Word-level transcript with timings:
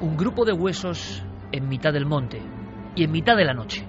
Un 0.00 0.16
grupo 0.16 0.46
de 0.46 0.54
huesos 0.54 1.22
en 1.52 1.68
mitad 1.68 1.92
del 1.92 2.06
monte 2.06 2.40
y 2.96 3.04
en 3.04 3.10
mitad 3.10 3.36
de 3.36 3.44
la 3.44 3.52
noche. 3.52 3.86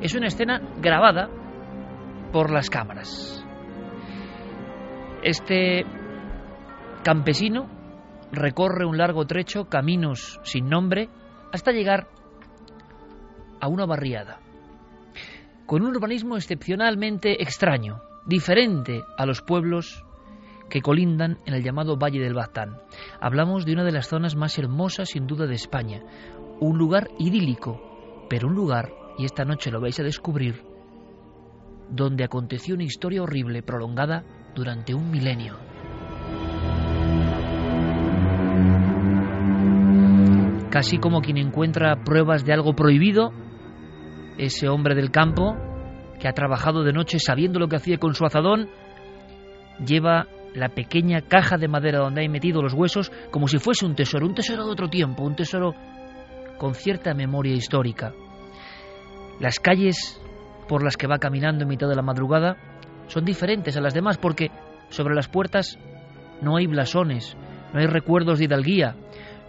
Es 0.00 0.14
una 0.14 0.28
escena 0.28 0.60
grabada 0.80 1.28
por 2.32 2.50
las 2.50 2.70
cámaras. 2.70 3.44
Este 5.22 5.84
campesino 7.04 7.68
recorre 8.32 8.86
un 8.86 8.96
largo 8.96 9.26
trecho, 9.26 9.66
caminos 9.66 10.40
sin 10.44 10.66
nombre, 10.66 11.10
hasta 11.52 11.72
llegar 11.72 12.08
a 13.60 13.68
una 13.68 13.84
barriada, 13.84 14.40
con 15.66 15.82
un 15.82 15.94
urbanismo 15.94 16.36
excepcionalmente 16.36 17.42
extraño, 17.42 18.00
diferente 18.24 19.02
a 19.18 19.26
los 19.26 19.42
pueblos 19.42 20.06
que 20.72 20.80
colindan 20.80 21.36
en 21.44 21.52
el 21.52 21.62
llamado 21.62 21.98
Valle 21.98 22.18
del 22.18 22.32
Baztán. 22.32 22.78
Hablamos 23.20 23.66
de 23.66 23.74
una 23.74 23.84
de 23.84 23.92
las 23.92 24.08
zonas 24.08 24.36
más 24.36 24.58
hermosas 24.58 25.10
sin 25.10 25.26
duda 25.26 25.46
de 25.46 25.54
España, 25.54 26.00
un 26.60 26.78
lugar 26.78 27.08
idílico, 27.18 28.24
pero 28.30 28.48
un 28.48 28.54
lugar, 28.54 28.90
y 29.18 29.26
esta 29.26 29.44
noche 29.44 29.70
lo 29.70 29.82
vais 29.82 30.00
a 30.00 30.02
descubrir, 30.02 30.64
donde 31.90 32.24
aconteció 32.24 32.74
una 32.74 32.84
historia 32.84 33.22
horrible 33.22 33.62
prolongada 33.62 34.24
durante 34.54 34.94
un 34.94 35.10
milenio. 35.10 35.58
Casi 40.70 40.96
como 40.96 41.20
quien 41.20 41.36
encuentra 41.36 42.02
pruebas 42.02 42.46
de 42.46 42.54
algo 42.54 42.74
prohibido, 42.74 43.30
ese 44.38 44.70
hombre 44.70 44.94
del 44.94 45.10
campo, 45.10 45.54
que 46.18 46.28
ha 46.28 46.32
trabajado 46.32 46.82
de 46.82 46.94
noche 46.94 47.18
sabiendo 47.18 47.58
lo 47.58 47.68
que 47.68 47.76
hacía 47.76 47.98
con 47.98 48.14
su 48.14 48.24
azadón, 48.24 48.70
lleva 49.84 50.28
la 50.54 50.68
pequeña 50.68 51.22
caja 51.22 51.56
de 51.56 51.68
madera 51.68 52.00
donde 52.00 52.22
hay 52.22 52.28
metido 52.28 52.62
los 52.62 52.74
huesos 52.74 53.10
como 53.30 53.48
si 53.48 53.58
fuese 53.58 53.86
un 53.86 53.94
tesoro, 53.94 54.26
un 54.26 54.34
tesoro 54.34 54.66
de 54.66 54.72
otro 54.72 54.88
tiempo, 54.88 55.22
un 55.22 55.36
tesoro 55.36 55.74
con 56.58 56.74
cierta 56.74 57.14
memoria 57.14 57.54
histórica. 57.54 58.12
Las 59.40 59.58
calles 59.58 60.20
por 60.68 60.84
las 60.84 60.96
que 60.96 61.06
va 61.06 61.18
caminando 61.18 61.62
en 61.62 61.68
mitad 61.68 61.88
de 61.88 61.96
la 61.96 62.02
madrugada 62.02 62.56
son 63.08 63.24
diferentes 63.24 63.76
a 63.76 63.80
las 63.80 63.94
demás 63.94 64.18
porque 64.18 64.50
sobre 64.90 65.14
las 65.14 65.28
puertas 65.28 65.78
no 66.40 66.56
hay 66.56 66.66
blasones, 66.66 67.36
no 67.72 67.80
hay 67.80 67.86
recuerdos 67.86 68.38
de 68.38 68.44
hidalguía, 68.44 68.96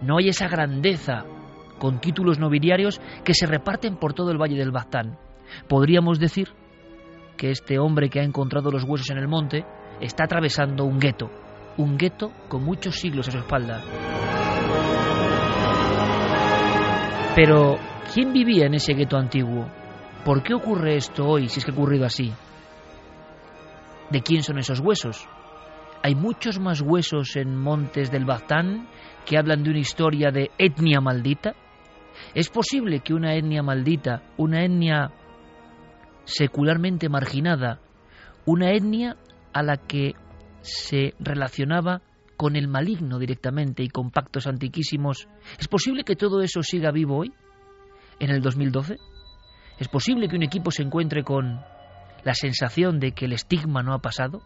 no 0.02 0.18
hay 0.18 0.30
esa 0.30 0.47
grandeza 0.47 1.25
con 1.80 2.00
títulos 2.00 2.40
nobiliarios 2.40 3.02
que 3.24 3.34
se 3.34 3.46
reparten 3.46 3.97
por 3.97 4.14
todo 4.14 4.31
el 4.31 4.41
Valle 4.41 4.56
del 4.56 4.72
Baztán. 4.72 5.18
Podríamos 5.68 6.20
decir 6.20 6.50
que 7.38 7.52
este 7.52 7.78
hombre 7.78 8.09
que 8.09 8.20
ha 8.20 8.24
encontrado 8.24 8.72
los 8.72 8.84
huesos 8.84 9.09
en 9.09 9.18
el 9.18 9.28
monte 9.28 9.66
está 9.99 10.25
atravesando 10.25 10.85
un 10.85 10.99
gueto, 10.99 11.29
un 11.77 11.97
gueto 11.97 12.31
con 12.47 12.63
muchos 12.63 12.95
siglos 12.95 13.27
a 13.27 13.31
su 13.31 13.37
espalda. 13.39 13.81
Pero, 17.35 17.77
¿quién 18.13 18.31
vivía 18.31 18.67
en 18.67 18.75
ese 18.75 18.93
gueto 18.93 19.17
antiguo? 19.17 19.67
¿Por 20.23 20.43
qué 20.43 20.53
ocurre 20.53 20.95
esto 20.95 21.25
hoy, 21.25 21.49
si 21.49 21.59
es 21.59 21.65
que 21.65 21.71
ha 21.71 21.73
ocurrido 21.73 22.05
así? 22.05 22.31
¿De 24.09 24.21
quién 24.21 24.43
son 24.43 24.59
esos 24.59 24.79
huesos? 24.79 25.27
Hay 26.03 26.15
muchos 26.15 26.59
más 26.59 26.81
huesos 26.81 27.35
en 27.35 27.55
montes 27.55 28.11
del 28.11 28.25
Baztán 28.25 28.87
que 29.25 29.37
hablan 29.37 29.63
de 29.63 29.71
una 29.71 29.79
historia 29.79 30.31
de 30.31 30.51
etnia 30.57 31.01
maldita. 31.01 31.55
¿Es 32.35 32.49
posible 32.49 32.99
que 32.99 33.13
una 33.13 33.35
etnia 33.35 33.63
maldita, 33.63 34.21
una 34.37 34.63
etnia 34.63 35.11
secularmente 36.25 37.09
marginada, 37.09 37.79
una 38.45 38.71
etnia 38.71 39.17
a 39.53 39.64
la 39.64 39.78
que 39.78 40.14
se 40.62 41.14
relacionaba 41.19 42.02
con 42.38 42.56
el 42.56 42.68
maligno 42.68 43.19
directamente 43.19 43.84
y 43.84 43.90
con 43.90 44.12
pactos 44.12 44.47
antiquísimos. 44.47 45.28
¿Es 45.59 45.68
posible 45.68 46.03
que 46.03 46.16
todo 46.16 46.41
eso 46.41 46.64
siga 46.64 46.91
vivo 46.91 47.18
hoy, 47.18 47.34
en 48.19 48.31
el 48.31 48.41
2012? 48.41 48.97
¿Es 49.80 49.88
posible 49.88 50.28
que 50.28 50.36
un 50.36 50.44
equipo 50.44 50.72
se 50.72 50.84
encuentre 50.84 51.24
con 51.24 51.62
la 52.24 52.34
sensación 52.34 53.00
de 53.00 53.12
que 53.12 53.25
el 53.25 53.34
estigma 53.34 53.84
no 53.84 53.94
ha 53.94 54.00
pasado? 54.00 54.41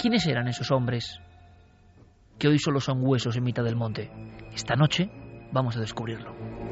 ¿Quiénes 0.00 0.26
eran 0.26 0.48
esos 0.48 0.70
hombres 0.70 1.20
que 2.38 2.48
hoy 2.48 2.58
solo 2.58 2.80
son 2.80 2.98
huesos 3.02 3.36
en 3.36 3.44
mitad 3.44 3.64
del 3.64 3.76
monte? 3.76 4.10
Esta 4.54 4.74
noche 4.74 5.10
vamos 5.52 5.76
a 5.76 5.80
descubrirlo. 5.80 6.69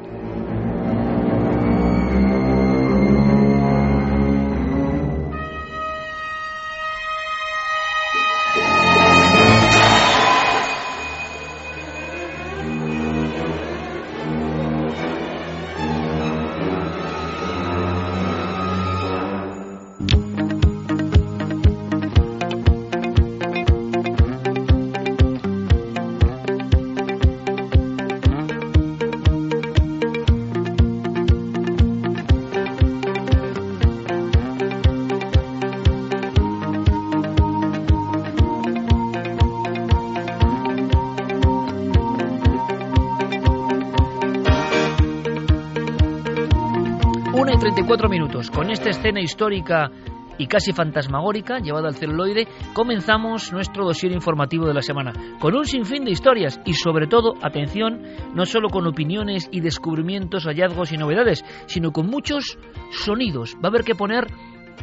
Con 48.47 48.71
esta 48.71 48.89
escena 48.89 49.19
histórica 49.19 49.91
y 50.37 50.47
casi 50.47 50.71
fantasmagórica 50.71 51.59
llevada 51.59 51.89
al 51.89 51.95
celuloide, 51.95 52.47
comenzamos 52.73 53.51
nuestro 53.51 53.83
dossier 53.83 54.13
informativo 54.13 54.65
de 54.65 54.73
la 54.73 54.81
semana, 54.81 55.11
con 55.39 55.53
un 55.55 55.65
sinfín 55.65 56.05
de 56.05 56.11
historias 56.11 56.57
y 56.65 56.73
sobre 56.73 57.07
todo, 57.07 57.33
atención, 57.41 58.01
no 58.33 58.45
solo 58.45 58.69
con 58.69 58.87
opiniones 58.87 59.49
y 59.51 59.59
descubrimientos, 59.59 60.45
hallazgos 60.45 60.93
y 60.93 60.97
novedades, 60.97 61.43
sino 61.65 61.91
con 61.91 62.07
muchos 62.07 62.57
sonidos. 62.91 63.55
Va 63.55 63.65
a 63.65 63.67
haber 63.67 63.83
que 63.83 63.95
poner 63.95 64.27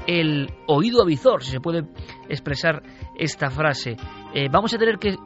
el 0.06 0.50
oído 0.66 1.02
avizor, 1.02 1.42
si 1.42 1.52
se 1.52 1.60
puede 1.60 1.84
expresar 2.28 2.82
esta 3.18 3.48
frase. 3.48 3.96
Eh, 4.34 4.48
vamos 4.52 4.74
a 4.74 4.78
tener 4.78 4.98
que 4.98 5.16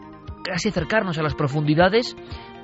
casi 0.44 0.68
acercarnos 0.68 1.18
a 1.18 1.22
las 1.22 1.34
profundidades 1.34 2.16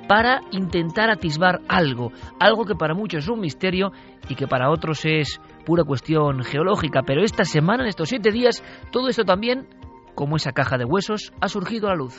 para 0.07 0.41
intentar 0.51 1.09
atisbar 1.09 1.59
algo, 1.67 2.11
algo 2.39 2.65
que 2.65 2.75
para 2.75 2.93
muchos 2.93 3.25
es 3.25 3.29
un 3.29 3.41
misterio 3.41 3.91
y 4.29 4.35
que 4.35 4.47
para 4.47 4.71
otros 4.71 5.03
es 5.05 5.39
pura 5.67 5.83
cuestión 5.83 6.43
geológica, 6.45 7.01
pero 7.05 7.21
esta 7.25 7.43
semana, 7.43 7.83
en 7.83 7.89
estos 7.89 8.07
siete 8.07 8.31
días, 8.31 8.63
todo 8.89 9.09
esto 9.09 9.25
también, 9.25 9.67
como 10.15 10.37
esa 10.37 10.53
caja 10.53 10.77
de 10.77 10.85
huesos, 10.85 11.33
ha 11.41 11.49
surgido 11.49 11.87
a 11.87 11.89
la 11.89 11.97
luz. 11.97 12.15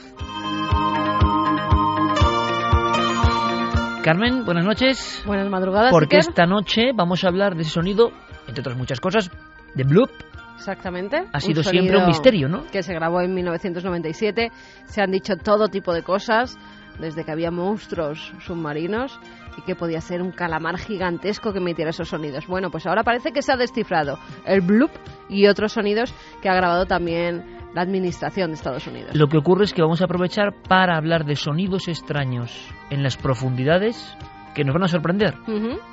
Carmen, 4.05 4.45
buenas 4.45 4.67
noches. 4.67 5.23
Buenas 5.25 5.49
madrugadas. 5.49 5.91
Porque 5.91 6.17
Iker. 6.17 6.29
esta 6.29 6.45
noche 6.45 6.93
vamos 6.95 7.25
a 7.25 7.29
hablar 7.29 7.55
de 7.55 7.63
ese 7.63 7.71
sonido, 7.71 8.11
entre 8.47 8.61
otras 8.61 8.77
muchas 8.77 9.01
cosas, 9.01 9.31
de 9.75 9.85
Bloop. 9.85 10.11
Exactamente. 10.57 11.25
Ha 11.33 11.41
sido 11.41 11.61
un 11.61 11.65
siempre 11.65 11.97
un 11.97 12.07
misterio, 12.07 12.51
¿no? 12.51 12.67
Que 12.67 12.83
se 12.83 12.93
grabó 12.93 13.23
en 13.23 13.33
1997. 13.33 14.53
Se 14.85 15.01
han 15.01 15.11
dicho 15.11 15.37
todo 15.37 15.69
tipo 15.69 15.95
de 15.95 16.03
cosas, 16.03 16.59
desde 16.99 17.25
que 17.25 17.31
había 17.31 17.51
monstruos 17.51 18.33
submarinos 18.41 19.19
y 19.57 19.63
que 19.63 19.75
podía 19.75 20.01
ser 20.01 20.23
un 20.23 20.31
calamar 20.31 20.79
gigantesco 20.79 21.53
que 21.53 21.59
emitiera 21.59 21.91
esos 21.91 22.09
sonidos. 22.09 22.47
Bueno, 22.47 22.71
pues 22.71 22.87
ahora 22.87 23.03
parece 23.03 23.33
que 23.33 23.43
se 23.43 23.53
ha 23.53 23.57
descifrado 23.57 24.19
el 24.45 24.61
bloop 24.61 24.91
y 25.29 25.47
otros 25.47 25.73
sonidos 25.73 26.15
que 26.43 26.49
ha 26.49 26.55
grabado 26.55 26.87
también 26.87 27.59
la 27.75 27.83
administración 27.83 28.51
de 28.51 28.55
Estados 28.55 28.87
Unidos. 28.87 29.15
Lo 29.15 29.29
que 29.29 29.39
ocurre 29.39 29.65
es 29.65 29.73
que 29.73 29.83
vamos 29.83 30.01
a 30.01 30.05
aprovechar 30.05 30.55
para 30.69 30.97
hablar 30.97 31.25
de 31.25 31.37
sonidos 31.37 31.89
extraños 31.89 32.69
en 32.91 33.03
las 33.03 33.17
profundidades 33.17 34.17
que 34.55 34.65
nos 34.65 34.75
van 34.75 34.85
a 34.85 34.89
sorprender. 34.89 35.35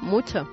Mucho. 0.02 0.48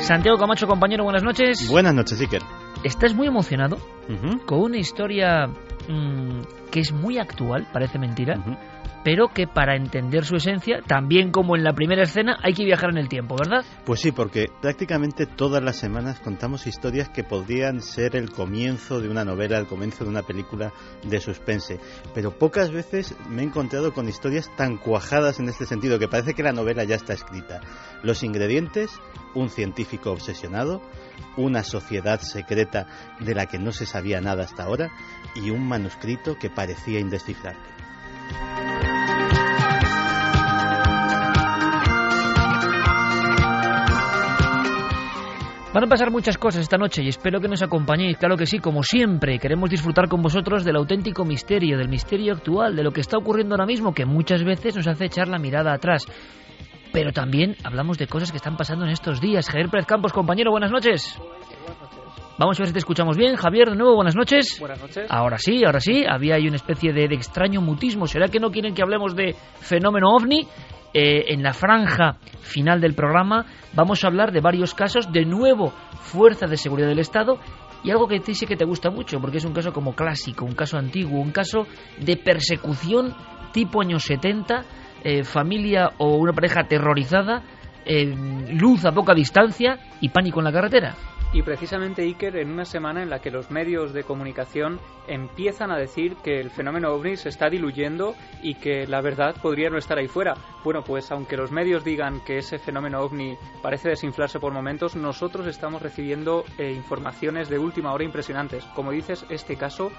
Santiago 0.00 0.38
Camacho, 0.38 0.66
compañero, 0.66 1.04
buenas 1.04 1.22
noches. 1.22 1.68
Buenas 1.68 1.94
noches, 1.94 2.18
Iker. 2.18 2.42
Estás 2.84 3.14
muy 3.14 3.26
emocionado 3.26 3.78
con 4.46 4.60
una 4.60 4.78
historia 4.78 5.48
mm, 5.88 6.42
que 6.70 6.80
es 6.80 6.92
muy 6.92 7.18
actual, 7.18 7.66
parece 7.72 7.98
mentira. 7.98 8.36
Pero 9.04 9.28
que 9.28 9.46
para 9.46 9.76
entender 9.76 10.24
su 10.24 10.36
esencia, 10.36 10.80
también 10.86 11.30
como 11.30 11.56
en 11.56 11.64
la 11.64 11.72
primera 11.72 12.02
escena, 12.02 12.36
hay 12.42 12.52
que 12.52 12.64
viajar 12.64 12.90
en 12.90 12.98
el 12.98 13.08
tiempo, 13.08 13.36
¿verdad? 13.38 13.64
Pues 13.84 14.00
sí, 14.00 14.12
porque 14.12 14.48
prácticamente 14.60 15.26
todas 15.26 15.62
las 15.62 15.76
semanas 15.76 16.20
contamos 16.20 16.66
historias 16.66 17.08
que 17.08 17.24
podrían 17.24 17.80
ser 17.80 18.16
el 18.16 18.30
comienzo 18.30 19.00
de 19.00 19.08
una 19.08 19.24
novela, 19.24 19.58
el 19.58 19.66
comienzo 19.66 20.04
de 20.04 20.10
una 20.10 20.22
película 20.22 20.72
de 21.02 21.20
suspense. 21.20 21.80
Pero 22.14 22.38
pocas 22.38 22.70
veces 22.70 23.14
me 23.28 23.42
he 23.42 23.44
encontrado 23.44 23.92
con 23.92 24.08
historias 24.08 24.50
tan 24.56 24.76
cuajadas 24.76 25.40
en 25.40 25.48
este 25.48 25.66
sentido, 25.66 25.98
que 25.98 26.08
parece 26.08 26.34
que 26.34 26.42
la 26.42 26.52
novela 26.52 26.84
ya 26.84 26.96
está 26.96 27.12
escrita. 27.12 27.60
Los 28.02 28.22
ingredientes, 28.22 28.90
un 29.34 29.48
científico 29.50 30.10
obsesionado, 30.10 30.82
una 31.36 31.62
sociedad 31.62 32.20
secreta 32.20 32.86
de 33.20 33.34
la 33.34 33.46
que 33.46 33.58
no 33.58 33.72
se 33.72 33.86
sabía 33.86 34.20
nada 34.20 34.44
hasta 34.44 34.64
ahora 34.64 34.90
y 35.34 35.50
un 35.50 35.66
manuscrito 35.66 36.36
que 36.38 36.50
parecía 36.50 37.00
indescifrable. 37.00 37.58
Van 45.78 45.84
a 45.84 45.90
pasar 45.90 46.10
muchas 46.10 46.36
cosas 46.36 46.62
esta 46.62 46.76
noche 46.76 47.04
y 47.04 47.08
espero 47.08 47.38
que 47.38 47.46
nos 47.46 47.62
acompañéis. 47.62 48.18
Claro 48.18 48.36
que 48.36 48.46
sí, 48.46 48.58
como 48.58 48.82
siempre, 48.82 49.38
queremos 49.38 49.70
disfrutar 49.70 50.08
con 50.08 50.20
vosotros 50.20 50.64
del 50.64 50.74
auténtico 50.74 51.24
misterio, 51.24 51.78
del 51.78 51.88
misterio 51.88 52.32
actual, 52.32 52.74
de 52.74 52.82
lo 52.82 52.90
que 52.90 53.00
está 53.00 53.16
ocurriendo 53.16 53.54
ahora 53.54 53.64
mismo, 53.64 53.94
que 53.94 54.04
muchas 54.04 54.42
veces 54.42 54.74
nos 54.74 54.88
hace 54.88 55.04
echar 55.04 55.28
la 55.28 55.38
mirada 55.38 55.72
atrás. 55.72 56.04
Pero 56.92 57.12
también 57.12 57.54
hablamos 57.62 57.96
de 57.96 58.08
cosas 58.08 58.32
que 58.32 58.38
están 58.38 58.56
pasando 58.56 58.86
en 58.86 58.90
estos 58.90 59.20
días. 59.20 59.48
Javier 59.48 59.68
Pérez 59.70 59.86
Campos, 59.86 60.12
compañero, 60.12 60.50
buenas 60.50 60.72
noches. 60.72 61.16
Vamos 62.38 62.58
a 62.58 62.62
ver 62.62 62.66
si 62.66 62.72
te 62.72 62.80
escuchamos 62.80 63.16
bien. 63.16 63.36
Javier, 63.36 63.70
de 63.70 63.76
nuevo, 63.76 63.94
buenas 63.94 64.16
noches. 64.16 64.58
Buenas 64.58 64.80
noches. 64.80 65.06
Ahora 65.08 65.38
sí, 65.38 65.64
ahora 65.64 65.78
sí. 65.78 66.04
Había 66.10 66.34
ahí 66.34 66.48
una 66.48 66.56
especie 66.56 66.92
de, 66.92 67.06
de 67.06 67.14
extraño 67.14 67.60
mutismo. 67.60 68.08
¿Será 68.08 68.26
que 68.26 68.40
no 68.40 68.50
quieren 68.50 68.74
que 68.74 68.82
hablemos 68.82 69.14
de 69.14 69.36
fenómeno 69.60 70.08
ovni? 70.10 70.48
Eh, 70.94 71.32
en 71.32 71.42
la 71.42 71.52
franja 71.52 72.16
final 72.40 72.80
del 72.80 72.94
programa 72.94 73.44
vamos 73.74 74.02
a 74.02 74.06
hablar 74.06 74.32
de 74.32 74.40
varios 74.40 74.74
casos. 74.74 75.12
De 75.12 75.24
nuevo, 75.24 75.70
fuerzas 76.00 76.50
de 76.50 76.56
seguridad 76.56 76.88
del 76.88 76.98
Estado. 76.98 77.38
Y 77.84 77.90
algo 77.90 78.08
que 78.08 78.18
ti 78.18 78.34
sí 78.34 78.46
que 78.46 78.56
te 78.56 78.64
gusta 78.64 78.90
mucho, 78.90 79.20
porque 79.20 79.38
es 79.38 79.44
un 79.44 79.52
caso 79.52 79.72
como 79.72 79.94
clásico, 79.94 80.44
un 80.44 80.54
caso 80.54 80.78
antiguo, 80.78 81.20
un 81.20 81.30
caso 81.30 81.66
de 82.00 82.16
persecución 82.16 83.14
tipo 83.52 83.80
años 83.80 84.02
70, 84.02 84.64
eh, 85.04 85.22
familia 85.22 85.92
o 85.98 86.16
una 86.16 86.32
pareja 86.32 86.62
aterrorizada, 86.62 87.42
eh, 87.84 88.14
luz 88.50 88.84
a 88.84 88.92
poca 88.92 89.14
distancia 89.14 89.78
y 90.00 90.08
pánico 90.08 90.40
en 90.40 90.44
la 90.44 90.52
carretera. 90.52 90.96
Y 91.30 91.42
precisamente 91.42 92.02
Iker 92.02 92.36
en 92.36 92.50
una 92.50 92.64
semana 92.64 93.02
en 93.02 93.10
la 93.10 93.20
que 93.20 93.30
los 93.30 93.50
medios 93.50 93.92
de 93.92 94.02
comunicación 94.02 94.80
empiezan 95.06 95.70
a 95.70 95.76
decir 95.76 96.16
que 96.16 96.40
el 96.40 96.50
fenómeno 96.50 96.90
ovni 96.90 97.16
se 97.16 97.28
está 97.28 97.50
diluyendo 97.50 98.14
y 98.42 98.54
que 98.54 98.86
la 98.86 99.02
verdad 99.02 99.36
podría 99.42 99.68
no 99.68 99.76
estar 99.76 99.98
ahí 99.98 100.08
fuera. 100.08 100.34
Bueno, 100.64 100.82
pues 100.82 101.12
aunque 101.12 101.36
los 101.36 101.52
medios 101.52 101.84
digan 101.84 102.24
que 102.24 102.38
ese 102.38 102.58
fenómeno 102.58 103.00
ovni 103.00 103.36
parece 103.62 103.90
desinflarse 103.90 104.40
por 104.40 104.54
momentos, 104.54 104.96
nosotros 104.96 105.46
estamos 105.46 105.82
recibiendo 105.82 106.44
eh, 106.56 106.72
informaciones 106.72 107.50
de 107.50 107.58
última 107.58 107.92
hora 107.92 108.04
impresionantes. 108.04 108.64
Como 108.74 108.90
dices, 108.90 109.26
este 109.28 109.56
caso 109.56 109.92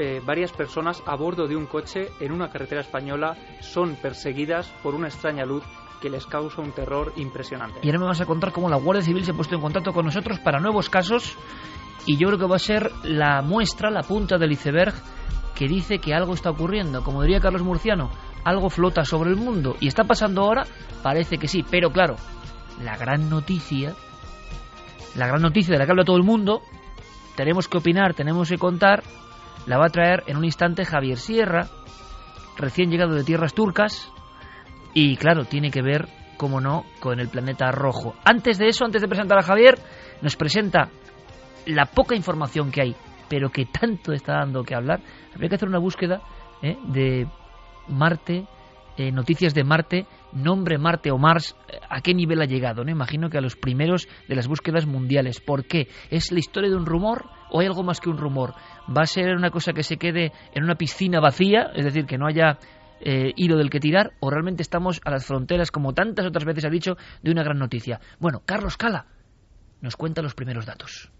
eh, 0.00 0.22
varias 0.24 0.52
personas 0.52 1.02
a 1.06 1.16
bordo 1.16 1.48
de 1.48 1.56
un 1.56 1.66
coche 1.66 2.10
en 2.20 2.30
una 2.30 2.50
carretera 2.50 2.82
española 2.82 3.36
son 3.58 3.96
perseguidas 3.96 4.68
por 4.80 4.94
una 4.94 5.08
extraña 5.08 5.44
luz 5.44 5.64
que 6.00 6.10
les 6.10 6.26
causa 6.26 6.60
un 6.62 6.72
terror 6.72 7.12
impresionante. 7.16 7.80
Y 7.82 7.88
ahora 7.88 7.98
me 7.98 8.06
vas 8.06 8.20
a 8.20 8.26
contar 8.26 8.52
cómo 8.52 8.68
la 8.68 8.76
Guardia 8.76 9.02
Civil 9.02 9.24
se 9.24 9.32
ha 9.32 9.34
puesto 9.34 9.54
en 9.54 9.60
contacto 9.60 9.92
con 9.92 10.04
nosotros 10.04 10.38
para 10.40 10.60
nuevos 10.60 10.88
casos 10.88 11.36
y 12.06 12.16
yo 12.16 12.28
creo 12.28 12.38
que 12.38 12.46
va 12.46 12.56
a 12.56 12.60
ser 12.60 12.90
la 13.04 13.42
muestra, 13.42 13.90
la 13.90 14.02
punta 14.02 14.38
del 14.38 14.52
iceberg 14.52 14.94
que 15.54 15.66
dice 15.66 15.98
que 15.98 16.14
algo 16.14 16.34
está 16.34 16.50
ocurriendo. 16.50 17.02
Como 17.02 17.22
diría 17.22 17.40
Carlos 17.40 17.62
Murciano, 17.62 18.10
algo 18.44 18.70
flota 18.70 19.04
sobre 19.04 19.30
el 19.30 19.36
mundo 19.36 19.76
y 19.80 19.88
está 19.88 20.04
pasando 20.04 20.42
ahora, 20.42 20.64
parece 21.02 21.38
que 21.38 21.48
sí, 21.48 21.64
pero 21.68 21.90
claro, 21.90 22.16
la 22.82 22.96
gran 22.96 23.28
noticia, 23.28 23.94
la 25.16 25.26
gran 25.26 25.42
noticia 25.42 25.72
de 25.72 25.78
la 25.78 25.84
que 25.84 25.90
habla 25.90 26.04
todo 26.04 26.16
el 26.16 26.22
mundo, 26.22 26.62
tenemos 27.36 27.68
que 27.68 27.78
opinar, 27.78 28.14
tenemos 28.14 28.48
que 28.48 28.56
contar, 28.56 29.02
la 29.66 29.78
va 29.78 29.86
a 29.86 29.90
traer 29.90 30.22
en 30.26 30.36
un 30.36 30.44
instante 30.44 30.84
Javier 30.84 31.18
Sierra, 31.18 31.68
recién 32.56 32.90
llegado 32.90 33.14
de 33.14 33.24
tierras 33.24 33.52
turcas, 33.52 34.10
y 34.94 35.16
claro, 35.16 35.44
tiene 35.44 35.70
que 35.70 35.82
ver, 35.82 36.08
como 36.36 36.60
no, 36.60 36.84
con 37.00 37.20
el 37.20 37.28
planeta 37.28 37.70
rojo. 37.70 38.14
Antes 38.24 38.58
de 38.58 38.68
eso, 38.68 38.84
antes 38.84 39.02
de 39.02 39.08
presentar 39.08 39.38
a 39.38 39.42
Javier, 39.42 39.78
nos 40.22 40.36
presenta 40.36 40.88
la 41.66 41.86
poca 41.86 42.14
información 42.14 42.70
que 42.70 42.82
hay, 42.82 42.96
pero 43.28 43.50
que 43.50 43.66
tanto 43.66 44.12
está 44.12 44.34
dando 44.34 44.64
que 44.64 44.74
hablar. 44.74 45.00
Habría 45.34 45.48
que 45.48 45.54
hacer 45.56 45.68
una 45.68 45.78
búsqueda 45.78 46.22
¿eh? 46.62 46.76
de 46.84 47.26
Marte, 47.88 48.46
eh, 48.96 49.12
noticias 49.12 49.54
de 49.54 49.62
Marte, 49.62 50.06
nombre 50.32 50.78
Marte 50.78 51.10
o 51.10 51.18
Mars, 51.18 51.54
eh, 51.68 51.78
a 51.88 52.00
qué 52.00 52.14
nivel 52.14 52.40
ha 52.40 52.46
llegado. 52.46 52.84
¿no? 52.84 52.90
Imagino 52.90 53.30
que 53.30 53.38
a 53.38 53.40
los 53.40 53.54
primeros 53.54 54.08
de 54.26 54.34
las 54.34 54.48
búsquedas 54.48 54.86
mundiales. 54.86 55.40
¿Por 55.40 55.66
qué? 55.66 55.88
¿Es 56.10 56.32
la 56.32 56.38
historia 56.38 56.70
de 56.70 56.76
un 56.76 56.86
rumor 56.86 57.26
o 57.50 57.60
hay 57.60 57.66
algo 57.66 57.82
más 57.82 58.00
que 58.00 58.10
un 58.10 58.18
rumor? 58.18 58.54
¿Va 58.88 59.02
a 59.02 59.06
ser 59.06 59.36
una 59.36 59.50
cosa 59.50 59.72
que 59.72 59.82
se 59.82 59.98
quede 59.98 60.32
en 60.52 60.64
una 60.64 60.74
piscina 60.74 61.20
vacía, 61.20 61.70
es 61.74 61.84
decir, 61.84 62.06
que 62.06 62.18
no 62.18 62.26
haya 62.26 62.58
eh, 63.00 63.32
hilo 63.36 63.56
del 63.56 63.70
que 63.70 63.80
tirar 63.80 64.12
o 64.20 64.30
realmente 64.30 64.62
estamos 64.62 65.00
a 65.04 65.10
las 65.10 65.26
fronteras, 65.26 65.70
como 65.70 65.94
tantas 65.94 66.26
otras 66.26 66.44
veces 66.44 66.64
ha 66.64 66.70
dicho, 66.70 66.96
de 67.22 67.30
una 67.30 67.42
gran 67.42 67.58
noticia. 67.58 68.00
Bueno, 68.18 68.42
Carlos 68.44 68.76
Cala 68.76 69.06
nos 69.80 69.96
cuenta 69.96 70.22
los 70.22 70.34
primeros 70.34 70.66
datos. 70.66 71.10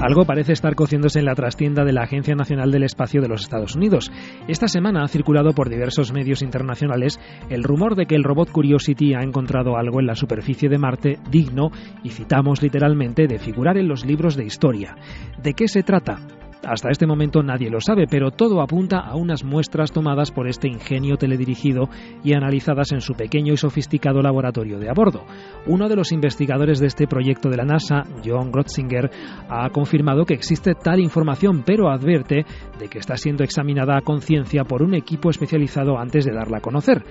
Algo 0.00 0.24
parece 0.24 0.54
estar 0.54 0.74
cociéndose 0.74 1.18
en 1.18 1.26
la 1.26 1.34
trastienda 1.34 1.84
de 1.84 1.92
la 1.92 2.04
Agencia 2.04 2.34
Nacional 2.34 2.70
del 2.70 2.84
Espacio 2.84 3.20
de 3.20 3.28
los 3.28 3.42
Estados 3.42 3.76
Unidos. 3.76 4.10
Esta 4.48 4.66
semana 4.66 5.02
ha 5.04 5.08
circulado 5.08 5.52
por 5.52 5.68
diversos 5.68 6.10
medios 6.10 6.40
internacionales 6.40 7.20
el 7.50 7.62
rumor 7.62 7.96
de 7.96 8.06
que 8.06 8.14
el 8.14 8.24
robot 8.24 8.50
Curiosity 8.50 9.12
ha 9.12 9.22
encontrado 9.22 9.76
algo 9.76 10.00
en 10.00 10.06
la 10.06 10.14
superficie 10.14 10.70
de 10.70 10.78
Marte 10.78 11.18
digno, 11.30 11.70
y 12.02 12.08
citamos 12.08 12.62
literalmente, 12.62 13.26
de 13.26 13.38
figurar 13.38 13.76
en 13.76 13.88
los 13.88 14.06
libros 14.06 14.36
de 14.36 14.46
historia. 14.46 14.96
¿De 15.42 15.52
qué 15.52 15.68
se 15.68 15.82
trata? 15.82 16.20
Hasta 16.66 16.90
este 16.90 17.06
momento 17.06 17.42
nadie 17.42 17.70
lo 17.70 17.80
sabe, 17.80 18.06
pero 18.06 18.30
todo 18.30 18.60
apunta 18.60 18.98
a 18.98 19.16
unas 19.16 19.44
muestras 19.44 19.92
tomadas 19.92 20.30
por 20.30 20.46
este 20.46 20.68
ingenio 20.68 21.16
teledirigido 21.16 21.88
y 22.22 22.34
analizadas 22.34 22.92
en 22.92 23.00
su 23.00 23.14
pequeño 23.14 23.54
y 23.54 23.56
sofisticado 23.56 24.20
laboratorio 24.20 24.78
de 24.78 24.90
a 24.90 24.92
bordo. 24.92 25.24
Uno 25.66 25.88
de 25.88 25.96
los 25.96 26.12
investigadores 26.12 26.78
de 26.78 26.86
este 26.86 27.06
proyecto 27.06 27.48
de 27.48 27.56
la 27.56 27.64
NASA, 27.64 28.04
John 28.24 28.52
Grotzinger, 28.52 29.10
ha 29.48 29.70
confirmado 29.70 30.26
que 30.26 30.34
existe 30.34 30.74
tal 30.74 31.00
información, 31.00 31.62
pero 31.64 31.90
advierte 31.90 32.44
de 32.78 32.88
que 32.88 32.98
está 32.98 33.16
siendo 33.16 33.42
examinada 33.42 33.96
a 33.96 34.02
conciencia 34.02 34.64
por 34.64 34.82
un 34.82 34.94
equipo 34.94 35.30
especializado 35.30 35.98
antes 35.98 36.24
de 36.24 36.34
darla 36.34 36.58
a 36.58 36.62
conocer. 36.62 37.04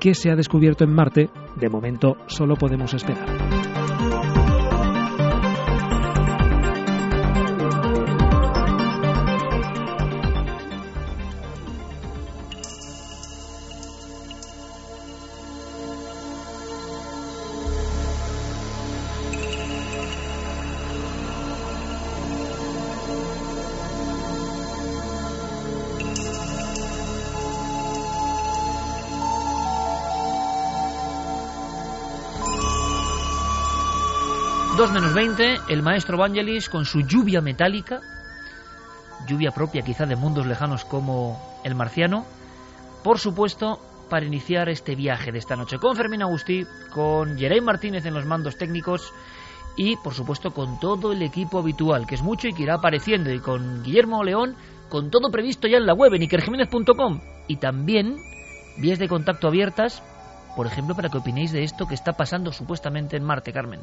¿Qué 0.00 0.14
se 0.14 0.30
ha 0.30 0.36
descubierto 0.36 0.84
en 0.84 0.92
Marte? 0.92 1.28
De 1.56 1.68
momento 1.68 2.16
solo 2.26 2.54
podemos 2.56 2.94
esperar. 2.94 3.26
20, 35.18 35.58
el 35.70 35.82
maestro 35.82 36.16
Vangelis 36.16 36.68
con 36.68 36.84
su 36.84 37.00
lluvia 37.00 37.40
metálica 37.40 38.00
lluvia 39.26 39.50
propia 39.50 39.82
quizá 39.82 40.06
de 40.06 40.14
mundos 40.14 40.46
lejanos 40.46 40.84
como 40.84 41.58
el 41.64 41.74
marciano. 41.74 42.24
Por 43.02 43.18
supuesto, 43.18 43.80
para 44.08 44.26
iniciar 44.26 44.68
este 44.68 44.94
viaje 44.94 45.32
de 45.32 45.40
esta 45.40 45.56
noche 45.56 45.80
con 45.80 45.96
Fermín 45.96 46.22
Agustí, 46.22 46.64
con 46.94 47.36
Jeremy 47.36 47.62
Martínez 47.62 48.06
en 48.06 48.14
los 48.14 48.26
mandos 48.26 48.56
técnicos 48.58 49.12
y 49.76 49.96
por 49.96 50.14
supuesto 50.14 50.52
con 50.52 50.78
todo 50.78 51.10
el 51.10 51.20
equipo 51.22 51.58
habitual, 51.58 52.06
que 52.06 52.14
es 52.14 52.22
mucho 52.22 52.46
y 52.46 52.52
que 52.52 52.62
irá 52.62 52.74
apareciendo, 52.74 53.32
y 53.32 53.40
con 53.40 53.82
Guillermo 53.82 54.22
León, 54.22 54.54
con 54.88 55.10
todo 55.10 55.32
previsto 55.32 55.66
ya 55.66 55.78
en 55.78 55.86
la 55.86 55.94
web 55.94 56.14
en 56.14 56.22
ikerjiménez.com 56.22 57.20
y 57.48 57.56
también 57.56 58.18
vías 58.76 59.00
de 59.00 59.08
contacto 59.08 59.48
abiertas 59.48 60.00
por 60.58 60.66
ejemplo, 60.66 60.96
para 60.96 61.08
que 61.08 61.18
opinéis 61.18 61.52
de 61.52 61.62
esto 61.62 61.86
que 61.86 61.94
está 61.94 62.14
pasando 62.14 62.50
supuestamente 62.50 63.16
en 63.16 63.22
Marte, 63.22 63.52
Carmen. 63.52 63.78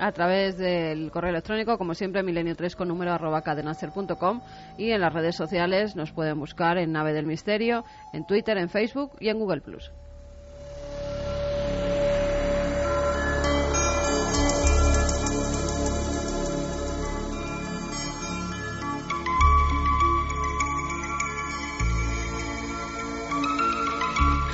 A 0.00 0.10
través 0.10 0.58
del 0.58 1.12
correo 1.12 1.30
electrónico, 1.30 1.78
como 1.78 1.94
siempre, 1.94 2.24
milenio3 2.24 2.74
con 2.74 2.88
número 2.88 3.12
arroba 3.12 3.42
cadenacer.com 3.42 4.40
y 4.76 4.90
en 4.90 5.00
las 5.00 5.12
redes 5.12 5.36
sociales 5.36 5.94
nos 5.94 6.10
pueden 6.10 6.40
buscar 6.40 6.76
en 6.76 6.90
Nave 6.90 7.12
del 7.12 7.24
Misterio, 7.24 7.84
en 8.12 8.26
Twitter, 8.26 8.58
en 8.58 8.68
Facebook 8.68 9.12
y 9.20 9.28
en 9.28 9.38
Google 9.38 9.60
Plus. 9.60 9.92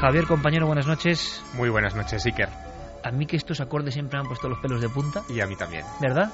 Javier, 0.01 0.27
compañero, 0.27 0.67
buenas 0.67 0.87
noches. 0.87 1.43
Muy 1.55 1.69
buenas 1.69 1.95
noches, 1.95 2.27
Iker. 2.27 2.49
A 3.03 3.11
mí 3.11 3.27
que 3.27 3.37
estos 3.37 3.61
acordes 3.61 3.95
siempre 3.95 4.19
me 4.19 4.23
han 4.23 4.29
puesto 4.29 4.49
los 4.49 4.59
pelos 4.59 4.81
de 4.81 4.89
punta. 4.89 5.23
Y 5.29 5.41
a 5.41 5.47
mí 5.47 5.57
también. 5.57 5.85
¿Verdad? 6.01 6.33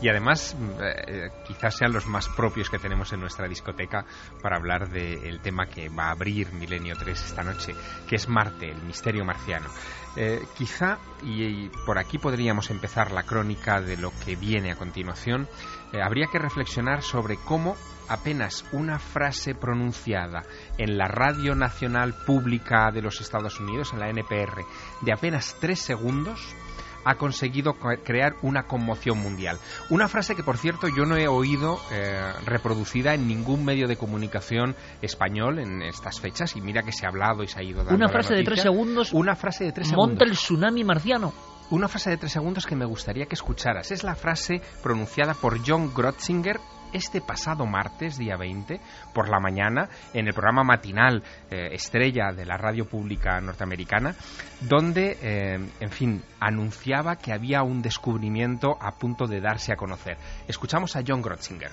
Y 0.00 0.08
además, 0.08 0.56
eh, 0.80 1.30
quizás 1.46 1.76
sean 1.76 1.92
los 1.92 2.06
más 2.06 2.28
propios 2.28 2.70
que 2.70 2.78
tenemos 2.78 3.12
en 3.12 3.20
nuestra 3.20 3.48
discoteca 3.48 4.04
para 4.42 4.56
hablar 4.56 4.88
del 4.90 5.40
tema 5.40 5.66
que 5.66 5.88
va 5.88 6.06
a 6.06 6.10
abrir 6.12 6.52
Milenio 6.52 6.94
3 6.96 7.24
esta 7.24 7.42
noche, 7.42 7.74
que 8.08 8.16
es 8.16 8.28
Marte, 8.28 8.70
el 8.70 8.82
misterio 8.82 9.24
marciano. 9.24 9.68
Eh, 10.16 10.42
quizá, 10.56 10.98
y, 11.22 11.68
por 11.86 11.98
aquí 11.98 12.18
podríamos 12.18 12.70
empezar 12.70 13.10
la 13.12 13.24
crónica 13.24 13.80
de 13.80 13.96
lo 13.96 14.12
que 14.24 14.36
viene 14.36 14.72
a 14.72 14.76
continuación, 14.76 15.48
eh, 15.92 16.00
habría 16.02 16.26
que 16.30 16.38
reflexionar 16.38 17.02
sobre 17.02 17.36
cómo 17.36 17.76
apenas 18.08 18.64
una 18.72 18.98
frase 18.98 19.54
pronunciada 19.54 20.42
en 20.78 20.98
la 20.98 21.06
Radio 21.06 21.54
Nacional 21.54 22.14
Pública 22.26 22.90
de 22.92 23.02
los 23.02 23.20
Estados 23.20 23.60
Unidos, 23.60 23.92
en 23.92 24.00
la 24.00 24.08
NPR, 24.08 24.64
de 25.02 25.12
apenas 25.12 25.56
tres 25.60 25.80
segundos, 25.80 26.54
ha 27.04 27.16
conseguido 27.16 27.74
crear 27.74 28.34
una 28.42 28.64
conmoción 28.64 29.18
mundial. 29.18 29.58
Una 29.90 30.08
frase 30.08 30.34
que, 30.34 30.42
por 30.42 30.56
cierto, 30.56 30.88
yo 30.88 31.04
no 31.04 31.16
he 31.16 31.28
oído 31.28 31.78
eh, 31.92 32.32
reproducida 32.46 33.14
en 33.14 33.28
ningún 33.28 33.64
medio 33.64 33.86
de 33.86 33.96
comunicación 33.96 34.74
español 35.02 35.58
en 35.58 35.82
estas 35.82 36.20
fechas, 36.20 36.56
y 36.56 36.60
mira 36.60 36.82
que 36.82 36.92
se 36.92 37.06
ha 37.06 37.10
hablado 37.10 37.42
y 37.42 37.48
se 37.48 37.60
ha 37.60 37.62
ido 37.62 37.84
dando 37.84 37.94
Una 37.94 38.08
frase 38.08 38.34
de 38.34 38.42
tres 38.42 38.62
segundos. 38.62 39.12
Una 39.12 39.36
frase 39.36 39.64
de 39.64 39.72
tres 39.72 39.88
segundos. 39.88 40.10
Monta 40.10 40.24
el 40.24 40.32
tsunami 40.32 40.84
marciano 40.84 41.32
una 41.70 41.88
frase 41.88 42.10
de 42.10 42.18
tres 42.18 42.32
segundos 42.32 42.66
que 42.66 42.76
me 42.76 42.84
gustaría 42.84 43.26
que 43.26 43.34
escucharas. 43.34 43.90
Es 43.90 44.04
la 44.04 44.14
frase 44.14 44.60
pronunciada 44.82 45.34
por 45.34 45.58
John 45.66 45.92
Grotzinger 45.94 46.60
este 46.94 47.20
pasado 47.20 47.66
martes, 47.66 48.16
día 48.16 48.36
20, 48.36 48.80
por 49.12 49.28
la 49.28 49.40
mañana, 49.40 49.88
en 50.14 50.26
el 50.26 50.32
programa 50.32 50.62
matinal 50.62 51.22
eh, 51.50 51.68
estrella 51.72 52.32
de 52.32 52.46
la 52.46 52.56
radio 52.56 52.86
pública 52.86 53.40
norteamericana, 53.40 54.14
donde, 54.62 55.18
eh, 55.20 55.58
en 55.80 55.90
fin, 55.90 56.22
anunciaba 56.40 57.16
que 57.16 57.32
había 57.32 57.62
un 57.62 57.82
descubrimiento 57.82 58.78
a 58.80 58.92
punto 58.92 59.26
de 59.26 59.40
darse 59.40 59.72
a 59.72 59.76
conocer. 59.76 60.16
Escuchamos 60.48 60.96
a 60.96 61.02
John 61.06 61.20
Grotzinger. 61.20 61.72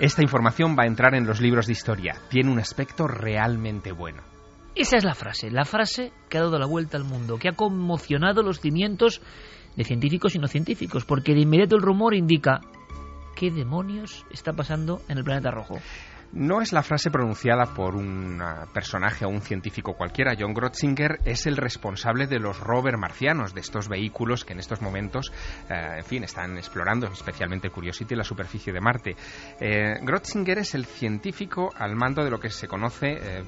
Esta 0.00 0.22
información 0.22 0.76
va 0.76 0.82
a 0.82 0.86
entrar 0.86 1.14
en 1.14 1.24
los 1.24 1.40
libros 1.40 1.66
de 1.66 1.72
historia. 1.72 2.16
Tiene 2.28 2.50
un 2.50 2.58
aspecto 2.58 3.06
realmente 3.06 3.92
bueno. 3.92 4.22
Esa 4.74 4.96
es 4.96 5.04
la 5.04 5.14
frase, 5.14 5.52
la 5.52 5.64
frase 5.64 6.12
que 6.28 6.36
ha 6.36 6.40
dado 6.40 6.58
la 6.58 6.66
vuelta 6.66 6.96
al 6.96 7.04
mundo, 7.04 7.38
que 7.38 7.48
ha 7.48 7.52
conmocionado 7.52 8.42
los 8.42 8.58
cimientos 8.58 9.22
de 9.76 9.84
científicos 9.84 10.34
y 10.34 10.38
no 10.38 10.48
científicos, 10.48 11.04
porque 11.04 11.34
de 11.34 11.40
inmediato 11.40 11.76
el 11.76 11.82
rumor 11.82 12.14
indica 12.14 12.60
qué 13.34 13.50
demonios 13.50 14.24
está 14.30 14.52
pasando 14.52 15.02
en 15.08 15.18
el 15.18 15.24
planeta 15.24 15.50
rojo. 15.50 15.78
No 16.34 16.60
es 16.60 16.72
la 16.72 16.82
frase 16.82 17.12
pronunciada 17.12 17.74
por 17.74 17.94
un 17.94 18.42
personaje 18.72 19.24
o 19.24 19.28
un 19.28 19.40
científico 19.40 19.94
cualquiera. 19.94 20.34
John 20.36 20.52
Grotzinger 20.52 21.20
es 21.24 21.46
el 21.46 21.56
responsable 21.56 22.26
de 22.26 22.40
los 22.40 22.58
rover 22.58 22.96
marcianos, 22.96 23.54
de 23.54 23.60
estos 23.60 23.88
vehículos 23.88 24.44
que 24.44 24.52
en 24.52 24.58
estos 24.58 24.82
momentos, 24.82 25.30
eh, 25.70 25.98
en 25.98 26.04
fin, 26.04 26.24
están 26.24 26.56
explorando, 26.58 27.06
especialmente 27.06 27.70
Curiosity, 27.70 28.16
la 28.16 28.24
superficie 28.24 28.72
de 28.72 28.80
Marte. 28.80 29.14
Eh, 29.60 29.94
Grotzinger 30.02 30.58
es 30.58 30.74
el 30.74 30.86
científico 30.86 31.70
al 31.76 31.94
mando 31.94 32.24
de 32.24 32.30
lo 32.30 32.40
que 32.40 32.50
se 32.50 32.66
conoce 32.66 33.12
eh, 33.12 33.44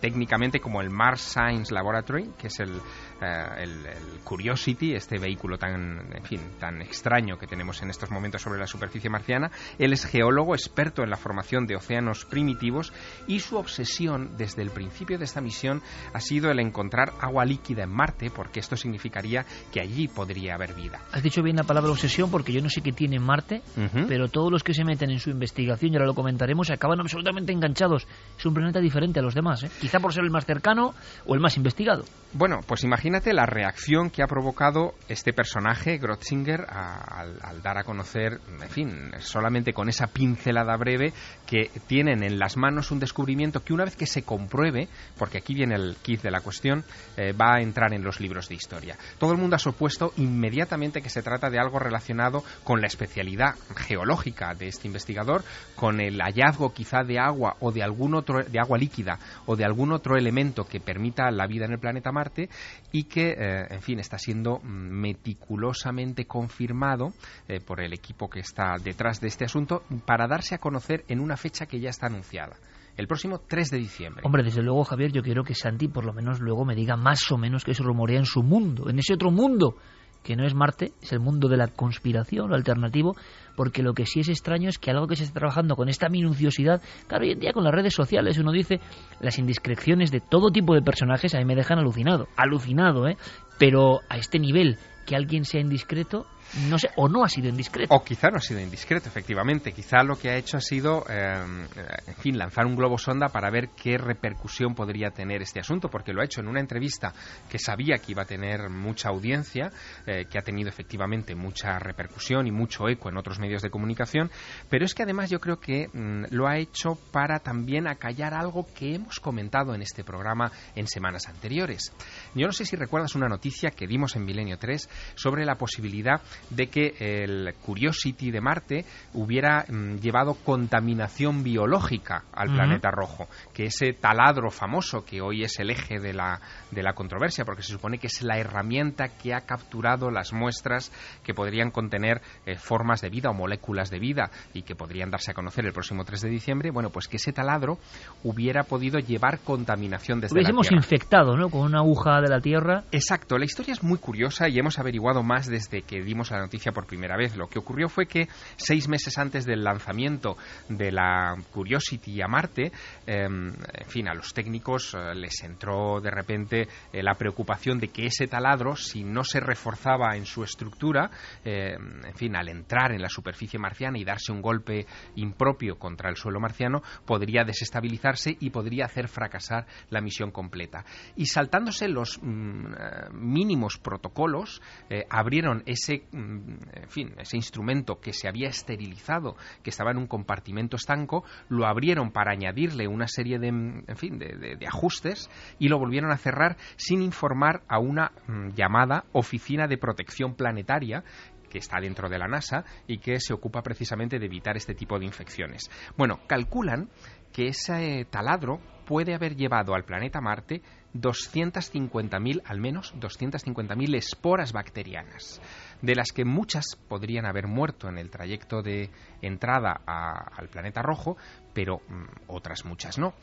técnicamente 0.00 0.60
como 0.60 0.80
el 0.80 0.90
Mars 0.90 1.22
Science 1.22 1.74
Laboratory, 1.74 2.30
que 2.38 2.46
es 2.46 2.60
el, 2.60 2.80
el, 3.20 3.86
Curiosity, 4.24 4.94
este 4.94 5.18
vehículo 5.18 5.58
tan, 5.58 6.12
en 6.14 6.24
fin, 6.24 6.40
tan 6.58 6.80
extraño 6.82 7.36
que 7.36 7.46
tenemos 7.46 7.82
en 7.82 7.90
estos 7.90 8.10
momentos 8.10 8.42
sobre 8.42 8.60
la 8.60 8.66
superficie 8.66 9.10
marciana. 9.10 9.50
Él 9.78 9.92
es 9.92 10.06
geólogo, 10.06 10.54
experto 10.54 11.02
en 11.02 11.10
la 11.10 11.16
formación 11.16 11.66
de 11.66 11.76
océanos 11.76 12.24
primitivos 12.24 12.92
y 13.26 13.40
su 13.40 13.56
obsesión 13.56 14.36
desde 14.36 14.62
el 14.62 14.70
principio 14.70 15.18
de 15.18 15.24
esta 15.24 15.40
misión 15.40 15.82
ha 16.12 16.20
sido 16.20 16.50
el 16.50 16.60
encontrar 16.60 17.12
agua 17.20 17.44
líquida 17.44 17.84
en 17.84 17.90
Marte, 17.90 18.30
porque 18.30 18.60
esto 18.60 18.76
significaría 18.76 19.44
que 19.72 19.80
allí 19.80 20.08
podría 20.08 20.54
haber 20.54 20.74
vida. 20.74 21.00
Has 21.12 21.22
dicho 21.22 21.42
bien 21.42 21.56
la 21.56 21.64
palabra 21.64 21.90
obsesión 21.90 22.30
porque 22.30 22.52
yo 22.52 22.62
no 22.62 22.70
sé 22.70 22.82
qué 22.82 22.92
tiene 22.92 23.18
Marte, 23.18 23.62
pero 24.08 24.28
todos 24.28 24.50
los 24.50 24.62
que 24.62 24.74
se 24.74 24.84
meten 24.84 25.10
en 25.10 25.18
su 25.18 25.30
investigación, 25.30 25.92
y 25.92 25.96
ahora 25.96 26.06
lo 26.06 26.14
comentaremos, 26.14 26.70
acaban 26.70 27.00
absolutamente 27.00 27.52
enganchados. 27.52 28.06
Es 28.38 28.46
un 28.46 28.54
planeta 28.54 28.80
diferente 28.80 29.20
a 29.20 29.22
los 29.22 29.34
demás, 29.34 29.64
¿eh? 29.64 29.70
quizá 29.80 29.98
por 29.98 30.12
ser 30.12 30.24
el 30.24 30.30
más 30.30 30.46
cercano 30.46 30.94
o 31.26 31.34
el 31.34 31.40
más 31.40 31.56
investigado. 31.56 32.04
Bueno, 32.32 32.60
pues 32.66 32.84
imagínate 32.84 33.09
la 33.32 33.44
reacción 33.44 34.10
que 34.10 34.22
ha 34.22 34.26
provocado 34.26 34.94
este 35.08 35.32
personaje, 35.32 35.98
Grotzinger, 35.98 36.66
al 36.70 37.62
dar 37.62 37.78
a 37.78 37.82
conocer, 37.84 38.40
en 38.48 38.68
fin, 38.68 39.10
solamente 39.18 39.72
con 39.72 39.88
esa 39.88 40.06
pincelada 40.06 40.76
breve 40.76 41.12
que 41.46 41.70
tiene 41.86 42.12
en 42.12 42.38
las 42.38 42.56
manos 42.56 42.90
un 42.90 43.00
descubrimiento 43.00 43.60
que 43.60 43.72
una 43.72 43.84
vez 43.84 43.96
que 43.96 44.06
se 44.06 44.22
compruebe, 44.22 44.88
porque 45.18 45.38
aquí 45.38 45.54
viene 45.54 45.74
el 45.74 45.96
kit 46.00 46.22
de 46.22 46.30
la 46.30 46.40
cuestión, 46.40 46.84
eh, 47.16 47.32
va 47.32 47.56
a 47.56 47.60
entrar 47.60 47.92
en 47.92 48.04
los 48.04 48.20
libros 48.20 48.48
de 48.48 48.54
historia. 48.54 48.96
Todo 49.18 49.32
el 49.32 49.38
mundo 49.38 49.56
ha 49.56 49.58
supuesto 49.58 50.12
inmediatamente 50.16 51.02
que 51.02 51.10
se 51.10 51.22
trata 51.22 51.50
de 51.50 51.58
algo 51.58 51.78
relacionado 51.78 52.44
con 52.64 52.80
la 52.80 52.86
especialidad 52.86 53.56
geológica 53.76 54.54
de 54.54 54.68
este 54.68 54.86
investigador, 54.86 55.42
con 55.74 56.00
el 56.00 56.20
hallazgo 56.20 56.72
quizá 56.72 57.02
de 57.02 57.18
agua 57.18 57.56
o 57.60 57.72
de 57.72 57.82
algún 57.82 58.14
otro 58.14 58.44
de 58.44 58.60
agua 58.60 58.78
líquida 58.78 59.18
o 59.46 59.56
de 59.56 59.64
algún 59.64 59.92
otro 59.92 60.16
elemento 60.16 60.64
que 60.64 60.80
permita 60.80 61.30
la 61.30 61.46
vida 61.46 61.64
en 61.64 61.72
el 61.72 61.78
planeta 61.78 62.12
Marte 62.12 62.48
y 62.92 62.99
que, 63.04 63.30
eh, 63.30 63.66
en 63.70 63.82
fin, 63.82 63.98
está 63.98 64.18
siendo 64.18 64.60
meticulosamente 64.62 66.26
confirmado 66.26 67.12
eh, 67.48 67.60
por 67.60 67.80
el 67.80 67.92
equipo 67.92 68.28
que 68.28 68.40
está 68.40 68.76
detrás 68.82 69.20
de 69.20 69.28
este 69.28 69.44
asunto 69.44 69.82
para 70.06 70.26
darse 70.26 70.54
a 70.54 70.58
conocer 70.58 71.04
en 71.08 71.20
una 71.20 71.36
fecha 71.36 71.66
que 71.66 71.80
ya 71.80 71.90
está 71.90 72.06
anunciada. 72.06 72.56
El 72.96 73.06
próximo 73.06 73.40
3 73.40 73.70
de 73.70 73.78
diciembre. 73.78 74.22
Hombre, 74.24 74.42
desde 74.42 74.62
luego, 74.62 74.84
Javier, 74.84 75.12
yo 75.12 75.22
quiero 75.22 75.44
que 75.44 75.54
Santi 75.54 75.88
por 75.88 76.04
lo 76.04 76.12
menos 76.12 76.40
luego 76.40 76.64
me 76.64 76.74
diga 76.74 76.96
más 76.96 77.30
o 77.32 77.38
menos 77.38 77.64
que 77.64 77.74
se 77.74 77.82
rumorea 77.82 78.18
en 78.18 78.26
su 78.26 78.42
mundo, 78.42 78.90
en 78.90 78.98
ese 78.98 79.14
otro 79.14 79.30
mundo 79.30 79.76
que 80.22 80.36
no 80.36 80.44
es 80.44 80.54
Marte, 80.54 80.92
es 81.02 81.12
el 81.12 81.20
mundo 81.20 81.48
de 81.48 81.56
la 81.56 81.68
conspiración, 81.68 82.50
lo 82.50 82.56
alternativo, 82.56 83.16
porque 83.56 83.82
lo 83.82 83.94
que 83.94 84.06
sí 84.06 84.20
es 84.20 84.28
extraño 84.28 84.68
es 84.68 84.78
que 84.78 84.90
algo 84.90 85.06
que 85.06 85.16
se 85.16 85.24
está 85.24 85.40
trabajando 85.40 85.76
con 85.76 85.88
esta 85.88 86.08
minuciosidad, 86.08 86.82
claro, 87.06 87.24
hoy 87.24 87.32
en 87.32 87.40
día 87.40 87.52
con 87.52 87.64
las 87.64 87.74
redes 87.74 87.94
sociales 87.94 88.38
uno 88.38 88.52
dice 88.52 88.80
las 89.20 89.38
indiscreciones 89.38 90.10
de 90.10 90.20
todo 90.20 90.50
tipo 90.50 90.74
de 90.74 90.82
personajes 90.82 91.34
a 91.34 91.38
mí 91.38 91.44
me 91.44 91.54
dejan 91.54 91.78
alucinado, 91.78 92.28
alucinado, 92.36 93.08
¿eh? 93.08 93.16
Pero 93.58 94.00
a 94.08 94.16
este 94.16 94.38
nivel, 94.38 94.78
que 95.06 95.16
alguien 95.16 95.44
sea 95.44 95.60
indiscreto, 95.60 96.26
no 96.68 96.78
sé, 96.78 96.90
o 96.96 97.08
no 97.08 97.24
ha 97.24 97.28
sido 97.28 97.48
indiscreto. 97.48 97.94
O 97.94 98.02
quizá 98.02 98.28
no 98.30 98.38
ha 98.38 98.40
sido 98.40 98.60
indiscreto, 98.60 99.08
efectivamente. 99.08 99.72
Quizá 99.72 100.02
lo 100.02 100.16
que 100.16 100.30
ha 100.30 100.36
hecho 100.36 100.56
ha 100.56 100.60
sido, 100.60 101.04
eh, 101.08 101.66
en 102.06 102.14
fin, 102.16 102.36
lanzar 102.36 102.66
un 102.66 102.76
globo 102.76 102.98
sonda 102.98 103.28
para 103.28 103.50
ver 103.50 103.70
qué 103.70 103.98
repercusión 103.98 104.74
podría 104.74 105.10
tener 105.10 105.42
este 105.42 105.60
asunto, 105.60 105.88
porque 105.88 106.12
lo 106.12 106.22
ha 106.22 106.24
hecho 106.24 106.40
en 106.40 106.48
una 106.48 106.60
entrevista 106.60 107.12
que 107.48 107.58
sabía 107.58 107.98
que 107.98 108.12
iba 108.12 108.22
a 108.22 108.26
tener 108.26 108.68
mucha 108.68 109.08
audiencia, 109.08 109.70
eh, 110.06 110.26
que 110.30 110.38
ha 110.38 110.42
tenido 110.42 110.68
efectivamente 110.68 111.34
mucha 111.34 111.78
repercusión 111.78 112.46
y 112.46 112.50
mucho 112.50 112.88
eco 112.88 113.08
en 113.08 113.16
otros 113.16 113.38
medios 113.38 113.62
de 113.62 113.70
comunicación, 113.70 114.30
pero 114.68 114.84
es 114.84 114.94
que 114.94 115.02
además 115.02 115.30
yo 115.30 115.38
creo 115.40 115.60
que 115.60 115.88
mm, 115.92 116.26
lo 116.30 116.48
ha 116.48 116.58
hecho 116.58 116.98
para 117.12 117.38
también 117.38 117.86
acallar 117.86 118.34
algo 118.34 118.66
que 118.74 118.94
hemos 118.94 119.20
comentado 119.20 119.74
en 119.74 119.82
este 119.82 120.04
programa 120.04 120.50
en 120.74 120.86
semanas 120.86 121.28
anteriores. 121.28 121.92
Yo 122.34 122.46
no 122.46 122.52
sé 122.52 122.64
si 122.64 122.76
recuerdas 122.76 123.14
una 123.14 123.28
noticia 123.28 123.70
que 123.70 123.86
dimos 123.86 124.16
en 124.16 124.24
Milenio 124.24 124.58
3 124.58 124.88
sobre 125.14 125.44
la 125.44 125.56
posibilidad 125.56 126.20
de 126.48 126.68
que 126.68 126.94
el 126.98 127.54
Curiosity 127.64 128.30
de 128.30 128.40
Marte 128.40 128.84
hubiera 129.14 129.64
mm, 129.68 129.96
llevado 129.96 130.34
contaminación 130.34 131.42
biológica 131.42 132.24
al 132.32 132.48
planeta 132.48 132.90
rojo, 132.90 133.28
que 133.52 133.66
ese 133.66 133.92
taladro 133.92 134.50
famoso 134.50 135.04
que 135.04 135.20
hoy 135.20 135.44
es 135.44 135.58
el 135.60 135.70
eje 135.70 135.98
de 136.00 136.12
la, 136.12 136.40
de 136.70 136.82
la 136.82 136.94
controversia, 136.94 137.44
porque 137.44 137.62
se 137.62 137.72
supone 137.72 137.98
que 137.98 138.06
es 138.06 138.22
la 138.22 138.38
herramienta 138.38 139.08
que 139.08 139.34
ha 139.34 139.40
capturado 139.42 140.10
las 140.10 140.32
muestras 140.32 140.92
que 141.22 141.34
podrían 141.34 141.70
contener 141.70 142.20
eh, 142.46 142.56
formas 142.56 143.00
de 143.00 143.10
vida 143.10 143.30
o 143.30 143.34
moléculas 143.34 143.90
de 143.90 143.98
vida 143.98 144.30
y 144.54 144.62
que 144.62 144.74
podrían 144.74 145.10
darse 145.10 145.30
a 145.30 145.34
conocer 145.34 145.66
el 145.66 145.72
próximo 145.72 146.04
3 146.04 146.22
de 146.22 146.28
diciembre, 146.28 146.70
bueno, 146.70 146.90
pues 146.90 147.08
que 147.08 147.16
ese 147.16 147.32
taladro 147.32 147.78
hubiera 148.24 148.64
podido 148.64 148.98
llevar 148.98 149.40
contaminación 149.40 150.20
desde 150.20 150.34
Hubiésemos 150.34 150.66
la 150.66 150.70
Tierra. 150.70 150.84
infectado, 150.84 151.36
¿no? 151.36 151.48
Con 151.48 151.62
una 151.62 151.78
aguja 151.78 152.20
de 152.20 152.28
la 152.28 152.40
Tierra. 152.40 152.84
Exacto, 152.92 153.38
la 153.38 153.44
historia 153.44 153.72
es 153.72 153.82
muy 153.82 153.98
curiosa 153.98 154.48
y 154.48 154.58
hemos 154.58 154.78
averiguado 154.78 155.22
más 155.22 155.46
desde 155.46 155.82
que 155.82 156.02
dimos 156.02 156.29
la 156.30 156.40
noticia 156.40 156.72
por 156.72 156.86
primera 156.86 157.16
vez. 157.16 157.36
Lo 157.36 157.48
que 157.48 157.58
ocurrió 157.58 157.88
fue 157.88 158.06
que 158.06 158.28
seis 158.56 158.88
meses 158.88 159.18
antes 159.18 159.44
del 159.44 159.64
lanzamiento 159.64 160.36
de 160.68 160.92
la 160.92 161.36
Curiosity 161.52 162.20
a 162.22 162.28
Marte, 162.28 162.72
eh, 163.06 163.24
en 163.24 163.86
fin, 163.88 164.08
a 164.08 164.14
los 164.14 164.32
técnicos 164.32 164.94
eh, 164.94 165.14
les 165.14 165.42
entró 165.42 166.00
de 166.00 166.10
repente 166.10 166.68
eh, 166.92 167.02
la 167.02 167.14
preocupación 167.14 167.78
de 167.78 167.88
que 167.88 168.06
ese 168.06 168.26
taladro, 168.26 168.76
si 168.76 169.04
no 169.04 169.24
se 169.24 169.40
reforzaba 169.40 170.16
en 170.16 170.26
su 170.26 170.42
estructura, 170.42 171.10
eh, 171.44 171.74
en 171.74 172.14
fin, 172.14 172.36
al 172.36 172.48
entrar 172.48 172.92
en 172.92 173.02
la 173.02 173.08
superficie 173.08 173.58
marciana 173.58 173.98
y 173.98 174.04
darse 174.04 174.32
un 174.32 174.42
golpe 174.42 174.86
impropio 175.16 175.78
contra 175.78 176.10
el 176.10 176.16
suelo 176.16 176.40
marciano, 176.40 176.82
podría 177.04 177.44
desestabilizarse 177.44 178.36
y 178.40 178.50
podría 178.50 178.86
hacer 178.86 179.08
fracasar 179.08 179.66
la 179.90 180.00
misión 180.00 180.30
completa. 180.30 180.84
Y 181.16 181.26
saltándose 181.26 181.88
los 181.88 182.18
mm, 182.22 182.66
eh, 182.72 183.08
mínimos 183.12 183.78
protocolos, 183.78 184.60
abrieron 185.08 185.62
ese, 185.66 186.04
en 186.20 186.88
fin, 186.88 187.14
ese 187.18 187.36
instrumento 187.36 188.00
que 188.00 188.12
se 188.12 188.28
había 188.28 188.48
esterilizado, 188.48 189.36
que 189.62 189.70
estaba 189.70 189.90
en 189.90 189.98
un 189.98 190.06
compartimento 190.06 190.76
estanco, 190.76 191.24
lo 191.48 191.66
abrieron 191.66 192.12
para 192.12 192.32
añadirle 192.32 192.88
una 192.88 193.06
serie 193.06 193.38
de, 193.38 193.52
mm, 193.52 193.84
de 194.18 194.66
ajustes 194.66 195.30
y 195.58 195.68
lo 195.68 195.78
volvieron 195.78 196.10
a 196.10 196.16
cerrar 196.16 196.56
sin 196.76 197.02
informar 197.02 197.62
a 197.68 197.78
una 197.78 198.12
mm, 198.26 198.50
llamada 198.54 199.04
Oficina 199.12 199.66
de 199.66 199.78
Protección 199.78 200.34
Planetaria 200.34 201.04
que 201.50 201.58
está 201.58 201.80
dentro 201.80 202.08
de 202.08 202.18
la 202.18 202.28
NASA 202.28 202.64
y 202.86 202.98
que 202.98 203.20
se 203.20 203.34
ocupa 203.34 203.62
precisamente 203.62 204.18
de 204.18 204.26
evitar 204.26 204.56
este 204.56 204.74
tipo 204.74 204.98
de 204.98 205.04
infecciones. 205.04 205.68
Bueno, 205.96 206.20
calculan 206.26 206.88
que 207.32 207.48
ese 207.48 208.06
taladro 208.08 208.60
puede 208.86 209.14
haber 209.14 209.36
llevado 209.36 209.74
al 209.74 209.84
planeta 209.84 210.20
Marte 210.20 210.62
250.000, 210.94 212.42
al 212.44 212.60
menos 212.60 212.94
250.000 212.96 213.96
esporas 213.96 214.52
bacterianas, 214.52 215.40
de 215.82 215.94
las 215.94 216.12
que 216.12 216.24
muchas 216.24 216.76
podrían 216.88 217.26
haber 217.26 217.46
muerto 217.46 217.88
en 217.88 217.98
el 217.98 218.10
trayecto 218.10 218.62
de 218.62 218.90
entrada 219.22 219.80
al 219.86 220.48
planeta 220.48 220.82
rojo, 220.82 221.16
pero 221.52 221.78
mm, 221.88 222.04
otras 222.28 222.64
muchas 222.64 222.98
no. 222.98 223.14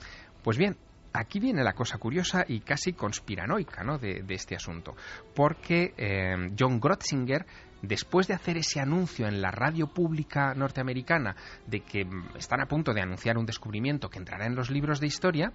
Pues 0.44 0.58
bien, 0.58 0.78
aquí 1.14 1.40
viene 1.40 1.64
la 1.64 1.74
cosa 1.74 1.98
curiosa 1.98 2.46
y 2.48 2.62
casi 2.62 2.94
conspiranoica 2.94 3.84
¿no? 3.84 3.98
de, 3.98 4.24
de 4.24 4.34
este 4.34 4.56
asunto, 4.56 4.96
porque 5.36 5.94
eh, 5.98 6.52
John 6.58 6.80
Grotzinger, 6.80 7.46
después 7.82 8.28
de 8.28 8.34
hacer 8.34 8.58
ese 8.58 8.80
anuncio 8.80 9.28
en 9.28 9.42
la 9.42 9.52
radio 9.52 9.88
pública 9.88 10.54
norteamericana 10.54 11.36
de 11.66 11.82
que 11.82 12.06
mm, 12.06 12.38
están 12.38 12.62
a 12.62 12.68
punto 12.68 12.94
de 12.94 13.02
anunciar 13.02 13.38
un 13.38 13.46
descubrimiento 13.46 14.10
que 14.10 14.20
entrará 14.20 14.46
en 14.46 14.56
los 14.56 14.70
libros 14.70 15.00
de 15.00 15.08
historia, 15.08 15.52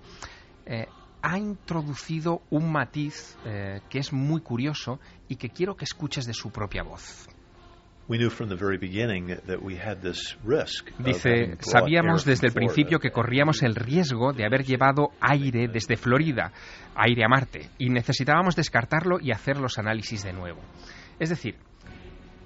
eh, 0.66 0.86
ha 1.22 1.38
introducido 1.38 2.42
un 2.50 2.70
matiz 2.70 3.36
eh, 3.46 3.80
que 3.88 3.98
es 3.98 4.12
muy 4.12 4.40
curioso 4.40 4.98
y 5.28 5.36
que 5.36 5.50
quiero 5.50 5.76
que 5.76 5.84
escuches 5.84 6.26
de 6.26 6.34
su 6.34 6.50
propia 6.50 6.82
voz. 6.82 7.28
Dice, 10.98 11.56
sabíamos 11.60 12.24
desde 12.24 12.48
el 12.48 12.52
principio 12.52 12.98
que 12.98 13.12
corríamos 13.12 13.62
el 13.62 13.76
riesgo 13.76 14.32
de 14.32 14.44
haber 14.44 14.64
llevado 14.64 15.12
aire 15.20 15.68
desde 15.68 15.96
Florida, 15.96 16.52
aire 16.96 17.24
a 17.24 17.28
Marte, 17.28 17.70
y 17.78 17.88
necesitábamos 17.88 18.56
descartarlo 18.56 19.18
y 19.20 19.30
hacer 19.30 19.56
los 19.56 19.78
análisis 19.78 20.24
de 20.24 20.32
nuevo. 20.32 20.60
Es 21.20 21.30
decir, 21.30 21.56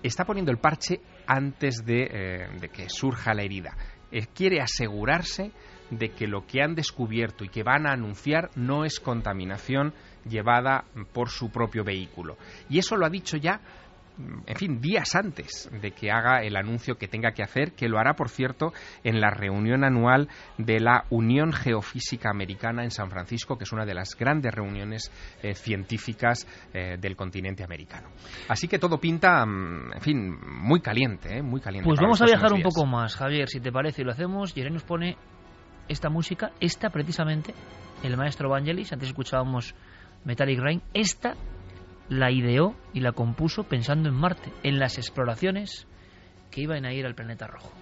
está 0.03 0.25
poniendo 0.25 0.53
el 0.53 0.59
parche 0.59 1.01
antes 1.27 1.85
de, 1.85 2.03
eh, 2.03 2.49
de 2.61 2.69
que 2.69 2.89
surja 2.89 3.33
la 3.33 3.43
herida. 3.43 3.75
Eh, 4.13 4.27
quiere 4.35 4.61
asegurarse 4.61 5.53
de 5.91 6.11
que 6.11 6.27
lo 6.27 6.47
que 6.47 6.63
han 6.63 6.75
descubierto 6.75 7.45
y 7.45 7.49
que 7.49 7.63
van 7.63 7.87
a 7.87 7.93
anunciar 7.93 8.51
no 8.57 8.85
es 8.85 9.01
contaminación 9.01 9.95
llevada 10.29 10.85
por 11.13 11.31
su 11.31 11.51
propio 11.51 11.85
vehículo. 11.85 12.37
Y 12.69 12.79
eso 12.79 12.97
lo 12.97 13.07
ha 13.07 13.11
dicho 13.11 13.37
ya 13.37 13.61
en 14.19 14.57
fin, 14.57 14.81
días 14.81 15.15
antes 15.15 15.69
de 15.71 15.91
que 15.93 16.11
haga 16.11 16.43
el 16.43 16.57
anuncio 16.57 16.97
que 16.97 17.09
tenga 17.09 17.33
que 17.33 17.43
hacer, 17.43 17.73
que 17.73 17.89
lo 17.89 17.99
hará, 17.99 18.15
por 18.15 18.29
cierto, 18.29 18.73
en 19.05 19.21
la 19.21 19.31
reunión 19.31 19.85
anual 19.85 20.29
de 20.59 20.81
la 20.81 21.05
Unión 21.11 21.53
Geofísica 21.53 22.31
Americana 22.31 22.85
en 22.85 22.91
San 22.91 23.11
Francisco, 23.11 23.59
que 23.59 23.65
es 23.65 23.73
una 23.73 23.85
de 23.85 23.95
las 23.95 24.17
grandes 24.17 24.55
reuniones 24.55 25.13
eh, 25.43 25.55
científicas 25.55 26.47
eh, 26.73 26.97
del 26.99 27.17
continente 27.17 27.63
americano. 27.63 28.09
Así 28.49 28.69
que 28.69 28.79
todo 28.79 28.99
pinta, 28.99 29.45
mm, 29.45 29.93
en 29.95 30.01
fin, 30.01 30.39
muy 30.63 30.81
caliente, 30.81 31.39
¿eh? 31.39 31.43
muy 31.43 31.61
caliente. 31.61 31.87
Pues 31.87 32.01
vamos 32.01 32.21
a 32.23 32.25
viajar 32.25 32.53
un 32.53 32.63
poco 32.63 32.87
más, 32.87 33.17
Javier, 33.17 33.49
si 33.49 33.61
te 33.61 33.71
parece, 33.71 34.03
y 34.03 34.05
lo 34.05 34.13
hacemos. 34.13 34.57
Y 34.57 34.63
nos 34.67 34.83
pone 34.83 35.17
esta 35.89 36.09
música, 36.09 36.53
esta 36.61 36.91
precisamente, 36.91 37.55
el 38.03 38.17
maestro 38.17 38.49
Vangelis, 38.49 38.93
antes 38.93 39.09
escuchábamos 39.09 39.75
Metallic 40.25 40.59
Rain, 40.59 40.83
esta 40.95 41.35
la 42.09 42.31
ideó 42.31 42.75
y 42.93 43.01
la 43.01 43.13
compuso 43.13 43.65
pensando 43.65 44.09
en 44.09 44.15
Marte, 44.15 44.53
en 44.63 44.79
las 44.79 44.99
exploraciones 44.99 45.87
que 46.51 46.63
iban 46.63 46.85
a 46.85 46.93
ir 46.93 47.07
al 47.07 47.15
planeta 47.15 47.47
rojo. 47.47 47.73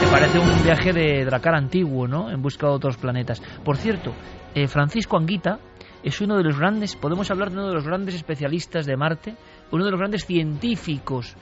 Me 0.00 0.08
parece 0.10 0.38
un 0.38 0.64
viaje 0.64 0.92
de 0.92 1.24
Dracar 1.24 1.54
antiguo, 1.54 2.08
¿no? 2.08 2.30
En 2.30 2.42
busca 2.42 2.66
de 2.66 2.72
otros 2.72 2.96
planetas. 2.96 3.40
Por 3.64 3.76
cierto, 3.76 4.12
eh, 4.54 4.66
Francisco 4.66 5.16
Anguita 5.16 5.58
es 6.02 6.20
uno 6.20 6.36
de 6.36 6.44
los 6.44 6.58
grandes, 6.58 6.96
podemos 6.96 7.30
hablar 7.30 7.50
de 7.50 7.58
uno 7.58 7.68
de 7.68 7.74
los 7.74 7.86
grandes 7.86 8.14
especialistas 8.14 8.86
de 8.86 8.96
Marte, 8.96 9.36
uno 9.70 9.84
de 9.84 9.90
los 9.90 10.00
grandes 10.00 10.26
científicos, 10.26 11.36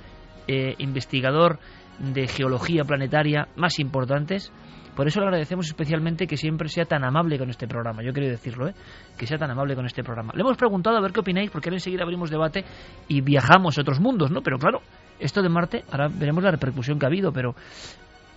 eh, 0.46 0.74
investigador 0.78 1.58
de 2.00 2.26
geología 2.26 2.84
planetaria 2.84 3.48
más 3.56 3.78
importantes. 3.78 4.52
Por 4.96 5.06
eso 5.06 5.20
le 5.20 5.26
agradecemos 5.26 5.66
especialmente 5.66 6.26
que 6.26 6.36
siempre 6.36 6.68
sea 6.68 6.84
tan 6.84 7.04
amable 7.04 7.38
con 7.38 7.48
este 7.48 7.68
programa. 7.68 8.02
Yo 8.02 8.12
quiero 8.12 8.28
decirlo, 8.28 8.68
¿eh? 8.68 8.74
que 9.16 9.26
sea 9.26 9.38
tan 9.38 9.50
amable 9.50 9.76
con 9.76 9.86
este 9.86 10.02
programa. 10.02 10.32
Le 10.34 10.40
hemos 10.40 10.56
preguntado 10.56 10.96
a 10.96 11.00
ver 11.00 11.12
qué 11.12 11.20
opináis, 11.20 11.50
porque 11.50 11.68
ahora 11.68 11.76
enseguida 11.76 12.02
abrimos 12.02 12.30
debate 12.30 12.64
y 13.06 13.20
viajamos 13.20 13.78
a 13.78 13.82
otros 13.82 14.00
mundos, 14.00 14.30
¿no? 14.30 14.42
Pero 14.42 14.58
claro, 14.58 14.80
esto 15.18 15.42
de 15.42 15.48
Marte, 15.48 15.84
ahora 15.90 16.08
veremos 16.08 16.42
la 16.42 16.50
repercusión 16.50 16.98
que 16.98 17.06
ha 17.06 17.08
habido, 17.08 17.32
pero 17.32 17.54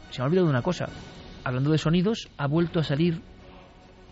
se 0.10 0.21
me 0.21 0.23
ha 0.23 0.28
olvidado 0.28 0.47
de 0.47 0.52
una 0.52 0.62
cosa. 0.62 0.86
Hablando 1.43 1.71
de 1.71 1.78
sonidos, 1.78 2.30
ha 2.38 2.47
vuelto 2.47 2.80
a 2.80 2.84
salir 2.84 3.21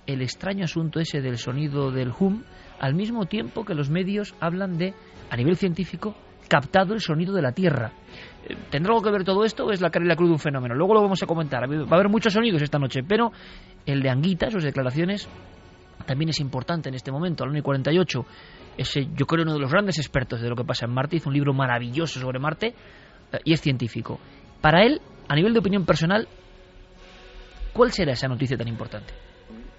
el 0.08 0.22
extraño 0.22 0.66
asunto 0.66 1.00
ese 1.00 1.22
del 1.22 1.38
sonido 1.38 1.92
del 1.92 2.12
hum, 2.20 2.44
al 2.80 2.96
mismo 2.96 3.26
tiempo 3.28 3.64
que 3.64 3.76
los 3.76 3.90
medios 3.90 4.36
hablan 4.40 4.78
de, 4.78 4.94
a 5.30 5.38
nivel 5.38 5.56
científico, 5.56 6.16
captado 6.48 6.94
el 6.94 7.00
sonido 7.00 7.34
de 7.34 7.42
la 7.42 7.52
Tierra. 7.52 7.94
¿Tendrá 8.70 8.94
algo 8.94 9.04
que 9.04 9.12
ver 9.12 9.24
todo 9.24 9.44
esto 9.44 9.72
es 9.72 9.82
la 9.82 9.90
cara 9.90 10.06
y 10.06 10.08
la 10.08 10.16
cruz 10.16 10.30
de 10.30 10.34
un 10.34 10.40
fenómeno? 10.40 10.74
Luego 10.74 10.96
lo 10.96 11.02
vamos 11.02 11.22
a 11.22 11.28
comentar. 11.28 11.62
Va 11.64 11.92
a 11.92 11.96
haber 11.96 12.10
muchos 12.10 12.34
sonidos 12.34 12.62
esta 12.62 12.80
noche, 12.80 13.02
pero 13.08 13.32
el 13.86 14.02
de 14.02 14.10
Anguita, 14.10 14.50
sus 14.50 14.64
declaraciones, 14.64 15.30
también 16.06 16.30
es 16.30 16.40
importante 16.40 16.90
en 16.90 16.96
este 16.96 17.12
momento, 17.12 17.44
al 17.44 17.52
1 17.52 17.60
y 17.60 17.62
48. 17.62 18.26
Ese, 18.78 19.08
yo 19.16 19.26
creo, 19.26 19.44
uno 19.44 19.54
de 19.54 19.60
los 19.60 19.72
grandes 19.72 20.00
expertos 20.00 20.42
de 20.42 20.50
lo 20.50 20.56
que 20.56 20.64
pasa 20.64 20.86
en 20.86 20.94
Marte, 20.94 21.18
hizo 21.18 21.30
un 21.30 21.36
libro 21.36 21.54
maravilloso 21.54 22.20
sobre 22.20 22.40
Marte 22.40 22.74
eh, 23.32 23.38
y 23.44 23.54
es 23.54 23.62
científico. 23.62 24.20
Para 24.60 24.84
él, 24.84 25.02
a 25.28 25.36
nivel 25.36 25.54
de 25.54 25.60
opinión 25.60 25.86
personal, 25.86 26.28
¿cuál 27.74 27.92
será 27.92 28.14
esa 28.14 28.28
noticia 28.28 28.58
tan 28.58 28.68
importante? 28.68 29.14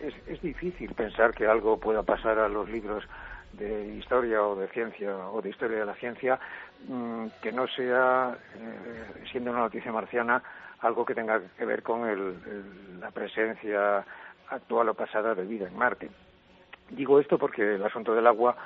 Es, 0.01 0.15
es 0.27 0.41
difícil 0.41 0.95
pensar 0.95 1.33
que 1.35 1.47
algo 1.47 1.79
pueda 1.79 2.03
pasar 2.03 2.39
a 2.39 2.49
los 2.49 2.69
libros 2.69 3.05
de 3.53 3.95
historia 3.97 4.43
o 4.43 4.57
de 4.57 4.69
ciencia 4.69 5.17
o 5.29 5.43
de 5.43 5.51
historia 5.51 5.79
de 5.79 5.87
la 5.87 5.95
ciencia 5.95 6.39
mmm, 6.89 7.27
que 7.43 7.53
no 7.53 7.67
sea, 7.69 8.37
eh, 8.57 9.25
siendo 9.31 9.51
una 9.51 9.61
noticia 9.61 9.93
marciana, 9.93 10.43
algo 10.81 11.05
que 11.05 11.15
tenga 11.15 11.41
que 11.57 11.65
ver 11.65 11.83
con 11.83 12.09
el, 12.09 12.19
el, 12.19 13.01
la 13.01 13.11
presencia 13.11 14.05
actual 14.49 14.89
o 14.89 14.95
pasada 14.95 15.35
de 15.35 15.45
vida 15.45 15.69
en 15.69 15.77
Marte. 15.77 16.11
Digo 16.91 17.21
esto 17.21 17.39
porque 17.39 17.77
el 17.77 17.85
asunto 17.85 18.15
del 18.15 18.27
agua, 18.27 18.57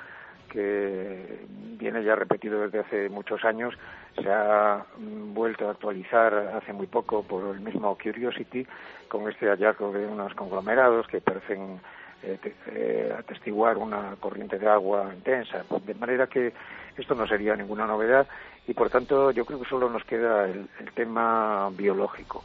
que 0.49 1.45
viene 1.77 2.03
ya 2.03 2.15
repetido 2.15 2.61
desde 2.61 2.79
hace 2.79 3.09
muchos 3.09 3.43
años, 3.45 3.73
se 4.15 4.29
ha 4.31 4.85
vuelto 4.97 5.67
a 5.67 5.71
actualizar 5.71 6.33
hace 6.33 6.73
muy 6.73 6.87
poco 6.87 7.23
por 7.23 7.53
el 7.53 7.61
mismo 7.61 7.95
Curiosity 8.01 8.65
con 9.07 9.29
este 9.29 9.47
hallazgo 9.47 9.91
de 9.91 10.05
unos 10.05 10.33
conglomerados 10.33 11.07
que 11.07 11.21
parecen 11.21 11.79
eh, 12.27 12.37
te, 12.41 12.55
eh, 12.73 13.13
atestiguar 13.17 13.77
una 13.77 14.15
corriente 14.19 14.59
de 14.59 14.67
agua 14.67 15.11
intensa, 15.13 15.63
de 15.85 15.93
manera 15.95 16.27
que 16.27 16.51
esto 16.97 17.15
no 17.15 17.25
sería 17.25 17.55
ninguna 17.55 17.87
novedad 17.87 18.27
y 18.67 18.73
por 18.73 18.89
tanto 18.89 19.31
yo 19.31 19.45
creo 19.45 19.61
que 19.61 19.69
solo 19.69 19.89
nos 19.89 20.03
queda 20.03 20.45
el, 20.45 20.67
el 20.79 20.91
tema 20.93 21.69
biológico. 21.71 22.43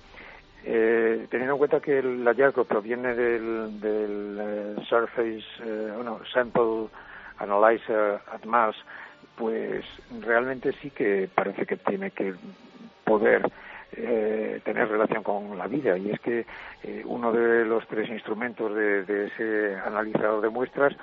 Eh, 0.64 1.26
teniendo 1.30 1.54
en 1.54 1.58
cuenta 1.58 1.80
que 1.80 1.98
el 1.98 2.24
hallazgo 2.24 2.64
proviene 2.64 3.14
del, 3.16 3.80
del 3.80 4.76
uh, 4.78 4.84
Surface, 4.84 5.44
bueno, 5.96 6.20
Sample 6.32 6.86
Analyzer 7.38 8.20
at 8.30 8.44
Mars, 8.44 8.76
pues 9.36 9.84
realmente 10.20 10.72
sí 10.80 10.90
que 10.90 11.28
parece 11.34 11.66
que 11.66 11.76
tiene 11.76 12.12
que 12.12 12.34
poder 13.04 13.50
eh, 13.96 14.60
tener 14.64 14.88
relación 14.88 15.22
con 15.22 15.56
la 15.58 15.66
vida 15.66 15.96
y 15.98 16.10
es 16.10 16.20
que 16.20 16.46
eh, 16.82 17.02
uno 17.04 17.32
de 17.32 17.64
los 17.64 17.86
tres 17.86 18.08
instrumentos 18.08 18.74
de, 18.74 19.26
ese 19.26 19.76
analizador 19.84 20.40
de 20.40 20.48
muestras 20.48 20.94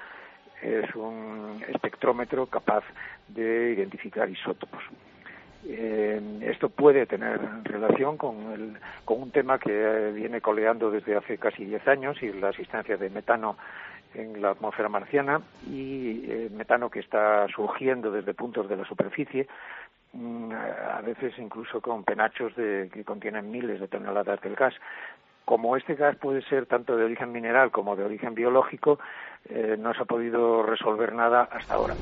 es 0.62 0.94
un 0.96 1.64
espectrómetro 1.68 2.48
capaz 2.48 2.84
de 3.28 3.74
identificar 3.74 4.30
isótopos. 4.30 4.84
Eh, 5.68 6.22
esto 6.42 6.70
puede 6.70 7.06
tener 7.06 7.40
relación 7.64 8.18
con, 8.18 8.52
el, 8.54 8.78
con 9.06 9.22
un 9.22 9.32
tema 9.32 9.60
que 9.60 10.12
viene 10.14 10.42
coleando 10.42 10.90
desde 10.90 11.16
hace 11.16 11.38
casi 11.38 11.66
10 11.66 11.88
años 11.88 12.24
y 12.24 12.32
la 12.34 12.50
existencia 12.50 12.98
de 12.98 13.10
metano 13.10 13.58
en 14.14 14.42
la 14.42 14.52
atmósfera 14.52 14.90
marciana 14.90 15.42
y 15.68 16.24
eh, 16.26 16.50
metano 16.52 16.90
que 16.90 17.00
está 17.00 17.48
surgiendo 17.50 18.12
desde 18.12 18.34
puntos 18.34 18.68
de 18.68 18.78
la 18.78 18.86
superficie, 18.86 19.48
a 20.14 21.02
veces 21.02 21.34
incluso 21.38 21.82
con 21.82 22.04
penachos 22.04 22.56
de, 22.56 22.90
que 22.92 23.04
contienen 23.04 23.52
miles 23.52 23.80
de 23.80 23.88
toneladas 23.88 24.42
del 24.42 24.56
gas. 24.56 24.74
Como 25.46 25.76
este 25.78 25.96
gas 25.96 26.16
puede 26.18 26.42
ser 26.44 26.66
tanto 26.66 26.96
de 26.96 27.06
origen 27.06 27.32
mineral 27.32 27.72
como 27.72 27.96
de 27.96 28.04
origen 28.04 28.36
biológico, 28.36 29.00
eh, 29.50 29.76
no 29.80 29.94
se 29.94 30.02
ha 30.02 30.06
podido 30.06 30.64
resolver 30.64 31.14
nada 31.14 31.50
hasta 31.52 31.74
ahora. 31.76 31.96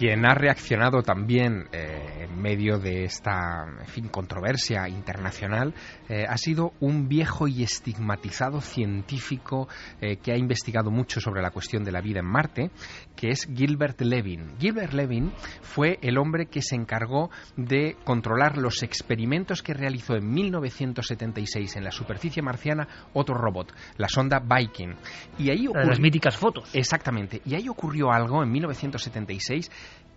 Quien 0.00 0.24
ha 0.24 0.32
reaccionado 0.32 1.02
también 1.02 1.68
eh, 1.72 2.24
en 2.24 2.40
medio 2.40 2.78
de 2.78 3.04
esta 3.04 3.66
en 3.80 3.86
fin, 3.86 4.08
controversia 4.08 4.88
internacional 4.88 5.74
eh, 6.08 6.24
ha 6.26 6.38
sido 6.38 6.72
un 6.80 7.06
viejo 7.06 7.46
y 7.46 7.62
estigmatizado 7.62 8.62
científico 8.62 9.68
eh, 10.00 10.16
que 10.16 10.32
ha 10.32 10.38
investigado 10.38 10.90
mucho 10.90 11.20
sobre 11.20 11.42
la 11.42 11.50
cuestión 11.50 11.84
de 11.84 11.92
la 11.92 12.00
vida 12.00 12.20
en 12.20 12.24
Marte, 12.24 12.70
que 13.14 13.28
es 13.28 13.46
Gilbert 13.54 14.00
Levin. 14.00 14.56
Gilbert 14.58 14.94
Levin 14.94 15.32
fue 15.60 15.98
el 16.00 16.16
hombre 16.16 16.46
que 16.46 16.62
se 16.62 16.76
encargó 16.76 17.28
de 17.58 17.98
controlar 18.02 18.56
los 18.56 18.82
experimentos 18.82 19.62
que 19.62 19.74
realizó 19.74 20.14
en 20.14 20.30
1976 20.30 21.76
en 21.76 21.84
la 21.84 21.90
superficie 21.90 22.42
marciana 22.42 22.88
otro 23.12 23.34
robot, 23.34 23.74
la 23.98 24.08
sonda 24.08 24.40
Viking. 24.40 24.94
Y 25.36 25.50
ahí 25.50 25.66
ocurrió... 25.66 25.90
Las 25.90 26.00
míticas 26.00 26.38
fotos. 26.38 26.74
Exactamente. 26.74 27.42
Y 27.44 27.54
ahí 27.54 27.68
ocurrió 27.68 28.10
algo 28.10 28.42
en 28.42 28.50
1976 28.50 29.70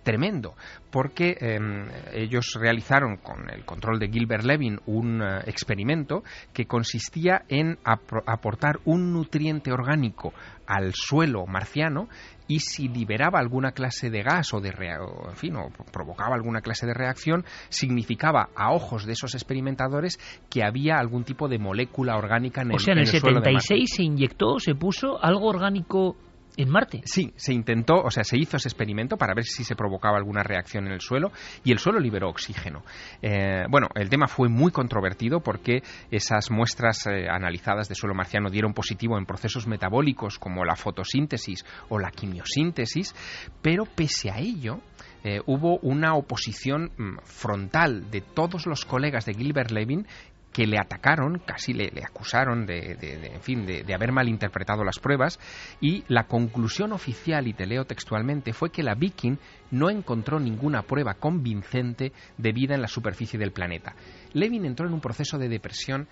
tremendo, 0.04 0.56
porque 0.92 1.38
eh, 1.40 1.60
ellos 2.14 2.58
realizaron 2.60 3.18
con 3.18 3.50
el 3.50 3.66
control 3.66 4.00
de 4.00 4.10
Gilbert 4.10 4.44
Levin 4.44 4.80
un 4.86 5.22
uh, 5.22 5.40
experimento 5.46 6.24
que 6.54 6.66
consistía 6.66 7.44
en 7.48 7.80
ap 7.84 8.02
aportar 8.28 8.80
un 8.86 9.14
nutriente 9.14 9.72
orgánico 9.72 10.34
al 10.68 10.94
suelo 10.94 11.46
marciano 11.46 12.08
y 12.48 12.60
si 12.60 12.88
liberaba 12.88 13.40
alguna 13.40 13.72
clase 13.72 14.10
de 14.10 14.22
gas 14.22 14.54
o 14.54 14.60
de 14.60 14.72
o, 15.00 15.30
en 15.30 15.36
fin, 15.36 15.56
o 15.56 15.70
provocaba 15.92 16.36
alguna 16.36 16.62
clase 16.62 16.86
de 16.86 16.94
reacción, 16.94 17.46
significaba 17.70 18.50
a 18.56 18.74
ojos 18.74 19.06
de 19.06 19.14
esos 19.14 19.34
experimentadores 19.34 20.20
que 20.50 20.64
había 20.64 20.98
algún 20.98 21.24
tipo 21.24 21.48
de 21.48 21.60
molécula 21.60 22.18
orgánica 22.18 22.62
en 22.62 22.72
el, 22.72 22.76
o 22.76 22.80
sea, 22.80 22.94
en 22.94 23.00
el, 23.00 23.08
en 23.08 23.16
el 23.16 23.22
76 23.22 23.90
se 23.96 24.04
inyectó, 24.04 24.60
se 24.60 24.76
puso 24.76 25.24
algo 25.24 25.48
orgánico 25.48 26.18
en 26.58 26.70
Marte. 26.70 27.02
Sí, 27.06 27.34
se 27.36 27.54
intentó, 27.54 27.96
o 28.02 28.12
sea, 28.12 28.24
se 28.24 28.38
hizo 28.38 28.58
ese 28.58 28.68
experimento 28.68 29.18
para 29.18 29.34
ver 29.34 29.46
si 29.46 29.64
se 29.64 29.76
provocaba 29.76 30.18
alguna 30.18 30.44
reacción 30.44 30.86
en 30.88 30.94
el 30.94 31.02
suelo 31.02 31.32
y 31.64 31.72
el 31.72 31.80
suelo 31.80 32.00
liberó 32.00 32.30
oxígeno. 32.30 32.84
Eh, 33.22 33.66
bueno, 33.70 33.88
el 33.96 34.10
tema 34.10 34.28
fue 34.28 34.50
muy 34.50 34.72
controvertido 34.72 35.42
porque 35.42 35.84
esas 36.12 36.52
muestras 36.52 37.06
eh, 37.08 37.28
analizadas 37.30 37.90
de 37.90 37.96
suelo 37.96 38.16
marciano 38.16 38.50
dieron 38.50 38.74
positivo 38.74 39.18
en 39.18 39.26
procesos 39.26 39.68
metabólicos 39.68 40.40
como 40.40 40.66
la 40.66 40.76
fotosíntesis 40.76 41.66
o 41.90 42.00
la 42.00 42.12
quimiosíntesis, 42.12 43.16
pero 43.62 43.86
pese 43.86 44.32
a 44.32 44.40
ello, 44.40 44.82
eh, 45.24 45.40
hubo 45.46 45.80
una 45.80 46.16
oposición 46.16 46.92
mm, 46.98 47.20
frontal 47.24 48.12
de 48.12 48.20
todos 48.20 48.66
los 48.66 48.84
colegas 48.84 49.26
de 49.26 49.34
Gilbert 49.34 49.72
Levin 49.72 50.06
que 50.54 50.68
le 50.68 50.78
atacaron, 50.78 51.40
casi 51.40 51.74
le, 51.74 51.92
acusaron 52.06 52.66
de, 52.66 52.96
de, 52.96 53.18
de, 53.18 53.28
en 53.34 53.42
fin, 53.42 53.66
de, 53.66 53.84
de, 53.84 53.94
haber 53.94 54.12
malinterpretado 54.12 54.84
las 54.84 55.00
pruebas 55.00 55.40
y 55.82 56.04
la 56.08 56.28
conclusión 56.28 56.94
oficial, 56.94 57.48
y 57.48 57.54
te 57.54 57.66
leo 57.66 57.86
textualmente, 57.86 58.54
fue 58.54 58.72
que 58.72 58.84
la 58.84 58.94
Viking 58.94 59.38
no 59.72 59.90
encontró 59.90 60.40
ninguna 60.40 60.84
prueba 60.84 61.16
convincente 61.16 62.14
de 62.38 62.52
vida 62.52 62.76
en 62.76 62.82
la 62.84 62.88
superficie 62.88 63.40
del 63.40 63.52
planeta. 63.52 63.96
Levin 64.34 64.66
entró 64.66 64.88
en 64.88 64.94
un 64.94 65.02
proceso 65.02 65.40
de 65.40 65.50
depresión 65.50 66.08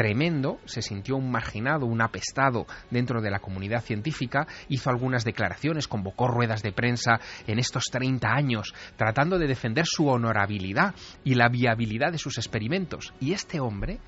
tremendo, 0.00 0.58
se 0.64 0.80
sintió 0.80 1.16
un 1.16 1.30
marginado, 1.30 1.84
un 1.84 2.00
apestado 2.00 2.66
dentro 2.90 3.20
de 3.20 3.30
la 3.30 3.40
comunidad 3.40 3.82
científica, 3.82 4.46
hizo 4.70 4.88
algunas 4.88 5.26
declaraciones, 5.26 5.88
convocó 5.88 6.26
ruedas 6.26 6.62
de 6.62 6.72
prensa 6.72 7.20
en 7.46 7.58
estos 7.58 7.84
30 7.92 8.26
años, 8.26 8.72
tratando 8.96 9.38
de 9.38 9.46
defender 9.46 9.84
su 9.86 10.08
honorabilidad 10.08 10.94
y 11.22 11.34
la 11.34 11.50
viabilidad 11.50 12.12
de 12.12 12.16
sus 12.16 12.38
experimentos. 12.38 13.12
Y 13.20 13.34
este 13.34 13.60
hombre, 13.60 13.98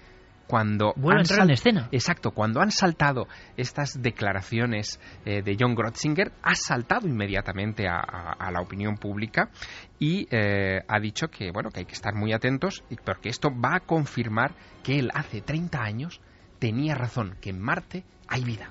cuando 0.47 0.93
Vuelve 0.97 1.21
a 1.21 1.23
entrar 1.23 1.43
en 1.43 1.51
escena. 1.51 1.89
Exacto, 1.93 2.33
cuando 2.33 2.61
han 2.61 2.71
saltado 2.71 3.27
estas 3.57 4.01
declaraciones 4.01 5.01
eh, 5.25 5.43
de 5.43 5.57
John 5.59 5.75
Grotzinger, 5.75 6.33
ha 6.43 6.55
saltado 6.55 7.07
inmediatamente 7.07 7.89
a, 7.89 7.97
a, 7.97 8.33
a 8.33 8.51
la 8.51 8.61
opinión 8.61 8.97
pública 8.97 9.51
y 9.99 10.27
eh, 10.31 10.81
ha 10.87 11.01
dicho 11.01 11.29
que 11.29 11.51
bueno 11.53 11.71
que 11.71 11.81
hay 11.81 11.87
que 11.87 11.95
estar 11.95 12.15
muy 12.15 12.33
atentos 12.33 12.85
porque 13.05 13.29
esto 13.29 13.51
va 13.51 13.77
a 13.77 13.81
confirmar 13.81 14.55
que 14.83 14.99
él 14.99 15.11
hace 15.15 15.41
30 15.41 15.83
años 15.83 16.21
tenía 16.59 16.95
razón, 16.95 17.37
que 17.41 17.51
en 17.51 17.61
Marte 17.61 18.05
hay 18.29 18.45
vida. 18.45 18.71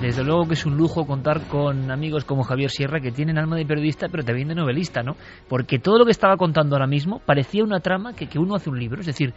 Desde 0.00 0.24
luego 0.24 0.48
que 0.48 0.54
es 0.54 0.64
un 0.64 0.78
lujo 0.78 1.06
contar 1.06 1.42
con 1.46 1.90
amigos 1.90 2.24
como 2.24 2.42
Javier 2.42 2.70
Sierra 2.70 3.00
que 3.00 3.12
tienen 3.12 3.36
alma 3.36 3.56
de 3.56 3.66
periodista 3.66 4.08
pero 4.08 4.24
también 4.24 4.48
de 4.48 4.54
novelista, 4.54 5.02
¿no? 5.02 5.14
Porque 5.46 5.78
todo 5.78 5.98
lo 5.98 6.06
que 6.06 6.10
estaba 6.10 6.38
contando 6.38 6.74
ahora 6.74 6.86
mismo 6.86 7.20
parecía 7.26 7.62
una 7.62 7.80
trama 7.80 8.14
que, 8.14 8.26
que 8.26 8.38
uno 8.38 8.54
hace 8.54 8.70
un 8.70 8.78
libro, 8.78 9.00
es 9.00 9.06
decir, 9.06 9.34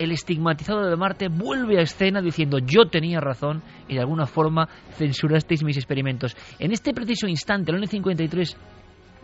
el 0.00 0.10
estigmatizado 0.10 0.90
de 0.90 0.96
Marte 0.96 1.28
vuelve 1.28 1.78
a 1.78 1.82
escena 1.82 2.20
diciendo 2.20 2.58
yo 2.58 2.86
tenía 2.86 3.20
razón 3.20 3.62
y 3.86 3.94
de 3.94 4.00
alguna 4.00 4.26
forma 4.26 4.68
censurasteis 4.96 5.62
mis 5.62 5.76
experimentos. 5.76 6.36
En 6.58 6.72
este 6.72 6.92
preciso 6.92 7.28
instante, 7.28 7.70
el 7.70 7.78
año 7.78 7.86
53, 7.86 8.56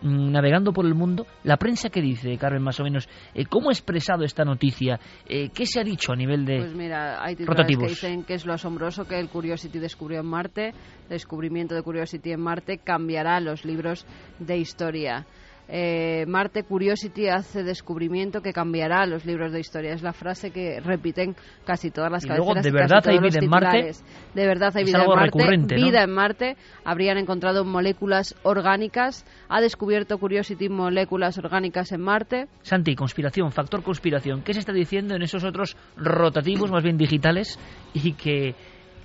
navegando 0.01 0.71
por 0.71 0.85
el 0.85 0.95
mundo, 0.95 1.25
la 1.43 1.57
prensa 1.57 1.89
que 1.89 2.01
dice, 2.01 2.37
Carmen, 2.37 2.61
más 2.61 2.79
o 2.79 2.83
menos, 2.83 3.07
eh, 3.33 3.45
¿cómo 3.45 3.69
ha 3.69 3.73
expresado 3.73 4.23
esta 4.23 4.45
noticia? 4.45 4.99
Eh, 5.27 5.49
¿Qué 5.53 5.65
se 5.65 5.79
ha 5.79 5.83
dicho 5.83 6.11
a 6.11 6.15
nivel 6.15 6.45
de 6.45 6.57
Pues 6.59 6.75
mira, 6.75 7.23
hay 7.23 7.35
rotativos? 7.35 7.83
que 7.83 7.89
dicen 7.89 8.23
que 8.23 8.35
es 8.35 8.45
lo 8.45 8.53
asombroso 8.53 9.05
que 9.05 9.19
el 9.19 9.29
Curiosity 9.29 9.79
descubrió 9.79 10.19
en 10.19 10.27
Marte, 10.27 10.69
el 10.69 11.09
descubrimiento 11.09 11.75
de 11.75 11.83
Curiosity 11.83 12.31
en 12.31 12.41
Marte 12.41 12.77
cambiará 12.77 13.39
los 13.39 13.65
libros 13.65 14.05
de 14.39 14.57
historia. 14.57 15.25
Eh, 15.71 16.25
Marte 16.27 16.63
Curiosity 16.63 17.27
hace 17.27 17.63
descubrimiento 17.63 18.41
que 18.41 18.51
cambiará 18.53 19.05
los 19.05 19.23
libros 19.25 19.51
de 19.51 19.59
historia. 19.59 19.93
Es 19.93 20.01
la 20.01 20.13
frase 20.13 20.49
que 20.49 20.79
repiten 20.79 21.35
casi 21.63 21.91
todas 21.91 22.11
las 22.11 22.25
Y 22.25 22.27
luego, 22.27 22.55
¿de 22.55 22.71
verdad 22.71 23.03
hay 23.05 23.19
vida 23.19 23.39
en 23.39 23.49
Marte? 23.49 23.91
De 24.33 24.47
verdad 24.47 24.71
hay 24.75 24.83
vida 24.83 25.03
en 25.03 25.07
Marte. 25.07 25.25
recurrente, 25.25 25.77
¿no? 25.77 25.85
Vida 25.85 26.03
en 26.03 26.11
Marte. 26.11 26.57
Habrían 26.83 27.17
encontrado 27.17 27.65
moléculas 27.65 28.35
orgánicas. 28.41 29.25
Ha 29.47 29.61
descubierto 29.61 30.17
Curiosity 30.17 30.69
moléculas 30.69 31.37
orgánicas 31.37 31.91
en 31.91 32.01
Marte. 32.01 32.47
Santi, 32.63 32.95
conspiración, 32.95 33.51
factor 33.51 33.83
conspiración. 33.83 34.41
¿Qué 34.41 34.53
se 34.53 34.59
está 34.61 34.73
diciendo 34.73 35.15
en 35.15 35.21
esos 35.21 35.43
otros 35.43 35.77
rotativos, 35.95 36.71
más 36.71 36.83
bien 36.83 36.97
digitales, 36.97 37.59
y 37.93 38.13
que 38.13 38.55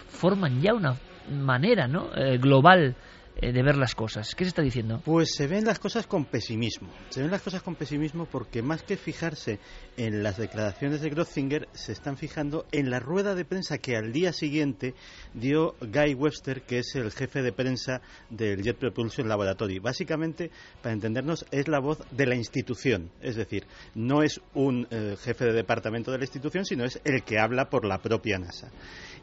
forman 0.08 0.62
ya 0.62 0.72
una 0.72 0.94
manera 1.30 1.86
¿no? 1.88 2.08
Eh, 2.16 2.38
global 2.38 2.96
de 3.40 3.62
ver 3.62 3.76
las 3.76 3.94
cosas? 3.94 4.34
¿Qué 4.34 4.44
se 4.44 4.48
está 4.48 4.62
diciendo? 4.62 5.02
Pues 5.04 5.34
se 5.34 5.46
ven 5.46 5.64
las 5.64 5.78
cosas 5.78 6.06
con 6.06 6.24
pesimismo. 6.24 6.88
Se 7.10 7.20
ven 7.20 7.30
las 7.30 7.42
cosas 7.42 7.62
con 7.62 7.74
pesimismo 7.74 8.26
porque 8.26 8.62
más 8.62 8.82
que 8.82 8.96
fijarse 8.96 9.58
en 9.96 10.22
las 10.22 10.36
declaraciones 10.36 11.00
de 11.00 11.10
Grotzinger, 11.10 11.68
se 11.72 11.92
están 11.92 12.16
fijando 12.16 12.66
en 12.72 12.90
la 12.90 13.00
rueda 13.00 13.34
de 13.34 13.44
prensa 13.44 13.78
que 13.78 13.96
al 13.96 14.12
día 14.12 14.32
siguiente 14.32 14.94
dio 15.34 15.74
Guy 15.80 16.14
Webster, 16.14 16.62
que 16.62 16.78
es 16.78 16.94
el 16.94 17.10
jefe 17.10 17.42
de 17.42 17.52
prensa 17.52 18.00
del 18.30 18.62
Jet 18.62 18.78
Propulsion 18.78 19.28
Laboratory. 19.28 19.78
Básicamente, 19.78 20.50
para 20.82 20.94
entendernos, 20.94 21.46
es 21.50 21.68
la 21.68 21.80
voz 21.80 21.98
de 22.10 22.26
la 22.26 22.34
institución. 22.34 23.10
Es 23.20 23.36
decir, 23.36 23.66
no 23.94 24.22
es 24.22 24.40
un 24.54 24.86
eh, 24.90 25.16
jefe 25.20 25.46
de 25.46 25.52
departamento 25.52 26.10
de 26.10 26.18
la 26.18 26.24
institución, 26.24 26.64
sino 26.64 26.84
es 26.84 27.00
el 27.04 27.22
que 27.24 27.38
habla 27.38 27.68
por 27.68 27.84
la 27.84 27.98
propia 27.98 28.38
NASA. 28.38 28.70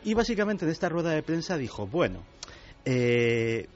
Y 0.04 0.14
básicamente 0.14 0.66
en 0.66 0.72
esta 0.72 0.90
rueda 0.90 1.12
de 1.12 1.24
prensa 1.24 1.58
dijo, 1.58 1.88
bueno, 1.88 2.24
eh, 2.86 3.68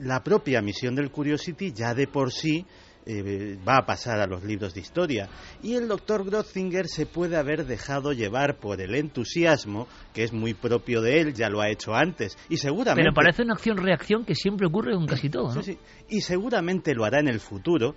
la 0.00 0.22
propia 0.22 0.60
misión 0.62 0.94
del 0.94 1.10
Curiosity 1.10 1.72
ya 1.72 1.94
de 1.94 2.06
por 2.06 2.32
sí 2.32 2.66
eh, 3.10 3.56
va 3.66 3.78
a 3.78 3.86
pasar 3.86 4.20
a 4.20 4.26
los 4.26 4.44
libros 4.44 4.74
de 4.74 4.80
historia. 4.80 5.30
Y 5.62 5.76
el 5.76 5.88
doctor 5.88 6.26
Grotzinger 6.26 6.88
se 6.88 7.06
puede 7.06 7.36
haber 7.36 7.64
dejado 7.64 8.12
llevar 8.12 8.58
por 8.58 8.82
el 8.82 8.94
entusiasmo, 8.94 9.88
que 10.12 10.24
es 10.24 10.32
muy 10.34 10.52
propio 10.52 11.00
de 11.00 11.20
él, 11.20 11.32
ya 11.32 11.48
lo 11.48 11.62
ha 11.62 11.70
hecho 11.70 11.94
antes. 11.94 12.36
Y 12.50 12.58
seguramente. 12.58 13.02
Pero 13.02 13.14
parece 13.14 13.42
una 13.42 13.54
acción-reacción 13.54 14.26
que 14.26 14.34
siempre 14.34 14.66
ocurre 14.66 14.92
con 14.92 15.06
casi 15.06 15.30
todo, 15.30 15.54
¿no? 15.54 15.62
Sí, 15.62 15.72
sí. 15.72 15.78
Y 16.10 16.20
seguramente 16.20 16.94
lo 16.94 17.06
hará 17.06 17.20
en 17.20 17.28
el 17.28 17.40
futuro, 17.40 17.94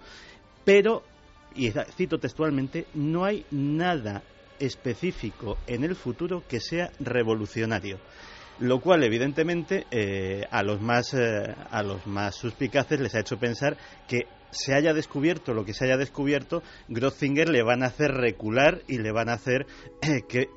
pero, 0.64 1.04
y 1.56 1.72
cito 1.98 2.18
textualmente, 2.18 2.88
no 2.94 3.26
hay 3.26 3.46
nada 3.52 4.24
específico 4.60 5.58
en 5.68 5.84
el 5.84 5.96
futuro 5.96 6.44
que 6.48 6.62
sea 6.62 6.90
revolucionario 7.00 8.00
lo 8.62 8.80
cual 8.80 9.04
evidentemente 9.04 9.88
eh, 9.92 10.46
a 10.52 10.64
los 10.64 10.82
más 10.82 11.14
eh, 11.14 11.56
a 11.72 11.84
los 11.84 12.06
más 12.06 12.36
suspicaces 12.36 13.00
les 13.00 13.16
ha 13.16 13.20
hecho 13.20 13.38
pensar 13.38 13.76
que 14.08 14.28
se 14.52 14.76
haya 14.76 14.94
descubierto 14.94 15.54
lo 15.54 15.66
que 15.66 15.74
se 15.74 15.86
haya 15.86 15.98
descubierto, 15.98 16.62
Grotzinger 16.88 17.50
le 17.50 17.64
van 17.64 17.84
a 17.84 17.88
hacer 17.88 18.12
recular 18.12 18.82
y 18.88 19.00
le 19.00 19.12
van 19.12 19.30
a 19.30 19.34
hacer 19.34 19.66
eh, 20.02 20.22
que 20.28 20.50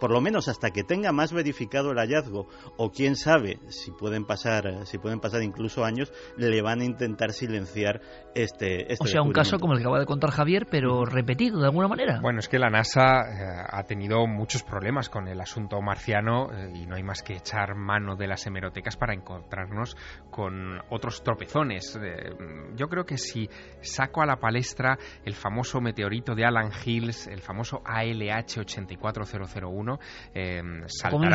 por 0.00 0.10
lo 0.10 0.20
menos 0.20 0.48
hasta 0.48 0.70
que 0.70 0.84
tenga 0.84 1.12
más 1.12 1.32
verificado 1.32 1.92
el 1.92 1.98
hallazgo 1.98 2.46
o 2.76 2.90
quién 2.90 3.16
sabe 3.16 3.58
si 3.68 3.90
pueden 3.90 4.24
pasar 4.24 4.86
si 4.86 4.98
pueden 4.98 5.20
pasar 5.20 5.42
incluso 5.42 5.84
años 5.84 6.12
le 6.36 6.60
van 6.62 6.80
a 6.80 6.84
intentar 6.84 7.32
silenciar 7.32 8.00
este, 8.34 8.92
este 8.92 9.04
o 9.04 9.06
sea 9.06 9.22
un 9.22 9.32
caso 9.32 9.58
como 9.58 9.72
el 9.72 9.78
que 9.78 9.84
acaba 9.84 9.98
de 9.98 10.06
contar 10.06 10.30
Javier 10.30 10.66
pero 10.70 11.04
repetido 11.04 11.60
de 11.60 11.66
alguna 11.66 11.88
manera. 11.88 12.20
Bueno 12.20 12.40
es 12.40 12.48
que 12.48 12.58
la 12.58 12.68
NASA 12.68 13.02
eh, 13.02 13.66
ha 13.70 13.82
tenido 13.84 14.26
muchos 14.26 14.62
problemas 14.62 15.08
con 15.08 15.28
el 15.28 15.40
asunto 15.40 15.80
marciano 15.80 16.48
eh, 16.52 16.72
y 16.74 16.86
no 16.86 16.96
hay 16.96 17.02
más 17.02 17.22
que 17.22 17.34
echar 17.34 17.74
mano 17.74 18.16
de 18.16 18.26
las 18.26 18.46
hemerotecas 18.46 18.96
para 18.96 19.14
encontrarnos 19.14 19.96
con 20.30 20.78
otros 20.90 21.22
tropezones. 21.22 21.98
Eh, 22.02 22.34
yo 22.74 22.88
creo 22.88 23.04
que 23.04 23.18
si 23.18 23.48
saco 23.80 24.22
a 24.22 24.26
la 24.26 24.36
palestra 24.36 24.98
el 25.24 25.34
famoso 25.34 25.80
meteorito 25.80 26.34
de 26.34 26.44
Alan 26.44 26.70
Hills 26.84 27.26
el 27.26 27.40
famoso 27.40 27.80
ALH 27.84 28.60
84 28.60 29.05
4001 29.12 29.98
eh, 30.34 30.62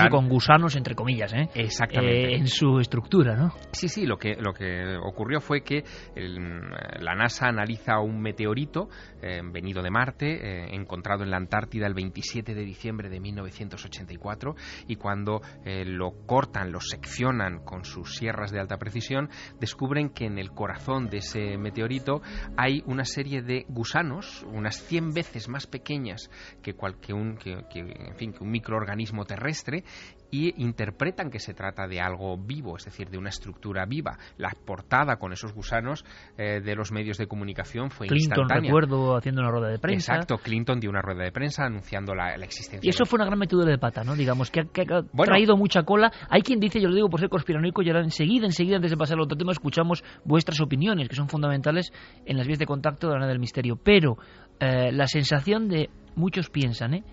con 0.10 0.28
gusanos, 0.28 0.76
entre 0.76 0.96
comillas, 0.96 1.34
¿eh? 1.34 1.50
Exactamente. 1.56 2.34
Eh, 2.34 2.38
en 2.38 2.48
su 2.48 2.80
estructura, 2.80 3.36
¿no? 3.36 3.54
Sí, 3.72 3.88
sí, 3.88 4.06
lo 4.06 4.18
que, 4.18 4.36
lo 4.36 4.54
que 4.54 4.98
ocurrió 4.98 5.40
fue 5.40 5.62
que 5.62 5.84
la 6.16 7.16
NASA 7.16 7.48
analiza 7.48 8.00
un 8.00 8.22
meteorito 8.22 8.90
eh, 9.22 9.42
venido 9.44 9.82
de 9.82 9.90
Marte, 9.90 10.76
encontrado 10.76 11.24
en 11.24 11.32
la 11.32 11.38
Antártida 11.38 11.88
el 11.88 11.94
27 11.94 12.54
de 12.54 12.64
diciembre 12.64 13.10
de 13.10 13.20
1984, 13.20 14.56
y 14.88 14.96
cuando 14.96 15.42
lo 15.66 16.12
cortan, 16.26 16.72
lo 16.72 16.80
seccionan 16.82 17.64
con 17.64 17.86
sus 17.86 18.16
sierras 18.16 18.52
de 18.52 18.60
alta 18.60 18.78
precisión, 18.78 19.30
descubren 19.60 20.10
que 20.10 20.26
en 20.26 20.38
el 20.38 20.52
corazón 20.52 21.10
de 21.10 21.18
ese 21.18 21.58
meteorito 21.58 22.22
hay 22.58 22.84
una 22.86 23.06
serie 23.06 23.42
de 23.42 23.66
gusanos, 23.70 24.46
unas 24.52 24.76
100 24.84 25.14
veces 25.14 25.48
más 25.48 25.68
pequeñas 25.68 26.30
que, 26.62 26.74
cual, 26.74 26.96
un, 27.14 27.38
que, 27.38 27.61
que, 27.69 27.80
en 27.80 28.15
fin, 28.15 28.34
que 28.34 28.43
un 28.43 28.52
microorganismo 28.52 29.26
terrestre 29.26 29.84
y 30.32 30.63
interpretan 30.63 31.30
que 31.30 31.39
se 31.39 31.54
trata 31.54 31.88
de 31.88 32.00
algo 32.00 32.38
vivo, 32.38 32.78
es 32.78 32.86
decir, 32.86 33.10
de 33.10 33.17
una 33.17 33.30
estructura 33.30 33.86
viva. 33.86 34.17
La 34.38 34.52
portada 34.65 35.17
con 35.17 35.34
esos 35.34 35.54
gusanos 35.54 36.06
eh, 36.38 36.62
de 36.62 36.76
los 36.76 36.91
medios 36.91 37.17
de 37.17 37.28
comunicación 37.28 37.91
fue 37.91 38.08
Clinton, 38.08 38.39
instantánea. 38.39 38.69
recuerdo, 38.69 39.17
haciendo 39.17 39.41
una 39.41 39.52
rueda 39.52 39.69
de 39.69 39.80
prensa. 39.80 40.13
Exacto, 40.13 40.38
Clinton 40.38 40.80
dio 40.80 40.89
una 40.89 41.02
rueda 41.02 41.24
de 41.24 41.32
prensa 41.32 41.65
anunciando 41.65 42.15
la, 42.15 42.36
existencia. 42.36 42.88
Y 42.88 42.89
eso 42.89 43.06
fue 43.06 43.17
una 43.17 43.26
gran 43.26 43.38
metida 43.38 43.65
de 43.65 43.78
pata, 43.78 44.04
¿no? 44.04 44.15
Digamos, 44.15 44.50
que 44.50 44.62
ha, 44.62 45.24
traído 45.26 45.58
mucha 45.58 45.84
cola. 45.84 46.12
Hay 46.30 46.41
quien 46.41 46.60
dice, 46.60 46.80
yo 46.80 46.88
lo 46.88 46.95
digo 46.95 47.10
por 47.10 47.19
ser 47.19 47.30
conspiranoico, 47.30 47.82
y 47.82 47.89
ahora 47.89 48.02
enseguida, 48.02 48.45
enseguida, 48.45 48.78
antes 48.78 48.91
de 48.91 48.97
pasar 48.97 49.17
al 49.17 49.24
otro 49.24 49.38
tema, 49.38 49.52
escuchamos 49.52 50.04
vuestras 50.24 50.62
opiniones, 50.62 51.10
que 51.10 51.15
son 51.15 51.28
fundamentales 51.28 51.91
en 52.26 52.38
las 52.38 52.47
vías 52.47 52.60
de 52.60 52.65
contacto 52.65 53.10
de 53.10 53.19
la 53.19 53.28
del 53.28 53.39
misterio. 53.39 53.78
Pero 53.84 54.17
eh, 54.60 54.91
la 54.91 55.08
sensación 55.08 55.67
de 55.67 55.89
muchos 56.15 56.50
piensan, 56.50 56.93
¿eh? 56.93 57.04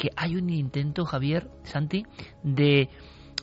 Que 0.00 0.08
hay 0.16 0.34
un 0.34 0.48
intento, 0.48 1.04
Javier, 1.04 1.50
Santi, 1.62 2.06
de 2.42 2.88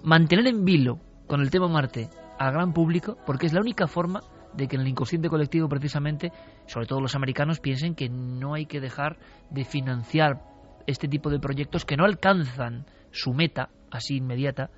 mantener 0.03 0.47
en 0.47 0.65
vilo 0.65 0.99
con 1.27 1.39
el 1.41 1.51
tema 1.51 1.67
Marte 1.67 2.09
al 2.39 2.51
gran 2.51 2.73
público, 2.73 3.15
porque 3.27 3.45
es 3.45 3.53
la 3.53 3.61
única 3.61 3.85
forma 3.85 4.21
de 4.55 4.67
que 4.67 4.75
en 4.75 4.81
el 4.81 4.87
inconsciente 4.87 5.29
colectivo, 5.29 5.69
precisamente, 5.69 6.31
sobre 6.65 6.87
todo 6.87 6.99
los 6.99 7.13
americanos, 7.13 7.59
piensen 7.59 7.93
que 7.93 8.09
no 8.09 8.55
hay 8.55 8.65
que 8.65 8.81
dejar 8.81 9.19
de 9.51 9.65
financiar 9.65 10.41
este 10.87 11.07
tipo 11.07 11.29
de 11.29 11.39
proyectos 11.39 11.85
que 11.85 11.95
no 11.95 12.05
alcanzan 12.05 12.87
su 13.11 13.35
meta 13.35 13.69
así 13.91 14.15
inmediata, 14.15 14.71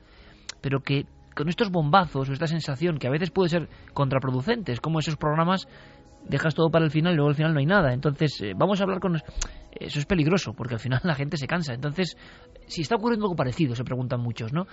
pero 0.60 0.82
que 0.82 1.06
con 1.34 1.48
estos 1.48 1.72
bombazos 1.72 2.28
o 2.28 2.34
esta 2.34 2.48
sensación 2.48 2.98
que 2.98 3.08
a 3.08 3.12
veces 3.12 3.32
puede 3.32 3.48
ser 3.48 3.70
contraproducente, 3.94 4.74
es 4.74 4.82
como 4.82 5.00
esos 5.00 5.16
programas 5.16 5.70
dejas 6.28 6.56
todo 6.56 6.70
para 6.70 6.86
el 6.86 6.92
final 6.92 7.14
y 7.14 7.16
luego 7.16 7.30
al 7.30 7.36
final 7.36 7.54
no 7.54 7.60
hay 7.60 7.66
nada. 7.66 7.94
Entonces, 7.94 8.42
eh, 8.42 8.54
vamos 8.56 8.80
a 8.80 8.84
hablar 8.84 9.00
con... 9.00 9.22
Eso 9.72 10.00
es 10.00 10.06
peligroso, 10.06 10.54
porque 10.54 10.76
al 10.76 10.80
final 10.80 11.00
la 11.04 11.16
gente 11.16 11.38
se 11.38 11.48
cansa. 11.48 11.74
Entonces, 11.74 12.18
si 12.68 12.82
está 12.82 12.96
ocurriendo 12.96 13.26
algo 13.26 13.36
parecido, 13.36 13.76
se 13.76 13.84
preguntan 13.84 14.20
muchos, 14.22 14.54
¿no? 14.54 14.68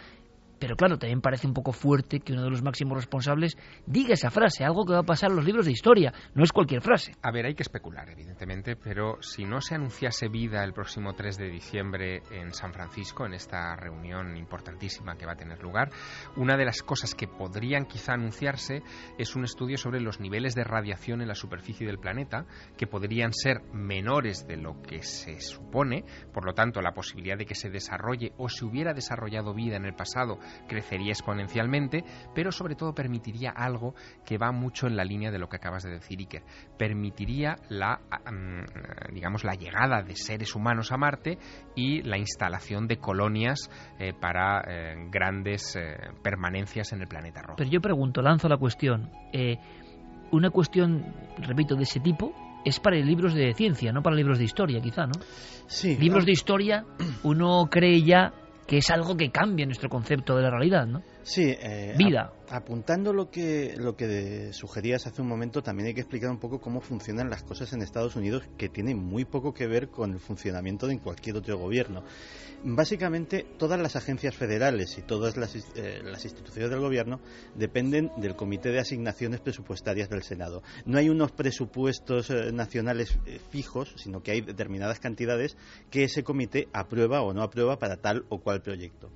Pero 0.58 0.76
claro, 0.76 0.98
también 0.98 1.20
parece 1.20 1.46
un 1.46 1.54
poco 1.54 1.72
fuerte 1.72 2.20
que 2.20 2.32
uno 2.32 2.44
de 2.44 2.50
los 2.50 2.62
máximos 2.62 2.96
responsables 2.96 3.56
diga 3.86 4.14
esa 4.14 4.30
frase, 4.30 4.64
algo 4.64 4.84
que 4.86 4.94
va 4.94 5.00
a 5.00 5.04
pasar 5.04 5.30
en 5.30 5.36
los 5.36 5.44
libros 5.44 5.66
de 5.66 5.72
historia. 5.72 6.12
No 6.34 6.44
es 6.44 6.52
cualquier 6.52 6.80
frase. 6.80 7.12
A 7.22 7.30
ver, 7.30 7.46
hay 7.46 7.54
que 7.54 7.62
especular, 7.62 8.08
evidentemente, 8.08 8.76
pero 8.76 9.20
si 9.20 9.44
no 9.44 9.60
se 9.60 9.74
anunciase 9.74 10.28
vida 10.28 10.64
el 10.64 10.72
próximo 10.72 11.14
3 11.14 11.36
de 11.36 11.50
diciembre 11.50 12.22
en 12.30 12.52
San 12.54 12.72
Francisco, 12.72 13.26
en 13.26 13.34
esta 13.34 13.76
reunión 13.76 14.36
importantísima 14.36 15.16
que 15.16 15.26
va 15.26 15.32
a 15.32 15.36
tener 15.36 15.62
lugar, 15.62 15.90
una 16.36 16.56
de 16.56 16.64
las 16.64 16.82
cosas 16.82 17.14
que 17.14 17.28
podrían 17.28 17.84
quizá 17.84 18.14
anunciarse 18.14 18.82
es 19.18 19.36
un 19.36 19.44
estudio 19.44 19.76
sobre 19.76 20.00
los 20.00 20.20
niveles 20.20 20.54
de 20.54 20.64
radiación 20.64 21.20
en 21.20 21.28
la 21.28 21.34
superficie 21.34 21.86
del 21.86 21.98
planeta, 21.98 22.46
que 22.76 22.86
podrían 22.86 23.32
ser 23.32 23.62
menores 23.72 24.46
de 24.46 24.56
lo 24.56 24.80
que 24.82 25.02
se 25.02 25.40
supone, 25.40 26.04
por 26.32 26.44
lo 26.44 26.54
tanto, 26.54 26.80
la 26.80 26.92
posibilidad 26.92 27.36
de 27.36 27.46
que 27.46 27.54
se 27.54 27.70
desarrolle 27.70 28.32
o 28.38 28.48
se 28.48 28.64
hubiera 28.64 28.94
desarrollado 28.94 29.54
vida 29.54 29.76
en 29.76 29.84
el 29.84 29.94
pasado 29.94 30.38
crecería 30.66 31.10
exponencialmente, 31.10 32.04
pero 32.34 32.52
sobre 32.52 32.74
todo 32.74 32.94
permitiría 32.94 33.50
algo 33.50 33.94
que 34.24 34.38
va 34.38 34.52
mucho 34.52 34.86
en 34.86 34.96
la 34.96 35.04
línea 35.04 35.30
de 35.30 35.38
lo 35.38 35.48
que 35.48 35.56
acabas 35.56 35.82
de 35.82 35.90
decir, 35.90 36.18
Iker. 36.18 36.42
Permitiría 36.78 37.56
la, 37.68 38.00
digamos, 39.12 39.44
la 39.44 39.54
llegada 39.54 40.02
de 40.02 40.16
seres 40.16 40.54
humanos 40.54 40.92
a 40.92 40.96
Marte 40.96 41.38
y 41.74 42.02
la 42.02 42.18
instalación 42.18 42.86
de 42.86 42.98
colonias 42.98 43.70
eh, 43.98 44.12
para 44.12 44.60
eh, 44.60 45.08
grandes 45.10 45.76
eh, 45.76 45.96
permanencias 46.22 46.92
en 46.92 47.02
el 47.02 47.08
planeta 47.08 47.42
rojo. 47.42 47.56
Pero 47.56 47.70
yo 47.70 47.80
pregunto, 47.80 48.22
lanzo 48.22 48.48
la 48.48 48.56
cuestión. 48.56 49.10
una 50.32 50.50
cuestión, 50.50 51.04
repito, 51.38 51.76
de 51.76 51.82
ese 51.82 52.00
tipo 52.00 52.34
es 52.64 52.80
para 52.80 52.96
libros 52.96 53.32
de 53.34 53.54
ciencia, 53.54 53.92
no 53.92 54.02
para 54.02 54.16
libros 54.16 54.38
de 54.38 54.44
historia, 54.44 54.80
quizá, 54.80 55.06
¿no? 55.06 55.12
Sí. 55.66 55.96
Libros 55.96 56.26
de 56.26 56.32
historia, 56.32 56.84
uno 57.22 57.68
cree 57.70 58.02
ya 58.02 58.32
que 58.66 58.78
es 58.78 58.90
algo 58.90 59.16
que 59.16 59.30
cambia 59.30 59.66
nuestro 59.66 59.88
concepto 59.88 60.36
de 60.36 60.42
la 60.42 60.50
realidad, 60.50 60.86
¿no? 60.86 61.02
Sí, 61.26 61.42
eh, 61.42 61.92
vida. 61.98 62.32
apuntando 62.50 63.12
lo 63.12 63.32
que 63.32 63.74
lo 63.76 63.96
que 63.96 64.52
sugerías 64.52 65.08
hace 65.08 65.20
un 65.20 65.26
momento, 65.26 65.60
también 65.60 65.88
hay 65.88 65.94
que 65.94 66.00
explicar 66.00 66.30
un 66.30 66.38
poco 66.38 66.60
cómo 66.60 66.80
funcionan 66.80 67.28
las 67.28 67.42
cosas 67.42 67.72
en 67.72 67.82
Estados 67.82 68.14
Unidos, 68.14 68.44
que 68.56 68.68
tiene 68.68 68.94
muy 68.94 69.24
poco 69.24 69.52
que 69.52 69.66
ver 69.66 69.88
con 69.88 70.12
el 70.12 70.20
funcionamiento 70.20 70.86
de 70.86 71.00
cualquier 71.00 71.34
otro 71.36 71.58
gobierno. 71.58 72.04
Básicamente, 72.62 73.44
todas 73.58 73.80
las 73.80 73.96
agencias 73.96 74.36
federales 74.36 74.96
y 74.98 75.02
todas 75.02 75.36
las, 75.36 75.56
eh, 75.74 76.00
las 76.04 76.24
instituciones 76.24 76.70
del 76.70 76.78
gobierno 76.78 77.20
dependen 77.56 78.12
del 78.18 78.36
Comité 78.36 78.70
de 78.70 78.78
Asignaciones 78.78 79.40
Presupuestarias 79.40 80.08
del 80.08 80.22
Senado. 80.22 80.62
No 80.84 80.96
hay 80.96 81.08
unos 81.08 81.32
presupuestos 81.32 82.30
eh, 82.30 82.52
nacionales 82.52 83.18
fijos, 83.50 83.92
sino 83.96 84.22
que 84.22 84.30
hay 84.30 84.42
determinadas 84.42 85.00
cantidades 85.00 85.56
que 85.90 86.04
ese 86.04 86.22
comité 86.22 86.68
aprueba 86.72 87.22
o 87.22 87.34
no 87.34 87.42
aprueba 87.42 87.80
para 87.80 87.96
tal 87.96 88.24
o 88.28 88.38
cual 88.38 88.62
proyecto. 88.62 89.10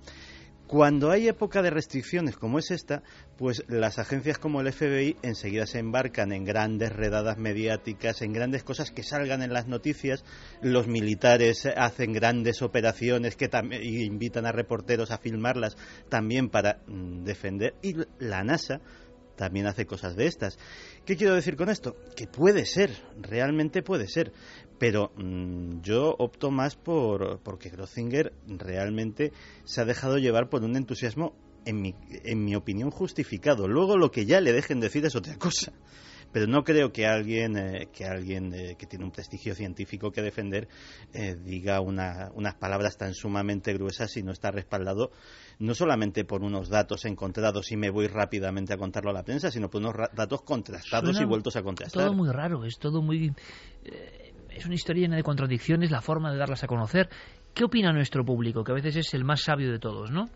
Cuando 0.71 1.11
hay 1.11 1.27
época 1.27 1.63
de 1.63 1.71
restricciones 1.71 2.37
como 2.37 2.61
es 2.61 2.71
esta, 2.71 3.03
pues 3.37 3.65
las 3.67 3.99
agencias 3.99 4.39
como 4.39 4.61
el 4.61 4.73
FBI 4.73 5.17
enseguida 5.21 5.67
se 5.67 5.81
embarcan 5.81 6.31
en 6.31 6.45
grandes 6.45 6.93
redadas 6.93 7.39
mediáticas, 7.39 8.23
en 8.23 8.33
grandes 8.33 8.63
cosas 8.63 8.93
que 8.93 9.03
salgan 9.03 9.43
en 9.43 9.53
las 9.53 9.67
noticias. 9.67 10.25
Los 10.63 10.87
militares 10.87 11.67
hacen 11.77 12.13
grandes 12.13 12.63
operaciones 12.63 13.35
que 13.35 13.51
invitan 13.83 14.47
a 14.47 14.53
reporteros 14.53 15.11
a 15.11 15.19
filmarlas 15.19 15.77
también 16.09 16.49
para 16.51 16.79
mm, 16.87 17.25
defender. 17.25 17.75
Y 17.83 17.97
la 18.21 18.45
NASA 18.45 18.81
también 19.35 19.67
hace 19.67 19.87
cosas 19.87 20.15
de 20.15 20.27
estas. 20.27 20.57
¿Qué 21.05 21.17
quiero 21.17 21.35
decir 21.35 21.57
con 21.57 21.69
esto? 21.69 21.97
Que 22.15 22.29
puede 22.29 22.65
ser, 22.65 22.91
realmente 23.21 23.83
puede 23.83 24.07
ser, 24.07 24.33
pero 24.81 25.13
mm, 25.15 25.83
yo 25.83 26.17
opto 26.19 26.51
más 26.51 26.75
por 26.75 27.39
porque 27.41 27.69
Grotzinger 27.69 28.33
realmente 28.49 29.31
se 29.65 29.83
ha 29.83 29.85
dejado 29.85 30.17
llevar 30.17 30.49
por 30.49 30.65
un 30.65 30.75
entusiasmo, 30.75 31.35
en 31.67 31.83
mi, 31.83 31.95
en 32.25 32.43
mi 32.43 32.57
opinión, 32.57 32.91
justificado. 32.91 33.69
Luego 33.69 33.99
lo 33.99 34.11
que 34.11 34.25
ya 34.25 34.41
le 34.41 34.55
dejen 34.55 34.81
decir 34.81 35.05
es 35.05 35.15
otra 35.15 35.37
cosa 35.37 35.73
pero 36.33 36.47
no 36.47 36.63
creo 36.63 36.93
que 36.93 37.07
alguien 37.07 37.57
eh, 37.57 37.89
que 37.93 38.05
alguien 38.05 38.55
eh, 38.55 38.77
que 38.79 38.87
tiene 38.87 39.05
un 39.05 39.11
prestigio 39.11 39.55
científico 39.55 40.11
que 40.11 40.23
defender 40.23 40.69
eh, 41.13 41.35
diga 41.35 41.81
unas 41.81 42.55
palabras 42.55 42.97
tan 42.97 43.15
sumamente 43.15 43.73
gruesas 43.73 44.13
si 44.13 44.23
no 44.23 44.33
está 44.33 44.51
respaldado 44.51 45.11
no 45.59 45.75
solamente 45.75 46.25
por 46.25 46.43
unos 46.43 46.69
datos 46.69 47.05
encontrados 47.05 47.71
y 47.73 47.77
me 47.77 47.91
voy 47.91 48.07
rápidamente 48.07 48.73
a 48.73 48.79
contarlo 48.79 49.11
a 49.11 49.15
la 49.15 49.25
prensa, 49.25 49.51
sino 49.51 49.69
por 49.69 49.83
unos 49.83 49.95
datos 50.15 50.43
contrastados 50.43 51.21
y 51.21 51.25
vueltos 51.25 51.55
a 51.57 51.63
contrastar. 51.63 52.07
Todo 52.07 52.15
muy 52.15 52.31
raro, 52.31 52.65
es 52.65 52.79
todo 52.79 53.03
muy 53.03 53.35
es 54.55 54.67
una 54.67 54.75
historia 54.75 55.03
llena 55.03 55.17
de 55.17 55.23
contradicciones, 55.23 55.91
la 55.91 56.01
forma 56.01 56.33
de 56.33 56.39
darlas 56.39 56.63
a 56.65 56.67
conocer. 56.67 57.09
¿Qué 57.55 57.65
opina 57.65 57.93
nuestro 57.93 58.25
público, 58.25 58.63
que 58.65 58.73
a 58.73 58.75
veces 58.75 58.97
es 58.97 59.15
el 59.15 59.25
más 59.25 59.43
sabio 59.43 59.71
de 59.73 59.79
todos, 59.79 60.11
no? 60.11 60.27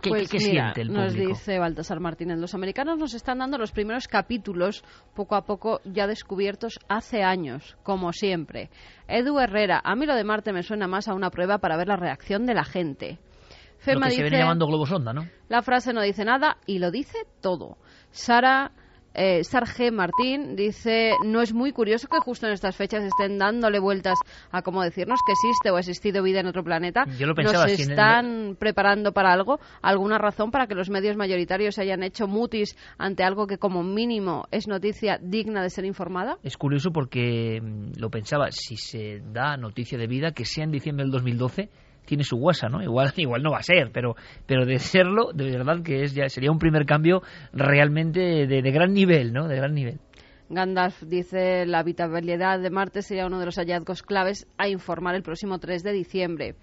¿Qué, 0.00 0.08
Pues 0.08 0.28
qué- 0.30 0.38
mira, 0.38 0.72
siente 0.72 0.80
el 0.82 0.92
nos 0.92 1.12
público? 1.12 1.28
dice 1.30 1.58
Baltasar 1.58 2.00
Martínez, 2.00 2.38
los 2.38 2.54
americanos 2.54 2.98
nos 2.98 3.12
están 3.14 3.38
dando 3.38 3.58
los 3.58 3.72
primeros 3.72 4.08
capítulos, 4.08 4.82
poco 5.14 5.34
a 5.36 5.44
poco 5.44 5.80
ya 5.84 6.06
descubiertos 6.06 6.78
hace 6.88 7.22
años, 7.22 7.76
como 7.82 8.12
siempre. 8.12 8.70
Edu 9.06 9.38
Herrera, 9.38 9.80
a 9.84 9.94
mí 9.94 10.06
lo 10.06 10.14
de 10.16 10.24
Marte 10.24 10.52
me 10.52 10.62
suena 10.62 10.88
más 10.88 11.08
a 11.08 11.14
una 11.14 11.30
prueba 11.30 11.58
para 11.58 11.76
ver 11.76 11.88
la 11.88 11.96
reacción 11.96 12.46
de 12.46 12.54
la 12.54 12.64
gente. 12.64 13.18
Lo 13.20 13.84
Fema 13.84 14.06
que 14.06 14.10
se 14.12 14.16
dice, 14.16 14.22
viene 14.30 14.38
llamando 14.38 14.66
globo 14.66 14.86
sonda, 14.86 15.12
¿no? 15.12 15.26
la 15.48 15.60
frase 15.60 15.92
no 15.92 16.00
dice 16.02 16.24
nada 16.24 16.56
y 16.66 16.78
lo 16.78 16.90
dice 16.90 17.18
todo. 17.40 17.76
Sara 18.12 18.72
eh, 19.14 19.44
Sarge 19.44 19.90
Martín 19.90 20.56
dice, 20.56 21.12
no 21.24 21.40
es 21.42 21.52
muy 21.52 21.72
curioso 21.72 22.08
que 22.08 22.18
justo 22.18 22.46
en 22.46 22.52
estas 22.52 22.76
fechas 22.76 23.04
estén 23.04 23.38
dándole 23.38 23.78
vueltas 23.78 24.18
a 24.50 24.62
cómo 24.62 24.82
decirnos 24.82 25.20
que 25.26 25.32
existe 25.32 25.70
o 25.70 25.76
ha 25.76 25.80
existido 25.80 26.22
vida 26.22 26.40
en 26.40 26.46
otro 26.46 26.64
planeta. 26.64 27.04
Yo 27.18 27.26
lo 27.26 27.34
pensaba, 27.34 27.64
Nos 27.66 27.72
el- 27.80 27.90
están 27.90 28.56
preparando 28.58 29.12
para 29.12 29.32
algo, 29.32 29.60
alguna 29.82 30.18
razón 30.18 30.50
para 30.50 30.66
que 30.66 30.74
los 30.74 30.90
medios 30.90 31.16
mayoritarios 31.16 31.74
se 31.74 31.82
hayan 31.82 32.02
hecho 32.02 32.26
mutis 32.26 32.76
ante 32.98 33.24
algo 33.24 33.46
que 33.46 33.58
como 33.58 33.82
mínimo 33.82 34.44
es 34.50 34.68
noticia 34.68 35.18
digna 35.20 35.62
de 35.62 35.70
ser 35.70 35.84
informada. 35.84 36.38
Es 36.42 36.56
curioso 36.56 36.90
porque 36.92 37.60
mm, 37.62 37.98
lo 37.98 38.10
pensaba, 38.10 38.50
si 38.50 38.76
se 38.76 39.20
da 39.32 39.56
noticia 39.56 39.98
de 39.98 40.06
vida, 40.06 40.32
que 40.32 40.44
sea 40.44 40.64
en 40.64 40.70
diciembre 40.70 41.04
del 41.04 41.12
2012, 41.12 41.68
tiene 42.04 42.24
su 42.24 42.36
guasa, 42.36 42.68
¿no? 42.68 42.82
Igual, 42.82 43.12
igual 43.16 43.42
no 43.42 43.50
va 43.52 43.58
a 43.58 43.62
ser, 43.62 43.90
pero, 43.92 44.14
pero 44.46 44.64
de 44.66 44.78
serlo, 44.78 45.32
de 45.32 45.50
verdad 45.50 45.82
que 45.82 46.02
es 46.02 46.14
ya 46.14 46.28
sería 46.28 46.50
un 46.50 46.58
primer 46.58 46.84
cambio 46.86 47.22
realmente 47.52 48.46
de, 48.46 48.62
de 48.62 48.70
gran 48.70 48.92
nivel, 48.92 49.32
¿no? 49.32 49.48
De 49.48 49.56
gran 49.56 49.74
nivel. 49.74 50.00
Gandalf 50.48 51.02
dice 51.04 51.64
la 51.64 51.78
habitabilidad 51.78 52.60
de 52.60 52.68
Marte 52.70 53.00
sería 53.02 53.26
uno 53.26 53.38
de 53.38 53.46
los 53.46 53.56
hallazgos 53.56 54.02
claves 54.02 54.46
a 54.58 54.68
informar 54.68 55.14
el 55.14 55.22
próximo 55.22 55.58
3 55.58 55.82
de 55.82 55.92
diciembre. 55.92 56.54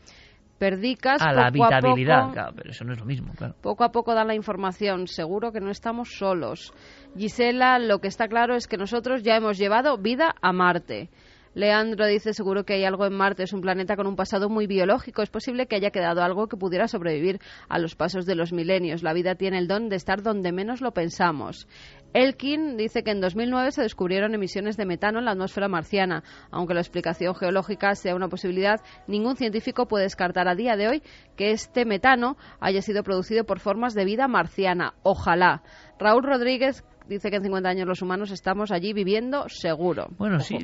Perdicas, 0.60 1.22
A 1.22 1.32
la 1.32 1.44
a 1.44 1.48
habitabilidad, 1.48 2.22
poco- 2.24 2.34
claro, 2.34 2.54
pero 2.56 2.72
eso 2.72 2.84
no 2.84 2.92
es 2.92 3.00
lo 3.00 3.06
mismo, 3.06 3.34
claro. 3.34 3.56
Poco 3.62 3.86
a 3.86 3.92
poco 3.94 4.14
dan 4.14 4.28
la 4.28 4.36
información, 4.36 5.08
seguro 5.08 5.54
que 5.54 5.62
no 5.62 5.72
estamos 5.72 6.10
solos. 6.18 6.74
Gisela, 7.18 7.80
lo 7.80 8.00
que 8.00 8.10
está 8.10 8.28
claro 8.28 8.56
es 8.56 8.68
que 8.68 8.76
nosotros 8.76 9.24
ya 9.24 9.38
hemos 9.38 9.58
llevado 9.58 9.98
vida 9.98 10.36
a 10.42 10.52
Marte. 10.52 11.10
Leandro 11.54 12.06
dice, 12.06 12.34
seguro 12.34 12.64
que 12.64 12.74
hay 12.74 12.84
algo 12.84 13.06
en 13.06 13.14
Marte, 13.14 13.44
es 13.44 13.54
un 13.54 13.62
planeta 13.62 13.96
con 13.96 14.08
un 14.08 14.16
pasado 14.16 14.50
muy 14.50 14.68
biológico, 14.68 15.22
es 15.22 15.30
posible 15.30 15.66
que 15.68 15.76
haya 15.76 15.92
quedado 15.92 16.22
algo 16.22 16.48
que 16.48 16.58
pudiera 16.58 16.88
sobrevivir 16.88 17.40
a 17.68 17.80
los 17.80 17.96
pasos 17.96 18.26
de 18.26 18.36
los 18.36 18.54
milenios. 18.54 19.04
La 19.04 19.14
vida 19.14 19.36
tiene 19.36 19.58
el 19.58 19.68
don 19.68 19.90
de 19.90 19.96
estar 19.96 20.22
donde 20.22 20.52
menos 20.52 20.82
lo 20.82 20.92
pensamos. 20.92 21.68
Elkin 22.14 22.76
dice 22.76 23.04
que 23.04 23.12
en 23.12 23.22
2009 23.22 23.72
se 23.72 23.84
descubrieron 23.84 24.34
emisiones 24.34 24.78
de 24.78 24.86
metano 24.86 25.20
en 25.20 25.26
la 25.26 25.32
atmósfera 25.32 25.68
marciana. 25.68 26.24
Aunque 26.50 26.74
la 26.74 26.82
explicación 26.82 27.36
geológica 27.36 27.94
sea 27.94 28.16
una 28.16 28.30
posibilidad, 28.30 28.82
ningún 29.08 29.36
científico 29.36 29.88
puede 29.88 30.06
descartar 30.06 30.48
a 30.48 30.56
día 30.56 30.76
de 30.76 30.88
hoy 30.88 31.04
que 31.36 31.52
este 31.52 31.86
metano 31.86 32.36
haya 32.60 32.82
sido 32.82 33.04
producido 33.04 33.44
por 33.44 33.60
formas 33.60 33.94
de 33.94 34.06
vida 34.06 34.28
marciana. 34.28 34.94
Ojalá. 35.04 35.62
Raúl 36.00 36.24
Rodríguez 36.24 36.84
dice 37.10 37.30
que 37.30 37.38
en 37.38 37.44
50 37.44 37.68
años 37.68 37.88
los 37.88 38.02
humanos 38.02 38.32
estamos 38.32 38.72
allí 38.72 38.94
viviendo 38.94 39.46
seguro. 39.50 40.08
Bueno, 40.18 40.36
Ojo. 40.38 40.46
sí, 40.46 40.58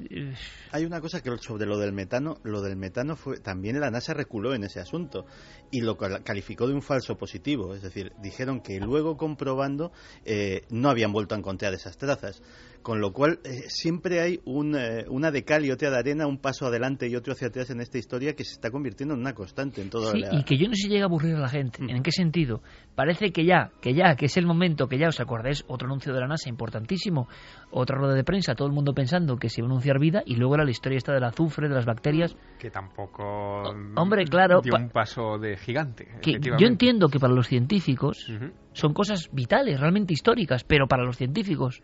Hay 0.71 0.85
una 0.85 1.01
cosa 1.01 1.21
que 1.21 1.29
sobre 1.39 1.65
lo 1.65 1.77
del 1.77 1.91
metano, 1.91 2.37
lo 2.43 2.61
del 2.61 2.75
metano 2.77 3.15
fue 3.15 3.39
también 3.39 3.79
la 3.79 3.89
NASA 3.91 4.13
reculó 4.13 4.53
en 4.53 4.63
ese 4.63 4.79
asunto 4.79 5.25
y 5.71 5.81
lo 5.81 5.97
cal- 5.97 6.23
calificó 6.23 6.67
de 6.67 6.73
un 6.73 6.81
falso 6.81 7.17
positivo, 7.17 7.73
es 7.75 7.81
decir, 7.81 8.13
dijeron 8.21 8.61
que 8.61 8.79
luego 8.79 9.17
comprobando 9.17 9.91
eh, 10.23 10.61
no 10.69 10.89
habían 10.89 11.11
vuelto 11.11 11.35
a 11.35 11.37
encontrar 11.37 11.73
esas 11.73 11.97
trazas, 11.97 12.41
con 12.85 13.01
lo 13.01 13.11
cual 13.13 13.39
eh, 13.43 13.63
siempre 13.67 14.19
hay 14.21 14.39
un, 14.45 14.75
eh, 14.75 15.05
una 15.09 15.31
de 15.31 15.43
cal 15.43 15.65
y 15.65 15.71
otra 15.71 15.89
de 15.89 15.97
arena, 15.97 16.27
un 16.27 16.37
paso 16.37 16.67
adelante 16.67 17.07
y 17.09 17.15
otro 17.15 17.33
hacia 17.33 17.47
atrás 17.47 17.71
en 17.71 17.81
esta 17.81 17.97
historia 17.97 18.35
que 18.35 18.43
se 18.43 18.51
está 18.53 18.69
convirtiendo 18.69 19.15
en 19.15 19.21
una 19.21 19.33
constante 19.33 19.81
en 19.81 19.89
todo 19.89 20.11
Sí, 20.11 20.19
y 20.31 20.43
que 20.43 20.55
yo 20.55 20.67
no 20.67 20.75
sé 20.75 20.83
si 20.83 20.89
llega 20.89 21.05
a 21.05 21.07
aburrir 21.07 21.33
a 21.33 21.39
la 21.39 21.49
gente. 21.49 21.79
¿En 21.83 22.03
qué 22.03 22.11
sentido? 22.11 22.61
Parece 22.93 23.31
que 23.31 23.43
ya, 23.43 23.71
que 23.81 23.95
ya, 23.95 24.15
que 24.15 24.27
es 24.27 24.37
el 24.37 24.45
momento, 24.45 24.87
que 24.87 24.99
ya, 24.99 25.07
¿os 25.07 25.19
acordáis? 25.19 25.63
Otro 25.67 25.87
anuncio 25.87 26.13
de 26.13 26.19
la 26.19 26.27
NASA 26.27 26.47
importantísimo, 26.47 27.27
otra 27.71 27.97
rueda 27.97 28.13
de 28.13 28.23
prensa, 28.23 28.53
todo 28.53 28.67
el 28.67 28.73
mundo 28.75 28.93
pensando 28.93 29.37
que 29.37 29.49
se 29.49 29.61
iba 29.61 29.67
a 29.67 29.71
anunciar 29.71 29.97
vida, 29.97 30.21
y 30.23 30.35
luego 30.35 30.53
era 30.53 30.63
la 30.63 30.69
historia 30.69 30.97
esta 30.99 31.11
del 31.11 31.23
azufre, 31.23 31.67
de 31.67 31.73
las 31.73 31.85
bacterias. 31.87 32.37
Que 32.59 32.69
tampoco 32.69 33.73
mm, 33.73 33.97
hombre, 33.97 34.25
claro, 34.25 34.61
dio 34.61 34.73
pa- 34.73 34.79
un 34.79 34.89
paso 34.89 35.39
de 35.39 35.57
gigante. 35.57 36.07
Que 36.21 36.33
yo 36.39 36.67
entiendo 36.67 37.07
que 37.09 37.19
para 37.19 37.33
los 37.33 37.47
científicos 37.47 38.31
son 38.73 38.93
cosas 38.93 39.27
vitales, 39.31 39.79
realmente 39.79 40.13
históricas, 40.13 40.63
pero 40.63 40.87
para 40.87 41.03
los 41.03 41.17
científicos, 41.17 41.81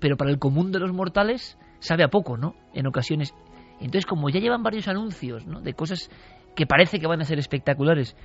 pero 0.00 0.16
para 0.16 0.30
el 0.30 0.38
común 0.38 0.72
de 0.72 0.78
los 0.78 0.92
mortales 0.92 1.58
sabe 1.80 2.04
a 2.04 2.08
poco, 2.08 2.36
¿no? 2.36 2.54
En 2.74 2.86
ocasiones. 2.86 3.34
Entonces, 3.80 4.06
como 4.06 4.28
ya 4.30 4.40
llevan 4.40 4.62
varios 4.62 4.88
anuncios, 4.88 5.46
¿no? 5.46 5.60
De 5.60 5.74
cosas 5.74 6.10
que 6.56 6.66
parece 6.66 6.98
que 6.98 7.06
van 7.06 7.20
a 7.20 7.24
ser 7.24 7.38
espectaculares, 7.38 8.16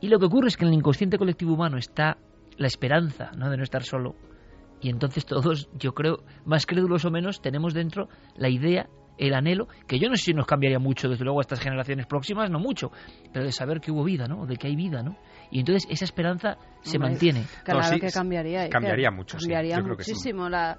y 0.00 0.08
lo 0.08 0.18
que 0.18 0.26
ocurre 0.26 0.48
es 0.48 0.56
que 0.56 0.64
en 0.64 0.72
el 0.72 0.78
inconsciente 0.78 1.18
colectivo 1.18 1.54
humano 1.54 1.78
está 1.78 2.18
la 2.56 2.66
esperanza, 2.66 3.30
¿no? 3.36 3.50
De 3.50 3.56
no 3.56 3.62
estar 3.62 3.82
solo. 3.82 4.14
Y 4.80 4.90
entonces 4.90 5.24
todos, 5.24 5.68
yo 5.78 5.92
creo, 5.92 6.24
más 6.44 6.66
crédulos 6.66 7.04
o 7.04 7.10
menos, 7.10 7.40
tenemos 7.40 7.72
dentro 7.74 8.08
la 8.36 8.48
idea, 8.48 8.88
el 9.16 9.32
anhelo, 9.34 9.68
que 9.86 9.98
yo 9.98 10.08
no 10.08 10.16
sé 10.16 10.24
si 10.24 10.34
nos 10.34 10.46
cambiaría 10.46 10.78
mucho, 10.78 11.08
desde 11.08 11.24
luego, 11.24 11.40
a 11.40 11.42
estas 11.42 11.60
generaciones 11.60 12.06
próximas, 12.06 12.50
no 12.50 12.58
mucho, 12.58 12.90
pero 13.32 13.44
de 13.44 13.52
saber 13.52 13.80
que 13.80 13.90
hubo 13.92 14.04
vida, 14.04 14.26
¿no? 14.26 14.44
De 14.46 14.56
que 14.56 14.66
hay 14.66 14.76
vida, 14.76 15.02
¿no? 15.02 15.16
Y 15.50 15.60
entonces 15.60 15.86
esa 15.90 16.04
esperanza 16.04 16.58
se 16.82 16.96
Hombre, 16.96 17.10
mantiene. 17.10 17.44
Claro 17.64 17.80
No, 17.80 17.86
sí, 17.86 18.00
que 18.00 18.10
cambiaría. 18.10 18.60
Iker. 18.62 18.72
cambiaría 18.72 19.10
mucho, 19.10 19.38
sí, 19.38 19.46
Cambiaría 19.46 19.76
yo 19.78 19.84
creo 19.84 19.96
que 19.96 20.04
sí. 20.04 20.10
muchísimo 20.12 20.48
la, 20.48 20.78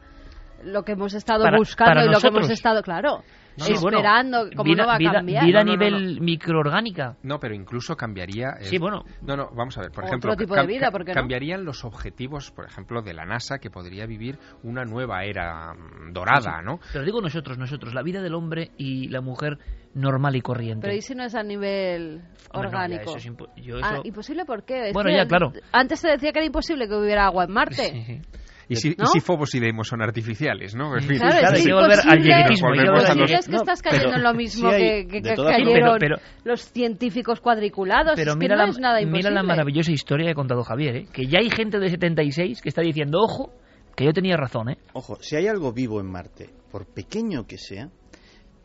lo 0.65 0.83
que 0.83 0.93
hemos 0.93 1.13
estado 1.13 1.43
Para- 1.43 1.57
buscando 1.57 1.91
para 1.93 2.05
y 2.05 2.09
lo 2.09 2.19
que 2.19 2.27
hemos 2.27 2.39
nosotros. 2.41 2.57
estado, 2.57 2.81
claro, 2.83 3.23
Sí, 3.57 3.73
bueno, 3.81 3.99
esperando, 3.99 4.49
cómo 4.55 4.63
vida, 4.65 4.81
no 4.83 4.87
va 4.89 4.95
a 4.95 4.97
vida- 4.97 5.11
cambiar. 5.13 5.45
vida 5.45 5.59
a 5.61 5.63
No, 5.63 5.71
no, 5.71 5.77
no, 5.77 5.85
nivel 5.99 6.19
microorgánica. 6.21 7.15
No, 7.23 7.39
pero 7.39 7.55
incluso 7.55 7.95
cambiaría. 7.95 8.49
el- 8.59 8.65
Sí, 8.65 8.77
bueno. 8.77 9.03
No, 9.21 9.37
no, 9.37 9.49
vamos 9.55 9.77
a 9.77 9.81
ver. 9.81 9.91
Por 9.91 10.03
Otro 10.03 10.07
ejemplo, 10.09 10.35
tipo 10.35 10.55
de 10.55 10.67
vida, 10.67 10.91
¿por 10.91 11.05
qué 11.05 11.11
no? 11.11 11.21
cambiarían 11.21 11.63
los 11.63 11.85
objetivos, 11.85 12.51
por 12.51 12.65
ejemplo, 12.65 13.01
de 13.01 13.13
la 13.13 13.25
NASA, 13.25 13.57
que 13.59 13.69
podría 13.69 14.05
vivir 14.05 14.37
una 14.63 14.83
nueva 14.83 15.23
era 15.23 15.73
mm, 15.73 16.11
dorada, 16.11 16.61
¿no? 16.61 16.79
Pero 16.91 17.05
digo 17.05 17.21
nosotros, 17.21 17.57
nosotros, 17.57 17.93
la 17.93 18.01
vida 18.03 18.21
del 18.21 18.33
hombre 18.33 18.71
y 18.77 19.07
la 19.07 19.21
mujer 19.21 19.57
normal 19.93 20.35
y 20.35 20.41
corriente. 20.41 20.81
Pero 20.81 20.93
¿y 20.97 21.01
si 21.01 21.15
no 21.15 21.23
es 21.23 21.33
a 21.35 21.43
nivel 21.43 22.15
Hombre, 22.17 22.25
no, 22.51 22.61
ya, 22.61 22.67
orgánico? 22.67 23.01
eso 23.15 23.17
es 23.17 23.27
impo- 23.31 23.49
yo 23.55 23.77
Ah, 23.81 23.93
eso- 23.93 24.01
¿Imposible 24.03 24.43
por 24.43 24.65
qué? 24.65 24.89
Es 24.89 24.93
Bueno, 24.93 25.09
ya, 25.09 25.25
claro. 25.25 25.53
Antes 25.71 26.01
se 26.01 26.09
decía 26.09 26.33
que 26.33 26.39
era 26.39 26.45
imposible 26.45 26.89
que 26.89 26.95
hubiera 26.95 27.25
agua 27.25 27.45
en 27.45 27.51
Marte. 27.53 27.75
Sí, 27.93 28.03
sí. 28.03 28.21
Y 28.67 28.75
si, 28.77 28.89
¿No? 28.97 29.03
y 29.03 29.07
si 29.07 29.19
Phobos 29.19 29.53
y 29.55 29.59
Deimos 29.59 29.87
son 29.87 30.01
artificiales, 30.01 30.73
¿no? 30.75 30.95
En 30.97 31.03
fin. 31.03 31.17
Claro, 31.17 31.37
Claro, 31.39 31.55
es 31.55 31.59
hay 31.61 31.65
que 31.67 31.73
volver 31.73 31.99
al 31.99 32.09
al 32.09 33.17
los- 33.17 33.27
¿Crees 33.27 33.45
que 33.45 33.51
No, 33.51 33.57
estás 33.57 33.81
pero 33.83 33.95
cayendo 33.97 34.15
en 34.17 34.23
lo 34.23 34.33
mismo 34.33 34.69
sí 34.69 34.75
hay- 34.75 35.07
que, 35.07 35.21
que- 35.21 35.35
cayeron 35.35 35.97
Pero- 35.99 36.15
los 36.43 36.61
científicos 36.71 37.39
cuadriculados? 37.41 38.13
Pero 38.15 38.31
es 38.31 38.35
que 38.35 38.39
mira, 38.39 38.55
no 38.55 38.63
la, 38.63 38.69
es 38.69 38.79
nada 38.79 38.99
mira 39.05 39.29
la 39.29 39.43
maravillosa 39.43 39.91
historia 39.91 40.25
que 40.25 40.31
ha 40.31 40.35
contado 40.35 40.63
Javier, 40.63 40.95
¿eh? 40.95 41.07
que 41.13 41.27
ya 41.27 41.39
hay 41.39 41.49
gente 41.49 41.77
de 41.79 41.89
76 41.89 42.61
que 42.61 42.69
está 42.69 42.81
diciendo, 42.81 43.19
ojo, 43.21 43.53
que 43.95 44.03
yo 44.05 44.13
tenía 44.13 44.35
razón, 44.35 44.69
¿eh? 44.69 44.77
Ojo, 44.93 45.17
si 45.21 45.35
hay 45.35 45.47
algo 45.47 45.71
vivo 45.71 45.99
en 46.01 46.07
Marte, 46.11 46.49
por 46.71 46.85
pequeño 46.87 47.45
que 47.47 47.57
sea, 47.57 47.89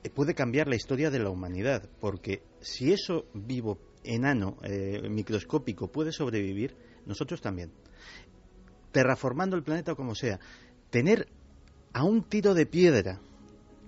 eh, 0.02 0.08
puede 0.10 0.34
cambiar 0.34 0.66
la 0.66 0.76
historia 0.76 1.10
de 1.10 1.18
la 1.18 1.28
humanidad, 1.30 1.82
porque 2.00 2.42
si 2.60 2.92
eso 2.92 3.26
vivo, 3.34 3.78
enano, 4.02 4.56
eh, 4.64 5.02
microscópico, 5.10 5.92
puede 5.92 6.10
sobrevivir, 6.10 6.74
nosotros 7.06 7.40
también. 7.42 7.70
Terraformando 8.92 9.56
el 9.56 9.62
planeta 9.62 9.92
o 9.92 9.96
como 9.96 10.14
sea, 10.14 10.38
tener 10.90 11.28
a 11.92 12.04
un 12.04 12.22
tiro 12.22 12.54
de 12.54 12.66
piedra 12.66 13.20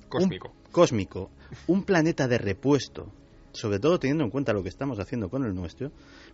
Cósmico. 0.08 0.48
un- 0.48 0.72
cósmico, 0.72 1.30
un 1.66 1.84
planeta 1.84 2.28
de 2.28 2.38
repuesto, 2.38 3.12
sobre 3.52 3.78
todo 3.78 3.98
teniendo 3.98 4.24
en 4.24 4.30
cuenta 4.30 4.52
lo 4.52 4.62
que 4.62 4.68
estamos 4.68 4.98
haciendo 4.98 5.28
con 5.28 5.44
el 5.44 5.54
nuestro, 5.54 5.90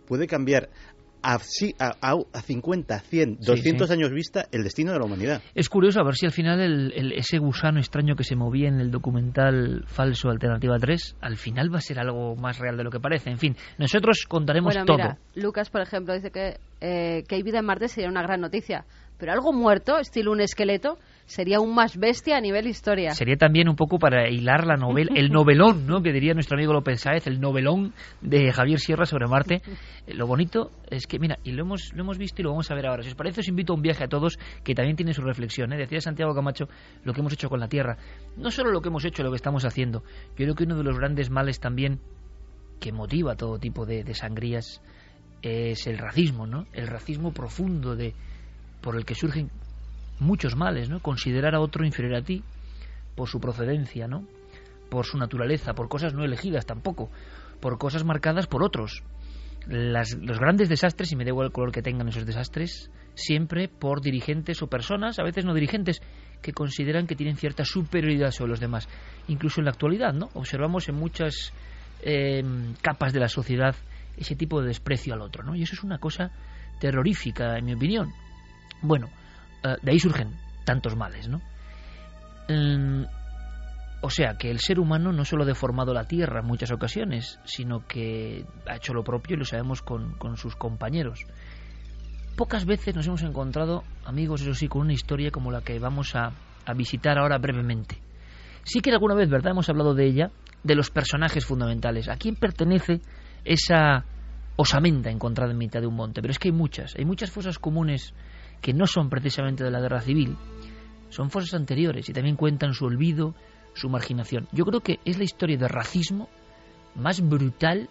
puede 0.07 0.27
cambiar 0.27 0.69
a, 1.21 1.39
sí, 1.39 1.75
a, 1.79 1.95
a- 2.01 2.17
a 2.33 2.41
50, 2.41 2.99
100, 2.99 3.37
Sí, 3.41 3.45
200 3.45 3.87
sí. 3.87 3.93
años 3.93 4.11
vista 4.11 4.45
el 4.51 4.63
destino 4.63 4.91
de 4.93 4.99
la 4.99 5.05
humanidad. 5.05 5.41
Es 5.55 5.69
curioso 5.69 5.99
a 5.99 6.03
ver 6.03 6.15
si 6.15 6.25
al 6.25 6.31
final 6.31 6.59
el- 6.59 6.93
el- 6.95 7.11
ese 7.13 7.37
gusano 7.39 7.79
extraño 7.79 8.15
que 8.15 8.23
se 8.23 8.35
movía 8.35 8.67
en 8.69 8.79
el 8.79 8.91
documental 8.91 9.83
falso 9.87 10.29
Alternativa 10.29 10.77
3, 10.79 11.15
al 11.21 11.37
final 11.37 11.73
va 11.73 11.79
a 11.79 11.81
ser 11.81 11.99
algo 11.99 12.35
más 12.35 12.59
real 12.59 12.77
de 12.77 12.83
lo 12.83 12.91
que 12.91 12.99
parece. 12.99 13.29
En 13.29 13.37
fin, 13.37 13.55
nosotros 13.77 14.25
contaremos 14.27 14.73
Bueno, 14.73 14.85
todo. 14.85 14.97
mira, 14.97 15.17
Lucas, 15.35 15.69
por 15.69 15.81
ejemplo, 15.81 16.13
dice 16.13 16.31
que, 16.31 16.57
eh, 16.81 17.23
que 17.27 17.35
hay 17.35 17.43
vida 17.43 17.59
en 17.59 17.65
Marte 17.65 17.87
sería 17.87 18.09
una 18.09 18.21
gran 18.21 18.41
noticia. 18.41 18.85
Pero 19.17 19.33
algo 19.33 19.51
muerto, 19.51 19.97
estilo 19.99 20.31
un 20.31 20.39
esqueleto, 20.39 20.97
sería 21.29 21.57
aún 21.57 21.75
más 21.75 21.95
bestia 21.95 22.37
a 22.37 22.41
nivel 22.41 22.65
historia. 22.65 23.11
Sería 23.11 23.37
también 23.37 23.69
un 23.69 23.75
poco 23.75 23.99
para 23.99 24.27
hilar 24.29 24.65
la 24.65 24.77
novela, 24.77 25.11
el 25.15 25.29
novelón, 25.31 25.85
¿no? 25.85 26.01
Que 26.01 26.11
diría 26.11 26.33
nuestro 26.33 26.57
amigo 26.57 26.73
López 26.73 27.01
Sáez, 27.01 27.27
el 27.27 27.39
novelón 27.39 27.93
de 28.19 28.51
Javier 28.51 28.79
Sierra 28.79 29.05
sobre 29.05 29.27
Marte. 29.27 29.61
Eh, 30.07 30.15
Lo 30.15 30.25
bonito 30.25 30.71
es 30.89 31.05
que, 31.05 31.19
mira, 31.19 31.37
y 31.43 31.51
lo 31.51 31.63
hemos, 31.63 31.93
lo 31.93 32.01
hemos 32.01 32.17
visto 32.17 32.41
y 32.41 32.45
lo 32.45 32.49
vamos 32.49 32.71
a 32.71 32.75
ver 32.75 32.87
ahora. 32.87 33.03
Si 33.03 33.09
os 33.09 33.15
parece, 33.15 33.41
os 33.41 33.47
invito 33.47 33.73
a 33.73 33.75
un 33.75 33.83
viaje 33.83 34.03
a 34.03 34.07
todos 34.07 34.39
que 34.63 34.73
también 34.73 34.95
tiene 34.95 35.13
su 35.13 35.21
reflexión. 35.21 35.71
¿eh? 35.71 35.77
Decía 35.77 36.01
Santiago 36.01 36.33
Camacho 36.33 36.67
lo 37.03 37.13
que 37.13 37.19
hemos 37.19 37.33
hecho 37.33 37.47
con 37.47 37.59
la 37.59 37.67
Tierra. 37.67 37.97
No 38.35 38.49
solo 38.49 38.71
lo 38.71 38.81
que 38.81 38.87
hemos 38.87 39.05
hecho, 39.05 39.21
lo 39.21 39.29
que 39.29 39.35
estamos 39.35 39.65
haciendo. 39.65 40.03
Yo 40.29 40.45
creo 40.45 40.55
que 40.55 40.63
uno 40.63 40.77
de 40.77 40.83
los 40.83 40.97
grandes 40.97 41.29
males 41.29 41.59
también 41.59 41.99
que 42.79 42.91
motiva 42.91 43.35
todo 43.35 43.59
tipo 43.59 43.85
de, 43.85 44.03
de 44.03 44.15
sangrías 44.15 44.81
es 45.43 45.85
el 45.85 45.99
racismo, 45.99 46.47
¿no? 46.47 46.65
El 46.73 46.87
racismo 46.87 47.33
profundo 47.33 47.95
de 47.95 48.15
por 48.81 48.95
el 48.95 49.05
que 49.05 49.13
surgen 49.13 49.51
muchos 50.19 50.55
males, 50.55 50.89
¿no? 50.89 50.99
Considerar 50.99 51.55
a 51.55 51.59
otro 51.59 51.85
inferior 51.85 52.15
a 52.15 52.21
ti 52.21 52.43
por 53.15 53.29
su 53.29 53.39
procedencia, 53.39 54.07
¿no? 54.07 54.25
Por 54.89 55.05
su 55.05 55.17
naturaleza, 55.17 55.73
por 55.73 55.89
cosas 55.89 56.13
no 56.13 56.23
elegidas 56.23 56.65
tampoco, 56.65 57.09
por 57.59 57.77
cosas 57.77 58.03
marcadas 58.03 58.47
por 58.47 58.63
otros. 58.63 59.03
los 59.67 60.39
grandes 60.39 60.69
desastres, 60.69 61.11
y 61.11 61.15
me 61.15 61.25
da 61.25 61.29
igual 61.29 61.47
el 61.47 61.53
color 61.53 61.71
que 61.71 61.81
tengan 61.81 62.07
esos 62.07 62.25
desastres, 62.25 62.89
siempre 63.13 63.67
por 63.67 64.01
dirigentes 64.01 64.61
o 64.61 64.67
personas, 64.67 65.19
a 65.19 65.23
veces 65.23 65.45
no 65.45 65.53
dirigentes, 65.53 66.01
que 66.41 66.53
consideran 66.53 67.05
que 67.05 67.15
tienen 67.15 67.35
cierta 67.35 67.65
superioridad 67.65 68.31
sobre 68.31 68.51
los 68.51 68.59
demás. 68.59 68.87
Incluso 69.27 69.59
en 69.61 69.65
la 69.65 69.71
actualidad, 69.71 70.13
¿no? 70.13 70.29
Observamos 70.33 70.87
en 70.89 70.95
muchas 70.95 71.53
eh, 72.01 72.41
capas 72.81 73.13
de 73.13 73.19
la 73.19 73.27
sociedad 73.27 73.75
ese 74.17 74.35
tipo 74.35 74.61
de 74.61 74.67
desprecio 74.67 75.13
al 75.13 75.21
otro, 75.21 75.43
¿no? 75.43 75.55
Y 75.55 75.63
eso 75.63 75.75
es 75.75 75.83
una 75.83 75.97
cosa 75.97 76.31
terrorífica, 76.79 77.57
en 77.57 77.65
mi 77.65 77.73
opinión. 77.73 78.11
Bueno, 78.81 79.09
eh, 79.63 79.75
de 79.81 79.91
ahí 79.91 79.99
surgen 79.99 80.35
tantos 80.65 80.95
males, 80.95 81.27
¿no? 81.27 81.41
O 84.01 84.09
sea 84.09 84.35
que 84.35 84.49
el 84.49 84.59
ser 84.59 84.79
humano 84.79 85.11
no 85.11 85.25
solo 85.25 85.43
ha 85.43 85.45
deformado 85.45 85.93
la 85.93 86.05
Tierra 86.05 86.39
en 86.39 86.45
muchas 86.45 86.71
ocasiones, 86.71 87.39
sino 87.43 87.85
que 87.85 88.45
ha 88.67 88.77
hecho 88.77 88.93
lo 88.93 89.03
propio 89.03 89.35
y 89.35 89.39
lo 89.39 89.45
sabemos 89.45 89.81
con, 89.81 90.13
con 90.13 90.37
sus 90.37 90.55
compañeros. 90.55 91.25
Pocas 92.37 92.65
veces 92.65 92.95
nos 92.95 93.05
hemos 93.07 93.21
encontrado, 93.23 93.83
amigos, 94.05 94.41
eso 94.41 94.53
sí, 94.53 94.67
con 94.69 94.81
una 94.81 94.93
historia 94.93 95.31
como 95.31 95.51
la 95.51 95.61
que 95.61 95.77
vamos 95.79 96.15
a, 96.15 96.31
a 96.65 96.73
visitar 96.73 97.17
ahora 97.17 97.37
brevemente. 97.37 97.97
Sí 98.63 98.79
que 98.79 98.91
alguna 98.91 99.15
vez, 99.15 99.29
¿verdad? 99.29 99.51
Hemos 99.51 99.67
hablado 99.69 99.93
de 99.93 100.05
ella, 100.05 100.31
de 100.63 100.75
los 100.75 100.89
personajes 100.91 101.45
fundamentales. 101.45 102.07
¿A 102.07 102.15
quién 102.15 102.35
pertenece 102.35 103.01
esa 103.43 104.05
osamenta 104.55 105.09
encontrada 105.09 105.51
en 105.51 105.57
mitad 105.57 105.81
de 105.81 105.87
un 105.87 105.95
monte? 105.95 106.21
Pero 106.21 106.31
es 106.31 106.39
que 106.39 106.47
hay 106.47 106.53
muchas, 106.53 106.95
hay 106.95 107.03
muchas 107.03 107.31
fosas 107.31 107.59
comunes 107.59 108.13
que 108.61 108.73
no 108.73 108.87
son 108.87 109.09
precisamente 109.09 109.63
de 109.63 109.71
la 109.71 109.79
guerra 109.79 110.01
civil, 110.01 110.37
son 111.09 111.29
fosas 111.29 111.53
anteriores 111.53 112.07
y 112.09 112.13
también 112.13 112.35
cuentan 112.35 112.73
su 112.73 112.85
olvido, 112.85 113.33
su 113.73 113.89
marginación. 113.89 114.47
Yo 114.51 114.65
creo 114.65 114.81
que 114.81 114.99
es 115.05 115.17
la 115.17 115.23
historia 115.23 115.57
de 115.57 115.67
racismo 115.67 116.29
más 116.95 117.21
brutal 117.21 117.89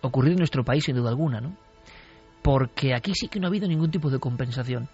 ocurrida 0.00 0.32
en 0.32 0.38
nuestro 0.38 0.64
país, 0.64 0.84
sin 0.84 0.96
duda 0.96 1.10
alguna, 1.10 1.40
¿no? 1.40 1.56
Porque 2.42 2.94
aquí 2.94 3.12
sí 3.14 3.28
que 3.28 3.40
no 3.40 3.46
ha 3.46 3.48
habido 3.48 3.68
ningún 3.68 3.90
tipo 3.90 4.10
de 4.10 4.18
compensación. 4.18 4.88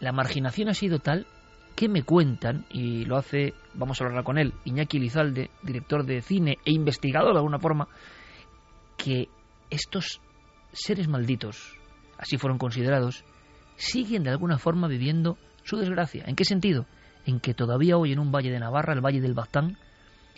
La 0.00 0.12
marginación 0.12 0.68
ha 0.68 0.74
sido 0.74 0.98
tal 0.98 1.26
que 1.74 1.88
me 1.88 2.04
cuentan, 2.04 2.64
y 2.70 3.04
lo 3.04 3.18
hace, 3.18 3.52
vamos 3.74 4.00
a 4.00 4.06
hablar 4.06 4.24
con 4.24 4.38
él, 4.38 4.54
Iñaki 4.64 4.98
Lizalde, 4.98 5.50
director 5.62 6.06
de 6.06 6.22
cine 6.22 6.56
e 6.64 6.72
investigador 6.72 7.32
de 7.32 7.38
alguna 7.38 7.58
forma, 7.58 7.86
que 8.96 9.28
estos 9.68 10.22
seres 10.72 11.06
malditos, 11.06 11.76
así 12.16 12.38
fueron 12.38 12.58
considerados, 12.58 13.24
siguen 13.76 14.24
de 14.24 14.30
alguna 14.30 14.58
forma 14.58 14.88
viviendo 14.88 15.38
su 15.62 15.76
desgracia. 15.76 16.24
¿En 16.26 16.36
qué 16.36 16.44
sentido? 16.44 16.86
En 17.24 17.40
que 17.40 17.54
todavía 17.54 17.96
hoy 17.96 18.12
en 18.12 18.18
un 18.18 18.32
valle 18.32 18.50
de 18.50 18.60
Navarra, 18.60 18.92
el 18.92 19.04
valle 19.04 19.20
del 19.20 19.34
Baztán, 19.34 19.76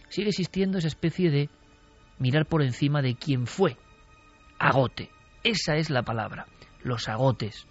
sigue 0.09 0.29
existiendo 0.29 0.79
esa 0.79 0.89
especie 0.89 1.31
de 1.31 1.51
mirar 2.19 2.47
por 2.47 2.63
encima 2.63 3.03
de 3.03 3.15
quien 3.15 3.47
fue 3.47 3.77
agote. 4.59 5.11
Esa 5.45 5.77
es 5.77 5.91
la 5.91 6.03
palabra, 6.03 6.47
los 6.83 7.09
agotes. 7.09 7.67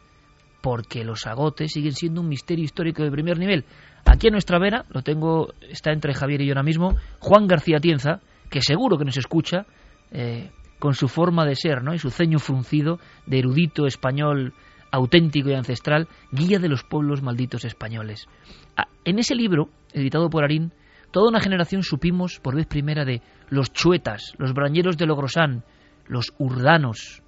Porque 0.62 1.04
los 1.04 1.28
agotes 1.28 1.72
siguen 1.72 1.94
siendo 1.94 2.22
un 2.22 2.30
misterio 2.30 2.66
histórico 2.66 3.04
de 3.04 3.12
primer 3.12 3.38
nivel. 3.38 3.66
Aquí 4.06 4.28
a 4.28 4.32
nuestra 4.32 4.60
vera, 4.60 4.86
lo 4.90 5.02
tengo, 5.02 5.54
está 5.70 5.92
entre 5.92 6.14
Javier 6.14 6.42
y 6.42 6.46
yo 6.46 6.52
ahora 6.52 6.64
mismo, 6.64 6.96
Juan 7.20 7.48
García 7.48 7.80
Tienza, 7.80 8.22
que 8.50 8.62
seguro 8.62 8.98
que 8.98 9.06
nos 9.06 9.18
escucha, 9.18 9.66
eh, 10.12 10.52
con 10.80 10.94
su 10.94 11.08
forma 11.08 11.46
de 11.46 11.56
ser, 11.56 11.84
¿no? 11.84 11.94
Y 11.94 12.00
su 12.00 12.10
ceño 12.10 12.40
fruncido 12.40 13.00
de 13.26 13.40
erudito 13.40 13.86
español 13.86 14.54
auténtico 14.92 15.50
y 15.50 15.54
ancestral, 15.54 16.08
guía 16.32 16.60
de 16.60 16.70
los 16.70 16.84
pueblos 16.84 17.22
malditos 17.22 17.66
españoles. 17.66 18.28
Ah, 18.76 18.88
en 19.06 19.20
ese 19.20 19.36
libro, 19.36 19.70
editado 19.94 20.30
por 20.30 20.44
Arín, 20.44 20.72
toda 21.12 21.30
una 21.30 21.40
generación 21.40 21.84
supimos 21.84 22.40
por 22.40 22.56
vez 22.56 22.68
primera 22.68 23.06
de 23.06 23.22
los 23.50 23.72
chuetas, 23.72 24.34
los 24.38 24.54
brañeros 24.54 24.98
de 24.98 25.06
Logrosán, 25.06 25.64
los 26.08 26.34
urdanos, 26.38 27.22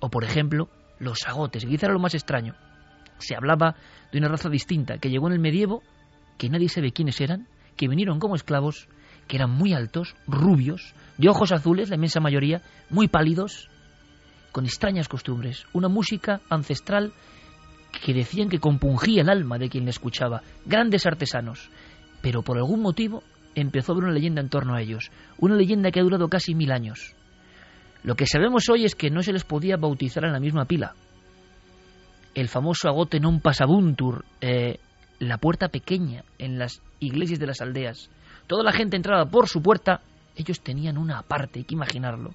o 0.00 0.10
por 0.10 0.24
ejemplo, 0.24 0.68
los 0.98 1.26
agotes, 1.26 1.64
quizá 1.64 1.86
era 1.86 1.94
lo 1.94 2.00
más 2.00 2.14
extraño. 2.14 2.54
Se 3.18 3.36
hablaba 3.36 3.76
de 4.12 4.18
una 4.18 4.28
raza 4.28 4.48
distinta 4.48 4.98
que 4.98 5.10
llegó 5.10 5.28
en 5.28 5.34
el 5.34 5.40
medievo, 5.40 5.82
que 6.38 6.48
nadie 6.48 6.68
sabe 6.68 6.92
quiénes 6.92 7.20
eran, 7.20 7.48
que 7.76 7.88
vinieron 7.88 8.18
como 8.18 8.34
esclavos, 8.34 8.88
que 9.28 9.36
eran 9.36 9.50
muy 9.50 9.72
altos, 9.72 10.16
rubios, 10.26 10.94
de 11.18 11.28
ojos 11.28 11.52
azules, 11.52 11.88
la 11.88 11.96
inmensa 11.96 12.20
mayoría, 12.20 12.62
muy 12.90 13.08
pálidos, 13.08 13.70
con 14.54 14.66
extrañas 14.66 15.08
costumbres, 15.08 15.66
una 15.72 15.88
música 15.88 16.40
ancestral 16.48 17.12
que 18.04 18.14
decían 18.14 18.48
que 18.48 18.60
compungía 18.60 19.22
el 19.22 19.28
alma 19.28 19.58
de 19.58 19.68
quien 19.68 19.82
le 19.82 19.90
escuchaba, 19.90 20.42
grandes 20.64 21.06
artesanos, 21.06 21.70
pero 22.22 22.42
por 22.42 22.56
algún 22.56 22.80
motivo 22.80 23.24
empezó 23.56 23.90
a 23.90 23.94
haber 23.94 24.04
una 24.04 24.14
leyenda 24.14 24.40
en 24.40 24.48
torno 24.48 24.76
a 24.76 24.80
ellos, 24.80 25.10
una 25.38 25.56
leyenda 25.56 25.90
que 25.90 25.98
ha 25.98 26.04
durado 26.04 26.28
casi 26.28 26.54
mil 26.54 26.70
años. 26.70 27.16
Lo 28.04 28.14
que 28.14 28.28
sabemos 28.28 28.68
hoy 28.68 28.84
es 28.84 28.94
que 28.94 29.10
no 29.10 29.22
se 29.22 29.32
les 29.32 29.42
podía 29.42 29.76
bautizar 29.76 30.24
en 30.24 30.32
la 30.32 30.38
misma 30.38 30.66
pila. 30.66 30.94
El 32.32 32.46
famoso 32.46 32.86
agote 32.86 33.18
non 33.18 33.42
pasabuntur, 33.42 34.22
eh, 34.38 34.78
la 35.18 35.38
puerta 35.42 35.66
pequeña 35.66 36.22
en 36.38 36.62
las 36.62 36.78
iglesias 37.00 37.42
de 37.42 37.50
las 37.50 37.60
aldeas. 37.60 38.06
Toda 38.46 38.62
la 38.62 38.70
gente 38.70 38.94
entraba 38.94 39.26
por 39.26 39.48
su 39.48 39.62
puerta, 39.62 40.02
ellos 40.36 40.60
tenían 40.60 40.96
una 40.96 41.18
aparte, 41.18 41.58
hay 41.58 41.64
que 41.64 41.74
imaginarlo. 41.74 42.30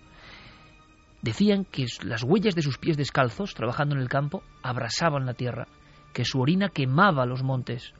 Decían 1.21 1.65
que 1.65 1.85
las 2.03 2.23
huellas 2.23 2.55
de 2.55 2.61
sus 2.61 2.77
pies 2.77 2.95
descalzos, 2.95 3.53
trabajando 3.53 3.95
en 3.95 4.01
el 4.01 4.09
campo, 4.09 4.41
abrasaban 4.63 5.25
la 5.25 5.33
tierra, 5.33 5.67
que 6.13 6.25
su 6.25 6.39
orina 6.39 6.69
quemaba 6.69 7.25
los 7.25 7.43
montes, 7.43 7.93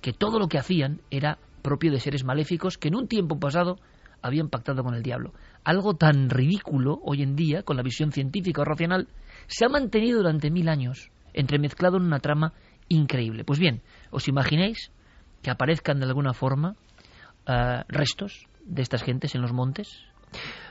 que 0.00 0.12
todo 0.12 0.38
lo 0.38 0.48
que 0.48 0.58
hacían 0.58 1.00
era 1.10 1.38
propio 1.62 1.90
de 1.90 1.98
seres 1.98 2.24
maléficos 2.24 2.78
que 2.78 2.88
en 2.88 2.94
un 2.94 3.08
tiempo 3.08 3.40
pasado 3.40 3.78
habían 4.22 4.48
pactado 4.48 4.84
con 4.84 4.94
el 4.94 5.02
diablo. 5.02 5.32
Algo 5.64 5.94
tan 5.94 6.30
ridículo 6.30 7.00
hoy 7.02 7.22
en 7.22 7.34
día, 7.34 7.62
con 7.62 7.76
la 7.76 7.82
visión 7.82 8.12
científica 8.12 8.62
o 8.62 8.64
racional, 8.64 9.08
se 9.48 9.64
ha 9.64 9.68
mantenido 9.68 10.18
durante 10.18 10.50
mil 10.50 10.68
años, 10.68 11.10
entremezclado 11.34 11.96
en 11.96 12.04
una 12.04 12.20
trama 12.20 12.52
increíble. 12.88 13.44
Pues 13.44 13.58
bien, 13.58 13.82
¿os 14.10 14.28
imagináis 14.28 14.92
que 15.42 15.50
aparezcan 15.50 15.98
de 15.98 16.06
alguna 16.06 16.34
forma 16.34 16.76
eh, 17.46 17.82
restos 17.88 18.46
de 18.64 18.82
estas 18.82 19.02
gentes 19.02 19.34
en 19.34 19.42
los 19.42 19.52
montes? 19.52 20.06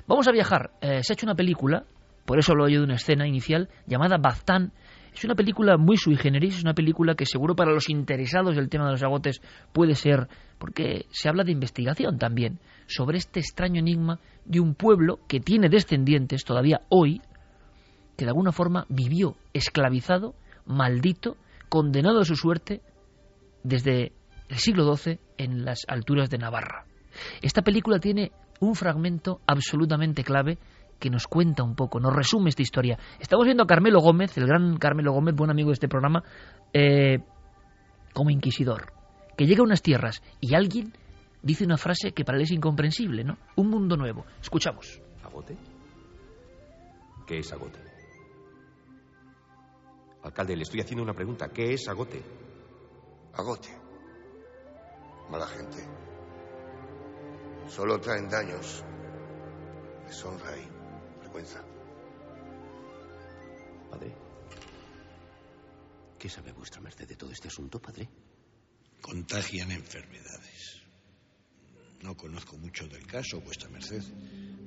Vamos 0.07 0.27
a 0.27 0.31
viajar. 0.31 0.71
Eh, 0.81 1.01
se 1.03 1.13
ha 1.13 1.15
hecho 1.15 1.25
una 1.25 1.35
película, 1.35 1.85
por 2.25 2.37
eso 2.37 2.53
lo 2.53 2.67
yo 2.69 2.79
de 2.79 2.85
una 2.85 2.95
escena 2.95 3.27
inicial, 3.27 3.69
llamada 3.87 4.17
Baztán. 4.17 4.71
Es 5.13 5.23
una 5.23 5.33
película 5.33 5.77
muy 5.77 5.97
sui 5.97 6.15
generis, 6.15 6.57
es 6.57 6.63
una 6.63 6.73
película 6.73 7.15
que 7.15 7.25
seguro 7.25 7.55
para 7.55 7.71
los 7.71 7.89
interesados 7.89 8.55
del 8.55 8.69
tema 8.69 8.85
de 8.85 8.91
los 8.91 9.03
agotes 9.03 9.41
puede 9.71 9.95
ser, 9.95 10.27
porque 10.59 11.05
se 11.09 11.29
habla 11.29 11.43
de 11.43 11.53
investigación 11.53 12.19
también, 12.19 12.59
sobre 12.85 13.17
este 13.17 13.39
extraño 13.39 13.79
enigma 13.79 14.19
de 14.43 14.59
un 14.59 14.75
pueblo 14.75 15.19
que 15.27 15.39
tiene 15.39 15.69
descendientes 15.69 16.43
todavía 16.43 16.81
hoy, 16.89 17.21
que 18.17 18.25
de 18.25 18.29
alguna 18.29 18.51
forma 18.51 18.85
vivió 18.89 19.37
esclavizado, 19.53 20.35
maldito, 20.65 21.37
condenado 21.69 22.19
a 22.19 22.25
su 22.25 22.35
suerte 22.35 22.81
desde 23.63 24.11
el 24.49 24.57
siglo 24.57 24.95
XII 24.95 25.19
en 25.37 25.65
las 25.65 25.79
alturas 25.87 26.29
de 26.29 26.37
Navarra. 26.37 26.85
Esta 27.41 27.61
película 27.61 27.99
tiene 27.99 28.31
un 28.59 28.75
fragmento 28.75 29.41
absolutamente 29.45 30.23
clave 30.23 30.57
que 30.99 31.09
nos 31.09 31.27
cuenta 31.27 31.63
un 31.63 31.75
poco, 31.75 31.99
nos 31.99 32.15
resume 32.15 32.49
esta 32.49 32.61
historia. 32.61 32.97
Estamos 33.19 33.45
viendo 33.45 33.63
a 33.63 33.67
Carmelo 33.67 33.99
Gómez, 33.99 34.37
el 34.37 34.47
gran 34.47 34.77
Carmelo 34.77 35.11
Gómez, 35.11 35.35
buen 35.35 35.51
amigo 35.51 35.69
de 35.69 35.73
este 35.73 35.87
programa, 35.87 36.23
eh, 36.73 37.19
como 38.13 38.29
inquisidor, 38.29 38.93
que 39.37 39.45
llega 39.45 39.61
a 39.61 39.65
unas 39.65 39.81
tierras 39.81 40.21
y 40.39 40.55
alguien 40.55 40.93
dice 41.41 41.65
una 41.65 41.77
frase 41.77 42.11
que 42.13 42.23
para 42.23 42.37
él 42.37 42.43
es 42.43 42.51
incomprensible, 42.51 43.23
¿no? 43.23 43.37
Un 43.55 43.69
mundo 43.69 43.97
nuevo. 43.97 44.25
Escuchamos. 44.41 45.01
¿Agote? 45.23 45.57
¿Qué 47.27 47.39
es 47.39 47.51
agote? 47.51 47.79
Alcalde, 50.23 50.55
le 50.55 50.63
estoy 50.63 50.81
haciendo 50.81 51.03
una 51.03 51.13
pregunta. 51.13 51.49
¿Qué 51.49 51.73
es 51.73 51.87
agote? 51.87 52.23
Agote. 53.33 53.69
Mala 55.29 55.45
gente. 55.47 56.04
Solo 57.67 57.99
traen 57.99 58.29
daños, 58.29 58.83
deshonra 60.07 60.57
y 60.57 61.19
vergüenza. 61.19 61.63
Padre, 63.89 64.15
¿qué 66.17 66.29
sabe 66.29 66.51
vuestra 66.53 66.81
merced 66.81 67.07
de 67.07 67.15
todo 67.15 67.31
este 67.31 67.47
asunto, 67.47 67.81
padre? 67.81 68.07
Contagian 69.01 69.71
enfermedades. 69.71 70.83
No 72.01 72.15
conozco 72.15 72.57
mucho 72.57 72.87
del 72.87 73.05
caso, 73.07 73.41
vuestra 73.41 73.67
merced, 73.69 74.03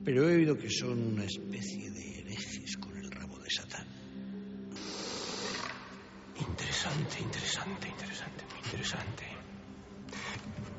pero 0.04 0.28
he 0.28 0.36
oído 0.36 0.56
que 0.56 0.70
son 0.70 0.98
una 1.12 1.24
especie 1.24 1.90
de 1.90 2.18
herejes 2.18 2.76
con 2.76 2.96
el 2.96 3.10
rabo 3.10 3.38
de 3.38 3.50
Satán. 3.50 3.86
Interesante, 6.36 7.20
interesante, 7.20 7.88
interesante, 7.88 8.44
muy 8.44 8.58
interesante. 8.64 9.24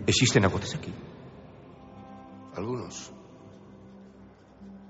¿Existen 0.06 0.46
agotes 0.46 0.76
aquí? 0.76 0.94
Algunos. 2.60 3.14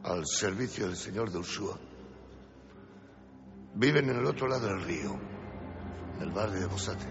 Al 0.04 0.26
servicio 0.26 0.88
del 0.88 0.96
señor 0.96 1.30
de 1.32 1.38
Ursúa. 1.38 1.78
Viven 3.76 4.10
en 4.10 4.18
el 4.18 4.26
otro 4.26 4.48
lado 4.48 4.66
del 4.66 4.82
río, 4.82 5.12
en 6.16 6.24
el 6.24 6.32
barrio 6.32 6.62
de 6.62 6.66
Bozate. 6.66 7.06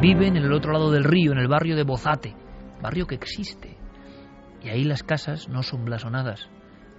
Viven 0.00 0.36
en 0.36 0.42
el 0.42 0.52
otro 0.52 0.72
lado 0.72 0.90
del 0.90 1.04
río, 1.04 1.30
en 1.30 1.38
el 1.38 1.46
barrio 1.46 1.76
de 1.76 1.84
Bozate, 1.84 2.34
barrio 2.82 3.06
que 3.06 3.14
existe. 3.14 3.78
Y 4.60 4.70
ahí 4.70 4.82
las 4.82 5.04
casas 5.04 5.48
no 5.48 5.62
son 5.62 5.84
blasonadas, 5.84 6.50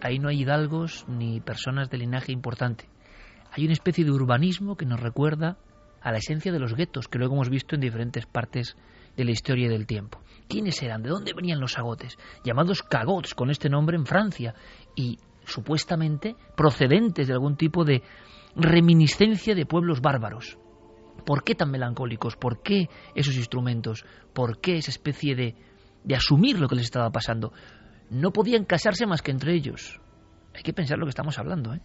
ahí 0.02 0.18
no 0.18 0.30
hay 0.30 0.44
hidalgos 0.44 1.04
ni 1.10 1.42
personas 1.42 1.90
de 1.90 1.98
linaje 1.98 2.32
importante. 2.32 2.88
Hay 3.52 3.66
una 3.66 3.74
especie 3.74 4.06
de 4.06 4.12
urbanismo 4.12 4.78
que 4.78 4.86
nos 4.86 5.02
recuerda 5.02 5.58
a 6.02 6.14
la 6.14 6.20
esencia 6.20 6.54
de 6.54 6.60
los 6.60 6.74
guetos, 6.74 7.10
que 7.10 7.18
luego 7.20 7.36
hemos 7.36 7.50
visto 7.50 7.76
en 7.76 7.82
diferentes 7.82 8.26
partes 8.26 8.78
de 9.18 9.26
la 9.26 9.32
historia 9.32 9.66
y 9.66 9.70
del 9.70 9.86
tiempo. 9.86 10.22
¿Quiénes 10.50 10.82
eran? 10.82 11.04
¿De 11.04 11.10
dónde 11.10 11.34
venían 11.34 11.60
los 11.60 11.78
agotes? 11.78 12.18
Llamados 12.44 12.82
cagots 12.82 13.36
con 13.36 13.52
este 13.52 13.70
nombre 13.70 13.96
en 13.96 14.08
Francia 14.08 14.56
y 14.96 15.20
supuestamente 15.46 16.36
procedentes 16.58 17.28
de 17.28 17.34
algún 17.34 17.56
tipo 17.56 17.86
de 17.86 18.02
reminiscencia 18.56 19.54
de 19.54 19.68
pueblos 19.68 20.02
bárbaros. 20.02 20.58
¿Por 21.24 21.44
qué 21.44 21.54
tan 21.54 21.70
melancólicos? 21.70 22.36
¿Por 22.36 22.64
qué 22.64 22.90
esos 23.14 23.36
instrumentos? 23.36 24.04
¿Por 24.34 24.60
qué 24.60 24.78
esa 24.78 24.90
especie 24.90 25.36
de, 25.36 25.56
de 26.04 26.16
asumir 26.16 26.60
lo 26.60 26.68
que 26.68 26.76
les 26.76 26.86
estaba 26.86 27.12
pasando? 27.12 27.54
No 28.10 28.32
podían 28.32 28.66
casarse 28.66 29.06
más 29.06 29.22
que 29.22 29.30
entre 29.30 29.54
ellos. 29.54 30.02
Hay 30.56 30.64
que 30.64 30.74
pensar 30.74 30.98
lo 30.98 31.06
que 31.06 31.12
estamos 31.12 31.38
hablando. 31.38 31.76
¿eh? 31.76 31.82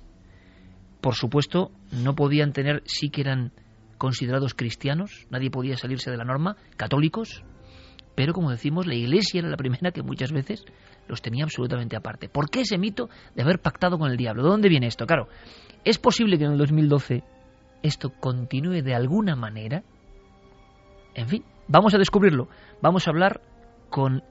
Por 1.02 1.14
supuesto, 1.14 1.70
no 1.92 2.14
podían 2.14 2.54
tener, 2.54 2.82
sí 2.86 3.10
que 3.10 3.20
eran 3.20 3.52
considerados 3.98 4.54
cristianos, 4.54 5.26
nadie 5.28 5.50
podía 5.50 5.76
salirse 5.76 6.10
de 6.10 6.16
la 6.16 6.24
norma, 6.24 6.56
católicos, 6.78 7.44
pero 8.14 8.32
como 8.32 8.50
decimos, 8.50 8.86
la 8.86 8.94
Iglesia 8.94 9.40
era 9.40 9.48
la 9.48 9.56
primera 9.56 9.90
que 9.90 10.02
muchas 10.02 10.32
veces 10.32 10.64
los 11.08 11.20
tenía 11.20 11.44
absolutamente 11.44 11.96
aparte. 11.96 12.28
¿Por 12.28 12.48
qué 12.48 12.60
ese 12.60 12.78
mito 12.78 13.08
de 13.34 13.42
haber 13.42 13.60
pactado 13.60 13.98
con 13.98 14.10
el 14.10 14.16
diablo? 14.16 14.42
¿De 14.42 14.48
dónde 14.48 14.68
viene 14.68 14.86
esto? 14.86 15.06
Claro, 15.06 15.28
es 15.84 15.98
posible 15.98 16.38
que 16.38 16.44
en 16.44 16.52
el 16.52 16.58
2012 16.58 17.24
esto 17.82 18.10
continúe 18.10 18.82
de 18.82 18.94
alguna 18.94 19.36
manera. 19.36 19.82
En 21.14 21.28
fin, 21.28 21.44
vamos 21.68 21.94
a 21.94 21.98
descubrirlo. 21.98 22.48
Vamos 22.80 23.06
a 23.06 23.10
hablar 23.10 23.40
con 23.90 24.22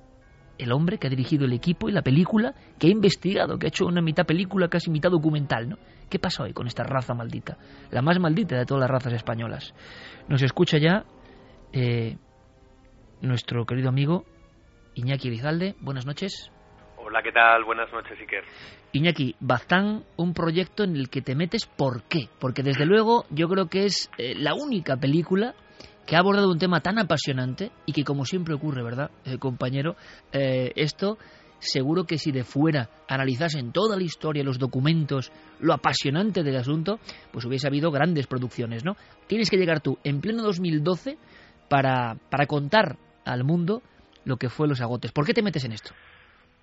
el 0.57 0.71
hombre 0.71 0.97
que 0.97 1.07
ha 1.07 1.09
dirigido 1.09 1.45
el 1.45 1.53
equipo 1.53 1.89
y 1.89 1.91
la 1.91 2.01
película, 2.01 2.53
que 2.79 2.87
ha 2.87 2.91
investigado, 2.91 3.57
que 3.57 3.67
ha 3.67 3.69
hecho 3.69 3.85
una 3.85 4.01
mitad 4.01 4.25
película, 4.25 4.67
casi 4.67 4.89
mitad 4.89 5.11
documental, 5.11 5.69
¿no? 5.69 5.77
¿Qué 6.09 6.19
pasa 6.19 6.43
hoy 6.43 6.53
con 6.53 6.67
esta 6.67 6.83
raza 6.83 7.13
maldita? 7.13 7.57
La 7.91 8.01
más 8.01 8.19
maldita 8.19 8.57
de 8.57 8.65
todas 8.65 8.81
las 8.81 8.89
razas 8.89 9.13
españolas. 9.13 9.73
Nos 10.27 10.41
escucha 10.41 10.77
ya 10.77 11.05
eh, 11.71 12.17
nuestro 13.23 13.65
querido 13.65 13.89
amigo 13.89 14.25
Iñaki 14.95 15.29
Elizalde. 15.29 15.75
Buenas 15.79 16.05
noches. 16.05 16.51
Hola, 16.97 17.21
¿qué 17.23 17.31
tal? 17.31 17.63
Buenas 17.63 17.91
noches, 17.91 18.17
Iker. 18.19 18.43
Iñaki, 18.91 19.35
Baztán, 19.39 20.03
un 20.17 20.33
proyecto 20.33 20.83
en 20.83 20.95
el 20.95 21.09
que 21.09 21.21
te 21.21 21.35
metes, 21.35 21.65
¿por 21.65 22.03
qué? 22.03 22.29
Porque 22.39 22.63
desde 22.63 22.85
luego 22.85 23.25
yo 23.29 23.47
creo 23.49 23.67
que 23.67 23.85
es 23.85 24.09
eh, 24.17 24.35
la 24.35 24.53
única 24.53 24.97
película 24.97 25.55
que 26.05 26.15
ha 26.15 26.19
abordado 26.19 26.51
un 26.51 26.59
tema 26.59 26.81
tan 26.81 26.99
apasionante 26.99 27.71
y 27.85 27.93
que 27.93 28.03
como 28.03 28.25
siempre 28.25 28.53
ocurre, 28.53 28.83
¿verdad, 28.83 29.09
eh, 29.25 29.37
compañero? 29.37 29.95
Eh, 30.31 30.71
esto 30.75 31.17
seguro 31.59 32.03
que 32.03 32.17
si 32.17 32.31
de 32.31 32.43
fuera 32.43 32.89
analizasen 33.07 33.71
toda 33.71 33.95
la 33.95 34.03
historia, 34.03 34.43
los 34.43 34.59
documentos, 34.59 35.31
lo 35.59 35.73
apasionante 35.73 36.43
del 36.43 36.57
asunto, 36.57 36.99
pues 37.31 37.45
hubiese 37.45 37.67
habido 37.67 37.89
grandes 37.89 38.27
producciones, 38.27 38.83
¿no? 38.83 38.95
Tienes 39.27 39.49
que 39.49 39.57
llegar 39.57 39.79
tú 39.79 39.97
en 40.03 40.19
pleno 40.19 40.43
2012 40.43 41.17
para, 41.69 42.15
para 42.29 42.45
contar 42.45 42.97
al 43.25 43.43
mundo 43.43 43.81
lo 44.25 44.37
que 44.37 44.49
fue 44.49 44.67
los 44.67 44.81
agotes. 44.81 45.11
¿Por 45.11 45.25
qué 45.25 45.33
te 45.33 45.41
metes 45.41 45.65
en 45.65 45.73
esto? 45.73 45.93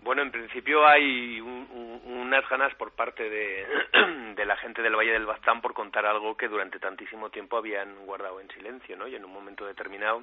Bueno, 0.02 0.22
en 0.22 0.30
principio 0.30 0.86
hay 0.86 1.40
unas 1.40 2.48
ganas 2.48 2.74
por 2.76 2.92
parte 2.92 3.28
de, 3.28 3.66
de, 4.34 4.44
la 4.46 4.56
gente 4.56 4.80
del 4.80 4.96
Valle 4.96 5.12
del 5.12 5.26
Baztán 5.26 5.60
por 5.60 5.74
contar 5.74 6.06
algo 6.06 6.36
que 6.36 6.48
durante 6.48 6.78
tantísimo 6.78 7.28
tiempo 7.28 7.58
habían 7.58 8.06
guardado 8.06 8.40
en 8.40 8.48
silencio, 8.48 8.96
¿no? 8.96 9.06
Y 9.06 9.14
en 9.14 9.24
un 9.24 9.32
momento 9.32 9.66
determinado 9.66 10.22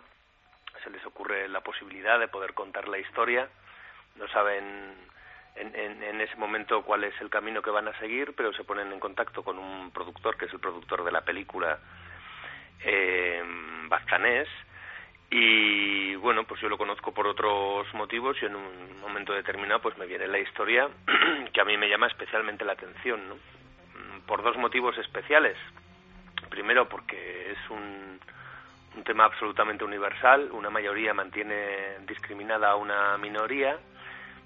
se 0.84 0.90
les 0.90 1.06
ocurre 1.06 1.48
la 1.48 1.62
posibilidad 1.62 2.20
de 2.20 2.28
poder 2.28 2.54
contar 2.54 2.88
la 2.88 2.98
historia. 2.98 3.50
No 4.16 4.28
saben 4.30 4.96
en, 5.56 5.76
en, 5.76 6.04
en 6.04 6.22
ese 6.22 6.36
momento 6.38 6.82
cuál 6.82 7.04
es 7.04 7.14
el 7.22 7.30
camino 7.30 7.62
que 7.62 7.70
van 7.70 7.88
a 7.88 8.00
seguir, 8.00 8.34
pero 8.36 8.54
se 8.54 8.64
ponen 8.64 8.92
en 8.92 9.00
contacto 9.00 9.44
con 9.44 9.60
un 9.60 9.92
productor, 9.92 10.38
que 10.38 10.46
es 10.46 10.54
el 10.54 10.60
productor 10.60 11.04
de 11.04 11.12
la 11.12 11.22
película 11.22 11.80
eh, 12.84 13.44
Baztanés, 13.88 14.48
y 15.30 16.16
bueno 16.16 16.46
pues 16.46 16.62
yo 16.62 16.70
lo 16.70 16.78
conozco 16.78 17.14
por 17.14 17.28
otros 17.28 17.94
motivos 17.94 18.38
y 18.42 18.46
en 18.46 18.56
un 18.56 19.00
momento 19.02 19.34
determinado 19.34 19.82
pues 19.82 19.98
me 19.98 20.06
viene 20.06 20.28
la 20.28 20.40
historia 20.40 20.90
que 21.54 21.62
a 21.62 21.66
mí 21.66 21.78
me 21.78 21.90
llama 21.90 22.08
especialmente 22.08 22.64
la 22.64 22.74
atención 22.74 23.28
¿no? 23.28 23.36
Mm, 23.36 24.22
por 24.26 24.42
dos 24.42 24.56
motivos 24.58 24.98
especiales 24.98 25.58
primero 26.50 26.88
porque 26.88 27.52
es 27.52 27.70
un, 27.70 28.20
un 28.96 29.04
tema 29.04 29.26
absolutamente 29.26 29.84
universal 29.84 30.50
una 30.54 30.70
mayoría 30.70 31.14
mantiene 31.14 31.98
discriminada 32.08 32.72
a 32.72 32.76
una 32.76 33.18
minoría 33.18 33.78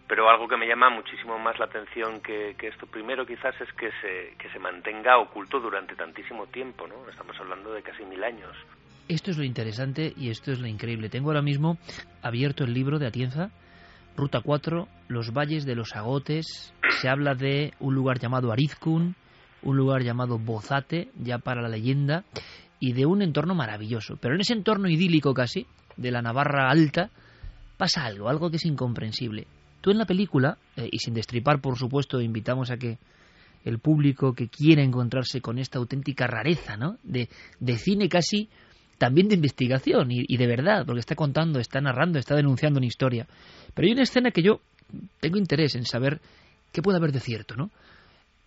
pero 0.08 0.30
algo 0.30 0.46
que 0.46 0.58
me 0.58 0.68
llama 0.68 0.90
muchísimo 0.90 1.40
más 1.40 1.58
la 1.58 1.66
atención 1.66 2.20
que, 2.20 2.56
que, 2.58 2.68
esto 2.68 2.86
primero 2.86 3.26
quizás 3.26 3.56
es 3.62 3.72
que 3.72 3.92
se, 4.02 4.36
que 4.38 4.50
se 4.50 4.60
mantenga 4.60 5.18
oculto 5.18 5.62
durante 5.62 5.96
tantísimo 5.96 6.48
tiempo, 6.48 6.86
¿no? 6.86 7.10
Estamos 7.10 7.40
hablando 7.40 7.72
de 7.72 7.82
casi 7.82 8.04
mil 8.04 8.22
años. 8.22 8.54
Esto 9.08 9.32
es 9.32 9.38
lo 9.38 9.44
interesante 9.44 10.14
y 10.16 10.30
esto 10.30 10.52
es 10.52 10.60
lo 10.60 10.68
increíble. 10.68 11.10
Tengo 11.10 11.30
ahora 11.30 11.42
mismo 11.42 11.78
abierto 12.22 12.64
el 12.64 12.74
libro 12.74 13.00
de 13.00 13.08
Atienza, 13.08 13.52
Ruta 14.16 14.42
4, 14.42 14.88
Los 15.08 15.32
Valles 15.34 15.66
de 15.66 15.76
los 15.76 15.96
Agotes. 15.96 16.74
Se 17.02 17.10
habla 17.10 17.36
de 17.36 17.74
un 17.80 17.96
lugar 17.96 18.20
llamado 18.20 18.52
Arizcun, 18.52 19.16
un 19.64 19.78
lugar 19.78 20.04
llamado 20.04 20.38
Bozate, 20.38 21.10
ya 21.20 21.40
para 21.40 21.62
la 21.62 21.70
leyenda, 21.70 22.24
y 22.80 22.94
de 22.94 23.06
un 23.06 23.22
entorno 23.22 23.56
maravilloso. 23.56 24.18
Pero 24.20 24.36
en 24.36 24.42
ese 24.42 24.54
entorno 24.54 24.90
idílico 24.90 25.34
casi, 25.34 25.68
de 25.98 26.12
la 26.12 26.22
Navarra 26.22 26.70
alta, 26.70 27.10
pasa 27.78 28.06
algo, 28.06 28.30
algo 28.30 28.50
que 28.50 28.58
es 28.58 28.66
incomprensible. 28.66 29.48
Tú 29.82 29.92
en 29.92 29.98
la 29.98 30.06
película, 30.06 30.58
eh, 30.76 30.88
y 30.92 31.00
sin 31.00 31.14
destripar, 31.14 31.60
por 31.62 31.78
supuesto, 31.78 32.22
invitamos 32.22 32.70
a 32.72 32.78
que 32.78 32.98
el 33.64 33.80
público 33.80 34.34
que 34.34 34.50
quiera 34.50 34.84
encontrarse 34.84 35.42
con 35.42 35.58
esta 35.58 35.80
auténtica 35.80 36.28
rareza, 36.28 36.78
¿no? 36.78 36.98
De, 37.04 37.30
de 37.60 37.78
cine 37.78 38.10
casi 38.10 38.50
también 39.02 39.30
de 39.30 39.34
investigación 39.34 40.12
y, 40.12 40.38
de 40.38 40.46
verdad, 40.46 40.86
porque 40.86 41.00
está 41.00 41.16
contando, 41.16 41.60
está 41.60 41.82
narrando, 41.82 42.20
está 42.20 42.36
denunciando 42.36 42.78
una 42.78 42.86
historia. 42.86 43.26
Pero 43.74 43.88
hay 43.88 43.94
una 43.94 44.04
escena 44.04 44.30
que 44.30 44.44
yo 44.44 44.62
tengo 45.20 45.40
interés 45.40 45.74
en 45.74 45.88
saber 45.88 46.22
qué 46.72 46.84
puede 46.84 47.00
haber 47.00 47.12
de 47.12 47.20
cierto, 47.20 47.56
¿no? 47.56 47.72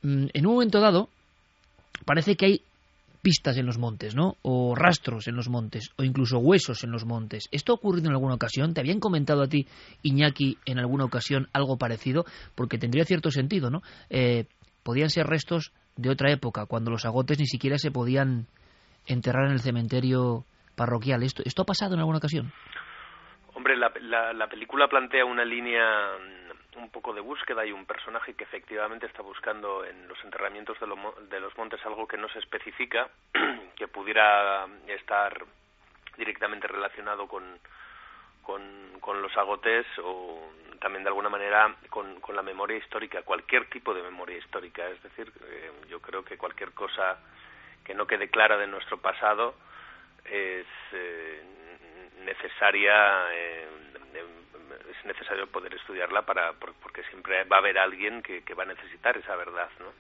Mm, 0.03 0.27
en 0.33 0.47
un 0.47 0.53
momento 0.53 0.81
dado, 0.81 1.09
parece 2.05 2.37
que 2.37 2.47
hay 2.47 2.63
pistas 3.21 3.57
en 3.57 3.67
los 3.67 3.79
montes, 3.79 4.15
¿no? 4.15 4.37
O 4.43 4.77
rastros 4.77 5.27
en 5.27 5.35
los 5.35 5.49
montes, 5.49 5.91
o 5.97 6.05
incluso 6.05 6.39
huesos 6.39 6.85
en 6.85 6.93
los 6.93 7.05
montes. 7.05 7.49
¿Esto 7.51 7.73
ha 7.73 7.75
ocurrido 7.75 8.07
en 8.07 8.13
alguna 8.13 8.35
ocasión? 8.35 8.75
¿Te 8.75 8.81
habían 8.81 9.01
comentado 9.01 9.43
a 9.43 9.49
ti, 9.49 9.67
Iñaki, 10.05 10.59
en 10.67 10.79
alguna 10.79 11.05
ocasión 11.05 11.49
algo 11.53 11.79
parecido? 11.79 12.27
Porque 12.55 12.79
tendría 12.79 13.05
cierto 13.05 13.33
sentido, 13.33 13.71
¿no? 13.71 13.83
Eh, 14.09 14.45
podían 14.85 15.11
ser 15.11 15.27
restos 15.27 15.73
de 15.97 16.11
otra 16.11 16.31
época, 16.31 16.67
cuando 16.67 16.93
los 16.93 17.05
agotes 17.05 17.41
ni 17.41 17.47
siquiera 17.47 17.77
se 17.77 17.91
podían 17.91 18.47
enterrar 19.07 19.47
en 19.47 19.53
el 19.53 19.61
cementerio 19.61 20.45
parroquial. 20.77 21.23
¿Esto, 21.23 21.43
esto 21.45 21.63
ha 21.63 21.67
pasado 21.67 21.95
en 21.95 22.01
alguna 22.01 22.19
ocasión? 22.19 22.53
Hombre, 23.55 23.77
la, 23.77 23.93
la, 24.01 24.33
la 24.33 24.49
película 24.49 24.89
plantea 24.89 25.25
una 25.25 25.45
línea 25.45 26.11
un 26.77 26.91
poco 26.91 27.13
de 27.13 27.21
búsqueda 27.21 27.65
y 27.65 27.73
un 27.73 27.87
personaje 27.87 28.35
que 28.35 28.45
efectivamente 28.45 29.07
está 29.07 29.23
buscando 29.23 29.85
en 29.85 30.09
los 30.09 30.23
enterramientos 30.25 30.79
de, 30.81 30.87
lo, 30.87 31.15
de 31.29 31.41
los 31.41 31.57
montes 31.57 31.85
algo 31.85 32.07
que 32.07 32.17
no 32.17 32.29
se 32.29 32.41
especifica, 32.41 33.09
que 33.77 33.89
pudiera 33.89 34.67
estar 34.89 35.45
directamente 36.17 36.67
relacionado 36.67 37.27
con, 37.27 37.45
con, 38.43 38.63
con, 39.01 39.23
los 39.23 39.37
agotes 39.37 39.87
o 40.03 40.51
también 40.81 41.03
de 41.05 41.09
alguna 41.09 41.29
manera 41.29 41.75
con, 41.91 42.21
con, 42.21 42.37
la 42.37 42.43
memoria 42.43 42.77
histórica, 42.77 43.23
cualquier 43.23 43.69
tipo 43.69 43.95
de 43.95 44.03
memoria 44.03 44.39
histórica. 44.39 44.87
Es 44.89 45.03
decir, 45.03 45.33
eh, 45.47 45.73
yo 45.89 46.01
creo 46.01 46.25
que 46.25 46.37
cualquier 46.37 46.73
cosa 46.73 47.19
que 47.85 47.95
no 47.95 48.07
quede 48.07 48.29
clara 48.29 48.57
de 48.57 48.67
nuestro 48.67 48.99
pasado 48.99 49.55
es 50.25 50.67
eh, 50.93 51.43
necesaria 52.25 53.27
eh, 53.33 53.69
es 54.91 55.05
necesario 55.05 55.47
poder 55.49 55.75
estudiarla 55.75 56.23
para 56.23 56.53
porque 56.55 57.03
siempre 57.05 57.45
va 57.45 57.57
a 57.57 57.59
haber 57.61 57.79
alguien 57.79 58.23
que, 58.23 58.43
va 58.55 58.63
a 58.63 58.67
necesitar 58.67 59.17
esa 59.17 59.37
verdad 59.37 59.69
no 59.81 59.93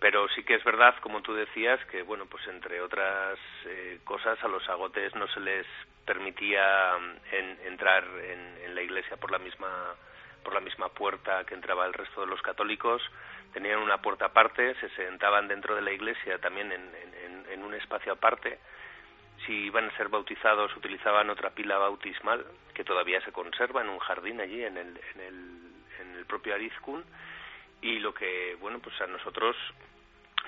pero 0.00 0.28
sí 0.30 0.42
que 0.42 0.54
es 0.54 0.64
verdad 0.64 0.94
como 1.00 1.22
tú 1.22 1.34
decías 1.34 1.84
que 1.86 2.02
bueno 2.02 2.26
pues 2.26 2.46
entre 2.48 2.80
otras 2.80 3.38
eh, 3.66 4.00
cosas 4.04 4.42
a 4.42 4.48
los 4.48 4.68
agotes 4.68 5.14
no 5.14 5.28
se 5.28 5.40
les 5.40 5.66
permitía 6.04 6.96
en, 7.30 7.58
entrar 7.66 8.04
en, 8.04 8.64
en 8.64 8.74
la 8.74 8.82
iglesia 8.82 9.16
por 9.16 9.30
la 9.30 9.38
misma 9.38 9.94
por 10.42 10.54
la 10.54 10.60
misma 10.60 10.88
puerta 10.88 11.44
que 11.44 11.54
entraba 11.54 11.86
el 11.86 11.92
resto 11.92 12.20
de 12.22 12.26
los 12.26 12.42
católicos 12.42 13.02
tenían 13.52 13.78
una 13.78 14.00
puerta 14.00 14.26
aparte, 14.26 14.74
se 14.76 14.88
sentaban 14.90 15.46
dentro 15.48 15.74
de 15.74 15.82
la 15.82 15.92
iglesia 15.92 16.38
también 16.38 16.72
en, 16.72 17.62
un 17.62 17.74
espacio 17.74 18.12
aparte. 18.12 18.58
Si 19.46 19.52
iban 19.52 19.88
a 19.88 19.96
ser 19.96 20.08
bautizados 20.08 20.76
utilizaban 20.76 21.30
otra 21.30 21.50
pila 21.50 21.78
bautismal 21.78 22.44
que 22.74 22.84
todavía 22.84 23.20
se 23.24 23.32
conserva 23.32 23.82
en 23.82 23.88
un 23.88 23.98
jardín 23.98 24.40
allí 24.40 24.64
en 24.64 24.76
el, 24.76 25.00
en 25.14 25.20
el, 25.20 25.60
en 26.00 26.16
el 26.18 26.26
propio 26.26 26.54
Arizkun 26.54 27.04
y 27.80 27.98
lo 27.98 28.14
que, 28.14 28.56
bueno, 28.60 28.78
pues 28.80 29.00
a 29.00 29.06
nosotros, 29.06 29.56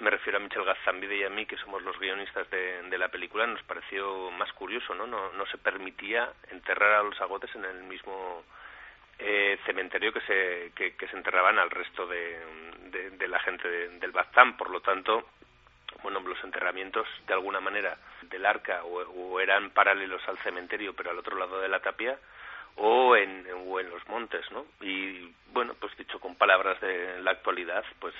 me 0.01 0.11
refiero 0.11 0.39
a 0.39 0.41
Michel 0.41 0.65
Gazambide 0.65 1.17
y 1.17 1.25
a 1.25 1.31
mí, 1.31 1.47
que 1.47 1.57
somos 1.57 1.83
los 1.83 1.99
guionistas 1.99 2.49
de, 2.51 2.83
de 2.83 2.99
la 2.99 3.09
película, 3.09 3.47
nos 3.47 3.63
pareció 3.63 4.31
más 4.33 4.53
curioso, 4.53 4.95
¿no? 4.95 5.07
¿no? 5.07 5.33
No 5.33 5.47
se 5.47 5.59
permitía 5.59 6.33
enterrar 6.51 6.95
a 6.95 7.03
los 7.03 7.21
agotes 7.21 7.55
en 7.55 7.65
el 7.65 7.83
mismo 7.85 8.45
eh, 9.19 9.59
cementerio 9.65 10.12
que 10.12 10.21
se, 10.23 10.73
que, 10.75 11.07
se 11.07 11.17
enterraban 11.17 11.59
al 11.59 11.71
resto 11.71 12.07
de, 12.07 12.39
de, 13.17 13.29
la 13.29 13.39
gente 13.41 13.69
del 13.69 14.12
Baztán. 14.12 14.57
Por 14.57 14.71
lo 14.71 14.81
tanto, 14.81 15.29
bueno, 16.03 16.21
los 16.21 16.43
enterramientos 16.45 17.07
de 17.27 17.35
alguna 17.35 17.61
manera 17.61 17.97
del 18.23 18.45
arca 18.47 18.85
o, 18.85 19.41
eran 19.41 19.71
paralelos 19.71 20.27
al 20.29 20.39
cementerio, 20.39 20.95
pero 20.95 21.11
al 21.11 21.19
otro 21.19 21.37
lado 21.37 21.61
de 21.61 21.69
la 21.69 21.81
tapia, 21.81 22.19
o 22.77 23.17
en, 23.17 23.47
o 23.67 23.81
en 23.81 23.91
los 23.91 24.07
montes, 24.09 24.51
¿no? 24.51 24.67
Y 24.81 25.33
bueno, 25.53 25.75
pues 25.79 25.97
dicho 25.97 26.19
con 26.19 26.35
palabras 26.35 26.81
de 26.81 27.21
la 27.23 27.33
actualidad, 27.33 27.85
pues, 28.01 28.15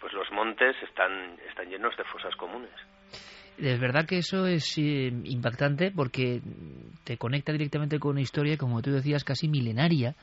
pues 0.00 0.12
los 0.12 0.30
montes 0.32 0.76
están, 0.82 1.38
están 1.48 1.68
llenos 1.68 1.96
de 1.96 2.04
fosas 2.04 2.34
comunes. 2.36 2.72
Es 3.58 3.78
verdad 3.78 4.06
que 4.06 4.18
eso 4.18 4.46
es 4.46 4.78
eh, 4.78 5.12
impactante 5.24 5.90
porque 5.90 6.40
te 7.04 7.18
conecta 7.18 7.52
directamente 7.52 7.98
con 7.98 8.12
una 8.12 8.22
historia, 8.22 8.56
como 8.56 8.80
tú 8.80 8.90
decías, 8.90 9.22
casi 9.22 9.48
milenaria, 9.48 10.14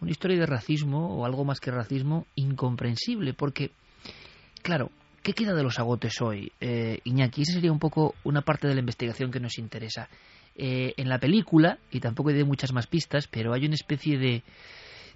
una 0.00 0.10
historia 0.10 0.38
de 0.38 0.46
racismo 0.46 1.14
o 1.16 1.26
algo 1.26 1.44
más 1.44 1.60
que 1.60 1.70
racismo 1.70 2.26
incomprensible, 2.36 3.34
porque, 3.34 3.70
claro, 4.62 4.90
¿qué 5.22 5.34
queda 5.34 5.54
de 5.54 5.62
los 5.62 5.78
agotes 5.78 6.20
hoy? 6.22 6.52
Eh, 6.60 7.00
Iñaki, 7.04 7.42
esa 7.42 7.52
sería 7.52 7.72
un 7.72 7.78
poco 7.78 8.14
una 8.24 8.40
parte 8.40 8.66
de 8.66 8.74
la 8.74 8.80
investigación 8.80 9.30
que 9.30 9.40
nos 9.40 9.58
interesa. 9.58 10.08
Eh, 10.56 10.94
en 10.96 11.08
la 11.08 11.18
película, 11.18 11.78
y 11.90 12.00
tampoco 12.00 12.30
hay 12.30 12.44
muchas 12.44 12.72
más 12.72 12.86
pistas, 12.86 13.28
pero 13.28 13.52
hay 13.52 13.64
una 13.64 13.74
especie 13.74 14.18
de, 14.18 14.42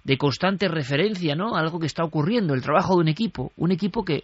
de 0.03 0.17
constante 0.17 0.67
referencia, 0.67 1.35
¿no? 1.35 1.55
algo 1.55 1.79
que 1.79 1.87
está 1.87 2.03
ocurriendo, 2.03 2.53
el 2.53 2.61
trabajo 2.61 2.95
de 2.95 3.01
un 3.01 3.07
equipo, 3.09 3.51
un 3.57 3.71
equipo 3.71 4.05
que, 4.05 4.23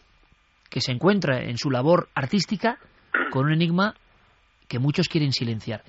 que 0.70 0.80
se 0.80 0.92
encuentra 0.92 1.44
en 1.44 1.58
su 1.58 1.70
labor 1.70 2.10
artística 2.16 2.80
con 3.32 3.46
un 3.46 3.54
enigma 3.54 3.94
que 4.68 4.80
muchos 4.80 5.08
quieren 5.08 5.32
silenciar. 5.32 5.82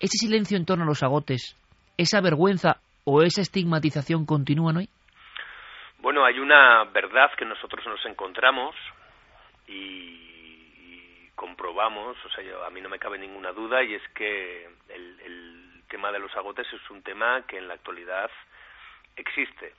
¿Ese 0.00 0.16
silencio 0.16 0.56
en 0.56 0.64
torno 0.64 0.84
a 0.84 0.86
los 0.86 1.02
agotes, 1.02 1.56
esa 1.96 2.20
vergüenza 2.20 2.76
o 3.04 3.22
esa 3.22 3.40
estigmatización 3.40 4.26
continúan 4.26 4.76
hoy? 4.76 4.88
Bueno, 5.98 6.24
hay 6.24 6.38
una 6.38 6.84
verdad 6.84 7.30
que 7.36 7.44
nosotros 7.44 7.84
nos 7.86 8.04
encontramos 8.06 8.76
y, 9.66 11.30
comprobamos, 11.34 12.16
o 12.24 12.28
sea, 12.30 12.44
a 12.66 12.70
mí 12.70 12.80
no 12.80 12.88
me 12.88 12.98
cabe 12.98 13.18
ninguna 13.18 13.52
duda, 13.52 13.82
y 13.82 13.94
es 13.94 14.02
que 14.14 14.66
el, 14.88 15.20
el 15.20 15.82
tema 15.88 16.12
de 16.12 16.18
los 16.18 16.34
agotes 16.36 16.66
es 16.72 16.90
un 16.90 17.02
tema 17.02 17.42
que 17.46 17.58
en 17.58 17.68
la 17.68 17.74
actualidad 17.74 18.30
existe. 19.16 19.72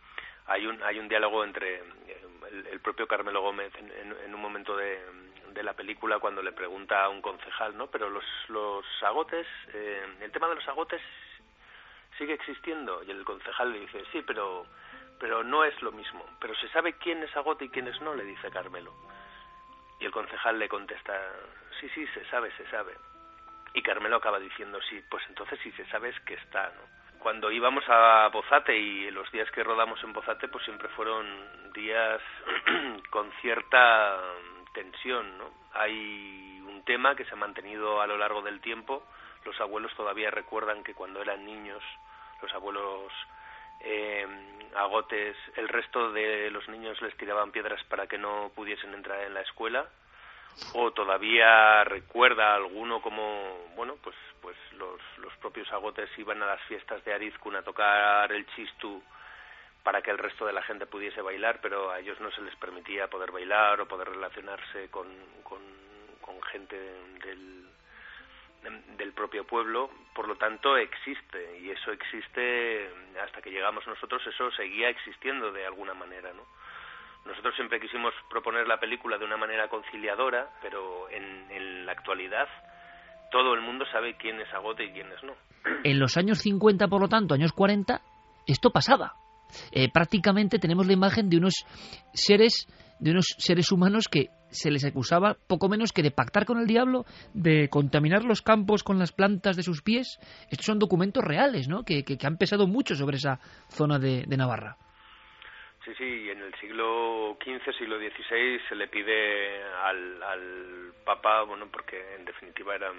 Hay 0.48 0.66
un, 0.66 0.82
hay 0.84 1.00
un 1.00 1.08
diálogo 1.08 1.44
entre 1.44 1.82
el, 2.72 2.80
propio 2.80 3.08
Carmelo 3.08 3.42
Gómez 3.42 3.72
en 3.76 4.34
un 4.34 4.42
momento 4.42 4.76
de, 4.76 5.00
de 5.54 5.64
la 5.64 5.74
película 5.74 6.20
cuando 6.20 6.42
le 6.42 6.52
pregunta 6.52 7.04
a 7.04 7.10
un 7.10 7.22
concejal, 7.22 7.78
¿no? 7.78 7.88
Pero 7.88 8.10
los, 8.10 8.26
los 8.50 8.86
agotes, 9.04 9.48
eh, 9.74 10.18
el 10.22 10.32
tema 10.32 10.48
de 10.48 10.56
los 10.56 10.68
agotes 10.68 11.02
sigue 12.18 12.34
existiendo 12.34 13.04
y 13.04 13.12
el 13.12 13.24
concejal 13.24 13.72
le 13.72 13.80
dice, 13.80 14.04
sí, 14.12 14.22
pero, 14.26 14.66
pero 15.20 15.44
no 15.44 15.64
es 15.64 15.82
lo 15.82 15.92
mismo. 15.92 16.26
Pero 16.40 16.56
se 16.56 16.70
sabe 16.70 16.94
quién 16.94 17.24
es 17.24 17.36
agote 17.36 17.66
y 17.66 17.70
quién 17.70 17.88
es 17.88 18.00
no, 18.02 18.14
le 18.14 18.24
dice 18.24 18.52
Carmelo. 18.52 18.94
Y 20.00 20.06
el 20.06 20.12
concejal 20.12 20.60
le 20.60 20.70
contesta, 20.70 21.14
sí, 21.80 21.90
sí, 21.94 22.06
se 22.08 22.26
sabe, 22.26 22.52
se 22.58 22.70
sabe. 22.70 22.94
Y 23.74 23.82
Carmelo 23.82 24.18
acaba 24.18 24.40
diciendo, 24.40 24.80
sí, 24.90 25.02
pues 25.10 25.24
entonces 25.30 25.60
si 25.62 25.72
se 25.74 25.86
sabe 25.88 26.10
es 26.10 26.20
que 26.22 26.36
está, 26.36 26.70
¿no? 26.70 27.00
Cuando 27.20 27.52
íbamos 27.52 27.84
a 27.90 28.30
Bozate 28.30 28.78
y 28.78 29.12
los 29.12 29.30
días 29.32 29.52
que 29.52 29.64
rodamos 29.64 30.02
en 30.04 30.14
Bozate, 30.14 30.48
pues 30.48 30.64
siempre 30.64 30.88
fueron 30.90 31.28
días 31.74 32.22
con 33.10 33.30
cierta 33.42 34.18
tensión, 34.74 35.38
¿no? 35.38 35.50
Hay 35.74 36.62
un 36.68 36.84
tema 36.84 37.16
que 37.16 37.26
se 37.26 37.34
ha 37.34 37.38
mantenido 37.38 38.02
a 38.02 38.08
lo 38.08 38.18
largo 38.18 38.42
del 38.42 38.62
tiempo. 38.62 39.04
Los 39.46 39.60
abuelos 39.62 39.94
todavía 39.96 40.32
recuerdan 40.32 40.84
que 40.84 40.94
cuando 40.94 41.22
eran 41.22 41.46
niños, 41.46 41.84
los 42.42 42.54
abuelos 42.54 43.12
eh, 43.82 44.28
agotes, 44.76 45.36
el 45.56 45.68
resto 45.68 46.12
de 46.12 46.50
los 46.52 46.68
niños 46.70 47.02
les 47.02 47.16
tiraban 47.18 47.52
piedras 47.52 47.84
para 47.86 48.08
que 48.08 48.18
no 48.18 48.52
pudiesen 48.56 48.94
entrar 48.94 49.22
en 49.24 49.34
la 49.34 49.42
escuela. 49.42 49.88
O 50.74 50.92
todavía 50.92 51.84
recuerda 51.86 52.54
alguno 52.54 53.02
como, 53.02 53.70
bueno, 53.76 53.96
pues, 54.04 54.16
pues 54.42 54.58
los, 54.74 55.00
los 55.20 55.34
propios 55.38 55.72
agotes 55.72 56.10
iban 56.18 56.42
a 56.44 56.48
las 56.48 56.62
fiestas 56.64 57.04
de 57.06 57.14
Arizkun 57.14 57.56
a 57.56 57.62
tocar 57.62 58.32
el 58.32 58.46
chistu 58.48 59.02
para 59.90 60.04
que 60.04 60.12
el 60.12 60.20
resto 60.20 60.46
de 60.46 60.54
la 60.54 60.62
gente 60.62 60.86
pudiese 60.86 61.20
bailar, 61.20 61.62
pero 61.64 61.90
a 61.90 62.00
ellos 62.00 62.22
no 62.22 62.30
se 62.30 62.44
les 62.44 62.56
permitía 62.58 63.08
poder 63.08 63.32
bailar 63.32 63.82
o 63.82 63.88
poder 63.88 64.08
relacionarse 64.08 64.88
con, 64.92 65.08
con, 65.42 65.58
gente 66.52 66.78
del, 66.78 67.66
del 68.98 69.14
propio 69.14 69.48
pueblo, 69.48 69.90
por 70.14 70.28
lo 70.28 70.36
tanto 70.36 70.78
existe 70.78 71.58
y 71.60 71.72
eso 71.72 71.92
existe 71.92 72.88
hasta 73.20 73.42
que 73.42 73.50
llegamos 73.50 73.86
nosotros, 73.88 74.22
eso 74.28 74.52
seguía 74.52 74.90
existiendo 74.90 75.52
de 75.52 75.66
alguna 75.66 75.96
manera, 75.96 76.34
¿no? 76.34 76.44
Nosotros 77.26 77.56
siempre 77.56 77.80
quisimos 77.80 78.14
proponer 78.30 78.68
la 78.68 78.80
película 78.80 79.18
de 79.18 79.26
una 79.26 79.38
manera 79.38 79.70
conciliadora, 79.70 80.52
pero 80.62 81.10
en, 81.10 81.50
en 81.50 81.88
la 81.88 81.94
actualidad 81.94 82.48
todo 83.32 83.56
el 83.56 83.62
mundo 83.62 83.86
sabe 83.92 84.18
quién 84.18 84.40
es 84.40 84.54
Agote 84.54 84.84
y 84.84 84.92
quién 84.92 85.12
es 85.12 85.24
no. 85.24 85.34
En 85.84 85.98
los 85.98 86.16
años 86.16 86.38
50, 86.42 86.88
por 86.88 87.02
lo 87.02 87.08
tanto, 87.10 87.34
años 87.34 87.54
40, 87.54 88.02
esto 88.46 88.70
pasaba. 88.70 89.16
Eh, 89.72 89.90
prácticamente 89.92 90.60
tenemos 90.60 90.88
la 90.88 90.94
imagen 90.94 91.30
de 91.30 91.38
unos 91.38 91.66
seres 92.14 92.68
de 93.00 93.12
unos 93.12 93.28
seres 93.38 93.72
humanos 93.72 94.08
que 94.12 94.28
se 94.50 94.72
les 94.72 94.84
acusaba 94.86 95.38
poco 95.48 95.70
menos 95.70 95.94
que 95.94 96.04
de 96.04 96.12
pactar 96.12 96.46
con 96.46 96.60
el 96.60 96.68
diablo, 96.68 97.06
de 97.34 97.70
contaminar 97.70 98.24
los 98.24 98.42
campos 98.42 98.84
con 98.84 99.00
las 99.00 99.12
plantas 99.12 99.56
de 99.56 99.64
sus 99.64 99.82
pies. 99.82 100.20
Estos 100.50 100.66
son 100.66 100.80
documentos 100.80 101.24
reales, 101.24 101.68
¿no? 101.68 101.84
Que, 101.84 102.04
que, 102.04 102.18
han 102.26 102.38
pesado 102.38 102.68
mucho 102.68 102.96
sobre 102.96 103.18
esa 103.18 103.40
zona 103.70 104.00
de, 104.00 104.26
Navarra. 104.38 104.78
Sí, 105.86 105.92
sí, 105.98 106.30
en 106.30 106.42
el 106.42 106.54
siglo 106.56 107.38
XV, 107.42 107.74
siglo 107.78 107.98
XVI 107.98 108.60
se 108.68 108.76
le 108.76 108.88
pide 108.88 109.64
al, 109.64 110.24
al 110.24 110.94
Papa, 111.06 111.44
bueno, 111.44 111.68
porque 111.72 112.16
en 112.16 112.26
definitiva 112.26 112.76
eran 112.76 112.96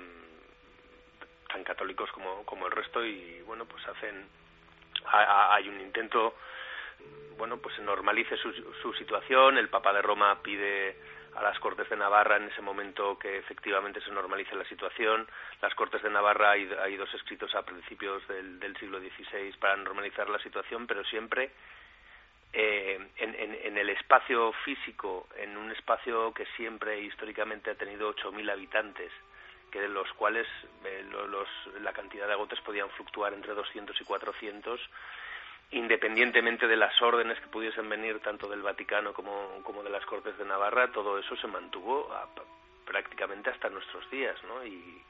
tan 1.48 1.64
católicos 1.64 2.10
como, 2.12 2.44
como 2.44 2.66
el 2.66 2.72
resto 2.72 3.04
y, 3.04 3.42
bueno, 3.46 3.64
pues 3.66 3.86
hacen 3.86 4.26
hay 5.06 5.68
un 5.68 5.80
intento 5.80 6.34
bueno 7.36 7.58
pues 7.58 7.78
normalice 7.80 8.36
su, 8.36 8.52
su 8.82 8.92
situación 8.94 9.58
el 9.58 9.68
Papa 9.68 9.92
de 9.92 10.02
Roma 10.02 10.42
pide 10.42 10.96
a 11.34 11.42
las 11.42 11.58
Cortes 11.58 11.88
de 11.88 11.96
Navarra 11.96 12.36
en 12.36 12.44
ese 12.44 12.60
momento 12.60 13.18
que 13.18 13.38
efectivamente 13.38 14.00
se 14.00 14.10
normalice 14.10 14.54
la 14.56 14.64
situación. 14.64 15.26
Las 15.62 15.74
Cortes 15.74 16.02
de 16.02 16.10
Navarra 16.10 16.52
hay, 16.52 16.68
hay 16.82 16.96
dos 16.96 17.12
escritos 17.14 17.54
a 17.54 17.62
principios 17.62 18.26
del, 18.28 18.58
del, 18.58 18.76
siglo 18.76 18.98
XVI 18.98 19.52
para 19.58 19.76
normalizar 19.76 20.28
la 20.28 20.38
situación, 20.40 20.86
pero 20.86 21.04
siempre 21.04 21.50
eh, 22.52 22.98
en, 23.16 23.34
en, 23.34 23.54
en, 23.62 23.78
el 23.78 23.90
espacio 23.90 24.52
físico, 24.64 25.28
en 25.36 25.56
un 25.56 25.70
espacio 25.70 26.32
que 26.34 26.46
siempre 26.56 27.00
históricamente 27.00 27.70
ha 27.70 27.74
tenido 27.76 28.14
8.000 28.14 28.50
habitantes, 28.50 29.12
que 29.70 29.80
de 29.80 29.88
los 29.88 30.10
cuales 30.14 30.46
eh, 30.84 31.04
la 31.80 31.92
cantidad 31.92 32.26
de 32.26 32.32
agotes 32.32 32.60
podían 32.60 32.90
fluctuar 32.90 33.32
entre 33.34 33.54
200 33.54 34.00
y 34.00 34.04
400 34.04 34.80
independientemente 35.72 36.66
de 36.66 36.76
las 36.76 37.00
órdenes 37.00 37.38
que 37.38 37.46
pudiesen 37.46 37.88
venir 37.88 38.18
tanto 38.20 38.48
del 38.48 38.62
Vaticano 38.62 39.12
como, 39.12 39.62
como 39.62 39.82
de 39.82 39.90
las 39.90 40.04
Cortes 40.04 40.36
de 40.36 40.44
Navarra, 40.44 40.90
todo 40.90 41.18
eso 41.18 41.36
se 41.36 41.46
mantuvo 41.46 42.10
prácticamente 42.84 43.50
hasta 43.50 43.68
nuestros 43.68 44.08
días, 44.10 44.36
¿no? 44.48 44.64
Y, 44.66 45.00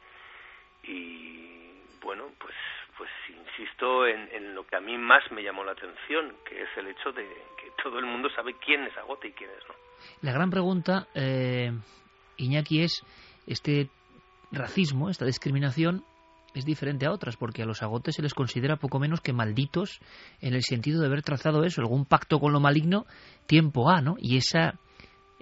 y 0.82 1.70
bueno, 2.02 2.24
pues, 2.38 2.54
pues 2.98 3.10
insisto 3.28 4.06
en, 4.06 4.28
en, 4.32 4.54
lo 4.54 4.66
que 4.66 4.76
a 4.76 4.80
mí 4.80 4.98
más 4.98 5.22
me 5.32 5.42
llamó 5.42 5.64
la 5.64 5.72
atención, 5.72 6.34
que 6.44 6.62
es 6.62 6.68
el 6.76 6.88
hecho 6.88 7.10
de 7.12 7.24
que 7.56 7.70
todo 7.82 7.98
el 7.98 8.04
mundo 8.04 8.28
sabe 8.30 8.54
quién 8.54 8.84
es 8.84 8.96
Agote 8.98 9.28
y 9.28 9.32
quién 9.32 9.50
es 9.50 9.66
no. 9.66 9.74
La 10.20 10.32
gran 10.32 10.50
pregunta, 10.50 11.06
eh, 11.14 11.72
Iñaki, 12.36 12.82
es 12.82 13.02
este 13.46 13.88
racismo, 14.52 15.10
esta 15.10 15.24
discriminación, 15.24 16.04
es 16.54 16.64
diferente 16.64 17.06
a 17.06 17.12
otras, 17.12 17.36
porque 17.36 17.62
a 17.62 17.66
los 17.66 17.82
agotes 17.82 18.16
se 18.16 18.22
les 18.22 18.34
considera 18.34 18.76
poco 18.76 18.98
menos 18.98 19.20
que 19.20 19.32
malditos 19.32 20.00
en 20.40 20.54
el 20.54 20.62
sentido 20.62 21.00
de 21.00 21.06
haber 21.06 21.22
trazado 21.22 21.64
eso, 21.64 21.80
algún 21.80 22.04
pacto 22.04 22.40
con 22.40 22.52
lo 22.52 22.60
maligno, 22.60 23.06
tiempo 23.46 23.88
A, 23.90 24.00
¿no? 24.00 24.16
Y 24.18 24.36
esa, 24.36 24.74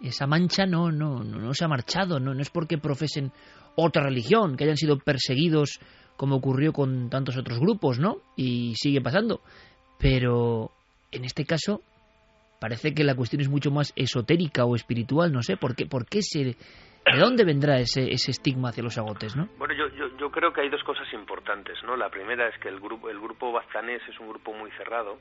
esa 0.02 0.26
mancha 0.26 0.66
no, 0.66 0.92
no, 0.92 1.24
no, 1.24 1.54
se 1.54 1.64
ha 1.64 1.68
marchado, 1.68 2.20
no, 2.20 2.34
no 2.34 2.42
es 2.42 2.50
porque 2.50 2.78
profesen 2.78 3.32
otra 3.74 4.02
religión, 4.02 4.56
que 4.56 4.64
hayan 4.64 4.76
sido 4.76 4.98
perseguidos 4.98 5.80
como 6.16 6.36
ocurrió 6.36 6.72
con 6.72 7.08
tantos 7.10 7.36
otros 7.36 7.60
grupos, 7.60 7.98
¿no? 7.98 8.18
Y 8.36 8.74
sigue 8.76 9.00
pasando. 9.00 9.40
Pero 9.98 10.72
en 11.12 11.24
este 11.24 11.44
caso 11.44 11.80
parece 12.60 12.92
que 12.92 13.04
la 13.04 13.14
cuestión 13.14 13.40
es 13.40 13.48
mucho 13.48 13.70
más 13.70 13.92
esotérica 13.94 14.64
o 14.64 14.74
espiritual, 14.74 15.32
no 15.32 15.42
sé, 15.42 15.56
¿por 15.56 15.76
qué, 15.76 15.86
por 15.86 16.06
qué 16.06 16.22
se, 16.22 16.56
¿De 17.12 17.20
dónde 17.20 17.44
vendrá 17.44 17.78
ese, 17.78 18.10
ese 18.10 18.30
estigma 18.30 18.70
hacia 18.70 18.82
los 18.82 18.98
agotes, 18.98 19.36
no? 19.36 19.48
Bueno, 19.58 19.74
yo, 19.74 19.88
yo, 19.88 20.16
yo, 20.16 20.30
creo 20.30 20.52
que 20.52 20.60
hay 20.60 20.68
dos 20.68 20.82
cosas 20.84 21.10
importantes, 21.12 21.82
¿no? 21.84 21.96
La 21.96 22.08
primera 22.10 22.48
es 22.48 22.58
que 22.58 22.68
el 22.68 22.80
grupo, 22.80 23.08
el 23.08 23.18
grupo 23.20 23.52
baztanés 23.52 24.02
es 24.08 24.18
un 24.20 24.28
grupo 24.28 24.52
muy 24.52 24.70
cerrado 24.72 25.18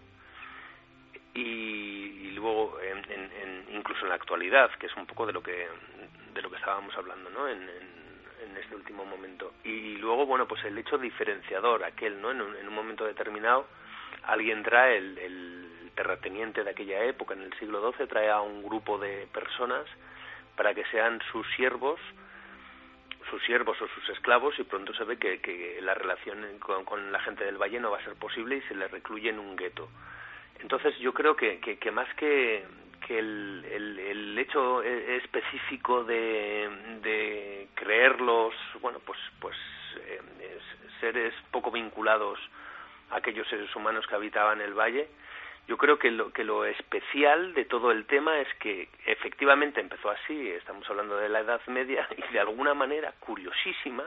y, 1.33 2.31
luego, 2.31 2.77
en, 2.81 2.97
en, 3.11 3.75
incluso 3.75 4.03
en 4.03 4.09
la 4.09 4.15
actualidad, 4.15 4.71
que 4.79 4.87
es 4.87 4.95
un 4.95 5.05
poco 5.05 5.25
de 5.25 5.33
lo 5.33 5.41
que, 5.41 5.67
de 6.33 6.41
lo 6.41 6.49
que 6.49 6.57
estábamos 6.57 6.95
hablando, 6.97 7.29
¿no? 7.29 7.47
En, 7.47 7.61
en 7.61 8.57
este 8.57 8.75
último 8.75 9.05
momento. 9.05 9.53
Y 9.63 9.97
luego, 9.97 10.25
bueno, 10.25 10.47
pues 10.47 10.63
el 10.65 10.77
hecho 10.77 10.97
diferenciador, 10.97 11.83
aquel, 11.83 12.21
¿no? 12.21 12.31
En 12.31 12.41
un, 12.41 12.55
en 12.55 12.67
un 12.67 12.73
momento 12.73 13.05
determinado 13.05 13.67
alguien 14.23 14.63
trae 14.63 14.97
el, 14.97 15.17
el 15.17 15.91
terrateniente 15.95 16.63
de 16.63 16.69
aquella 16.69 17.03
época, 17.05 17.33
en 17.33 17.43
el 17.43 17.53
siglo 17.59 17.91
XII, 17.91 18.07
trae 18.07 18.29
a 18.29 18.41
un 18.41 18.63
grupo 18.63 18.97
de 18.97 19.27
personas 19.33 19.85
para 20.57 20.73
que 20.73 20.83
sean 20.85 21.21
sus 21.31 21.47
siervos, 21.55 21.99
sus 23.29 23.41
siervos 23.43 23.79
o 23.81 23.87
sus 23.87 24.09
esclavos 24.09 24.57
y 24.59 24.63
pronto 24.63 24.93
se 24.93 25.03
ve 25.03 25.17
que, 25.17 25.79
la 25.81 25.93
relación 25.93 26.45
con, 26.59 27.11
la 27.11 27.19
gente 27.19 27.45
del 27.45 27.57
valle 27.57 27.79
no 27.79 27.91
va 27.91 27.99
a 27.99 28.03
ser 28.03 28.15
posible 28.15 28.57
y 28.57 28.61
se 28.63 28.75
le 28.75 28.87
recluye 28.87 29.29
en 29.29 29.39
un 29.39 29.55
gueto. 29.55 29.87
Entonces 30.59 30.97
yo 30.97 31.13
creo 31.13 31.35
que, 31.35 31.59
que, 31.59 31.91
más 31.91 32.11
que, 32.15 32.65
que 33.05 33.19
el, 33.19 33.63
el, 33.71 34.39
hecho 34.39 34.81
e, 34.81 35.17
específico 35.17 36.03
de, 36.03 36.69
de 37.03 37.67
creerlos, 37.75 38.55
bueno, 38.81 38.99
pues, 39.05 39.19
pues 39.39 39.55
eh, 39.97 40.19
seres 40.99 41.33
poco 41.51 41.69
vinculados 41.69 42.39
a 43.11 43.17
aquellos 43.17 43.47
seres 43.47 43.73
humanos 43.75 44.07
que 44.07 44.15
habitaban 44.15 44.61
el 44.61 44.73
valle, 44.73 45.07
yo 45.67 45.77
creo 45.77 45.99
que 45.99 46.11
lo, 46.11 46.31
que 46.31 46.45
lo 46.45 46.65
especial 46.65 47.53
de 47.53 47.65
todo 47.65 47.91
el 47.91 48.05
tema 48.05 48.39
es 48.39 48.47
que 48.59 48.87
efectivamente 49.05 49.81
empezó 49.81 50.09
así, 50.09 50.49
estamos 50.51 50.89
hablando 50.89 51.17
de 51.17 51.27
la 51.27 51.41
Edad 51.41 51.61
Media, 51.67 52.07
y 52.17 52.33
de 52.33 52.39
alguna 52.39 52.73
manera, 52.73 53.13
curiosísima, 53.19 54.05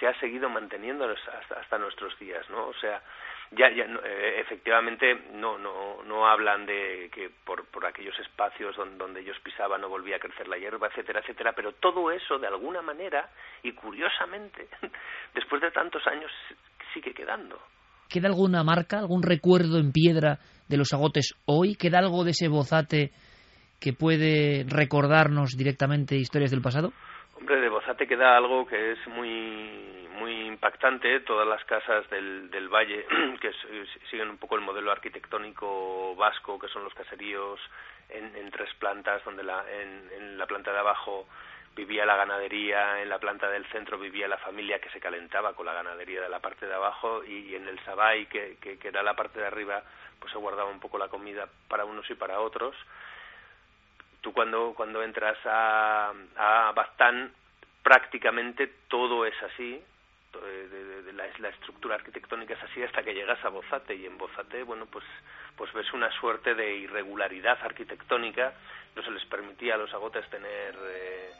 se 0.00 0.06
ha 0.06 0.18
seguido 0.18 0.48
manteniendo 0.48 1.06
hasta, 1.06 1.78
nuestros 1.78 2.18
días, 2.18 2.48
¿no? 2.48 2.66
O 2.66 2.74
sea, 2.74 3.02
ya, 3.50 3.70
ya 3.70 3.84
eh, 4.04 4.40
efectivamente 4.40 5.14
no, 5.34 5.58
no, 5.58 6.02
no 6.02 6.26
hablan 6.26 6.64
de 6.66 7.10
que 7.12 7.30
por, 7.44 7.66
por 7.66 7.84
aquellos 7.86 8.18
espacios 8.18 8.74
donde, 8.74 8.96
donde 8.96 9.20
ellos 9.20 9.38
pisaban 9.40 9.82
no 9.82 9.88
volvía 9.88 10.16
a 10.16 10.18
crecer 10.18 10.48
la 10.48 10.56
hierba, 10.56 10.88
etcétera, 10.88 11.20
etcétera, 11.20 11.52
pero 11.52 11.72
todo 11.72 12.10
eso 12.10 12.38
de 12.38 12.46
alguna 12.46 12.80
manera 12.80 13.28
y 13.62 13.72
curiosamente, 13.72 14.66
después 15.34 15.60
de 15.60 15.70
tantos 15.70 16.04
años, 16.06 16.32
sigue 16.94 17.12
quedando. 17.12 17.60
¿Queda 18.08 18.28
alguna 18.28 18.64
marca, 18.64 18.98
algún 18.98 19.22
recuerdo 19.22 19.78
en 19.78 19.92
piedra 19.92 20.38
de 20.68 20.76
los 20.76 20.92
agotes 20.92 21.34
hoy? 21.46 21.76
¿Queda 21.76 21.98
algo 21.98 22.24
de 22.24 22.30
ese 22.30 22.48
bozate 22.48 23.12
que 23.80 23.92
puede 23.92 24.64
recordarnos 24.68 25.56
directamente 25.56 26.16
historias 26.16 26.50
del 26.50 26.62
pasado? 26.62 26.92
Hombre, 27.36 27.60
de 27.60 27.68
Bozate 27.68 28.06
queda 28.06 28.36
algo 28.36 28.66
que 28.66 28.92
es 28.92 28.98
muy 29.08 30.04
muy 30.18 30.46
impactante. 30.46 31.20
Todas 31.20 31.46
las 31.46 31.64
casas 31.64 32.08
del, 32.08 32.50
del 32.50 32.68
valle 32.68 33.04
que 33.40 33.50
siguen 34.10 34.30
un 34.30 34.38
poco 34.38 34.56
el 34.56 34.62
modelo 34.62 34.92
arquitectónico 34.92 36.14
vasco, 36.16 36.58
que 36.58 36.68
son 36.68 36.84
los 36.84 36.94
caseríos 36.94 37.60
en, 38.08 38.34
en 38.36 38.50
tres 38.50 38.70
plantas, 38.78 39.22
donde 39.24 39.42
la, 39.42 39.64
en, 39.70 40.22
en 40.22 40.38
la 40.38 40.46
planta 40.46 40.72
de 40.72 40.78
abajo 40.78 41.26
vivía 41.74 42.06
la 42.06 42.16
ganadería, 42.16 43.02
en 43.02 43.08
la 43.08 43.18
planta 43.18 43.48
del 43.50 43.66
centro 43.66 43.98
vivía 43.98 44.28
la 44.28 44.38
familia 44.38 44.78
que 44.78 44.90
se 44.90 45.00
calentaba 45.00 45.54
con 45.54 45.66
la 45.66 45.72
ganadería 45.72 46.20
de 46.20 46.28
la 46.28 46.40
parte 46.40 46.66
de 46.66 46.74
abajo 46.74 47.24
y 47.24 47.54
en 47.54 47.66
el 47.66 47.78
Sabay, 47.84 48.26
que, 48.26 48.56
que, 48.60 48.78
era 48.82 49.02
la 49.02 49.14
parte 49.14 49.40
de 49.40 49.46
arriba, 49.46 49.82
pues 50.20 50.32
se 50.32 50.38
guardaba 50.38 50.70
un 50.70 50.80
poco 50.80 50.98
la 50.98 51.08
comida 51.08 51.48
para 51.68 51.84
unos 51.84 52.08
y 52.10 52.14
para 52.14 52.40
otros. 52.40 52.76
Tú 54.20 54.32
cuando, 54.32 54.72
cuando 54.74 55.02
entras 55.02 55.38
a, 55.44 56.12
a 56.36 56.72
Bastán, 56.72 57.32
prácticamente 57.82 58.68
todo 58.88 59.26
es 59.26 59.34
así, 59.42 59.82
de, 60.40 61.12
la, 61.12 61.26
la, 61.38 61.48
estructura 61.48 61.94
arquitectónica 61.96 62.54
es 62.54 62.62
así 62.62 62.82
hasta 62.82 63.02
que 63.02 63.14
llegas 63.14 63.42
a 63.44 63.50
Bozate 63.50 63.94
y 63.94 64.06
en 64.06 64.18
Bozate 64.18 64.64
bueno 64.64 64.86
pues 64.86 65.04
pues 65.56 65.72
ves 65.72 65.92
una 65.92 66.10
suerte 66.18 66.56
de 66.56 66.74
irregularidad 66.74 67.56
arquitectónica 67.62 68.52
no 68.96 69.02
se 69.02 69.12
les 69.12 69.24
permitía 69.26 69.74
a 69.74 69.78
los 69.78 69.94
agotes 69.94 70.28
tener 70.30 70.76
eh, 70.86 71.30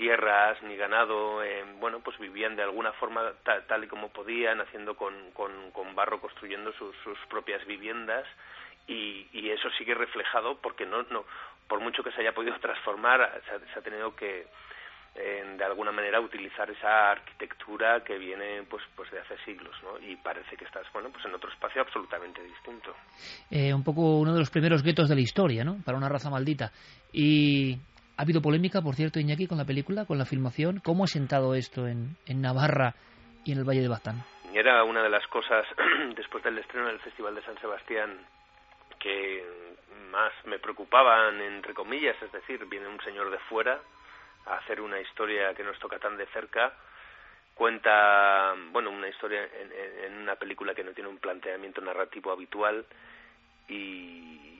tierras 0.00 0.56
ni 0.62 0.76
ganado, 0.76 1.44
eh, 1.44 1.62
bueno, 1.78 2.00
pues 2.00 2.18
vivían 2.18 2.56
de 2.56 2.62
alguna 2.62 2.90
forma 2.92 3.20
tal, 3.44 3.84
y 3.84 3.86
como 3.86 4.08
podían, 4.08 4.58
haciendo 4.62 4.96
con, 4.96 5.12
con, 5.32 5.70
con 5.72 5.94
barro, 5.94 6.22
construyendo 6.22 6.72
sus, 6.72 7.18
propias 7.28 7.66
viviendas. 7.66 8.26
Y, 8.86 9.28
y, 9.34 9.50
eso 9.50 9.68
sigue 9.76 9.94
reflejado 9.94 10.56
porque 10.56 10.86
no, 10.86 11.02
no, 11.10 11.26
por 11.68 11.80
mucho 11.80 12.02
que 12.02 12.12
se 12.12 12.22
haya 12.22 12.32
podido 12.32 12.58
transformar, 12.60 13.42
se 13.46 13.78
ha, 13.78 13.82
tenido 13.82 14.16
que 14.16 14.46
eh, 15.16 15.54
de 15.58 15.64
alguna 15.64 15.92
manera 15.92 16.18
utilizar 16.18 16.70
esa 16.70 17.10
arquitectura 17.10 18.02
que 18.02 18.16
viene 18.16 18.62
pues 18.70 18.82
pues 18.96 19.10
de 19.10 19.20
hace 19.20 19.36
siglos 19.44 19.76
y 20.00 20.16
parece 20.16 20.56
que 20.56 20.64
estás 20.64 20.86
bueno 20.92 21.10
pues 21.10 21.24
en 21.26 21.34
otro 21.34 21.50
espacio 21.50 21.82
absolutamente 21.82 22.42
distinto. 22.42 22.94
Eh, 23.50 23.74
un 23.74 23.84
poco 23.84 24.18
uno 24.18 24.32
de 24.32 24.40
los 24.40 24.50
primeros 24.50 24.82
guetos 24.82 25.08
de 25.10 25.14
la 25.14 25.20
historia 25.20 25.62
no 25.62 25.76
para 25.84 25.98
una 25.98 26.08
raza 26.08 26.30
maldita. 26.30 26.72
Y 27.12 27.78
ha 28.20 28.22
habido 28.22 28.42
polémica, 28.42 28.82
por 28.82 28.96
cierto, 28.96 29.18
Iñaki, 29.18 29.46
con 29.46 29.56
la 29.56 29.64
película, 29.64 30.04
con 30.04 30.18
la 30.18 30.26
filmación. 30.26 30.80
¿Cómo 30.84 31.04
ha 31.04 31.06
sentado 31.06 31.54
esto 31.54 31.88
en, 31.88 32.18
en 32.26 32.42
Navarra 32.42 32.94
y 33.46 33.52
en 33.52 33.58
el 33.58 33.64
Valle 33.64 33.80
de 33.80 33.88
Baztán? 33.88 34.22
Era 34.52 34.84
una 34.84 35.02
de 35.02 35.08
las 35.08 35.26
cosas, 35.28 35.64
después 36.16 36.44
del 36.44 36.58
estreno 36.58 36.88
del 36.88 37.00
Festival 37.00 37.34
de 37.34 37.40
San 37.40 37.58
Sebastián, 37.58 38.18
que 38.98 39.42
más 40.10 40.32
me 40.44 40.58
preocupaban, 40.58 41.40
entre 41.40 41.72
comillas, 41.72 42.14
es 42.22 42.30
decir, 42.30 42.62
viene 42.66 42.88
un 42.88 43.00
señor 43.00 43.30
de 43.30 43.38
fuera 43.48 43.80
a 44.44 44.56
hacer 44.56 44.82
una 44.82 45.00
historia 45.00 45.54
que 45.54 45.64
nos 45.64 45.78
toca 45.78 45.98
tan 45.98 46.18
de 46.18 46.26
cerca, 46.26 46.74
cuenta, 47.54 48.52
bueno, 48.70 48.90
una 48.90 49.08
historia 49.08 49.44
en, 49.44 50.12
en 50.12 50.18
una 50.18 50.36
película 50.36 50.74
que 50.74 50.84
no 50.84 50.92
tiene 50.92 51.08
un 51.08 51.18
planteamiento 51.18 51.80
narrativo 51.80 52.32
habitual 52.32 52.84
y, 53.66 54.50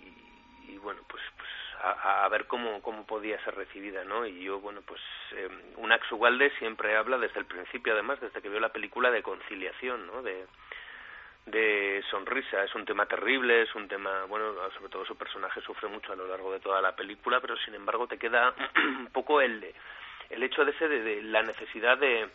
y 0.67 0.79
bueno, 0.83 1.03
pues, 1.07 1.23
pues 1.37 1.40
a, 1.83 2.25
a, 2.25 2.29
ver 2.29 2.47
cómo, 2.47 2.83
cómo 2.83 3.07
podía 3.07 3.43
ser 3.45 3.55
recibida, 3.55 4.05
¿no? 4.05 4.27
Y 4.27 4.43
yo, 4.43 4.61
bueno, 4.61 4.83
pues 4.83 5.01
eh, 5.33 5.49
Unax 5.77 6.11
Ugalde 6.13 6.51
siempre 6.59 6.97
habla 6.97 7.19
desde 7.19 7.41
el 7.41 7.47
principio, 7.47 7.93
además, 7.93 8.21
desde 8.21 8.43
que 8.43 8.49
vio 8.49 8.61
la 8.61 8.73
película, 8.73 9.11
de 9.11 9.23
conciliación, 9.23 10.07
¿no? 10.07 10.23
De, 10.23 10.47
de 11.47 12.03
sonrisa. 12.11 12.65
Es 12.65 12.75
un 12.75 12.85
tema 12.85 13.07
terrible, 13.07 13.63
es 13.63 13.75
un 13.75 13.89
tema, 13.89 14.25
bueno, 14.27 14.55
sobre 14.75 14.91
todo 14.91 15.05
su 15.05 15.17
personaje 15.17 15.61
sufre 15.63 15.89
mucho 15.89 16.13
a 16.13 16.17
lo 16.17 16.27
largo 16.27 16.53
de 16.53 16.61
toda 16.61 16.81
la 16.81 16.95
película, 16.95 17.41
pero 17.41 17.57
sin 17.59 17.75
embargo 17.75 18.07
te 18.07 18.19
queda 18.19 18.55
un 18.77 19.09
poco 19.13 19.41
el, 19.41 19.75
el 20.31 20.43
hecho 20.43 20.65
de 20.65 20.73
ese 20.73 20.89
de 20.89 21.23
la 21.23 21.43
necesidad 21.43 21.99
de 21.99 22.29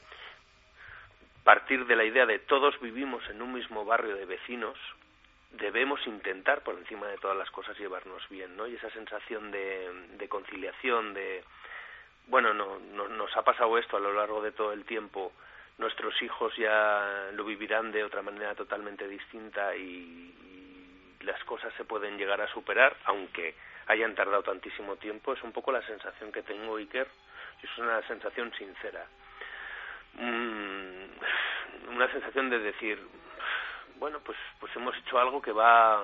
partir 1.44 1.86
de 1.86 1.96
la 1.96 2.04
idea 2.04 2.26
de 2.26 2.40
todos 2.40 2.80
vivimos 2.82 3.24
en 3.30 3.42
un 3.42 3.54
mismo 3.54 3.86
barrio 3.86 4.16
de 4.16 4.26
vecinos, 4.26 4.78
debemos 5.58 6.06
intentar 6.08 6.62
por 6.62 6.76
encima 6.76 7.08
de 7.08 7.18
todas 7.18 7.38
las 7.38 7.50
cosas 7.52 7.78
llevarnos 7.78 8.28
bien, 8.30 8.56
¿no? 8.56 8.68
Y 8.68 8.76
esa 8.76 8.90
sensación 8.92 9.52
de, 9.52 10.28
conciliación, 10.30 11.14
de 11.14 11.44
bueno, 12.28 12.54
no, 12.54 12.80
no, 12.80 13.08
nos 13.08 13.36
ha 13.38 13.44
pasado 13.44 13.78
esto 13.78 13.98
a 13.98 14.00
lo 14.00 14.14
largo 14.14 14.42
de 14.42 14.52
todo 14.52 14.74
el 14.74 14.86
tiempo, 14.86 15.32
nuestros 15.78 16.20
hijos 16.22 16.56
ya 16.56 17.30
lo 17.34 17.44
vivirán 17.44 17.92
de 17.92 18.04
otra 18.04 18.22
manera 18.22 18.56
totalmente 18.56 19.08
distinta 19.08 19.76
y, 19.76 20.34
las 21.22 21.44
cosas 21.46 21.74
se 21.76 21.86
pueden 21.86 22.18
llegar 22.20 22.40
a 22.40 22.48
superar, 22.54 22.96
aunque 23.06 23.56
hayan 23.88 24.14
tardado 24.14 24.44
tantísimo 24.44 24.96
tiempo, 24.98 25.34
es 25.34 25.42
un 25.42 25.52
poco 25.52 25.72
la 25.72 25.82
sensación 25.82 26.32
que 26.32 26.44
tengo, 26.44 26.76
Iker, 26.78 27.08
y 27.62 27.66
es 27.66 27.78
una 27.80 28.00
sensación 28.08 28.54
sincera. 28.54 29.08
Mm, 30.14 31.96
una 31.96 32.12
sensación 32.12 32.52
de 32.52 32.60
decir, 32.60 33.00
bueno, 34.00 34.20
pues, 34.26 34.38
pues 34.60 34.72
hemos 34.76 34.96
hecho 34.98 35.18
algo 35.18 35.42
que 35.42 35.52
va, 35.52 36.02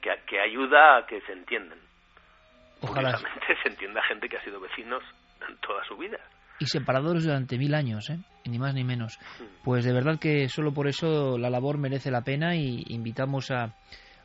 que, 0.00 0.10
que 0.26 0.40
ayuda 0.40 0.98
a 0.98 1.06
que 1.06 1.20
se 1.22 1.32
entiendan. 1.32 1.78
Ojalá. 2.80 3.18
se 3.18 3.68
entienda 3.68 4.02
gente 4.02 4.28
que 4.28 4.36
ha 4.36 4.44
sido 4.44 4.60
vecinos 4.60 5.02
toda 5.66 5.84
su 5.84 5.96
vida. 5.96 6.18
Y 6.60 6.66
separados 6.66 7.24
durante 7.24 7.58
mil 7.58 7.74
años, 7.74 8.08
¿eh? 8.10 8.18
ni 8.44 8.58
más 8.58 8.74
ni 8.74 8.84
menos. 8.84 9.18
Pues 9.64 9.84
de 9.84 9.92
verdad 9.92 10.18
que 10.20 10.48
solo 10.48 10.72
por 10.72 10.86
eso 10.86 11.36
la 11.36 11.50
labor 11.50 11.78
merece 11.78 12.10
la 12.10 12.22
pena 12.22 12.54
y 12.54 12.84
invitamos 12.88 13.50
a, 13.50 13.74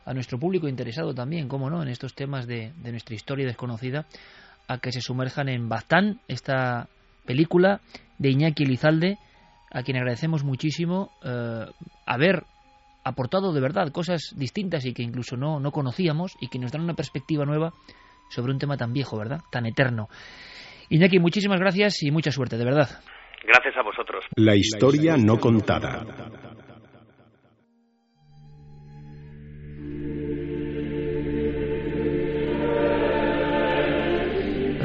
a 0.04 0.14
nuestro 0.14 0.38
público 0.38 0.68
interesado 0.68 1.14
también, 1.14 1.48
cómo 1.48 1.70
no, 1.70 1.82
en 1.82 1.88
estos 1.88 2.14
temas 2.14 2.46
de, 2.46 2.72
de 2.76 2.90
nuestra 2.92 3.14
historia 3.14 3.46
desconocida, 3.46 4.06
a 4.68 4.78
que 4.78 4.92
se 4.92 5.00
sumerjan 5.00 5.48
en 5.48 5.68
Bastán, 5.68 6.20
esta 6.28 6.88
película 7.26 7.80
de 8.18 8.30
Iñaki 8.30 8.62
Elizalde, 8.62 9.18
a 9.70 9.82
quien 9.82 9.96
agradecemos 9.96 10.44
muchísimo 10.44 11.10
eh, 11.24 11.66
haber 12.06 12.44
aportado 13.04 13.52
de 13.52 13.60
verdad 13.60 13.92
cosas 13.92 14.34
distintas 14.36 14.84
y 14.84 14.92
que 14.92 15.02
incluso 15.02 15.36
no, 15.36 15.60
no 15.60 15.70
conocíamos 15.72 16.36
y 16.40 16.48
que 16.48 16.58
nos 16.58 16.72
dan 16.72 16.82
una 16.82 16.94
perspectiva 16.94 17.44
nueva 17.44 17.72
sobre 18.28 18.52
un 18.52 18.58
tema 18.58 18.76
tan 18.76 18.92
viejo, 18.92 19.18
¿verdad? 19.18 19.40
Tan 19.50 19.66
eterno. 19.66 20.08
Iñaki, 20.88 21.18
muchísimas 21.18 21.60
gracias 21.60 22.02
y 22.02 22.10
mucha 22.10 22.30
suerte, 22.30 22.56
de 22.56 22.64
verdad. 22.64 22.88
Gracias 23.42 23.76
a 23.76 23.82
vosotros. 23.82 24.24
La 24.36 24.54
historia 24.54 25.16
no 25.16 25.38
contada. 25.38 26.04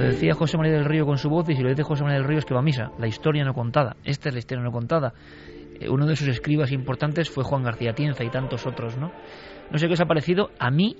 Decía 0.07 0.33
José 0.33 0.57
María 0.57 0.73
del 0.73 0.85
Río 0.85 1.05
con 1.05 1.17
su 1.17 1.29
voz 1.29 1.49
y 1.49 1.55
si 1.55 1.61
lo 1.61 1.69
dice 1.69 1.83
José 1.83 2.03
María 2.03 2.19
del 2.19 2.27
Río 2.27 2.39
es 2.39 2.45
que 2.45 2.53
va 2.53 2.59
a 2.59 2.63
misa, 2.63 2.91
la 2.97 3.07
historia 3.07 3.43
no 3.43 3.53
contada. 3.53 3.95
Esta 4.03 4.29
es 4.29 4.35
la 4.35 4.39
historia 4.39 4.63
no 4.63 4.71
contada. 4.71 5.13
Eh, 5.79 5.89
uno 5.89 6.05
de 6.05 6.15
sus 6.15 6.27
escribas 6.27 6.71
importantes 6.71 7.29
fue 7.29 7.43
Juan 7.43 7.63
García 7.63 7.93
Tienza 7.93 8.23
y 8.23 8.29
tantos 8.29 8.65
otros, 8.65 8.97
¿no? 8.97 9.11
No 9.71 9.77
sé 9.77 9.87
qué 9.87 9.93
os 9.93 10.01
ha 10.01 10.05
parecido 10.05 10.51
a 10.59 10.71
mí, 10.71 10.95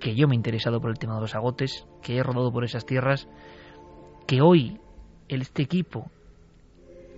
que 0.00 0.14
yo 0.14 0.26
me 0.28 0.34
he 0.34 0.36
interesado 0.36 0.80
por 0.80 0.90
el 0.90 0.98
tema 0.98 1.14
de 1.14 1.20
los 1.20 1.34
agotes, 1.34 1.86
que 2.02 2.16
he 2.16 2.22
rodado 2.22 2.52
por 2.52 2.64
esas 2.64 2.86
tierras, 2.86 3.28
que 4.26 4.40
hoy 4.40 4.80
este 5.28 5.62
equipo 5.62 6.10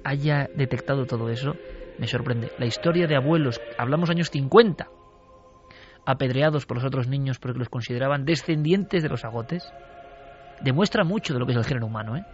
haya 0.05 0.49
detectado 0.55 1.07
todo 1.07 1.31
eso, 1.31 1.55
me 1.99 2.07
sorprende. 2.07 2.51
La 2.59 2.67
historia 2.67 3.07
de 3.07 3.17
abuelos, 3.17 3.61
hablamos 3.79 4.11
años 4.11 4.31
50, 4.31 4.89
apedreados 6.07 6.67
por 6.67 6.77
los 6.77 6.85
otros 6.85 7.09
niños 7.09 7.39
porque 7.39 7.59
los 7.59 7.69
consideraban 7.69 8.25
descendientes 8.25 9.03
de 9.03 9.09
los 9.09 9.25
agotes, 9.25 9.65
demuestra 10.63 11.05
mucho 11.05 11.35
de 11.35 11.41
lo 11.41 11.47
que 11.47 11.53
es 11.53 11.59
el 11.59 11.65
género 11.65 11.87
humano, 11.87 12.17
¿eh? 12.17 12.25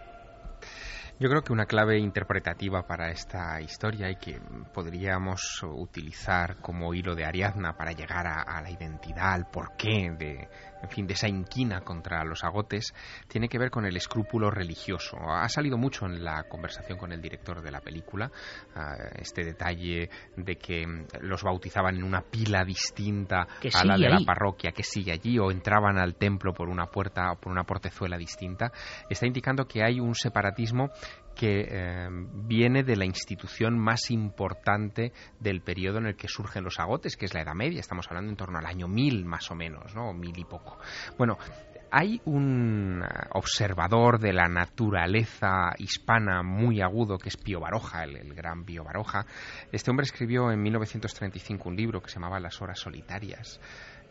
Yo 1.19 1.29
creo 1.29 1.43
que 1.43 1.53
una 1.53 1.67
clave 1.67 1.99
interpretativa 1.99 2.87
para 2.87 3.11
esta 3.11 3.61
historia 3.61 4.09
y 4.09 4.15
que 4.15 4.41
podríamos 4.73 5.61
utilizar 5.61 6.57
como 6.61 6.95
hilo 6.95 7.13
de 7.13 7.25
Ariadna 7.25 7.77
para 7.77 7.91
llegar 7.91 8.25
a, 8.25 8.41
a 8.41 8.59
la 8.63 8.71
identidad, 8.71 9.33
al 9.33 9.45
porqué 9.45 10.09
de, 10.17 10.49
en 10.81 10.89
fin, 10.89 11.07
de 11.07 11.13
esa 11.13 11.27
inquina 11.27 11.81
contra 11.81 12.23
los 12.23 12.43
agotes, 12.43 12.93
tiene 13.27 13.47
que 13.47 13.57
ver 13.57 13.69
con 13.69 13.85
el 13.85 13.95
escrúpulo 13.95 14.49
religioso. 14.49 15.17
Ha 15.29 15.47
salido 15.49 15.77
mucho 15.77 16.05
en 16.05 16.23
la 16.23 16.43
conversación 16.43 16.97
con 16.97 17.11
el 17.11 17.21
director 17.21 17.61
de 17.61 17.71
la 17.71 17.81
película 17.81 18.31
uh, 18.75 18.79
este 19.15 19.43
detalle 19.43 20.09
de 20.35 20.55
que 20.55 20.85
los 21.21 21.43
bautizaban 21.43 21.95
en 21.95 22.03
una 22.03 22.21
pila 22.21 22.63
distinta 22.63 23.47
que 23.59 23.69
a 23.73 23.83
la 23.83 23.97
de 23.97 24.07
ahí. 24.07 24.19
la 24.19 24.25
parroquia, 24.25 24.71
que 24.71 24.83
sigue 24.83 25.11
allí, 25.11 25.37
o 25.39 25.51
entraban 25.51 25.97
al 25.97 26.15
templo 26.15 26.53
por 26.53 26.69
una 26.69 26.87
puerta 26.87 27.31
o 27.31 27.35
por 27.39 27.51
una 27.51 27.63
portezuela 27.63 28.17
distinta. 28.17 28.71
Está 29.09 29.27
indicando 29.27 29.65
que 29.65 29.83
hay 29.83 29.99
un 29.99 30.15
separatismo 30.15 30.89
que 31.35 31.67
eh, 31.69 32.07
viene 32.33 32.83
de 32.83 32.95
la 32.95 33.05
institución 33.05 33.77
más 33.77 34.11
importante 34.11 35.13
del 35.39 35.61
periodo 35.61 35.97
en 35.99 36.07
el 36.07 36.15
que 36.15 36.27
surgen 36.27 36.63
los 36.63 36.79
agotes, 36.79 37.17
que 37.17 37.25
es 37.25 37.33
la 37.33 37.41
Edad 37.41 37.55
Media. 37.55 37.79
Estamos 37.79 38.07
hablando 38.07 38.29
en 38.29 38.37
torno 38.37 38.59
al 38.59 38.65
año 38.65 38.87
1000 38.87 39.25
más 39.25 39.49
o 39.51 39.55
menos, 39.55 39.95
¿no? 39.95 40.13
Mil 40.13 40.37
y 40.37 40.45
poco. 40.45 40.77
Bueno, 41.17 41.37
hay 41.91 42.21
un 42.23 43.03
observador 43.33 44.17
de 44.19 44.31
la 44.31 44.47
naturaleza 44.47 45.73
hispana 45.77 46.41
muy 46.41 46.81
agudo 46.81 47.17
que 47.17 47.27
es 47.27 47.35
Pío 47.35 47.59
Baroja, 47.59 48.05
el, 48.05 48.33
gran 48.33 48.63
Pío 48.63 48.85
Baroja. 48.85 49.25
Este 49.73 49.91
hombre 49.91 50.05
escribió 50.05 50.51
en 50.51 50.61
1935 50.61 51.67
un 51.67 51.75
libro 51.75 52.01
que 52.01 52.09
se 52.09 52.15
llamaba 52.15 52.39
Las 52.39 52.61
horas 52.61 52.79
solitarias. 52.79 53.59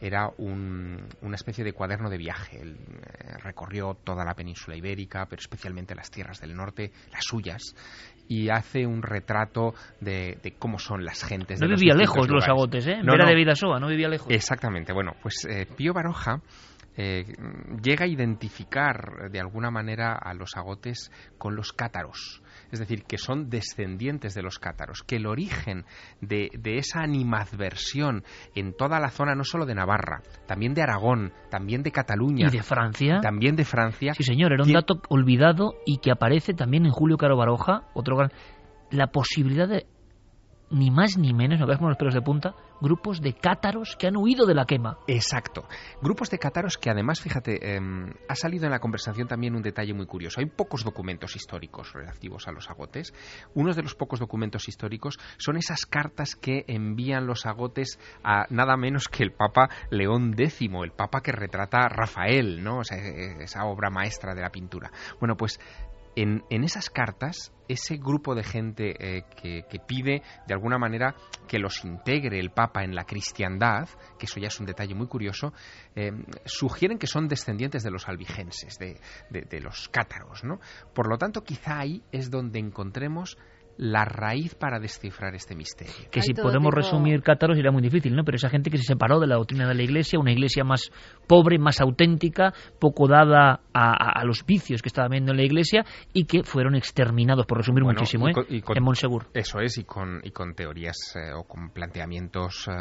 Era 0.00 0.30
un, 0.38 1.06
una 1.20 1.34
especie 1.34 1.62
de 1.64 1.72
cuaderno 1.72 2.08
de 2.08 2.16
viaje. 2.16 2.60
Él 2.60 2.76
eh, 2.78 3.34
recorrió 3.42 3.94
toda 4.02 4.24
la 4.24 4.34
península 4.34 4.76
ibérica, 4.76 5.26
pero 5.28 5.40
especialmente 5.40 5.94
las 5.94 6.10
tierras 6.10 6.40
del 6.40 6.54
norte, 6.54 6.90
las 7.12 7.24
suyas, 7.24 7.74
y 8.28 8.48
hace 8.48 8.86
un 8.86 9.02
retrato 9.02 9.74
de, 10.00 10.38
de 10.42 10.52
cómo 10.58 10.78
son 10.78 11.04
las 11.04 11.22
gentes. 11.24 11.60
No 11.60 11.68
de 11.68 11.74
vivía 11.74 11.92
los 11.94 12.00
lejos 12.00 12.16
lugares. 12.28 12.32
los 12.34 12.48
agotes, 12.48 12.86
¿eh? 12.86 12.96
No, 13.02 13.14
Era 13.14 13.24
no. 13.24 13.30
de 13.30 13.36
Vidasoa, 13.36 13.78
no 13.80 13.88
vivía 13.88 14.08
lejos. 14.08 14.28
Exactamente. 14.30 14.92
Bueno, 14.92 15.12
pues 15.20 15.44
eh, 15.48 15.66
Pío 15.76 15.92
Baroja 15.92 16.40
eh, 16.96 17.24
llega 17.82 18.04
a 18.04 18.08
identificar 18.08 19.30
de 19.30 19.40
alguna 19.40 19.70
manera 19.70 20.14
a 20.14 20.32
los 20.34 20.56
agotes 20.56 21.10
con 21.38 21.56
los 21.56 21.72
cátaros. 21.72 22.42
Es 22.72 22.78
decir, 22.78 23.04
que 23.04 23.18
son 23.18 23.50
descendientes 23.50 24.34
de 24.34 24.42
los 24.42 24.58
cátaros, 24.58 25.02
que 25.02 25.16
el 25.16 25.26
origen 25.26 25.84
de, 26.20 26.50
de, 26.58 26.78
esa 26.78 27.00
animadversión 27.00 28.24
en 28.54 28.74
toda 28.74 29.00
la 29.00 29.10
zona, 29.10 29.34
no 29.34 29.44
solo 29.44 29.66
de 29.66 29.74
Navarra, 29.74 30.22
también 30.46 30.74
de 30.74 30.82
Aragón, 30.82 31.32
también 31.50 31.82
de 31.82 31.92
Cataluña. 31.92 32.48
¿Y 32.48 32.56
de 32.56 32.62
Francia? 32.62 33.20
También 33.20 33.56
de 33.56 33.64
Francia. 33.64 34.14
Sí, 34.14 34.22
señor, 34.22 34.52
era 34.52 34.64
un 34.64 34.72
dato 34.72 35.02
olvidado 35.08 35.74
y 35.86 35.98
que 35.98 36.10
aparece 36.10 36.54
también 36.54 36.86
en 36.86 36.92
Julio 36.92 37.16
Caro 37.16 37.36
Baroja, 37.36 37.88
otro 37.94 38.16
gran... 38.16 38.30
La 38.90 39.08
posibilidad 39.08 39.68
de 39.68 39.86
ni 40.70 40.90
más 40.90 41.18
ni 41.18 41.32
menos, 41.34 41.58
no 41.58 41.66
veas 41.66 41.78
como 41.78 41.88
los 41.88 41.98
pelos 41.98 42.14
de 42.14 42.22
punta, 42.22 42.54
grupos 42.80 43.20
de 43.20 43.34
cátaros 43.34 43.96
que 43.96 44.06
han 44.06 44.16
huido 44.16 44.46
de 44.46 44.54
la 44.54 44.64
quema. 44.64 44.98
Exacto. 45.06 45.64
Grupos 46.00 46.30
de 46.30 46.38
cátaros 46.38 46.78
que 46.78 46.90
además, 46.90 47.20
fíjate, 47.20 47.76
eh, 47.76 47.80
ha 48.28 48.34
salido 48.34 48.64
en 48.64 48.70
la 48.70 48.78
conversación 48.78 49.28
también 49.28 49.54
un 49.54 49.62
detalle 49.62 49.92
muy 49.92 50.06
curioso. 50.06 50.40
Hay 50.40 50.46
pocos 50.46 50.84
documentos 50.84 51.36
históricos 51.36 51.92
relativos 51.92 52.46
a 52.48 52.52
los 52.52 52.70
agotes. 52.70 53.12
Uno 53.54 53.74
de 53.74 53.82
los 53.82 53.94
pocos 53.94 54.20
documentos 54.20 54.68
históricos 54.68 55.18
son 55.38 55.56
esas 55.56 55.86
cartas 55.86 56.36
que 56.36 56.64
envían 56.68 57.26
los 57.26 57.46
agotes 57.46 57.98
a 58.22 58.46
nada 58.50 58.76
menos 58.76 59.08
que 59.08 59.24
el 59.24 59.32
Papa 59.32 59.68
León 59.90 60.34
X, 60.38 60.60
el 60.82 60.92
Papa 60.92 61.20
que 61.20 61.32
retrata 61.32 61.78
a 61.78 61.88
Rafael, 61.88 62.62
¿no? 62.62 62.78
O 62.78 62.84
sea, 62.84 62.98
esa 62.98 63.64
obra 63.64 63.90
maestra 63.90 64.34
de 64.34 64.42
la 64.42 64.50
pintura. 64.50 64.90
Bueno, 65.18 65.36
pues 65.36 65.58
en, 66.16 66.44
en, 66.50 66.64
esas 66.64 66.90
cartas, 66.90 67.52
ese 67.68 67.96
grupo 67.96 68.34
de 68.34 68.42
gente 68.42 68.94
eh, 68.98 69.24
que, 69.40 69.64
que, 69.68 69.78
pide 69.78 70.22
de 70.46 70.54
alguna 70.54 70.78
manera 70.78 71.14
que 71.46 71.58
los 71.58 71.84
integre 71.84 72.38
el 72.38 72.50
Papa 72.50 72.82
en 72.82 72.94
la 72.94 73.04
cristiandad, 73.04 73.88
que 74.18 74.26
eso 74.26 74.40
ya 74.40 74.48
es 74.48 74.60
un 74.60 74.66
detalle 74.66 74.94
muy 74.94 75.06
curioso, 75.06 75.52
eh, 75.94 76.10
sugieren 76.44 76.98
que 76.98 77.06
son 77.06 77.28
descendientes 77.28 77.82
de 77.82 77.90
los 77.90 78.08
albigenses, 78.08 78.76
de, 78.78 79.00
de, 79.30 79.42
de 79.42 79.60
los 79.60 79.88
cátaros. 79.88 80.44
¿no? 80.44 80.60
Por 80.94 81.08
lo 81.08 81.16
tanto, 81.16 81.42
quizá 81.42 81.78
ahí 81.78 82.02
es 82.12 82.30
donde 82.30 82.58
encontremos 82.58 83.38
la 83.80 84.04
raíz 84.04 84.54
para 84.54 84.78
descifrar 84.78 85.34
este 85.34 85.54
misterio. 85.54 85.94
Que 86.10 86.20
si 86.20 86.34
podemos 86.34 86.68
tipo... 86.68 86.82
resumir 86.82 87.22
cátaros 87.22 87.56
era 87.56 87.72
muy 87.72 87.80
difícil, 87.80 88.14
¿no? 88.14 88.24
Pero 88.24 88.36
esa 88.36 88.50
gente 88.50 88.68
que 88.68 88.76
se 88.76 88.84
separó 88.84 89.18
de 89.18 89.26
la 89.26 89.36
doctrina 89.36 89.66
de 89.66 89.74
la 89.74 89.82
Iglesia, 89.82 90.18
una 90.18 90.32
Iglesia 90.32 90.64
más 90.64 90.90
pobre, 91.26 91.58
más 91.58 91.80
auténtica, 91.80 92.52
poco 92.78 93.08
dada 93.08 93.60
a, 93.72 93.90
a, 93.90 94.20
a 94.20 94.24
los 94.24 94.44
vicios 94.44 94.82
que 94.82 94.88
estaba 94.88 95.08
viendo 95.08 95.32
en 95.32 95.38
la 95.38 95.44
Iglesia 95.44 95.86
y 96.12 96.26
que 96.26 96.42
fueron 96.42 96.74
exterminados, 96.74 97.46
por 97.46 97.56
resumir 97.56 97.82
bueno, 97.82 98.00
muchísimo, 98.00 98.28
y 98.28 98.30
¿eh? 98.32 98.34
con, 98.34 98.46
y 98.50 98.60
con, 98.60 98.76
en 98.76 98.82
Monsegur. 98.84 99.28
Eso 99.32 99.60
es, 99.60 99.78
y 99.78 99.84
con, 99.84 100.20
y 100.24 100.30
con 100.30 100.54
teorías 100.54 101.16
eh, 101.16 101.32
o 101.34 101.44
con 101.44 101.70
planteamientos 101.70 102.68
eh, 102.68 102.72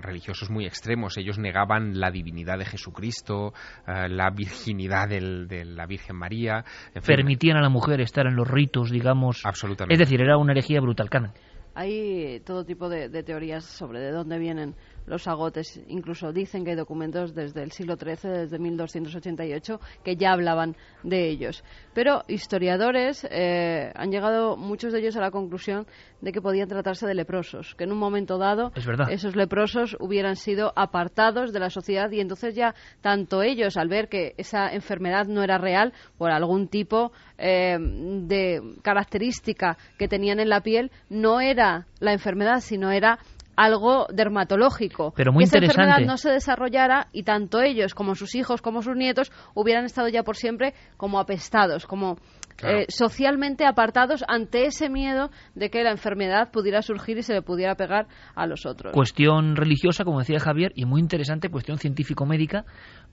religiosos 0.00 0.48
muy 0.48 0.64
extremos. 0.64 1.18
Ellos 1.18 1.38
negaban 1.38 2.00
la 2.00 2.10
divinidad 2.10 2.56
de 2.56 2.64
Jesucristo, 2.64 3.52
eh, 3.86 4.08
la 4.08 4.30
virginidad 4.30 5.06
del, 5.06 5.48
de 5.48 5.66
la 5.66 5.84
Virgen 5.84 6.16
María. 6.16 6.64
En 6.94 7.02
fin. 7.02 7.16
Permitían 7.16 7.58
a 7.58 7.60
la 7.60 7.68
mujer 7.68 8.00
estar 8.00 8.26
en 8.26 8.36
los 8.36 8.48
ritos, 8.48 8.90
digamos. 8.90 9.42
Absolutamente. 9.44 9.92
Es 9.92 9.98
decir, 9.98 10.29
era 10.30 10.38
una 10.38 10.52
herejía 10.52 10.80
brutal, 10.80 11.10
Carmen. 11.10 11.32
Hay 11.74 12.40
todo 12.46 12.64
tipo 12.64 12.88
de, 12.88 13.08
de, 13.08 13.22
teorías 13.22 13.64
sobre 13.64 14.00
de 14.00 14.12
dónde 14.12 14.38
vienen 14.38 14.74
los 15.10 15.28
agotes. 15.28 15.82
Incluso 15.88 16.32
dicen 16.32 16.64
que 16.64 16.70
hay 16.70 16.76
documentos 16.76 17.34
desde 17.34 17.62
el 17.62 17.72
siglo 17.72 17.96
XIII, 17.96 18.30
desde 18.30 18.58
1288, 18.58 19.80
que 20.02 20.16
ya 20.16 20.32
hablaban 20.32 20.76
de 21.02 21.28
ellos. 21.28 21.62
Pero 21.92 22.22
historiadores 22.28 23.26
eh, 23.30 23.92
han 23.94 24.10
llegado, 24.10 24.56
muchos 24.56 24.92
de 24.92 25.00
ellos, 25.00 25.16
a 25.16 25.20
la 25.20 25.30
conclusión 25.30 25.86
de 26.20 26.32
que 26.32 26.40
podían 26.40 26.68
tratarse 26.68 27.06
de 27.06 27.14
leprosos, 27.14 27.74
que 27.74 27.84
en 27.84 27.92
un 27.92 27.98
momento 27.98 28.38
dado 28.38 28.72
es 28.74 28.86
esos 29.10 29.36
leprosos 29.36 29.96
hubieran 29.98 30.36
sido 30.36 30.72
apartados 30.76 31.52
de 31.52 31.60
la 31.60 31.70
sociedad 31.70 32.10
y 32.10 32.20
entonces 32.20 32.54
ya 32.54 32.74
tanto 33.00 33.42
ellos, 33.42 33.76
al 33.76 33.88
ver 33.88 34.08
que 34.08 34.34
esa 34.36 34.72
enfermedad 34.72 35.26
no 35.26 35.42
era 35.42 35.58
real 35.58 35.92
por 36.16 36.30
algún 36.30 36.68
tipo 36.68 37.12
eh, 37.36 37.76
de 37.78 38.60
característica 38.82 39.76
que 39.98 40.08
tenían 40.08 40.38
en 40.38 40.48
la 40.48 40.60
piel, 40.60 40.90
no 41.08 41.40
era 41.40 41.86
la 41.98 42.12
enfermedad, 42.12 42.60
sino 42.60 42.90
era 42.90 43.18
algo 43.60 44.06
dermatológico. 44.10 45.12
Pero 45.14 45.32
muy 45.32 45.42
que 45.42 45.48
esa 45.48 45.58
interesante. 45.58 45.82
enfermedad 45.82 46.10
no 46.10 46.16
se 46.16 46.30
desarrollara 46.30 47.08
y 47.12 47.24
tanto 47.24 47.60
ellos 47.60 47.94
como 47.94 48.14
sus 48.14 48.34
hijos 48.34 48.62
como 48.62 48.80
sus 48.80 48.96
nietos 48.96 49.30
hubieran 49.54 49.84
estado 49.84 50.08
ya 50.08 50.22
por 50.22 50.36
siempre 50.36 50.72
como 50.96 51.20
apestados, 51.20 51.86
como 51.86 52.16
claro. 52.56 52.78
eh, 52.78 52.86
socialmente 52.88 53.66
apartados 53.66 54.24
ante 54.28 54.64
ese 54.64 54.88
miedo 54.88 55.30
de 55.54 55.68
que 55.68 55.84
la 55.84 55.90
enfermedad 55.90 56.50
pudiera 56.50 56.80
surgir 56.80 57.18
y 57.18 57.22
se 57.22 57.34
le 57.34 57.42
pudiera 57.42 57.74
pegar 57.74 58.06
a 58.34 58.46
los 58.46 58.64
otros. 58.64 58.94
Cuestión 58.94 59.56
religiosa, 59.56 60.04
como 60.04 60.20
decía 60.20 60.40
Javier, 60.40 60.72
y 60.74 60.86
muy 60.86 61.00
interesante, 61.02 61.50
cuestión 61.50 61.76
científico-médica, 61.76 62.64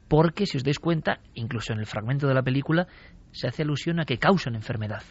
porque 0.08 0.46
si 0.46 0.58
os 0.58 0.64
dais 0.64 0.80
cuenta, 0.80 1.20
incluso 1.36 1.74
en 1.74 1.80
el 1.80 1.86
fragmento 1.86 2.28
de 2.28 2.34
la 2.34 2.44
película, 2.44 2.88
se 3.32 3.48
hace 3.48 3.64
alusión 3.64 4.00
a 4.00 4.06
que 4.06 4.18
causan 4.18 4.56
enfermedad. 4.56 5.04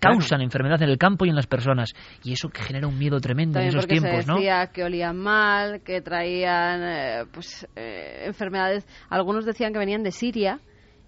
Causan 0.00 0.28
claro. 0.28 0.44
enfermedad 0.44 0.82
en 0.82 0.88
el 0.88 0.98
campo 0.98 1.26
y 1.26 1.28
en 1.28 1.36
las 1.36 1.46
personas. 1.46 1.92
Y 2.24 2.32
eso 2.32 2.48
que 2.48 2.62
genera 2.62 2.88
un 2.88 2.98
miedo 2.98 3.20
tremendo 3.20 3.54
También 3.54 3.72
en 3.72 3.78
esos 3.78 3.86
porque 3.86 4.00
tiempos, 4.00 4.24
se 4.24 4.32
decía 4.32 4.70
que 4.72 4.84
olían 4.84 5.16
mal, 5.16 5.82
que 5.82 6.00
traían 6.00 6.82
eh, 6.82 7.24
pues 7.32 7.68
eh, 7.76 8.24
enfermedades. 8.26 8.86
Algunos 9.10 9.44
decían 9.44 9.72
que 9.72 9.78
venían 9.78 10.02
de 10.02 10.12
Siria 10.12 10.60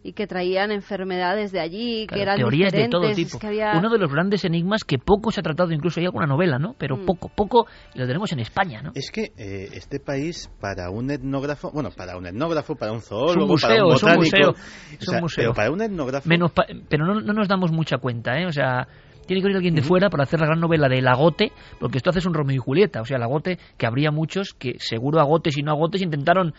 y 0.02 0.12
que 0.12 0.26
traían 0.26 0.70
enfermedades 0.70 1.52
de 1.52 1.60
allí, 1.60 2.06
claro, 2.06 2.16
que 2.16 2.22
eran 2.22 2.36
teorías 2.38 2.72
diferentes, 2.72 3.00
de 3.00 3.06
todo 3.06 3.14
tipo. 3.14 3.38
que 3.38 3.46
había... 3.46 3.72
Uno 3.76 3.90
de 3.90 3.98
los 3.98 4.10
grandes 4.10 4.44
enigmas 4.44 4.84
que 4.84 4.98
poco 4.98 5.30
se 5.30 5.40
ha 5.40 5.42
tratado, 5.42 5.72
incluso 5.72 6.00
hay 6.00 6.06
alguna 6.06 6.26
novela, 6.26 6.58
¿no? 6.58 6.74
Pero 6.78 6.96
mm. 6.96 7.04
poco, 7.04 7.30
poco 7.34 7.66
lo 7.94 8.06
tenemos 8.06 8.32
en 8.32 8.40
España, 8.40 8.82
¿no? 8.82 8.92
Es 8.94 9.10
que 9.10 9.32
eh, 9.36 9.68
este 9.72 10.00
país 10.00 10.50
para 10.60 10.90
un 10.90 11.10
etnógrafo, 11.10 11.70
bueno, 11.72 11.90
para 11.90 12.16
un 12.16 12.26
etnógrafo, 12.26 12.76
para 12.76 12.92
un 12.92 13.00
zoólogo, 13.00 13.46
museo, 13.46 13.68
para 13.68 13.84
un 13.84 13.90
botánico, 13.90 14.24
es 14.24 14.32
un 14.32 14.40
museo, 14.40 14.54
es 14.98 15.08
un 15.08 15.20
museo. 15.20 15.42
Pero 15.42 15.54
para 15.54 15.70
un 15.70 15.82
etnógrafo, 15.82 16.28
Menos 16.28 16.52
pa 16.52 16.64
pero 16.88 17.04
no, 17.04 17.20
no 17.20 17.32
nos 17.32 17.48
damos 17.48 17.70
mucha 17.70 17.98
cuenta, 17.98 18.38
¿eh? 18.38 18.46
O 18.46 18.52
sea, 18.52 18.86
tiene 19.30 19.42
que 19.42 19.44
venir 19.44 19.58
alguien 19.58 19.74
de 19.76 19.82
fuera 19.82 20.10
para 20.10 20.24
hacer 20.24 20.40
la 20.40 20.46
gran 20.46 20.58
novela 20.58 20.88
del 20.88 21.06
agote, 21.06 21.52
porque 21.78 21.98
esto 21.98 22.10
hace 22.10 22.26
un 22.26 22.34
Romeo 22.34 22.56
y 22.56 22.58
Julieta, 22.58 23.00
o 23.00 23.04
sea, 23.04 23.16
el 23.16 23.22
agote 23.22 23.58
que 23.78 23.86
habría 23.86 24.10
muchos 24.10 24.54
que 24.54 24.74
seguro 24.80 25.20
agotes 25.20 25.56
y 25.56 25.62
no 25.62 25.70
agotes 25.70 26.02
intentaron 26.02 26.52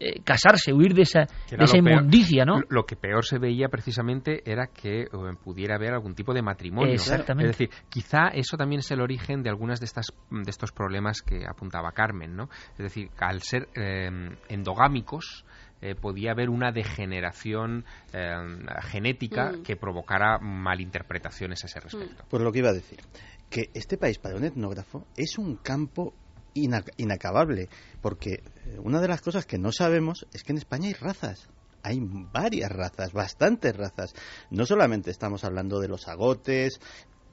eh, 0.00 0.20
casarse, 0.24 0.72
huir 0.72 0.94
de 0.94 1.02
esa, 1.02 1.20
de 1.50 1.64
esa 1.64 1.78
inmundicia, 1.78 2.44
¿no? 2.44 2.60
Lo 2.68 2.84
que 2.84 2.96
peor 2.96 3.24
se 3.24 3.38
veía 3.38 3.68
precisamente 3.68 4.42
era 4.50 4.66
que 4.66 5.02
eh, 5.02 5.08
pudiera 5.42 5.76
haber 5.76 5.94
algún 5.94 6.14
tipo 6.14 6.32
de 6.34 6.42
matrimonio. 6.42 6.92
Exactamente. 6.92 7.50
Es 7.50 7.58
decir, 7.58 7.70
quizá 7.88 8.28
eso 8.28 8.56
también 8.56 8.80
es 8.80 8.90
el 8.90 9.00
origen 9.00 9.42
de 9.42 9.50
algunas 9.50 9.80
de 9.80 9.86
estas 9.86 10.06
de 10.30 10.50
estos 10.50 10.72
problemas 10.72 11.22
que 11.22 11.46
apuntaba 11.46 11.92
Carmen, 11.92 12.36
¿no? 12.36 12.48
Es 12.72 12.78
decir, 12.78 13.10
al 13.18 13.42
ser 13.42 13.68
eh, 13.74 14.08
endogámicos, 14.48 15.44
eh, 15.80 15.94
podía 15.94 16.32
haber 16.32 16.50
una 16.50 16.72
degeneración 16.72 17.84
eh, 18.12 18.34
genética 18.82 19.52
mm. 19.52 19.62
que 19.62 19.76
provocara 19.76 20.38
malinterpretaciones 20.38 21.62
a 21.62 21.66
ese 21.66 21.78
respecto. 21.78 22.24
Pues 22.28 22.42
lo 22.42 22.50
que 22.50 22.58
iba 22.58 22.70
a 22.70 22.72
decir. 22.72 22.98
que 23.48 23.70
este 23.74 23.96
país 23.96 24.18
para 24.18 24.36
un 24.36 24.44
etnógrafo 24.44 25.06
es 25.16 25.38
un 25.38 25.56
campo 25.56 26.14
inacabable, 26.96 27.68
porque 28.00 28.34
eh, 28.34 28.78
una 28.82 29.00
de 29.00 29.08
las 29.08 29.20
cosas 29.20 29.46
que 29.46 29.58
no 29.58 29.72
sabemos 29.72 30.26
es 30.32 30.42
que 30.42 30.52
en 30.52 30.58
España 30.58 30.88
hay 30.88 30.94
razas. 30.94 31.48
Hay 31.82 32.00
varias 32.00 32.70
razas, 32.70 33.12
bastantes 33.12 33.76
razas. 33.76 34.12
No 34.50 34.66
solamente 34.66 35.10
estamos 35.10 35.44
hablando 35.44 35.80
de 35.80 35.88
los 35.88 36.08
agotes, 36.08 36.80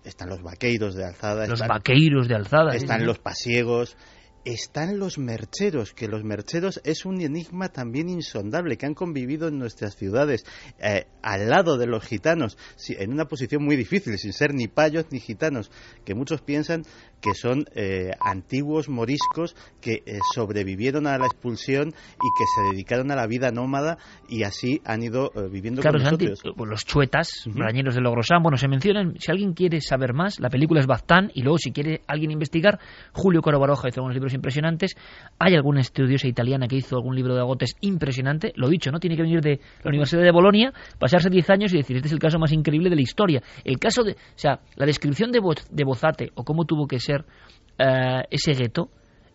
están 0.03 0.29
los 0.29 0.41
vaqueiros 0.41 0.95
de 0.95 1.05
alzada. 1.05 1.47
Los 1.47 1.61
vaqueiros 1.61 2.27
de 2.27 2.35
alzada. 2.35 2.75
Están 2.75 3.05
los 3.05 3.19
pasiegos, 3.19 3.97
están 4.45 4.99
los 4.99 5.17
mercheros, 5.17 5.93
que 5.93 6.07
los 6.07 6.23
mercheros 6.23 6.79
es 6.83 7.05
un 7.05 7.19
enigma 7.21 7.69
también 7.69 8.07
insondable, 8.09 8.77
que 8.77 8.85
han 8.85 8.93
convivido 8.93 9.47
en 9.47 9.57
nuestras 9.57 9.95
ciudades, 9.95 10.45
eh, 10.79 11.07
al 11.23 11.49
lado 11.49 11.77
de 11.77 11.87
los 11.87 12.05
gitanos, 12.05 12.57
en 12.87 13.11
una 13.11 13.25
posición 13.25 13.63
muy 13.65 13.75
difícil, 13.75 14.17
sin 14.19 14.33
ser 14.33 14.53
ni 14.53 14.67
payos 14.67 15.07
ni 15.09 15.19
gitanos, 15.19 15.71
que 16.05 16.13
muchos 16.13 16.41
piensan 16.41 16.83
que 17.25 17.33
son 17.33 17.65
eh, 17.73 18.11
antiguos 18.19 18.87
moriscos 18.87 19.55
que 19.81 20.03
eh, 20.05 20.19
sobrevivieron 20.35 21.07
a 21.07 21.17
la 21.17 21.25
expulsión 21.25 21.87
y 21.89 22.29
que 22.37 22.45
se 22.55 22.71
dedicaron 22.71 23.09
a 23.09 23.15
la 23.15 23.25
vida 23.25 23.49
nómada 23.49 23.97
y 24.29 24.43
así 24.43 24.79
han 24.85 25.01
ido 25.01 25.31
viviendo 25.51 25.81
con 25.81 25.93
nosotros. 25.93 26.43
Pues 26.55 26.69
los 26.69 26.85
chuetas, 26.85 27.47
uh 27.47 27.51
de 27.55 28.01
Logrosán, 28.01 28.43
bueno, 28.43 28.57
se 28.57 28.67
mencionan, 28.67 29.15
si 29.19 29.31
alguien 29.31 29.53
quiere 29.53 29.81
saber 29.81 30.13
más, 30.13 30.39
la 30.39 30.49
película 30.49 30.79
es 30.79 30.87
Baztán 30.87 31.31
y 31.33 31.41
luego 31.41 31.57
si 31.57 31.71
quiere 31.71 32.01
alguien 32.07 32.31
investigar, 32.31 32.79
Julio 33.11 33.41
Coro 33.41 33.59
Baroja 33.59 33.89
hizo 33.89 34.01
unos 34.01 34.13
libros 34.13 34.33
impresionantes. 34.33 34.95
Hay 35.39 35.55
alguna 35.55 35.81
estudiosa 35.81 36.27
italiana 36.27 36.67
que 36.67 36.75
hizo 36.75 36.95
algún 36.95 37.15
libro 37.15 37.33
de 37.33 37.41
agotes 37.41 37.75
impresionante. 37.81 38.53
Lo 38.55 38.69
dicho, 38.69 38.91
¿no? 38.91 38.99
Tiene 38.99 39.15
que 39.15 39.23
venir 39.23 39.41
de 39.41 39.59
la 39.83 39.89
Universidad 39.89 40.21
de 40.21 40.31
Bolonia, 40.31 40.73
pasarse 40.99 41.29
10 41.29 41.49
años 41.49 41.73
y 41.73 41.77
decir, 41.77 41.95
este 41.95 42.07
es 42.07 42.13
el 42.13 42.19
caso 42.19 42.37
más 42.39 42.51
increíble 42.51 42.89
de 42.89 42.95
la 42.95 43.01
historia. 43.01 43.41
El 43.63 43.79
caso 43.79 44.03
de, 44.03 44.13
o 44.13 44.37
sea, 44.37 44.59
la 44.75 44.85
descripción 44.85 45.31
de, 45.31 45.39
de 45.71 45.83
Bozate 45.83 46.31
o 46.35 46.43
cómo 46.43 46.65
tuvo 46.65 46.87
que 46.87 46.99
ser 46.99 47.14
uh, 47.21 48.23
ese 48.29 48.53
gueto 48.53 48.89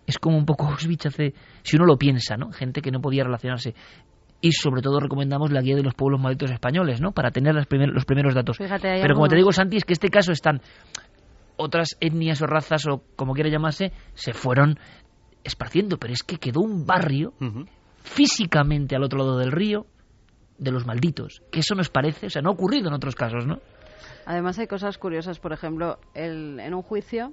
es 0.07 0.19
como 0.19 0.37
un 0.37 0.45
poco 0.45 0.67
Auschwitz 0.67 1.07
hace, 1.07 1.35
si 1.63 1.77
uno 1.77 1.87
lo 1.87 1.97
piensa, 1.97 2.37
¿no? 2.37 2.51
Gente 2.51 2.83
que 2.83 2.91
no 2.91 3.01
podía 3.01 3.25
relacionarse 3.25 3.75
y 4.41 4.53
sobre 4.53 4.83
todo 4.83 5.01
recomendamos 5.01 5.53
la 5.53 5.61
guía 5.61 5.77
de 5.77 5.83
los 5.83 5.95
pueblos 5.95 6.21
malditos 6.21 6.51
españoles, 6.51 7.01
¿no? 7.01 7.13
Para 7.13 7.31
tener 7.31 7.55
los 7.55 8.05
primeros 8.05 8.35
datos. 8.35 8.57
Pero 8.59 9.15
como 9.15 9.29
te 9.29 9.37
digo, 9.37 9.53
Santi, 9.53 9.77
es 9.77 9.85
que 9.85 9.93
este 9.93 10.09
caso 10.09 10.33
están 10.33 10.61
otras 11.57 11.97
etnias 12.01 12.41
o 12.41 12.47
razas 12.47 12.87
o 12.89 13.03
como 13.17 13.35
quiera 13.35 13.51
llamarse, 13.51 13.93
se 14.15 14.33
fueron 14.33 14.79
esparciendo, 15.45 15.99
pero 15.99 16.13
es 16.13 16.23
que 16.23 16.39
quedó 16.39 16.61
un 16.61 16.87
barrio 16.87 17.35
físicamente 18.03 18.97
al 18.97 19.05
otro 19.05 19.19
lado 19.19 19.39
del 19.39 19.53
río 19.53 19.87
de 20.59 20.71
los 20.71 20.87
malditos, 20.87 21.43
que 21.51 21.61
eso 21.61 21.75
nos 21.75 21.89
parece, 21.89 22.27
o 22.27 22.31
sea, 22.31 22.43
no 22.43 22.51
ha 22.51 22.53
ocurrido 22.53 22.89
en 22.89 22.95
otros 22.95 23.15
casos, 23.15 23.47
¿no? 23.47 23.59
Además 24.27 24.59
hay 24.59 24.67
cosas 24.67 24.99
curiosas, 24.99 25.39
por 25.39 25.53
ejemplo, 25.53 25.99
el, 26.15 26.61
en 26.61 26.75
un 26.75 26.83
juicio 26.83 27.33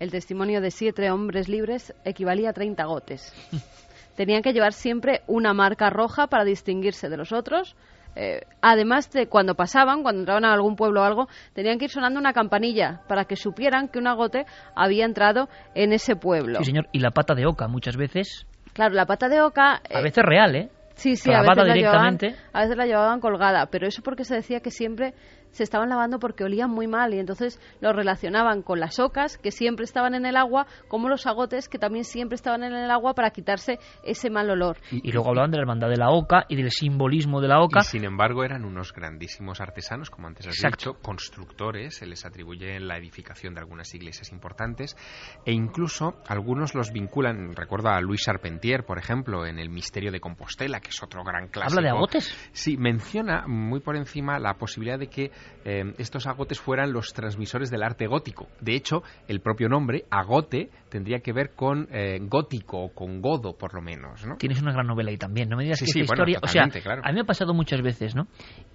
el 0.00 0.10
testimonio 0.10 0.60
de 0.60 0.70
siete 0.70 1.10
hombres 1.10 1.48
libres 1.48 1.94
equivalía 2.04 2.50
a 2.50 2.52
30 2.52 2.84
gotes. 2.84 3.32
Tenían 4.16 4.42
que 4.42 4.52
llevar 4.52 4.72
siempre 4.72 5.22
una 5.28 5.54
marca 5.54 5.88
roja 5.88 6.26
para 6.26 6.44
distinguirse 6.44 7.08
de 7.08 7.16
los 7.16 7.32
otros, 7.32 7.76
eh, 8.16 8.40
además 8.60 9.10
de 9.12 9.28
cuando 9.28 9.54
pasaban, 9.54 10.02
cuando 10.02 10.22
entraban 10.22 10.44
a 10.44 10.52
algún 10.52 10.74
pueblo 10.74 11.00
o 11.00 11.04
algo, 11.04 11.28
tenían 11.54 11.78
que 11.78 11.84
ir 11.84 11.90
sonando 11.90 12.18
una 12.18 12.32
campanilla 12.32 13.02
para 13.06 13.24
que 13.24 13.36
supieran 13.36 13.88
que 13.88 13.98
un 13.98 14.08
agote 14.08 14.46
había 14.74 15.04
entrado 15.04 15.48
en 15.74 15.92
ese 15.92 16.16
pueblo. 16.16 16.58
Sí, 16.58 16.64
señor. 16.64 16.88
Y 16.92 16.98
la 16.98 17.12
pata 17.12 17.34
de 17.34 17.46
oca, 17.46 17.68
muchas 17.68 17.96
veces. 17.96 18.46
Claro, 18.72 18.94
la 18.94 19.06
pata 19.06 19.28
de 19.28 19.40
oca. 19.40 19.80
a 19.94 20.00
veces 20.00 20.24
real, 20.24 20.56
¿eh? 20.56 20.70
Sí, 20.94 21.16
sí, 21.16 21.32
a 21.32 21.40
veces, 21.40 21.66
la 21.66 21.74
llevaban, 21.74 22.18
a 22.52 22.60
veces 22.60 22.76
la 22.76 22.84
llevaban 22.84 23.20
colgada, 23.20 23.66
pero 23.70 23.86
eso 23.86 24.02
porque 24.02 24.24
se 24.24 24.34
decía 24.34 24.60
que 24.60 24.70
siempre 24.70 25.14
se 25.52 25.62
estaban 25.62 25.88
lavando 25.88 26.18
porque 26.18 26.44
olían 26.44 26.70
muy 26.70 26.86
mal 26.86 27.14
y 27.14 27.18
entonces 27.18 27.60
lo 27.80 27.92
relacionaban 27.92 28.62
con 28.62 28.80
las 28.80 28.98
ocas 28.98 29.38
que 29.38 29.50
siempre 29.50 29.84
estaban 29.84 30.14
en 30.14 30.26
el 30.26 30.36
agua, 30.36 30.66
como 30.88 31.08
los 31.08 31.26
agotes 31.26 31.68
que 31.68 31.78
también 31.78 32.04
siempre 32.04 32.36
estaban 32.36 32.62
en 32.62 32.72
el 32.72 32.90
agua 32.90 33.14
para 33.14 33.30
quitarse 33.30 33.78
ese 34.04 34.30
mal 34.30 34.50
olor. 34.50 34.78
Y, 34.90 35.12
luego 35.12 35.30
hablaban 35.30 35.50
de 35.50 35.56
la 35.56 35.62
hermandad 35.62 35.88
de 35.88 35.96
la 35.96 36.10
oca 36.10 36.44
y 36.48 36.56
del 36.56 36.70
simbolismo 36.70 37.40
de 37.40 37.48
la 37.48 37.60
oca. 37.60 37.80
Y 37.80 37.84
sin 37.84 38.04
embargo 38.04 38.44
eran 38.44 38.64
unos 38.64 38.92
grandísimos 38.92 39.60
artesanos, 39.60 40.10
como 40.10 40.28
antes 40.28 40.46
has 40.46 40.54
dicho, 40.54 40.94
constructores, 41.02 41.96
se 41.96 42.06
les 42.06 42.24
atribuye 42.24 42.78
la 42.80 42.96
edificación 42.96 43.54
de 43.54 43.60
algunas 43.60 43.94
iglesias 43.94 44.32
importantes 44.32 44.96
e 45.44 45.52
incluso 45.52 46.14
algunos 46.28 46.74
los 46.74 46.92
vinculan, 46.92 47.54
recuerda 47.54 47.96
a 47.96 48.00
Luis 48.00 48.22
Charpentier, 48.22 48.84
por 48.84 48.98
ejemplo, 48.98 49.46
en 49.46 49.58
El 49.58 49.70
misterio 49.70 50.12
de 50.12 50.20
Compostela, 50.20 50.80
que 50.80 50.90
es 50.90 51.02
otro 51.02 51.22
gran 51.24 51.48
clásico. 51.48 51.78
¿Habla 51.78 51.90
de 51.90 51.96
agotes? 51.96 52.50
Sí, 52.52 52.76
menciona 52.76 53.46
muy 53.46 53.80
por 53.80 53.96
encima 53.96 54.38
la 54.38 54.54
posibilidad 54.54 54.98
de 54.98 55.08
que 55.08 55.30
eh, 55.64 55.94
estos 55.98 56.26
agotes 56.26 56.60
fueran 56.60 56.92
los 56.92 57.12
transmisores 57.12 57.70
del 57.70 57.82
arte 57.82 58.06
gótico. 58.06 58.48
De 58.60 58.74
hecho, 58.74 59.02
el 59.28 59.40
propio 59.40 59.68
nombre, 59.68 60.04
agote, 60.10 60.70
tendría 60.88 61.20
que 61.20 61.32
ver 61.32 61.50
con 61.54 61.88
eh, 61.90 62.18
gótico 62.22 62.84
o 62.84 62.94
con 62.94 63.20
godo, 63.20 63.56
por 63.56 63.74
lo 63.74 63.82
menos. 63.82 64.26
¿no? 64.26 64.36
Tienes 64.36 64.62
una 64.62 64.72
gran 64.72 64.86
novela 64.86 65.10
ahí 65.10 65.16
también. 65.16 65.48
No 65.48 65.56
me 65.56 65.64
digas 65.64 65.78
que 65.78 65.84
esta 65.84 66.00
historia. 66.00 66.38
O 66.42 66.46
sea, 66.46 66.64
a 66.64 67.08
mí 67.08 67.14
me 67.14 67.20
ha 67.20 67.24
pasado 67.24 67.54
muchas 67.54 67.82
veces, 67.82 68.14
¿no? 68.14 68.26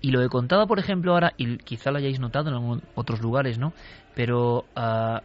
Y 0.01 0.11
lo 0.11 0.21
he 0.21 0.29
contado, 0.29 0.67
por 0.67 0.79
ejemplo, 0.79 1.13
ahora, 1.13 1.33
y 1.37 1.57
quizá 1.57 1.91
lo 1.91 1.97
hayáis 1.97 2.19
notado 2.19 2.49
en 2.49 2.81
otros 2.95 3.21
lugares, 3.21 3.57
¿no? 3.57 3.73
Pero 4.13 4.65
uh, 4.75 5.19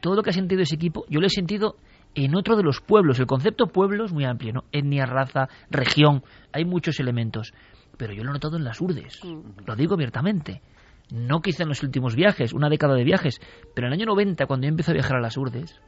todo 0.00 0.14
lo 0.16 0.22
que 0.22 0.30
ha 0.30 0.34
sentido 0.34 0.62
ese 0.62 0.76
equipo, 0.76 1.04
yo 1.08 1.20
lo 1.20 1.26
he 1.26 1.30
sentido 1.30 1.76
en 2.14 2.34
otro 2.34 2.56
de 2.56 2.62
los 2.62 2.80
pueblos. 2.80 3.18
El 3.18 3.26
concepto 3.26 3.66
pueblo 3.68 4.04
es 4.04 4.12
muy 4.12 4.24
amplio, 4.24 4.52
¿no? 4.52 4.64
Etnia, 4.72 5.06
raza, 5.06 5.48
región, 5.70 6.22
hay 6.52 6.64
muchos 6.64 7.00
elementos. 7.00 7.52
Pero 8.00 8.14
yo 8.14 8.24
lo 8.24 8.30
he 8.30 8.32
notado 8.32 8.56
en 8.56 8.64
las 8.64 8.80
urdes, 8.80 9.20
mm. 9.22 9.66
lo 9.66 9.76
digo 9.76 9.92
abiertamente 9.92 10.62
no 11.10 11.40
quizá 11.40 11.64
en 11.64 11.68
los 11.68 11.82
últimos 11.82 12.14
viajes, 12.14 12.52
una 12.52 12.68
década 12.68 12.94
de 12.94 13.04
viajes, 13.04 13.40
pero 13.74 13.88
en 13.88 13.92
el 13.92 14.00
año 14.00 14.06
90, 14.06 14.46
cuando 14.46 14.66
yo 14.66 14.70
empecé 14.70 14.92
a 14.92 14.94
viajar 14.94 15.16
a 15.16 15.20
las 15.20 15.36
Urdes, 15.36 15.80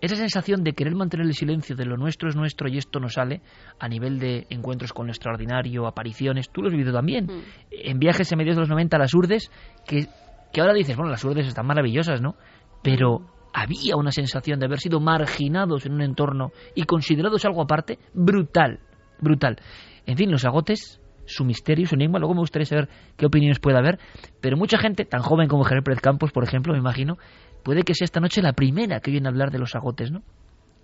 esa 0.00 0.16
sensación 0.16 0.62
de 0.62 0.72
querer 0.72 0.94
mantener 0.94 1.26
el 1.26 1.34
silencio 1.34 1.74
de 1.76 1.86
lo 1.86 1.96
nuestro 1.96 2.28
es 2.28 2.36
nuestro 2.36 2.68
y 2.68 2.76
esto 2.76 3.00
no 3.00 3.08
sale 3.08 3.40
a 3.78 3.88
nivel 3.88 4.18
de 4.18 4.46
encuentros 4.50 4.92
con 4.92 5.06
lo 5.06 5.12
extraordinario, 5.12 5.86
apariciones, 5.86 6.50
tú 6.50 6.62
lo 6.62 6.68
has 6.68 6.72
vivido 6.72 6.92
también, 6.92 7.26
mm. 7.26 7.42
en 7.70 7.98
viajes 7.98 8.30
en 8.32 8.38
mediados 8.38 8.56
de 8.56 8.60
los 8.62 8.70
90 8.70 8.96
a 8.96 9.00
las 9.00 9.14
Urdes, 9.14 9.50
que, 9.86 10.06
que 10.52 10.60
ahora 10.60 10.74
dices, 10.74 10.96
bueno, 10.96 11.10
las 11.10 11.24
Urdes 11.24 11.46
están 11.46 11.66
maravillosas, 11.66 12.20
¿no? 12.20 12.36
Pero 12.82 13.26
había 13.52 13.96
una 13.96 14.12
sensación 14.12 14.58
de 14.58 14.66
haber 14.66 14.80
sido 14.80 15.00
marginados 15.00 15.86
en 15.86 15.94
un 15.94 16.02
entorno 16.02 16.52
y 16.74 16.84
considerados 16.84 17.44
algo 17.46 17.62
aparte 17.62 17.98
brutal, 18.12 18.80
brutal. 19.18 19.56
En 20.04 20.16
fin, 20.16 20.30
los 20.30 20.44
agotes 20.44 21.00
su 21.26 21.44
misterio, 21.44 21.86
su 21.86 21.94
enigma. 21.94 22.18
Luego 22.18 22.34
me 22.34 22.40
gustaría 22.40 22.66
saber 22.66 22.88
qué 23.16 23.26
opiniones 23.26 23.58
puede 23.58 23.78
haber. 23.78 23.98
Pero 24.40 24.56
mucha 24.56 24.78
gente, 24.78 25.04
tan 25.04 25.22
joven 25.22 25.48
como 25.48 25.64
Javier 25.64 25.82
Pérez 25.82 26.00
Campos, 26.00 26.32
por 26.32 26.44
ejemplo, 26.44 26.72
me 26.72 26.78
imagino, 26.78 27.18
puede 27.62 27.82
que 27.82 27.94
sea 27.94 28.04
esta 28.04 28.20
noche 28.20 28.42
la 28.42 28.52
primera 28.52 29.00
que 29.00 29.10
viene 29.10 29.28
a 29.28 29.30
hablar 29.30 29.50
de 29.50 29.58
los 29.58 29.74
agotes, 29.74 30.10
¿no? 30.10 30.22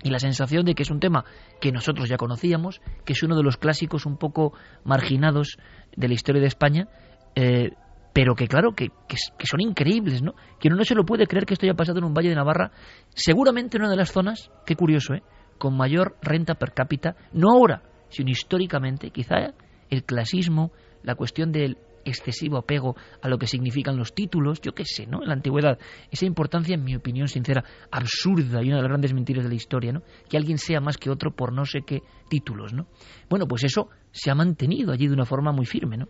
Y 0.02 0.10
la 0.10 0.18
sensación 0.18 0.64
de 0.64 0.74
que 0.74 0.82
es 0.82 0.90
un 0.90 0.98
tema 0.98 1.24
que 1.60 1.70
nosotros 1.70 2.08
ya 2.08 2.16
conocíamos, 2.16 2.80
que 3.04 3.12
es 3.12 3.22
uno 3.22 3.36
de 3.36 3.44
los 3.44 3.56
clásicos 3.56 4.04
un 4.04 4.16
poco 4.16 4.52
marginados 4.84 5.58
de 5.96 6.08
la 6.08 6.14
historia 6.14 6.40
de 6.40 6.48
España, 6.48 6.88
eh, 7.36 7.70
pero 8.12 8.34
que 8.34 8.48
claro, 8.48 8.74
que, 8.74 8.88
que, 9.08 9.46
son 9.46 9.60
increíbles, 9.60 10.22
¿no? 10.22 10.34
Que 10.58 10.68
uno 10.68 10.76
no 10.76 10.84
se 10.84 10.94
lo 10.94 11.04
puede 11.04 11.26
creer 11.26 11.46
que 11.46 11.54
esto 11.54 11.66
haya 11.66 11.74
pasado 11.74 11.98
en 11.98 12.04
un 12.04 12.14
valle 12.14 12.28
de 12.28 12.34
Navarra, 12.34 12.72
seguramente 13.14 13.76
en 13.76 13.84
una 13.84 13.90
de 13.90 13.96
las 13.96 14.12
zonas, 14.12 14.50
qué 14.66 14.76
curioso, 14.76 15.14
¿eh? 15.14 15.22
Con 15.58 15.76
mayor 15.76 16.16
renta 16.20 16.56
per 16.56 16.72
cápita, 16.72 17.14
no 17.32 17.52
ahora, 17.52 17.82
sino 18.08 18.30
históricamente, 18.30 19.10
quizá 19.10 19.54
el 19.92 20.04
clasismo, 20.04 20.72
la 21.02 21.14
cuestión 21.14 21.52
del 21.52 21.76
excesivo 22.04 22.56
apego 22.56 22.96
a 23.20 23.28
lo 23.28 23.38
que 23.38 23.46
significan 23.46 23.96
los 23.96 24.14
títulos, 24.14 24.60
yo 24.60 24.72
qué 24.72 24.84
sé, 24.84 25.06
¿no? 25.06 25.22
En 25.22 25.28
la 25.28 25.34
antigüedad, 25.34 25.78
esa 26.10 26.24
importancia, 26.24 26.74
en 26.74 26.82
mi 26.82 26.96
opinión 26.96 27.28
sincera, 27.28 27.62
absurda 27.90 28.62
y 28.62 28.68
una 28.68 28.76
de 28.76 28.82
las 28.82 28.88
grandes 28.88 29.12
mentiras 29.12 29.44
de 29.44 29.50
la 29.50 29.54
historia, 29.54 29.92
¿no? 29.92 30.02
Que 30.28 30.38
alguien 30.38 30.58
sea 30.58 30.80
más 30.80 30.96
que 30.96 31.10
otro 31.10 31.30
por 31.30 31.52
no 31.52 31.66
sé 31.66 31.82
qué 31.82 32.02
títulos, 32.28 32.72
¿no? 32.72 32.86
Bueno, 33.28 33.46
pues 33.46 33.64
eso 33.64 33.90
se 34.10 34.30
ha 34.30 34.34
mantenido 34.34 34.92
allí 34.92 35.06
de 35.06 35.14
una 35.14 35.26
forma 35.26 35.52
muy 35.52 35.66
firme, 35.66 35.98
¿no? 35.98 36.08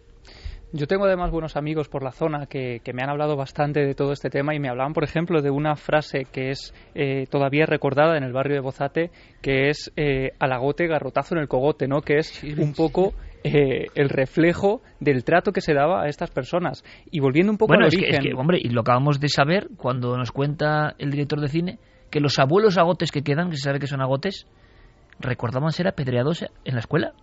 Yo 0.75 0.87
tengo 0.87 1.05
además 1.05 1.31
buenos 1.31 1.57
amigos 1.57 1.91
por 1.91 2.03
la 2.03 2.13
zona 2.13 2.47
que, 2.47 2.81
me 2.95 3.03
han 3.03 3.11
hablado 3.11 3.37
bastante 3.37 3.81
de 3.85 3.95
todo 3.95 4.13
este 4.13 4.31
tema 4.31 4.55
y 4.55 4.59
me 4.59 4.71
hablaban, 4.71 4.95
por 4.95 5.05
ejemplo, 5.05 5.43
de 5.43 5.51
una 5.51 5.77
frase 5.77 6.25
que 6.33 6.49
es 6.49 6.73
eh, 6.95 7.27
todavía 7.29 7.67
recordada 7.67 8.17
en 8.17 8.25
el 8.25 8.33
barrio 8.33 8.55
de 8.55 8.61
Bozate, 8.61 9.11
que 9.43 9.69
es 9.69 9.93
eh, 9.97 10.31
alagote, 10.39 10.87
garrotazo 10.87 11.35
en 11.35 11.43
el 11.43 11.49
cogote, 11.49 11.89
¿no? 11.89 12.01
Que 12.01 12.17
es 12.17 12.43
un 12.43 12.73
poco 12.73 13.13
eh, 13.45 13.87
el 13.95 14.09
reflejo 14.09 14.83
del 15.01 15.25
trato 15.25 15.53
que 15.53 15.61
se 15.61 15.75
daba 15.75 16.03
a 16.03 16.09
estas 16.09 16.31
personas. 16.31 16.85
Y 17.11 17.21
volviendo 17.21 17.53
un 17.53 17.59
poco 17.59 17.75
al 17.75 17.85
origen... 17.85 18.15
Es 18.15 18.21
que, 18.21 18.35
hombre, 18.35 18.59
y 18.63 18.69
lo 18.69 18.83
acabamos 18.83 19.21
de 19.21 19.29
saber 19.29 19.69
cuando 19.77 20.17
nos 20.17 20.33
cuenta 20.33 20.95
el 20.99 21.11
director 21.11 21.41
de 21.41 21.49
cine, 21.49 21.79
que 22.11 22.21
los 22.21 22.39
abuelos 22.39 22.79
agotes 22.79 23.11
que 23.11 23.23
quedan, 23.23 23.51
que 23.51 23.57
se 23.57 23.65
sabe 23.65 23.81
que 23.81 23.87
son 23.87 24.01
agotes, 24.01 24.47
recordaban 25.19 25.73
ser 25.73 25.89
apedreados 25.89 26.45
en 26.65 26.75
la 26.75 26.81
escuela. 26.81 27.15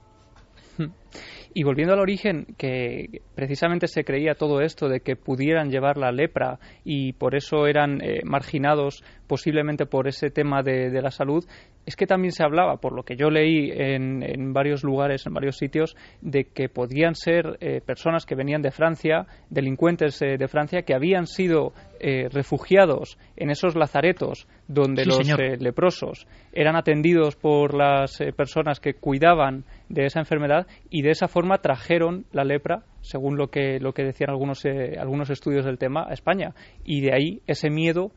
Y 1.53 1.63
volviendo 1.63 1.93
al 1.93 1.99
origen, 1.99 2.45
que 2.57 3.21
precisamente 3.33 3.87
se 3.87 4.03
creía 4.03 4.35
todo 4.35 4.61
esto 4.61 4.87
de 4.87 4.99
que 4.99 5.15
pudieran 5.15 5.71
llevar 5.71 5.97
la 5.97 6.11
lepra 6.11 6.59
y 6.83 7.13
por 7.13 7.35
eso 7.35 7.65
eran 7.65 8.01
eh, 8.01 8.21
marginados 8.23 9.03
posiblemente 9.25 9.87
por 9.87 10.07
ese 10.07 10.29
tema 10.29 10.61
de, 10.61 10.91
la 11.01 11.09
salud, 11.09 11.43
es 11.89 11.95
que 11.95 12.05
también 12.05 12.31
se 12.31 12.43
hablaba, 12.43 12.77
por 12.77 12.93
lo 12.93 13.01
que 13.01 13.15
yo 13.15 13.31
leí 13.31 13.71
en, 13.71 14.53
varios 14.53 14.83
lugares, 14.83 15.25
en 15.25 15.33
varios 15.33 15.57
sitios, 15.57 15.95
de 16.21 16.43
que 16.43 16.69
podían 16.69 17.15
ser 17.15 17.57
eh, 17.61 17.81
personas 17.83 18.27
que 18.27 18.35
venían 18.35 18.61
de 18.61 18.69
Francia, 18.69 19.25
delincuentes 19.49 20.21
eh, 20.21 20.37
de 20.37 20.47
Francia, 20.47 20.83
que 20.83 20.93
habían 20.93 21.25
sido 21.25 21.73
eh, 21.99 22.29
refugiados 22.31 23.17
en 23.35 23.49
esos 23.49 23.75
lazaretos 23.75 24.47
donde 24.67 25.03
los 25.03 25.27
leprosos 25.59 26.27
eran 26.53 26.75
atendidos 26.75 27.35
por 27.35 27.73
las 27.73 28.19
personas 28.37 28.79
que 28.79 28.93
cuidaban 28.93 29.63
de 29.87 30.05
esa 30.05 30.19
enfermedad 30.19 30.67
y 30.91 31.01
de 31.01 31.09
esa 31.09 31.27
forma 31.27 31.57
trajeron 31.57 32.25
la 32.31 32.43
lepra, 32.43 32.83
según 33.01 33.35
lo 33.35 33.47
que, 33.47 33.79
lo 33.79 33.93
que 33.93 34.03
decían 34.03 34.29
algunos, 34.29 34.63
algunos 34.99 35.31
estudios 35.31 35.65
del 35.65 35.79
tema, 35.79 36.05
a 36.07 36.13
España. 36.13 36.53
Y 36.85 37.01
de 37.01 37.15
ahí 37.15 37.41
ese 37.47 37.71
miedo 37.71 38.11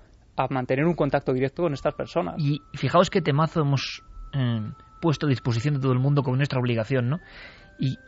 mantener 0.50 0.84
un 0.86 0.94
contacto 0.94 1.32
directo 1.32 1.62
con 1.62 1.72
estas 1.72 1.94
personas. 1.94 2.34
Y 2.38 2.62
fijaos 2.74 3.10
qué 3.10 3.20
temazo 3.20 3.60
hemos 3.60 4.02
eh, 4.32 4.72
puesto 5.00 5.26
a 5.26 5.28
disposición 5.28 5.74
de 5.74 5.80
todo 5.80 5.92
el 5.92 5.98
mundo 5.98 6.22
como 6.22 6.36
nuestra 6.36 6.60
obligación, 6.60 7.08
¿no? 7.08 7.20
Y, 7.78 7.98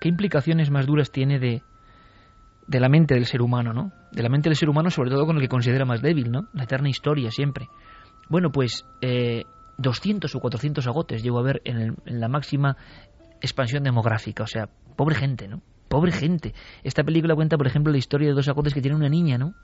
qué 0.00 0.08
implicaciones 0.08 0.70
más 0.70 0.86
duras 0.86 1.10
tiene 1.10 1.38
de, 1.38 1.62
de 2.66 2.80
la 2.80 2.88
mente 2.88 3.14
del 3.14 3.26
ser 3.26 3.42
humano, 3.42 3.72
¿no? 3.72 3.92
De 4.12 4.22
la 4.22 4.28
mente 4.28 4.48
del 4.48 4.56
ser 4.56 4.68
humano, 4.68 4.90
sobre 4.90 5.10
todo 5.10 5.26
con 5.26 5.36
el 5.36 5.42
que 5.42 5.48
considera 5.48 5.84
más 5.84 6.02
débil, 6.02 6.30
¿no? 6.30 6.48
La 6.52 6.64
eterna 6.64 6.88
historia 6.88 7.30
siempre. 7.30 7.68
Bueno, 8.28 8.52
pues 8.52 8.86
eh, 9.00 9.44
200 9.78 10.32
o 10.34 10.40
400 10.40 10.86
agotes 10.86 11.22
llevo 11.22 11.38
a 11.38 11.42
ver 11.42 11.62
en, 11.64 11.96
en 12.04 12.20
la 12.20 12.28
máxima 12.28 12.76
expansión 13.40 13.82
demográfica. 13.82 14.44
O 14.44 14.46
sea, 14.46 14.68
pobre 14.96 15.14
gente, 15.14 15.48
¿no? 15.48 15.62
Pobre 15.88 16.12
gente. 16.12 16.54
Esta 16.84 17.02
película 17.02 17.34
cuenta, 17.34 17.56
por 17.56 17.66
ejemplo, 17.66 17.90
la 17.90 17.98
historia 17.98 18.28
de 18.28 18.34
dos 18.34 18.48
agotes 18.48 18.74
que 18.74 18.82
tienen 18.82 18.98
una 18.98 19.08
niña, 19.08 19.38
¿no? 19.38 19.54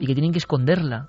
Y 0.00 0.06
que 0.06 0.14
tienen 0.14 0.32
que 0.32 0.38
esconderla 0.38 1.08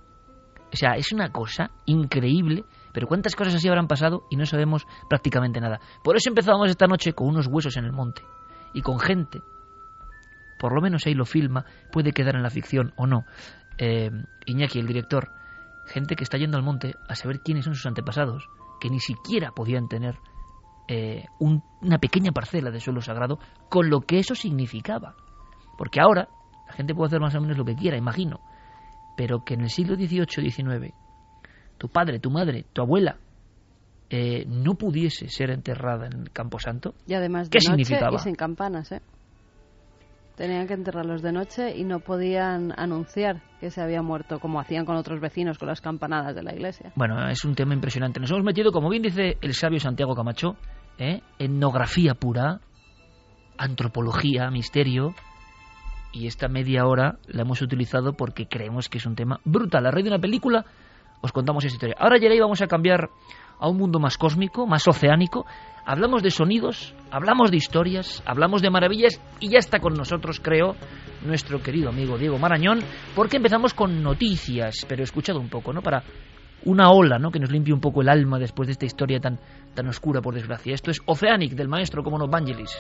o 0.76 0.78
sea, 0.78 0.98
es 0.98 1.14
una 1.14 1.32
cosa 1.32 1.72
increíble, 1.86 2.66
pero 2.92 3.08
cuántas 3.08 3.34
cosas 3.34 3.56
así 3.56 3.70
habrán 3.70 3.88
pasado 3.88 4.26
y 4.30 4.36
no 4.36 4.46
sabemos 4.46 4.86
prácticamente 5.10 5.62
nada. 5.62 5.80
Por 6.04 6.18
eso 6.18 6.28
empezábamos 6.28 6.70
esta 6.70 6.86
noche 6.86 7.14
con 7.14 7.30
unos 7.30 7.48
huesos 7.48 7.78
en 7.78 7.86
el 7.86 7.94
monte 7.94 8.24
y 8.74 8.82
con 8.82 9.00
gente. 9.00 9.42
Por 10.60 10.76
lo 10.76 10.82
menos 10.82 11.08
ahí 11.08 11.14
lo 11.14 11.24
filma, 11.24 11.64
puede 11.94 12.12
quedar 12.12 12.36
en 12.36 12.44
la 12.44 12.50
ficción 12.50 12.92
o 12.98 13.08
no. 13.08 13.26
Eh, 13.78 14.12
Iñaki, 14.48 14.80
el 14.80 14.88
director, 14.88 15.32
gente 15.86 16.18
que 16.18 16.26
está 16.26 16.38
yendo 16.38 16.58
al 16.58 16.64
monte 16.64 16.98
a 17.08 17.16
saber 17.16 17.40
quiénes 17.40 17.64
son 17.64 17.76
sus 17.76 17.86
antepasados, 17.86 18.50
que 18.82 18.90
ni 18.90 19.00
siquiera 19.00 19.52
podían 19.52 19.88
tener 19.88 20.18
eh, 20.90 21.24
una 21.40 22.00
pequeña 22.00 22.34
parcela 22.34 22.70
de 22.70 22.82
suelo 22.82 23.00
sagrado, 23.00 23.40
con 23.70 23.90
lo 23.90 24.02
que 24.02 24.20
eso 24.20 24.36
significaba. 24.36 25.16
Porque 25.78 26.02
ahora 26.02 26.28
la 26.68 26.74
gente 26.74 26.94
puede 26.94 27.08
hacer 27.08 27.22
más 27.22 27.34
o 27.34 27.40
menos 27.40 27.58
lo 27.58 27.64
que 27.64 27.78
quiera, 27.78 27.96
imagino 27.96 28.42
pero 29.16 29.44
que 29.44 29.54
en 29.56 29.62
el 29.62 29.70
siglo 29.70 29.96
XVIII 29.96 30.52
XIX 30.52 30.94
tu 31.78 31.90
padre, 31.90 32.20
tu 32.20 32.32
madre, 32.32 32.66
tu 32.74 32.82
abuela 32.82 33.18
eh, 34.10 34.46
no 34.48 34.76
pudiese 34.76 35.30
ser 35.30 35.50
enterrada 35.50 36.08
en 36.08 36.14
el 36.22 36.32
Camposanto, 36.32 36.94
y 37.08 37.16
además 37.16 37.50
de 37.50 37.58
¿qué 37.58 37.70
noche 37.70 37.84
significaba? 37.84 38.16
Y 38.16 38.20
sin 38.20 38.36
campanas, 38.36 38.92
¿eh? 38.92 39.02
Tenían 40.36 40.68
que 40.68 40.74
enterrarlos 40.74 41.22
de 41.22 41.32
noche 41.32 41.78
y 41.78 41.86
no 41.86 42.02
podían 42.02 42.74
anunciar 42.78 43.42
que 43.62 43.72
se 43.72 43.82
había 43.82 44.02
muerto, 44.02 44.40
como 44.40 44.60
hacían 44.60 44.86
con 44.86 44.98
otros 44.98 45.22
vecinos 45.22 45.58
con 45.58 45.70
las 45.70 45.80
campanadas 45.80 46.36
de 46.36 46.44
la 46.44 46.54
iglesia. 46.54 46.92
Bueno, 46.96 47.30
es 47.30 47.46
un 47.46 47.56
tema 47.56 47.74
impresionante. 47.74 48.20
Nos 48.20 48.32
hemos 48.32 48.44
metido, 48.44 48.74
como 48.74 48.90
bien 48.90 49.02
dice 49.02 49.38
el 49.42 49.54
sabio 49.54 49.80
Santiago 49.80 50.14
Camacho, 50.14 50.58
¿eh? 51.00 51.22
etnografía 51.40 52.16
pura, 52.16 52.60
antropología, 53.58 54.52
misterio, 54.52 55.16
y 56.16 56.28
esta 56.28 56.48
media 56.48 56.86
hora 56.86 57.18
la 57.28 57.42
hemos 57.42 57.62
utilizado 57.62 58.14
porque 58.14 58.48
creemos 58.48 58.88
que 58.88 59.00
es 59.00 59.06
un 59.06 59.16
tema 59.16 59.42
brutal. 59.44 59.86
A 59.86 59.92
raíz 59.92 60.06
de 60.06 60.12
una 60.12 60.20
película 60.20 60.66
os 61.22 61.32
contamos 61.32 61.66
esa 61.66 61.76
historia. 61.76 61.96
Ahora, 62.00 62.18
Yerey, 62.18 62.40
vamos 62.40 62.62
a 62.62 62.68
cambiar 62.68 63.10
a 63.60 63.68
un 63.68 63.78
mundo 63.78 64.00
más 64.00 64.18
cósmico, 64.18 64.66
más 64.66 64.88
oceánico. 64.88 65.46
Hablamos 65.86 66.24
de 66.24 66.32
sonidos, 66.32 66.96
hablamos 67.12 67.52
de 67.52 67.58
historias, 67.58 68.24
hablamos 68.26 68.62
de 68.62 68.70
maravillas 68.70 69.22
y 69.40 69.50
ya 69.50 69.60
está 69.60 69.80
con 69.80 69.94
nosotros, 69.94 70.40
creo, 70.40 70.76
nuestro 71.26 71.62
querido 71.62 71.90
amigo 71.90 72.18
Diego 72.18 72.40
Marañón, 72.40 72.80
porque 73.14 73.38
empezamos 73.38 73.74
con 73.74 74.02
noticias, 74.02 74.86
pero 74.88 75.04
escuchado 75.04 75.40
un 75.40 75.50
poco, 75.50 75.74
¿no? 75.74 75.82
Para 75.82 76.04
una 76.64 76.92
ola, 76.92 77.20
¿no? 77.20 77.30
Que 77.30 77.40
nos 77.40 77.52
limpie 77.52 77.74
un 77.74 77.82
poco 77.82 78.02
el 78.02 78.10
alma 78.10 78.40
después 78.40 78.68
de 78.68 78.74
esta 78.74 78.86
historia 78.86 79.20
tan, 79.20 79.40
tan 79.74 79.88
oscura, 79.88 80.22
por 80.22 80.34
desgracia. 80.34 80.74
Esto 80.74 80.92
es 80.92 81.02
Oceanic, 81.06 81.54
del 81.54 81.68
maestro 81.68 82.04
como 82.04 82.18
no 82.18 82.28
Vangelis. 82.28 82.76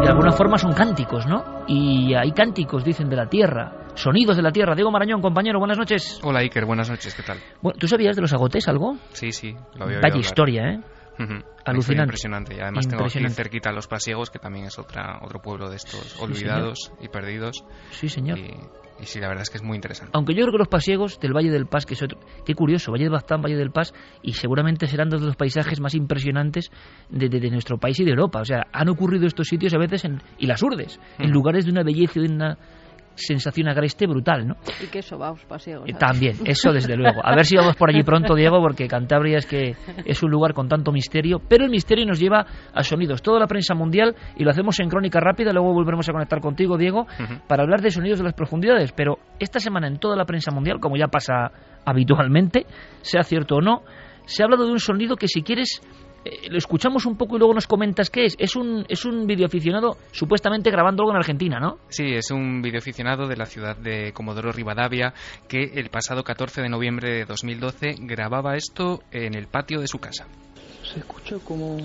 Y 0.00 0.02
de 0.02 0.08
alguna 0.08 0.32
forma 0.32 0.56
son 0.56 0.72
cánticos, 0.72 1.26
¿no? 1.26 1.64
Y 1.68 2.14
hay 2.14 2.32
cánticos, 2.32 2.82
dicen, 2.82 3.10
de 3.10 3.16
la 3.16 3.26
tierra, 3.26 3.88
sonidos 3.94 4.34
de 4.34 4.42
la 4.42 4.50
tierra. 4.50 4.74
Diego 4.74 4.90
Marañón, 4.90 5.20
compañero, 5.20 5.58
buenas 5.58 5.76
noches. 5.76 6.18
Hola 6.22 6.38
Iker, 6.38 6.64
buenas 6.64 6.88
noches, 6.88 7.14
¿qué 7.14 7.22
tal? 7.22 7.36
Bueno, 7.60 7.78
¿Tú 7.78 7.86
sabías 7.86 8.16
de 8.16 8.22
los 8.22 8.32
agotes 8.32 8.66
algo? 8.66 8.96
Sí, 9.12 9.30
sí, 9.30 9.54
lo 9.74 9.84
había 9.84 10.00
Vaya 10.00 10.16
historia, 10.16 10.70
¿eh? 10.70 10.80
Alucinante. 11.66 12.04
Impresionante. 12.04 12.56
Y 12.56 12.60
además 12.60 12.88
tengo 12.88 13.04
aquí 13.04 13.28
cerquita 13.28 13.68
a 13.68 13.72
Los 13.74 13.88
Pasiegos, 13.88 14.30
que 14.30 14.38
también 14.38 14.64
es 14.64 14.78
otra, 14.78 15.18
otro 15.20 15.42
pueblo 15.42 15.68
de 15.68 15.76
estos 15.76 16.18
olvidados 16.18 16.92
y 17.02 17.08
perdidos. 17.08 17.62
Sí, 17.90 18.08
señor. 18.08 18.38
Y 18.38 18.54
sí, 19.04 19.20
la 19.20 19.28
verdad 19.28 19.42
es 19.42 19.50
que 19.50 19.58
es 19.58 19.62
muy 19.62 19.76
interesante. 19.76 20.12
Aunque 20.14 20.34
yo 20.34 20.42
creo 20.42 20.52
que 20.52 20.58
los 20.58 20.68
pasiegos 20.68 21.18
del 21.20 21.32
Valle 21.32 21.50
del 21.50 21.66
Paz, 21.66 21.86
que 21.86 21.94
es 21.94 22.02
otro... 22.02 22.18
Qué 22.44 22.54
curioso, 22.54 22.92
Valle 22.92 23.04
de 23.04 23.10
Baztán, 23.10 23.42
Valle 23.42 23.56
del 23.56 23.70
Paz, 23.70 23.92
y 24.22 24.32
seguramente 24.32 24.86
serán 24.86 25.08
dos 25.08 25.20
de 25.20 25.26
los 25.28 25.36
paisajes 25.36 25.80
más 25.80 25.94
impresionantes 25.94 26.70
de, 27.08 27.28
de, 27.28 27.50
nuestro 27.50 27.78
país 27.78 27.98
y 28.00 28.04
de 28.04 28.10
Europa. 28.10 28.40
O 28.40 28.44
sea, 28.44 28.66
han 28.72 28.88
ocurrido 28.88 29.26
estos 29.26 29.48
sitios 29.48 29.74
a 29.74 29.78
veces, 29.78 30.04
en, 30.04 30.22
y 30.38 30.46
las 30.46 30.62
urdes, 30.62 31.00
en 31.18 31.30
lugares 31.30 31.64
de 31.64 31.72
una 31.72 31.82
belleza 31.82 32.18
y 32.18 32.26
de 32.26 32.34
una 32.34 32.58
sensación 33.14 33.68
agreste 33.68 34.06
brutal, 34.06 34.46
¿no? 34.46 34.56
Y 34.82 34.86
que 34.86 35.00
eso 35.00 35.18
vamos 35.18 35.44
pasiegos. 35.44 35.88
También, 35.98 36.36
eso 36.44 36.72
desde 36.72 36.96
luego. 36.96 37.20
A 37.24 37.34
ver 37.34 37.44
si 37.44 37.56
vamos 37.56 37.76
por 37.76 37.90
allí 37.90 38.02
pronto, 38.02 38.34
Diego, 38.34 38.60
porque 38.60 38.88
Cantabria 38.88 39.38
es 39.38 39.46
que 39.46 39.74
es 40.04 40.22
un 40.22 40.30
lugar 40.30 40.54
con 40.54 40.68
tanto 40.68 40.92
misterio, 40.92 41.40
pero 41.48 41.64
el 41.64 41.70
misterio 41.70 42.06
nos 42.06 42.18
lleva 42.18 42.46
a 42.72 42.82
sonidos. 42.82 43.22
Toda 43.22 43.38
la 43.38 43.46
prensa 43.46 43.74
mundial, 43.74 44.14
y 44.36 44.44
lo 44.44 44.50
hacemos 44.50 44.78
en 44.80 44.88
crónica 44.88 45.20
rápida, 45.20 45.52
luego 45.52 45.72
volveremos 45.72 46.08
a 46.08 46.12
conectar 46.12 46.40
contigo, 46.40 46.76
Diego, 46.76 47.06
para 47.46 47.62
hablar 47.62 47.80
de 47.80 47.90
sonidos 47.90 48.18
de 48.18 48.24
las 48.24 48.34
profundidades. 48.34 48.92
Pero 48.92 49.18
esta 49.38 49.60
semana 49.60 49.88
en 49.88 49.98
toda 49.98 50.16
la 50.16 50.24
prensa 50.24 50.50
mundial, 50.50 50.78
como 50.80 50.96
ya 50.96 51.08
pasa 51.08 51.50
habitualmente, 51.84 52.66
sea 53.02 53.22
cierto 53.22 53.56
o 53.56 53.60
no, 53.60 53.82
se 54.26 54.42
ha 54.42 54.46
hablado 54.46 54.66
de 54.66 54.72
un 54.72 54.80
sonido 54.80 55.16
que 55.16 55.28
si 55.28 55.42
quieres 55.42 55.82
eh, 56.24 56.50
lo 56.50 56.58
escuchamos 56.58 57.06
un 57.06 57.16
poco 57.16 57.36
y 57.36 57.38
luego 57.38 57.54
nos 57.54 57.66
comentas 57.66 58.10
qué 58.10 58.26
es. 58.26 58.36
Es 58.38 58.56
un, 58.56 58.84
es 58.88 59.04
un 59.04 59.26
videoaficionado 59.26 59.96
supuestamente 60.12 60.70
grabando 60.70 61.02
algo 61.02 61.12
en 61.12 61.18
Argentina, 61.18 61.58
¿no? 61.58 61.78
Sí, 61.88 62.04
es 62.14 62.30
un 62.30 62.60
videoaficionado 62.60 63.26
de 63.26 63.36
la 63.36 63.46
ciudad 63.46 63.76
de 63.76 64.12
Comodoro 64.12 64.52
Rivadavia 64.52 65.14
que 65.48 65.72
el 65.74 65.88
pasado 65.88 66.22
14 66.22 66.60
de 66.62 66.68
noviembre 66.68 67.10
de 67.10 67.24
2012 67.24 67.94
grababa 68.00 68.56
esto 68.56 69.00
en 69.10 69.34
el 69.34 69.46
patio 69.46 69.80
de 69.80 69.86
su 69.86 69.98
casa. 69.98 70.26
Se 70.82 70.98
escucha 70.98 71.36
como... 71.38 71.78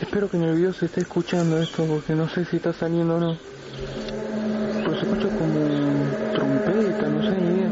Espero 0.00 0.30
que 0.30 0.38
en 0.38 0.44
el 0.44 0.56
video 0.56 0.72
se 0.72 0.86
esté 0.86 1.00
escuchando 1.02 1.58
esto 1.58 1.84
porque 1.84 2.14
no 2.14 2.28
sé 2.28 2.44
si 2.46 2.56
está 2.56 2.72
saliendo 2.72 3.16
o 3.16 3.20
no. 3.20 3.36
Pero 4.84 4.94
se 4.98 5.06
escucha 5.06 5.28
como 5.36 6.27
trompeta, 6.38 7.08
no 7.08 7.22
sé 7.22 7.30
ni 7.36 7.46
idea. 7.48 7.68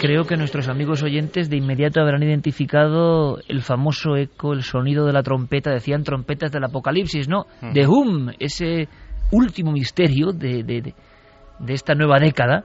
Creo 0.00 0.24
que 0.26 0.36
nuestros 0.36 0.68
amigos 0.68 1.02
oyentes 1.02 1.50
de 1.50 1.56
inmediato 1.56 2.00
habrán 2.00 2.22
identificado 2.22 3.38
el 3.48 3.62
famoso 3.62 4.16
eco, 4.16 4.52
el 4.52 4.62
sonido 4.62 5.04
de 5.06 5.12
la 5.12 5.24
trompeta, 5.24 5.72
decían 5.72 6.04
trompetas 6.04 6.52
del 6.52 6.64
apocalipsis, 6.64 7.28
¿no? 7.28 7.46
De 7.74 7.86
Hum, 7.86 8.30
ese 8.38 8.88
último 9.32 9.72
misterio 9.72 10.28
de, 10.32 10.62
de, 10.62 10.94
de 11.58 11.72
esta 11.74 11.94
nueva 11.94 12.20
década 12.20 12.64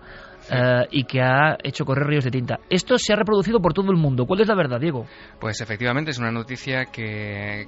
eh, 0.49 0.87
y 0.91 1.05
que 1.05 1.21
ha 1.21 1.57
hecho 1.63 1.85
correr 1.85 2.07
ríos 2.07 2.23
de 2.23 2.31
tinta. 2.31 2.59
Esto 2.69 2.97
se 2.97 3.13
ha 3.13 3.15
reproducido 3.15 3.61
por 3.61 3.73
todo 3.73 3.91
el 3.91 3.97
mundo. 3.97 4.25
¿Cuál 4.25 4.41
es 4.41 4.47
la 4.47 4.55
verdad, 4.55 4.79
Diego? 4.79 5.05
Pues 5.39 5.61
efectivamente 5.61 6.11
es 6.11 6.19
una 6.19 6.31
noticia 6.31 6.85
que, 6.85 7.67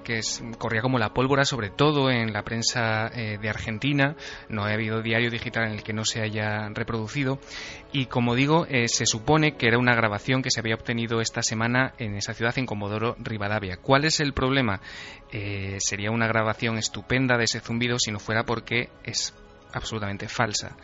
corría 0.57 0.81
como 0.81 0.99
la 0.99 1.13
pólvora, 1.13 1.45
sobre 1.45 1.69
todo 1.69 2.09
en 2.09 2.33
la 2.33 2.43
prensa 2.43 3.07
eh, 3.07 3.37
de 3.41 3.49
Argentina. 3.49 4.15
No 4.49 4.63
ha 4.63 4.71
habido 4.71 5.01
diario 5.01 5.29
digital 5.29 5.67
en 5.67 5.73
el 5.73 5.83
que 5.83 5.93
no 5.93 6.03
se 6.03 6.21
haya 6.21 6.67
reproducido. 6.73 7.39
Y 7.91 8.07
como 8.07 8.35
digo, 8.35 8.65
eh, 8.67 8.87
se 8.87 9.05
supone 9.05 9.55
que 9.55 9.67
era 9.67 9.77
una 9.77 9.95
grabación 9.95 10.41
que 10.41 10.51
se 10.51 10.59
había 10.59 10.75
obtenido 10.75 11.21
esta 11.21 11.41
semana 11.41 11.93
en 11.97 12.15
esa 12.15 12.33
ciudad, 12.33 12.57
en 12.57 12.65
Comodoro 12.65 13.15
Rivadavia. 13.19 13.77
¿Cuál 13.77 14.05
es 14.05 14.19
el 14.19 14.33
problema? 14.33 14.81
sería 15.79 16.11
una 16.11 16.27
grabación 16.27 16.77
estupenda 16.77 17.37
de 17.37 17.43
ese 17.43 17.59
zumbido 17.59 17.99
si 17.99 18.09
no 18.09 18.19
fuera 18.19 18.45
porque 18.45 18.87
es 19.03 19.33
absolutamente 19.73 20.27
falsa. 20.29 20.77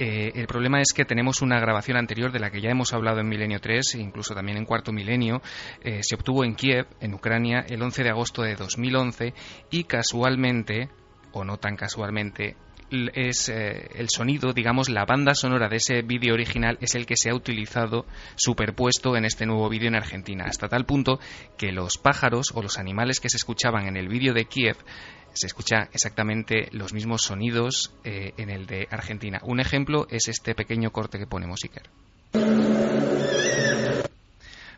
Eh, 0.00 0.30
el 0.36 0.46
problema 0.46 0.80
es 0.80 0.92
que 0.94 1.04
tenemos 1.04 1.42
una 1.42 1.58
grabación 1.58 1.96
anterior 1.96 2.30
de 2.30 2.38
la 2.38 2.50
que 2.50 2.60
ya 2.60 2.70
hemos 2.70 2.92
hablado 2.92 3.18
en 3.18 3.28
Milenio 3.28 3.58
3, 3.60 3.96
e 3.96 3.98
incluso 3.98 4.32
también 4.32 4.56
en 4.56 4.64
Cuarto 4.64 4.92
Milenio. 4.92 5.42
Eh, 5.82 6.00
se 6.02 6.14
obtuvo 6.14 6.44
en 6.44 6.54
Kiev, 6.54 6.86
en 7.00 7.14
Ucrania, 7.14 7.64
el 7.68 7.82
11 7.82 8.04
de 8.04 8.10
agosto 8.10 8.42
de 8.42 8.54
2011 8.54 9.34
y 9.72 9.84
casualmente, 9.84 10.88
o 11.32 11.44
no 11.44 11.56
tan 11.56 11.74
casualmente, 11.74 12.56
es 12.90 13.48
eh, 13.48 13.88
el 13.96 14.08
sonido, 14.08 14.52
digamos, 14.52 14.88
la 14.88 15.04
banda 15.04 15.34
sonora 15.34 15.68
de 15.68 15.76
ese 15.76 16.02
vídeo 16.02 16.32
original 16.32 16.78
es 16.80 16.94
el 16.94 17.04
que 17.04 17.16
se 17.16 17.30
ha 17.30 17.34
utilizado 17.34 18.06
superpuesto 18.36 19.16
en 19.16 19.24
este 19.24 19.46
nuevo 19.46 19.68
vídeo 19.68 19.88
en 19.88 19.96
Argentina, 19.96 20.44
hasta 20.46 20.68
tal 20.68 20.86
punto 20.86 21.18
que 21.58 21.72
los 21.72 21.98
pájaros 21.98 22.52
o 22.54 22.62
los 22.62 22.78
animales 22.78 23.20
que 23.20 23.28
se 23.28 23.36
escuchaban 23.36 23.88
en 23.88 23.96
el 23.96 24.08
vídeo 24.08 24.32
de 24.32 24.46
Kiev 24.46 24.76
se 25.38 25.46
escucha 25.46 25.88
exactamente 25.92 26.68
los 26.72 26.92
mismos 26.92 27.22
sonidos 27.22 27.92
eh, 28.04 28.32
en 28.36 28.50
el 28.50 28.66
de 28.66 28.88
Argentina. 28.90 29.38
Un 29.44 29.60
ejemplo 29.60 30.06
es 30.10 30.28
este 30.28 30.54
pequeño 30.54 30.90
corte 30.90 31.18
que 31.18 31.26
ponemos, 31.26 31.60
Iker. 31.62 31.88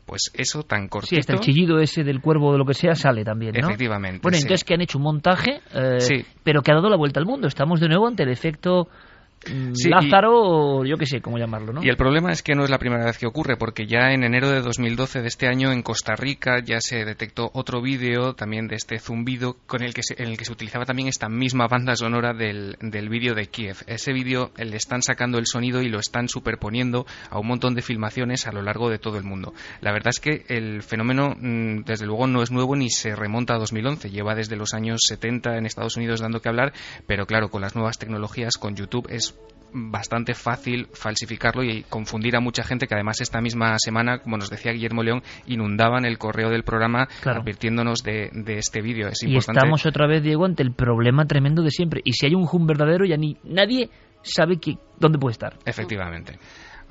Pues 0.07 0.33
eso 0.35 0.65
tan 0.65 0.89
cortito. 0.89 1.11
Sí, 1.15 1.21
hasta 1.21 1.35
el 1.35 1.41
chillido 1.41 1.79
ese 1.79 2.03
del 2.03 2.21
cuervo 2.21 2.49
o 2.49 2.53
de 2.53 2.59
lo 2.59 2.65
que 2.65 2.75
sea 2.75 2.95
sale 2.97 3.23
también, 3.25 3.53
¿no? 3.53 3.69
Efectivamente, 3.69 4.19
Bueno, 4.23 4.37
sí. 4.37 4.43
entonces 4.43 4.65
que 4.65 4.75
han 4.75 4.81
hecho 4.81 4.99
un 4.99 5.05
montaje, 5.05 5.61
eh, 5.73 6.01
Sí. 6.01 6.25
pero 6.43 6.63
que 6.63 6.73
ha 6.73 6.75
dado 6.75 6.91
la 6.91 6.97
vuelta 6.97 7.21
al 7.21 7.27
mundo. 7.27 7.47
Estamos 7.47 7.79
de 7.81 7.89
nuevo 7.89 8.09
ante 8.09 8.25
el 8.25 8.31
efecto 8.31 8.89
Sí, 9.45 9.89
y- 9.89 9.91
Lázaro, 9.91 10.33
o 10.35 10.85
yo 10.85 10.97
qué 10.99 11.07
sé 11.07 11.21
cómo 11.21 11.39
llamarlo, 11.39 11.73
¿no? 11.73 11.83
Y 11.83 11.89
el 11.89 11.97
problema 11.97 12.31
es 12.31 12.43
que 12.43 12.55
no 12.55 12.63
es 12.65 12.71
la 12.71 12.79
primera 12.79 13.05
vez 13.07 13.17
que 13.17 13.27
ocurre, 13.27 13.57
porque 13.57 13.87
ya 13.87 14.13
en 14.13 14.23
enero 14.23 14.51
de 14.51 14.61
2012 14.61 15.23
de 15.23 15.29
este 15.29 15.47
año 15.49 15.73
en 15.73 15.83
Costa 15.83 16.15
Rica 16.15 16.59
ya 16.63 16.81
se 16.81 17.05
detectó 17.05 17.51
otro 17.55 17.81
vídeo 17.81 18.35
también 18.35 18.69
de 18.69 18.77
este 18.77 18.99
zumbido 18.99 19.57
con 19.67 19.83
el 19.83 19.95
que 19.95 20.03
se, 20.03 20.23
en 20.23 20.29
el 20.29 20.37
que 20.37 20.45
se 20.45 20.53
utilizaba 20.53 20.85
también 20.85 21.09
esta 21.09 21.29
misma 21.31 21.69
banda 21.69 21.97
sonora 21.97 22.35
del, 22.35 22.77
del 22.81 23.09
vídeo 23.09 23.35
de 23.35 23.47
Kiev. 23.47 23.79
Ese 23.87 24.13
vídeo 24.13 24.51
le 24.57 24.77
están 24.77 25.01
sacando 25.03 25.39
el 25.39 25.47
sonido 25.47 25.81
y 25.81 25.89
lo 25.89 25.99
están 26.01 26.29
superponiendo 26.29 27.07
a 27.31 27.39
un 27.39 27.47
montón 27.47 27.75
de 27.75 27.81
filmaciones 27.83 28.47
a 28.47 28.53
lo 28.53 28.61
largo 28.61 28.91
de 28.91 28.99
todo 28.99 29.17
el 29.17 29.25
mundo. 29.25 29.55
La 29.81 29.93
verdad 29.93 30.11
es 30.11 30.21
que 30.21 30.45
el 30.49 30.83
fenómeno 30.83 31.35
mm, 31.41 31.85
desde 31.85 32.05
luego 32.07 32.27
no 32.27 32.43
es 32.43 32.51
nuevo 32.51 32.77
ni 32.77 32.91
se 32.91 33.17
remonta 33.17 33.55
a 33.55 33.59
2011, 33.59 34.11
lleva 34.11 34.35
desde 34.35 34.57
los 34.57 34.75
años 34.75 35.01
70 35.07 35.57
en 35.57 35.65
Estados 35.67 35.97
Unidos 35.97 36.21
dando 36.21 36.41
que 36.41 36.49
hablar, 36.51 36.73
pero 37.07 37.27
claro, 37.27 37.49
con 37.51 37.63
las 37.63 37.75
nuevas 37.75 37.99
tecnologías, 37.99 38.59
con 38.59 38.77
YouTube 38.77 39.07
es 39.09 39.30
bastante 39.73 40.35
fácil 40.35 40.89
falsificarlo 40.93 41.63
y 41.63 41.85
confundir 41.85 42.35
a 42.37 42.41
mucha 42.41 42.65
gente 42.65 42.87
que 42.87 42.95
además 42.95 43.21
esta 43.21 43.41
misma 43.41 43.77
semana, 43.79 44.19
como 44.19 44.37
nos 44.37 44.51
decía 44.51 44.73
Guillermo 44.73 45.03
León, 45.03 45.23
inundaban 45.47 46.05
el 46.05 46.19
correo 46.19 46.51
del 46.51 46.65
programa 46.65 47.07
Claro. 47.23 47.41
advirtiéndonos 47.43 48.03
de, 48.03 48.31
de 48.33 48.59
este 48.59 48.81
vídeo. 48.83 49.09
Es 49.09 49.23
y 49.23 49.27
importante. 49.27 49.59
estamos 49.59 49.87
otra 49.87 50.07
vez, 50.09 50.23
Diego, 50.23 50.45
ante 50.45 50.63
el 50.63 50.73
problema 50.73 51.25
tremendo 51.27 51.63
de 51.63 51.71
siempre. 51.71 52.01
Y 52.05 52.13
si 52.15 52.27
hay 52.27 52.35
un 52.35 52.49
hum 52.51 52.67
verdadero, 52.67 53.05
ya 53.05 53.17
ni 53.17 53.37
nadie 53.45 53.91
sabe 54.23 54.59
que, 54.59 54.77
dónde 54.99 55.19
puede 55.19 55.33
estar. 55.33 55.57
Efectivamente. 55.65 56.39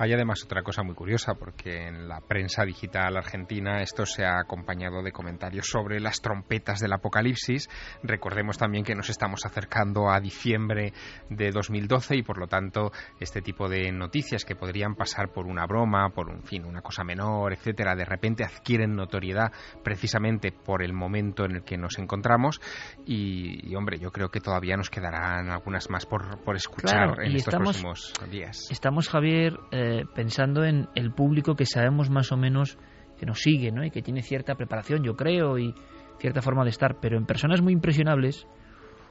Hay 0.01 0.13
además 0.13 0.41
otra 0.45 0.63
cosa 0.63 0.81
muy 0.81 0.95
curiosa, 0.95 1.34
porque 1.35 1.88
en 1.88 2.07
la 2.07 2.21
prensa 2.21 2.63
digital 2.63 3.17
argentina 3.17 3.81
esto 3.81 4.05
se 4.05 4.23
ha 4.23 4.39
acompañado 4.39 5.03
de 5.03 5.11
comentarios 5.11 5.67
sobre 5.67 5.99
las 5.99 6.21
trompetas 6.21 6.80
del 6.80 6.93
apocalipsis. 6.93 7.67
Recordemos 8.01 8.57
también 8.57 8.85
que 8.85 8.95
nos 8.95 9.09
estamos 9.09 9.45
acercando 9.45 10.09
a 10.09 10.21
diciembre 10.21 10.93
de 11.30 11.51
2012 11.51 12.15
y 12.15 12.23
por 12.23 12.38
lo 12.39 12.47
tanto 12.47 12.93
este 13.19 13.41
tipo 13.41 13.67
de 13.67 13.91
noticias 13.91 14.45
que 14.45 14.55
podrían 14.55 14.95
pasar 14.95 15.34
por 15.34 15.45
una 15.47 15.65
broma, 15.65 16.11
por 16.11 16.30
un 16.30 16.43
fin, 16.43 16.63
una 16.63 16.81
cosa 16.81 17.03
menor, 17.03 17.51
etcétera, 17.51 17.93
de 17.97 18.05
repente 18.05 18.45
adquieren 18.45 18.95
notoriedad 18.95 19.51
precisamente 19.84 20.53
por 20.53 20.81
el 20.81 20.93
momento 20.93 21.43
en 21.43 21.57
el 21.57 21.63
que 21.63 21.77
nos 21.77 21.99
encontramos 21.99 22.61
y, 23.05 23.69
y, 23.69 23.76
hombre, 23.76 23.99
yo 23.99 24.11
creo 24.11 24.30
que 24.30 24.39
todavía 24.39 24.77
nos 24.77 24.89
quedarán 24.89 25.49
algunas 25.49 25.89
más 25.89 26.05
por, 26.05 26.41
por 26.43 26.55
escuchar 26.55 27.07
Claro, 27.07 27.21
en 27.21 27.35
estos 27.35 27.53
estamos- 27.53 27.81
próximos 27.81 28.13
días. 28.31 28.71
Estamos, 28.71 29.09
Javier, 29.09 29.59
eh, 29.71 29.88
pensando 30.14 30.64
en 30.64 30.88
el 30.95 31.11
público 31.11 31.56
que 31.56 31.66
sabemos 31.66 32.10
más 32.10 32.32
o 32.32 32.38
menos 32.38 32.78
que 33.20 33.26
nos 33.26 33.40
sigue, 33.40 33.72
¿no? 33.72 33.84
Y 33.84 33.91
que 33.91 34.02
tiene 34.02 34.22
cierta 34.22 34.56
preparación, 34.56 35.03
yo 35.03 35.16
creo, 35.16 35.60
y 35.60 35.74
cierta 36.20 36.41
forma 36.41 36.64
de 36.64 36.70
estar. 36.70 36.98
Pero 37.02 37.18
en 37.18 37.26
personas 37.26 37.61
muy 37.61 37.74
impresionables 37.74 38.48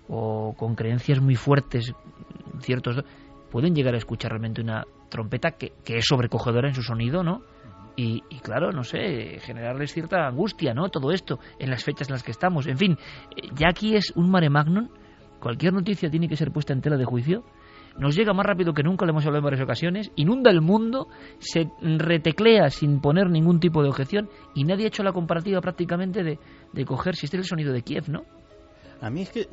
o 0.09 0.55
con 0.57 0.75
creencias 0.75 1.21
muy 1.21 1.37
fuertes, 1.37 1.93
ciertos 2.61 3.05
pueden 3.51 3.75
llegar 3.75 3.95
a 3.95 3.99
escuchar 3.99 4.31
realmente 4.31 4.61
una 4.61 4.85
trompeta 5.11 5.53
que, 5.53 5.73
que 5.85 5.99
es 5.99 6.05
sobrecogedora 6.07 6.69
en 6.69 6.75
su 6.75 6.83
sonido, 6.83 7.23
¿no? 7.23 7.43
Y, 7.97 8.23
y 8.31 8.39
claro, 8.39 8.71
no 8.71 8.85
sé, 8.85 9.39
generarles 9.41 9.93
cierta 9.93 10.27
angustia, 10.27 10.73
¿no? 10.73 10.89
Todo 10.89 11.11
esto 11.11 11.41
en 11.59 11.71
las 11.71 11.83
fechas 11.83 12.09
en 12.09 12.13
las 12.13 12.23
que 12.23 12.31
estamos. 12.31 12.67
En 12.67 12.79
fin, 12.79 12.97
eh, 13.37 13.49
ya 13.55 13.69
aquí 13.71 13.97
es 13.97 14.13
un 14.15 14.31
mare 14.31 14.51
magnum. 14.51 14.89
Cualquier 15.41 15.73
noticia 15.73 16.11
tiene 16.11 16.29
que 16.29 16.37
ser 16.37 16.53
puesta 16.53 16.73
en 16.73 16.81
tela 16.81 16.97
de 16.97 17.05
juicio 17.05 17.45
nos 17.99 18.15
llega 18.17 18.33
más 18.33 18.47
rápido 18.47 18.73
que 18.73 18.83
nunca, 18.83 19.05
lo 19.05 19.11
hemos 19.11 19.25
hablado 19.27 19.39
en 19.41 19.45
varias 19.45 19.63
ocasiones, 19.63 20.11
inunda 20.17 20.51
el 20.51 20.61
mundo, 20.61 21.09
se 21.39 21.69
reteclea 21.81 22.71
sin 22.71 23.01
poner 23.01 23.29
ningún 23.31 23.61
tipo 23.61 23.83
de 23.83 23.89
objeción 23.89 24.29
y 24.55 24.65
nadie 24.65 24.85
ha 24.85 24.89
hecho 24.89 25.03
la 25.03 25.13
comparativa 25.13 25.61
prácticamente 25.61 26.23
de, 26.23 26.39
de 26.73 26.85
coger 26.85 27.17
si 27.17 27.27
este 27.27 27.37
es 27.37 27.43
el 27.43 27.49
sonido 27.49 27.73
de 27.73 27.83
Kiev, 27.83 28.09
¿no? 28.09 28.23
A 29.01 29.11
mí 29.11 29.23
es 29.23 29.31
que, 29.31 29.47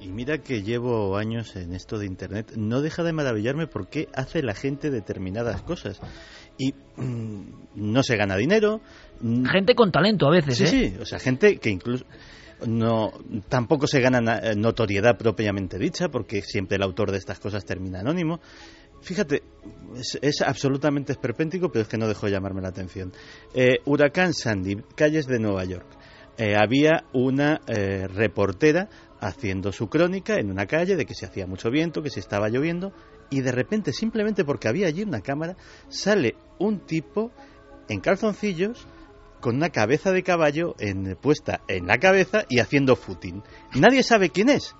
y 0.00 0.08
mira 0.08 0.38
que 0.38 0.62
llevo 0.62 1.16
años 1.16 1.54
en 1.56 1.74
esto 1.74 1.98
de 1.98 2.06
Internet, 2.06 2.52
no 2.56 2.80
deja 2.80 3.02
de 3.02 3.12
maravillarme 3.12 3.66
por 3.66 3.88
qué 3.88 4.08
hace 4.14 4.42
la 4.42 4.54
gente 4.54 4.90
determinadas 4.90 5.62
cosas. 5.62 6.00
Y 6.56 6.72
mm, 6.96 7.42
no 7.74 8.02
se 8.02 8.16
gana 8.16 8.36
dinero. 8.36 8.80
mm, 9.20 9.44
Gente 9.46 9.74
con 9.74 9.90
talento 9.90 10.26
a 10.28 10.30
veces, 10.30 10.56
Sí, 10.56 10.64
¿eh? 10.64 10.66
sí, 10.68 10.96
o 11.00 11.04
sea, 11.04 11.18
gente 11.18 11.58
que 11.58 11.70
incluso 11.70 12.04
no 12.66 13.12
tampoco 13.48 13.86
se 13.86 14.00
gana 14.00 14.20
na- 14.20 14.38
eh, 14.38 14.54
notoriedad 14.56 15.16
propiamente 15.16 15.78
dicha, 15.78 16.08
porque 16.08 16.42
siempre 16.42 16.76
el 16.76 16.82
autor 16.82 17.10
de 17.10 17.18
estas 17.18 17.40
cosas 17.40 17.64
termina 17.64 18.00
anónimo. 18.00 18.40
Fíjate, 19.02 19.42
es, 19.96 20.18
es 20.22 20.40
absolutamente 20.40 21.12
esperpéntico, 21.12 21.70
pero 21.70 21.82
es 21.82 21.88
que 21.88 21.98
no 21.98 22.08
dejó 22.08 22.26
de 22.26 22.32
llamarme 22.32 22.62
la 22.62 22.68
atención. 22.68 23.12
Eh, 23.54 23.78
Huracán 23.84 24.32
Sandy, 24.32 24.76
calles 24.94 25.26
de 25.26 25.38
Nueva 25.38 25.64
York. 25.64 25.86
Eh, 26.38 26.54
había 26.56 27.04
una 27.12 27.60
reportera 27.66 28.88
haciendo 29.20 29.72
su 29.72 29.88
crónica 29.88 30.36
en 30.36 30.50
una 30.50 30.66
calle 30.66 30.96
de 30.96 31.06
que 31.06 31.14
se 31.14 31.26
hacía 31.26 31.46
mucho 31.46 31.70
viento, 31.70 32.02
que 32.02 32.10
se 32.10 32.20
estaba 32.20 32.48
lloviendo, 32.48 32.92
y 33.30 33.40
de 33.40 33.52
repente, 33.52 33.92
simplemente 33.92 34.44
porque 34.44 34.68
había 34.68 34.86
allí 34.86 35.02
una 35.02 35.20
cámara, 35.20 35.56
sale 35.88 36.34
un 36.58 36.80
tipo 36.80 37.30
en 37.88 38.00
calzoncillos 38.00 38.86
con 39.44 39.56
una 39.56 39.68
cabeza 39.68 40.10
de 40.10 40.22
caballo 40.22 40.74
en- 40.78 41.16
puesta 41.20 41.60
en 41.68 41.86
la 41.86 41.98
cabeza 41.98 42.46
y 42.48 42.60
haciendo 42.60 42.96
footing. 42.96 43.42
Nadie 43.74 44.02
sabe 44.02 44.30
quién 44.30 44.48
es. 44.48 44.74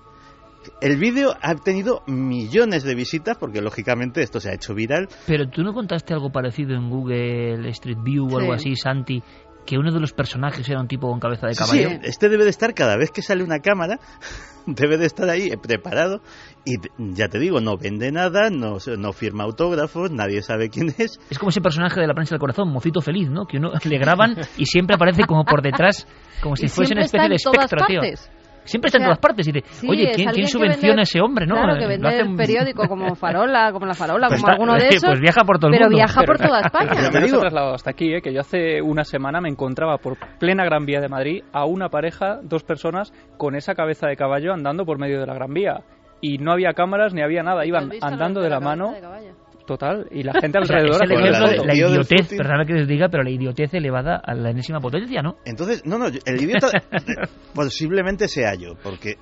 El 0.81 0.97
vídeo 0.97 1.35
ha 1.43 1.53
tenido 1.53 2.01
millones 2.07 2.83
de 2.83 2.95
visitas 2.95 3.37
porque 3.37 3.61
lógicamente 3.61 4.23
esto 4.23 4.39
se 4.39 4.49
ha 4.49 4.55
hecho 4.55 4.73
viral. 4.73 5.07
Pero 5.27 5.47
tú 5.47 5.61
no 5.61 5.71
contaste 5.75 6.15
algo 6.15 6.31
parecido 6.31 6.73
en 6.73 6.89
Google 6.89 7.69
Street 7.69 7.99
View 8.03 8.25
o 8.25 8.39
algo 8.39 8.57
Sí. 8.57 8.71
así, 8.71 8.75
Santi, 8.75 9.21
que 9.65 9.77
uno 9.77 9.91
de 9.91 9.99
los 9.99 10.13
personajes 10.13 10.67
era 10.69 10.79
un 10.79 10.87
tipo 10.87 11.09
con 11.09 11.19
cabeza 11.19 11.47
de 11.47 11.55
caballo. 11.55 11.89
sí, 11.89 11.99
este 12.03 12.29
debe 12.29 12.43
de 12.43 12.49
estar 12.51 12.73
cada 12.73 12.97
vez 12.97 13.11
que 13.11 13.21
sale 13.21 13.43
una 13.43 13.59
cámara, 13.59 13.99
debe 14.65 14.97
de 14.97 15.05
estar 15.05 15.29
ahí 15.29 15.47
eh, 15.51 15.57
preparado 15.57 16.21
y 16.65 16.75
ya 17.13 17.27
te 17.27 17.37
digo, 17.39 17.59
no 17.61 17.77
vende 17.77 18.11
nada, 18.11 18.49
no, 18.49 18.79
se- 18.79 18.97
no 18.97 19.13
firma 19.13 19.43
autógrafos, 19.43 20.11
nadie 20.11 20.41
sabe 20.41 20.69
quién 20.69 20.89
es. 20.97 21.19
Es 21.29 21.37
como 21.39 21.49
ese 21.49 21.61
personaje 21.61 21.99
de 21.99 22.07
la 22.07 22.13
prensa 22.13 22.35
del 22.35 22.39
corazón, 22.39 22.69
Mocito 22.71 23.01
Feliz, 23.01 23.29
¿no? 23.29 23.45
Que 23.45 23.57
uno 23.57 23.71
le 23.83 23.97
graban 23.97 24.35
y 24.57 24.65
siempre 24.65 24.95
aparece 24.95 25.23
como 25.25 25.43
por 25.45 25.61
detrás, 25.61 26.07
como 26.41 26.55
si 26.55 26.65
Y 26.65 26.69
fuese 26.69 26.93
una 26.93 27.03
especie 27.03 27.29
de 27.29 27.35
espectro, 27.35 27.85
tío. 27.87 27.99
partes. 28.01 28.31
Siempre 28.65 28.87
está 28.89 28.97
O 28.97 28.99
sea, 28.99 29.05
en 29.05 29.09
todas 29.11 29.19
partes 29.19 29.47
y 29.47 29.51
dice, 29.53 29.65
sí, 29.69 29.87
oye, 29.89 30.11
¿quién, 30.15 30.29
quién 30.31 30.47
subvenciona 30.47 30.93
vende- 30.95 30.99
a 30.99 31.03
ese 31.03 31.21
hombre, 31.21 31.45
no? 31.47 31.55
Claro, 31.55 31.75
que 31.75 31.81
Lo 31.83 31.87
vende 31.87 32.07
hace 32.07 32.19
el 32.21 32.27
un- 32.27 32.35
periódico 32.35 32.87
como 32.89 33.15
Farola, 33.15 33.71
como 33.71 33.85
La 33.85 33.93
Farola, 33.93 34.27
Pues 34.27 34.41
como 34.41 34.51
está- 34.51 34.61
alguno 34.63 34.73
de 34.73 34.87
esos. 34.95 35.09
pues 35.09 35.19
viaja 35.21 35.43
por 35.45 35.59
todo 35.59 35.69
el 35.69 35.77
pero 35.77 35.85
mundo. 35.85 35.97
viaja 35.97 36.21
por 36.23 36.37
Pero- 36.37 36.49
toda 36.49 36.61
España. 36.61 36.89
Pero 36.95 37.11
me 37.21 37.27
he 37.27 37.39
trasladado 37.39 37.73
hasta 37.75 37.89
aquí, 37.91 38.13
¿eh? 38.13 38.21
que 38.21 38.33
yo 38.33 38.41
hace 38.41 38.81
una 38.81 39.03
semana 39.05 39.39
me 39.39 39.49
encontraba 39.49 39.97
por 39.99 40.17
plena 40.39 40.65
Gran 40.65 40.85
Vía 40.85 40.99
de 40.99 41.07
Madrid 41.07 41.43
a 41.53 41.65
una 41.65 41.89
pareja, 41.89 42.39
dos 42.43 42.63
personas, 42.63 43.13
con 43.37 43.55
esa 43.55 43.75
cabeza 43.75 44.07
de 44.07 44.15
caballo 44.15 44.53
andando 44.53 44.85
por 44.85 44.97
medio 44.99 45.19
de 45.19 45.27
la 45.27 45.33
Gran 45.35 45.53
Vía. 45.53 45.81
Y 46.21 46.39
no 46.39 46.51
había 46.53 46.73
cámaras 46.73 47.13
ni 47.13 47.21
había 47.21 47.43
nada, 47.43 47.65
iban 47.67 47.83
¿Has 47.83 47.89
visto 47.89 48.05
andando 48.07 48.39
de 48.39 48.45
de 48.45 48.49
la 48.49 48.59
mano. 48.59 48.93
de 48.93 49.01
caballo? 49.01 49.34
Total, 49.65 50.07
y 50.11 50.23
la 50.23 50.33
gente 50.39 50.59
O 50.61 50.65
sea, 50.65 50.77
alrededor. 50.77 51.03
es 51.03 51.65
la 51.65 51.73
Tío 51.73 51.89
del 51.89 52.01
idiotez, 52.01 52.29
perdóname 52.29 52.65
que 52.65 52.73
les 52.73 52.87
diga, 52.87 53.09
pero 53.09 53.23
la 53.23 53.29
idiotez 53.29 53.73
elevada 53.73 54.21
a 54.23 54.33
la 54.33 54.51
enésima 54.51 54.79
potencia, 54.79 55.21
¿no? 55.21 55.37
Entonces, 55.45 55.85
no, 55.85 55.97
no, 55.97 56.07
el 56.07 56.41
idiota 56.41 56.69
posiblemente 57.53 58.27
sea 58.27 58.53
yo, 58.55 58.75
porque 58.81 59.17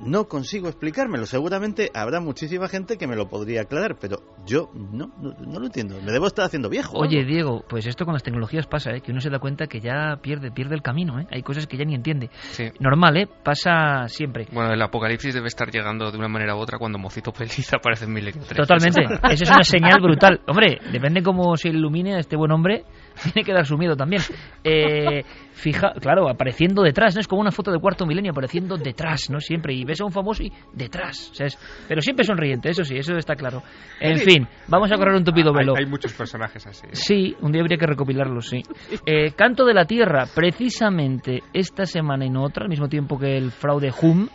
no 0.00 0.28
consigo 0.28 0.68
explicármelo. 0.68 1.26
Seguramente 1.26 1.90
habrá 1.94 2.20
muchísima 2.20 2.68
gente 2.68 2.96
que 2.96 3.06
me 3.06 3.16
lo 3.16 3.28
podría 3.28 3.62
aclarar, 3.62 3.96
pero 4.00 4.18
yo 4.46 4.70
no, 4.74 5.12
no, 5.20 5.32
no 5.38 5.60
lo 5.60 5.66
entiendo. 5.66 5.96
Me 6.02 6.12
debo 6.12 6.26
estar 6.26 6.44
haciendo 6.44 6.68
viejo. 6.68 6.96
Oye. 6.98 7.24
Diego, 7.24 7.64
pues 7.68 7.86
esto 7.86 8.04
con 8.04 8.14
las 8.14 8.22
tecnologías 8.22 8.66
pasa, 8.66 8.92
¿eh? 8.92 9.00
que 9.00 9.10
uno 9.10 9.20
se 9.20 9.30
da 9.30 9.38
cuenta 9.38 9.66
que 9.66 9.80
ya 9.80 10.18
pierde, 10.22 10.50
pierde 10.50 10.74
el 10.74 10.82
camino, 10.82 11.18
¿eh? 11.18 11.26
Hay 11.30 11.42
cosas 11.42 11.66
que 11.66 11.76
ya 11.76 11.84
ni 11.84 11.94
entiende. 11.94 12.30
Sí. 12.50 12.70
Normal, 12.78 13.16
¿eh? 13.16 13.28
Pasa 13.42 14.06
siempre. 14.08 14.46
Bueno, 14.52 14.72
el 14.72 14.80
apocalipsis 14.80 15.34
debe 15.34 15.48
estar 15.48 15.70
llegando 15.70 16.10
de 16.10 16.18
una 16.18 16.28
manera 16.28 16.54
u 16.54 16.58
otra 16.58 16.78
cuando 16.78 16.98
Mocito 16.98 17.32
Feliz 17.32 17.72
aparece 17.74 18.04
en 18.04 18.12
Milenio 18.12 18.42
3. 18.46 18.56
Totalmente. 18.56 19.02
Eso 19.32 19.44
es 19.44 19.50
una 19.50 19.64
señal 19.64 20.00
brutal. 20.00 20.40
Hombre, 20.46 20.78
depende 20.92 21.22
cómo 21.22 21.56
se 21.56 21.68
ilumine 21.68 22.14
a 22.14 22.18
este 22.18 22.36
buen 22.36 22.52
hombre, 22.52 22.84
tiene 23.32 23.44
que 23.44 23.52
dar 23.52 23.66
su 23.66 23.76
miedo 23.76 23.96
también. 23.96 24.22
Eh, 24.64 25.22
fija, 25.52 25.92
claro, 26.00 26.28
apareciendo 26.28 26.82
detrás, 26.82 27.14
¿no? 27.14 27.20
Es 27.20 27.28
como 27.28 27.40
una 27.40 27.50
foto 27.50 27.72
de 27.72 27.78
cuarto 27.78 28.06
milenio 28.06 28.32
apareciendo 28.32 28.76
detrás, 28.76 29.30
¿no? 29.30 29.40
Siempre. 29.40 29.74
Y 29.74 29.84
ves 29.84 30.00
a 30.00 30.04
un 30.04 30.12
famoso 30.12 30.42
y 30.42 30.52
detrás. 30.72 31.30
¿sabes? 31.32 31.58
Pero 31.88 32.00
siempre 32.00 32.24
sonriente, 32.24 32.70
eso 32.70 32.84
sí, 32.84 32.96
eso 32.96 33.16
está 33.16 33.34
claro. 33.34 33.62
En 34.00 34.18
fin, 34.18 34.46
vamos 34.68 34.90
a 34.92 34.96
correr 34.96 35.14
un 35.14 35.24
tupido 35.24 35.50
Hay, 35.50 35.58
velo. 35.58 35.74
hay 35.76 35.86
muchos 35.86 36.12
personajes 36.12 36.66
así. 36.66 36.86
¿eh? 36.86 36.90
Sí, 36.92 37.36
un 37.40 37.52
día 37.52 37.62
habría 37.62 37.78
que 37.78 37.86
recopilarlos, 37.86 38.48
sí. 38.48 38.62
Eh, 39.06 39.32
Canto 39.32 39.64
de 39.64 39.74
la 39.74 39.84
Tierra, 39.84 40.24
precisamente 40.34 41.40
esta 41.52 41.86
semana 41.86 42.24
y 42.26 42.30
no 42.30 42.42
otra, 42.44 42.64
al 42.64 42.70
mismo 42.70 42.88
tiempo 42.88 43.18
que 43.18 43.36
el 43.36 43.50
fraude 43.50 43.92
Hum, 44.02 44.28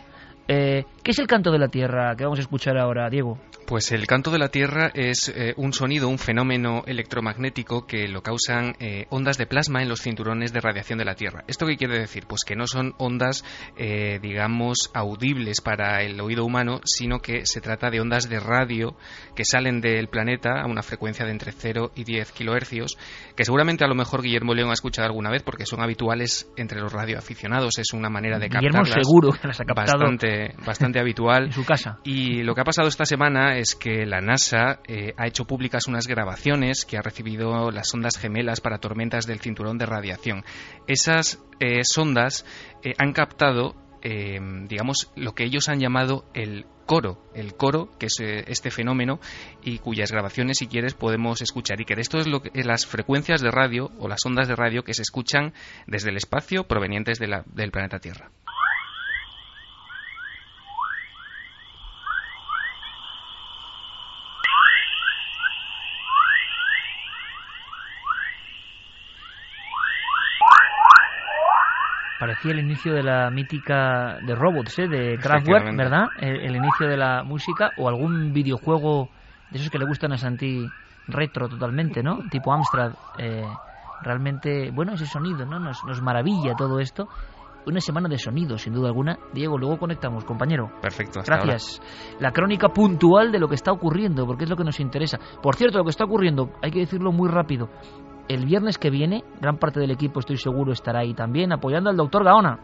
eh, 0.48 0.84
¿Qué 1.02 1.10
es 1.10 1.18
el 1.18 1.26
canto 1.26 1.50
de 1.50 1.58
la 1.58 1.66
Tierra 1.66 2.14
que 2.14 2.22
vamos 2.22 2.38
a 2.38 2.42
escuchar 2.42 2.78
ahora, 2.78 3.10
Diego? 3.10 3.36
Pues 3.66 3.90
el 3.90 4.06
canto 4.06 4.30
de 4.30 4.38
la 4.38 4.50
Tierra 4.50 4.92
es 4.94 5.32
eh, 5.34 5.52
un 5.56 5.72
sonido, 5.72 6.08
un 6.08 6.18
fenómeno 6.18 6.84
electromagnético 6.86 7.86
que 7.86 8.06
lo 8.06 8.22
causan 8.22 8.76
eh, 8.78 9.06
ondas 9.10 9.36
de 9.36 9.46
plasma 9.46 9.82
en 9.82 9.88
los 9.88 10.00
cinturones 10.00 10.52
de 10.52 10.60
radiación 10.60 10.98
de 11.00 11.04
la 11.04 11.16
Tierra. 11.16 11.42
¿Esto 11.48 11.66
qué 11.66 11.76
quiere 11.76 11.98
decir? 11.98 12.26
Pues 12.28 12.44
que 12.44 12.54
no 12.54 12.68
son 12.68 12.94
ondas, 12.98 13.44
eh, 13.76 14.20
digamos, 14.22 14.90
audibles 14.94 15.60
para 15.60 16.02
el 16.02 16.20
oído 16.20 16.44
humano, 16.44 16.80
sino 16.84 17.18
que 17.18 17.46
se 17.46 17.60
trata 17.60 17.90
de 17.90 18.00
ondas 18.00 18.28
de 18.28 18.38
radio 18.38 18.94
que 19.34 19.44
salen 19.44 19.80
del 19.80 20.08
planeta 20.08 20.60
a 20.60 20.66
una 20.66 20.82
frecuencia 20.82 21.24
de 21.24 21.32
entre 21.32 21.50
0 21.50 21.90
y 21.96 22.04
10 22.04 22.30
kilohercios, 22.30 22.96
que 23.34 23.44
seguramente 23.44 23.84
a 23.84 23.88
lo 23.88 23.94
mejor 23.96 24.22
Guillermo 24.22 24.54
León 24.54 24.70
ha 24.70 24.74
escuchado 24.74 25.06
alguna 25.06 25.30
vez 25.30 25.42
porque 25.42 25.66
son 25.66 25.82
habituales 25.82 26.48
entre 26.56 26.80
los 26.80 26.92
radioaficionados. 26.92 27.78
Es 27.78 27.92
una 27.92 28.10
manera 28.10 28.38
de 28.38 28.48
Guillermo 28.48 28.84
seguro 28.84 29.32
que 29.32 29.48
las 29.48 29.60
ha 29.60 29.64
captado 29.64 29.98
bastante, 29.98 30.54
bastante 30.64 30.91
habitual. 31.00 31.46
En 31.46 31.52
su 31.52 31.64
casa. 31.64 31.98
Y 32.04 32.42
lo 32.42 32.54
que 32.54 32.60
ha 32.60 32.64
pasado 32.64 32.88
esta 32.88 33.04
semana 33.04 33.56
es 33.56 33.74
que 33.74 34.06
la 34.06 34.20
NASA 34.20 34.80
eh, 34.86 35.14
ha 35.16 35.26
hecho 35.26 35.44
públicas 35.44 35.86
unas 35.86 36.06
grabaciones 36.06 36.84
que 36.84 36.96
ha 36.96 37.02
recibido 37.02 37.70
las 37.70 37.92
ondas 37.94 38.18
gemelas 38.18 38.60
para 38.60 38.78
tormentas 38.78 39.26
del 39.26 39.40
cinturón 39.40 39.78
de 39.78 39.86
radiación. 39.86 40.44
Esas 40.86 41.42
eh, 41.60 41.80
sondas 41.82 42.44
eh, 42.82 42.94
han 42.98 43.12
captado, 43.12 43.74
digamos, 44.02 45.12
lo 45.14 45.32
que 45.32 45.44
ellos 45.44 45.68
han 45.68 45.78
llamado 45.78 46.24
el 46.34 46.66
coro, 46.86 47.22
el 47.36 47.54
coro, 47.54 47.88
que 48.00 48.06
es 48.06 48.18
este 48.20 48.72
fenómeno 48.72 49.20
y 49.62 49.78
cuyas 49.78 50.10
grabaciones, 50.10 50.58
si 50.58 50.66
quieres, 50.66 50.94
podemos 50.94 51.40
escuchar. 51.40 51.80
Y 51.80 51.84
que 51.84 51.94
esto 51.94 52.18
es 52.18 52.26
lo 52.26 52.42
que, 52.42 52.50
las 52.64 52.84
frecuencias 52.84 53.40
de 53.42 53.52
radio 53.52 53.92
o 54.00 54.08
las 54.08 54.26
ondas 54.26 54.48
de 54.48 54.56
radio 54.56 54.82
que 54.82 54.94
se 54.94 55.02
escuchan 55.02 55.52
desde 55.86 56.10
el 56.10 56.16
espacio 56.16 56.64
provenientes 56.64 57.20
del 57.20 57.70
planeta 57.70 58.00
Tierra. 58.00 58.32
Parecía 72.22 72.52
el 72.52 72.60
inicio 72.60 72.94
de 72.94 73.02
la 73.02 73.28
mítica 73.32 74.18
de 74.24 74.36
Robots, 74.36 74.78
¿eh? 74.78 74.86
de 74.86 75.18
Kraftwerk, 75.18 75.76
¿verdad? 75.76 76.04
El, 76.20 76.54
inicio 76.54 76.86
de 76.86 76.96
la 76.96 77.24
música 77.24 77.72
o 77.76 77.88
algún 77.88 78.32
videojuego 78.32 79.08
de 79.50 79.58
esos 79.58 79.70
que 79.70 79.78
le 79.80 79.86
gustan 79.86 80.12
a 80.12 80.16
Santi 80.16 80.64
retro 81.08 81.48
totalmente, 81.48 82.00
¿no? 82.00 82.20
Tipo 82.30 82.52
Amstrad. 82.52 82.92
Eh, 83.18 83.42
realmente, 84.02 84.70
bueno, 84.70 84.92
ese 84.92 85.06
sonido, 85.06 85.44
¿no? 85.44 85.58
Nos, 85.58 85.82
nos 85.84 86.00
maravilla 86.00 86.54
todo 86.56 86.78
esto. 86.78 87.08
Una 87.66 87.80
semana 87.80 88.08
de 88.08 88.18
sonido, 88.18 88.56
sin 88.56 88.72
duda 88.72 88.86
alguna. 88.86 89.18
Diego, 89.34 89.58
luego 89.58 89.80
conectamos, 89.80 90.24
compañero. 90.24 90.70
Perfecto. 90.80 91.22
Gracias. 91.26 91.82
La 92.20 92.30
crónica 92.30 92.68
puntual 92.68 93.32
de 93.32 93.40
lo 93.40 93.48
que 93.48 93.56
está 93.56 93.72
ocurriendo, 93.72 94.26
porque 94.26 94.44
es 94.44 94.50
lo 94.50 94.54
que 94.54 94.62
nos 94.62 94.78
interesa. 94.78 95.18
Por 95.42 95.56
cierto, 95.56 95.78
lo 95.78 95.84
que 95.84 95.90
está 95.90 96.04
ocurriendo, 96.04 96.50
hay 96.62 96.70
que 96.70 96.78
decirlo 96.78 97.10
muy 97.10 97.28
rápido 97.28 97.68
el 98.28 98.46
viernes 98.46 98.78
que 98.78 98.90
viene, 98.90 99.24
gran 99.40 99.58
parte 99.58 99.80
del 99.80 99.90
equipo, 99.90 100.20
estoy 100.20 100.36
seguro, 100.36 100.72
estará 100.72 101.00
ahí 101.00 101.14
también 101.14 101.52
apoyando 101.52 101.90
al 101.90 101.96
doctor 101.96 102.24
Gaona. 102.24 102.58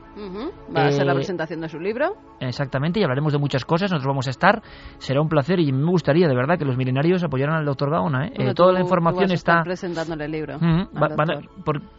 Va 0.74 0.86
a 0.86 0.90
ser 0.90 1.06
la 1.06 1.12
eh, 1.12 1.16
presentación 1.16 1.60
de 1.60 1.68
su 1.68 1.78
libro. 1.78 2.14
Exactamente, 2.40 3.00
y 3.00 3.02
hablaremos 3.02 3.32
de 3.32 3.38
muchas 3.38 3.64
cosas. 3.64 3.90
Nosotros 3.90 4.10
vamos 4.10 4.26
a 4.28 4.30
estar. 4.30 4.62
Será 4.98 5.20
un 5.20 5.28
placer 5.28 5.60
y 5.60 5.72
me 5.72 5.90
gustaría, 5.90 6.28
de 6.28 6.34
verdad, 6.34 6.58
que 6.58 6.64
los 6.64 6.76
milenarios 6.76 7.22
apoyaran 7.24 7.56
al 7.56 7.64
doctor 7.64 7.90
Gaona. 7.90 8.28
¿eh? 8.28 8.32
eh 8.34 8.54
toda 8.54 8.72
la 8.72 8.80
información 8.80 9.30
está. 9.32 9.62
presentándole 9.62 10.24
el 10.24 10.32
libro. 10.32 10.58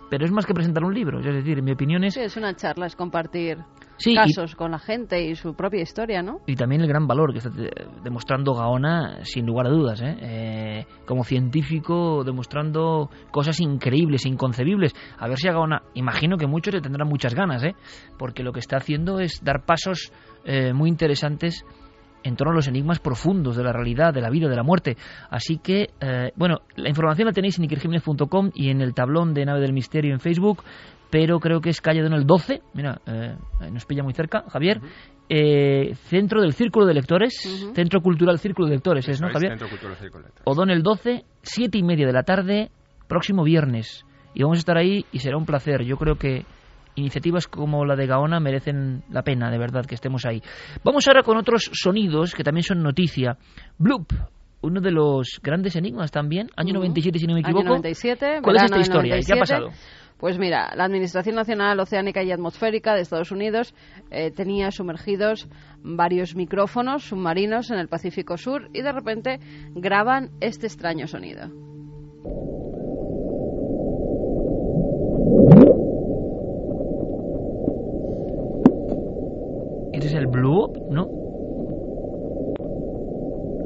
pero 0.10 0.26
es 0.26 0.32
más 0.32 0.46
que 0.46 0.54
presentar 0.54 0.84
un 0.84 0.94
libro. 0.94 1.20
Es 1.20 1.26
decir, 1.26 1.62
mi 1.62 1.72
opinión 1.72 2.04
es. 2.04 2.14
Sí, 2.14 2.22
es 2.22 2.38
una 2.38 2.56
charla, 2.56 2.86
es 2.86 2.96
compartir 2.96 3.60
casos 4.16 4.56
con 4.56 4.72
la 4.72 4.80
gente 4.80 5.22
y 5.22 5.36
su 5.36 5.54
propia 5.54 5.82
historia, 5.82 6.22
¿no? 6.22 6.40
Y 6.48 6.56
también 6.56 6.82
el 6.82 6.88
gran 6.88 7.08
valor 7.08 7.32
que 7.32 7.40
está 7.40 7.52
demostrando 8.04 8.54
Gaona, 8.54 9.24
sin 9.24 9.46
lugar 9.46 9.68
a 9.68 9.70
dudas, 9.70 10.02
¿eh? 10.02 10.18
¿eh? 10.22 10.86
como 11.06 11.24
científico, 11.24 12.24
demostrando 12.24 13.10
cosas 13.32 13.60
increíbles, 13.60 14.26
inconcebibles. 14.26 14.94
A 15.18 15.28
ver 15.28 15.38
si 15.38 15.48
a 15.48 15.54
Gaona, 15.54 15.84
imagino 15.94 16.38
que 16.38 16.48
muchos 16.48 16.74
le 16.74 16.82
tendrán 16.82 17.08
muchas 17.08 17.34
ganas, 17.34 17.64
¿eh? 17.64 17.76
porque 18.18 18.44
lo 18.44 18.52
que 18.54 18.60
está 18.60 18.78
haciendo 18.78 19.20
es 19.20 19.44
dar 19.44 19.66
pasos 19.66 20.12
eh, 20.46 20.74
muy 20.74 20.90
interesantes 20.90 21.66
en 22.24 22.36
torno 22.36 22.52
a 22.52 22.56
los 22.56 22.68
enigmas 22.68 23.00
profundos 23.00 23.56
de 23.56 23.64
la 23.64 23.72
realidad, 23.72 24.14
de 24.14 24.22
la 24.22 24.30
vida, 24.30 24.50
de 24.50 24.56
la 24.56 24.64
muerte. 24.64 24.98
Así 25.30 25.58
que, 25.58 25.90
eh, 26.02 26.32
bueno, 26.36 26.60
la 26.76 26.90
información 26.90 27.28
la 27.28 27.34
tenéis 27.34 27.58
en 27.58 27.66
ikerjiménez.com 27.66 28.52
y 28.54 28.70
en 28.70 28.82
el 28.82 28.94
tablón 28.94 29.34
de 29.34 29.46
Nave 29.46 29.62
del 29.62 29.74
Misterio 29.74 30.14
en 30.14 30.20
Facebook 30.20 30.64
pero 31.10 31.40
creo 31.40 31.62
que 31.62 31.70
es 31.70 31.82
calle 31.82 32.02
Donel 32.02 32.26
12, 32.26 32.62
mira, 32.74 33.02
eh, 33.06 33.36
nos 33.72 33.86
pilla 33.86 34.04
muy 34.04 34.14
cerca, 34.14 34.44
Javier, 34.50 34.80
eh, 35.28 35.94
centro 35.96 36.42
del 36.42 36.54
Círculo 36.54 36.86
de 36.86 36.94
Lectores, 36.94 37.72
Centro 37.74 38.02
Cultural 38.02 38.40
Círculo 38.40 38.68
de 38.68 38.76
Lectores, 38.76 39.08
¿es, 39.08 39.22
¿no, 39.22 39.30
Javier? 39.30 39.52
Centro 39.52 39.70
Cultural 39.70 39.96
Círculo 39.98 40.24
de 40.24 40.30
Lectores. 40.30 40.48
O'Donnell 40.48 40.84
12, 40.84 41.26
siete 41.42 41.78
y 41.78 41.84
media 41.84 42.08
de 42.08 42.14
la 42.14 42.24
tarde, 42.24 42.72
próximo 43.08 43.44
viernes. 43.44 44.06
Y 44.34 44.44
vamos 44.44 44.58
a 44.58 44.60
estar 44.60 44.78
ahí 44.78 45.06
y 45.12 45.20
será 45.20 45.38
un 45.38 45.46
placer. 45.46 45.84
Yo 45.84 45.98
creo 45.98 46.16
que 46.16 46.46
iniciativas 46.96 47.48
como 47.48 47.86
la 47.86 47.96
de 47.96 48.06
Gaona 48.08 48.40
merecen 48.40 49.04
la 49.10 49.24
pena, 49.24 49.50
de 49.50 49.58
verdad, 49.58 49.86
que 49.86 49.96
estemos 49.96 50.26
ahí. 50.26 50.42
Vamos 50.84 51.08
ahora 51.08 51.24
con 51.24 51.38
otros 51.38 51.70
sonidos 51.74 52.36
que 52.36 52.44
también 52.44 52.64
son 52.64 52.84
noticia. 52.84 53.38
Bloop, 53.78 54.12
uno 54.62 54.82
de 54.82 54.92
los 54.92 55.40
grandes 55.42 55.76
enigmas 55.76 56.12
también, 56.12 56.50
año 56.56 56.74
97 56.74 57.20
si 57.20 57.28
no 57.28 57.34
me 57.34 57.42
equivoco. 57.42 57.62
Año 57.62 57.70
97, 57.70 58.40
¿Cuál 58.44 58.56
es 58.58 58.64
esta 58.64 58.80
historia? 58.80 59.20
¿Qué 59.26 59.34
ha 59.34 59.40
pasado? 59.40 59.70
Pues 60.20 60.38
mira, 60.38 60.74
la 60.76 60.84
Administración 60.84 61.36
Nacional 61.36 61.80
Oceánica 61.80 62.22
y 62.22 62.32
Atmosférica 62.32 62.94
de 62.94 63.02
Estados 63.02 63.32
Unidos 63.32 63.74
eh, 64.12 64.32
tenía 64.32 64.70
sumergidos 64.70 65.48
varios 65.82 66.36
micrófonos 66.36 67.04
submarinos 67.04 67.72
en 67.72 67.80
el 67.80 67.88
Pacífico 67.88 68.36
Sur 68.36 68.70
y 68.74 68.82
de 68.82 68.92
repente 68.92 69.40
graban 69.76 70.32
este 70.42 70.68
extraño 70.68 71.08
sonido. 71.08 71.46
¿Ese 79.94 80.08
es 80.08 80.14
el 80.16 80.28
Blue 80.28 80.66
Up? 80.66 80.78
¿No? 80.92 81.08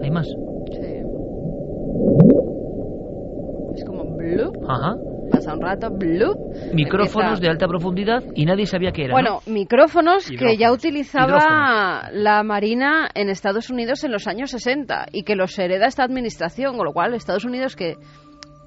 ¿Hay 0.04 0.12
más? 0.12 0.28
Sí. 0.28 1.02
Es 3.76 3.84
como 3.86 4.04
Blue. 4.16 4.52
Ajá 4.68 4.98
pasa 5.34 5.54
un 5.54 5.62
rato, 5.62 5.90
blue. 5.90 6.36
Micrófonos 6.74 7.42
de 7.42 7.50
alta 7.50 7.68
profundidad 7.68 8.24
y 8.36 8.46
nadie 8.46 8.66
sabía 8.66 8.92
qué 8.92 9.06
era. 9.06 9.14
Bueno, 9.14 9.40
micrófonos 9.48 10.30
que 10.30 10.58
ya 10.58 10.72
utilizaba 10.72 12.10
la 12.12 12.44
Marina 12.44 13.10
en 13.16 13.30
Estados 13.30 13.70
Unidos 13.70 14.04
en 14.04 14.12
los 14.12 14.28
años 14.28 14.52
60 14.52 15.08
y 15.12 15.24
que 15.24 15.36
los 15.36 15.58
hereda 15.58 15.88
esta 15.88 16.04
administración, 16.04 16.78
con 16.78 16.86
lo 16.86 16.94
cual 16.94 17.14
Estados 17.14 17.46
Unidos 17.46 17.76
que 17.76 17.96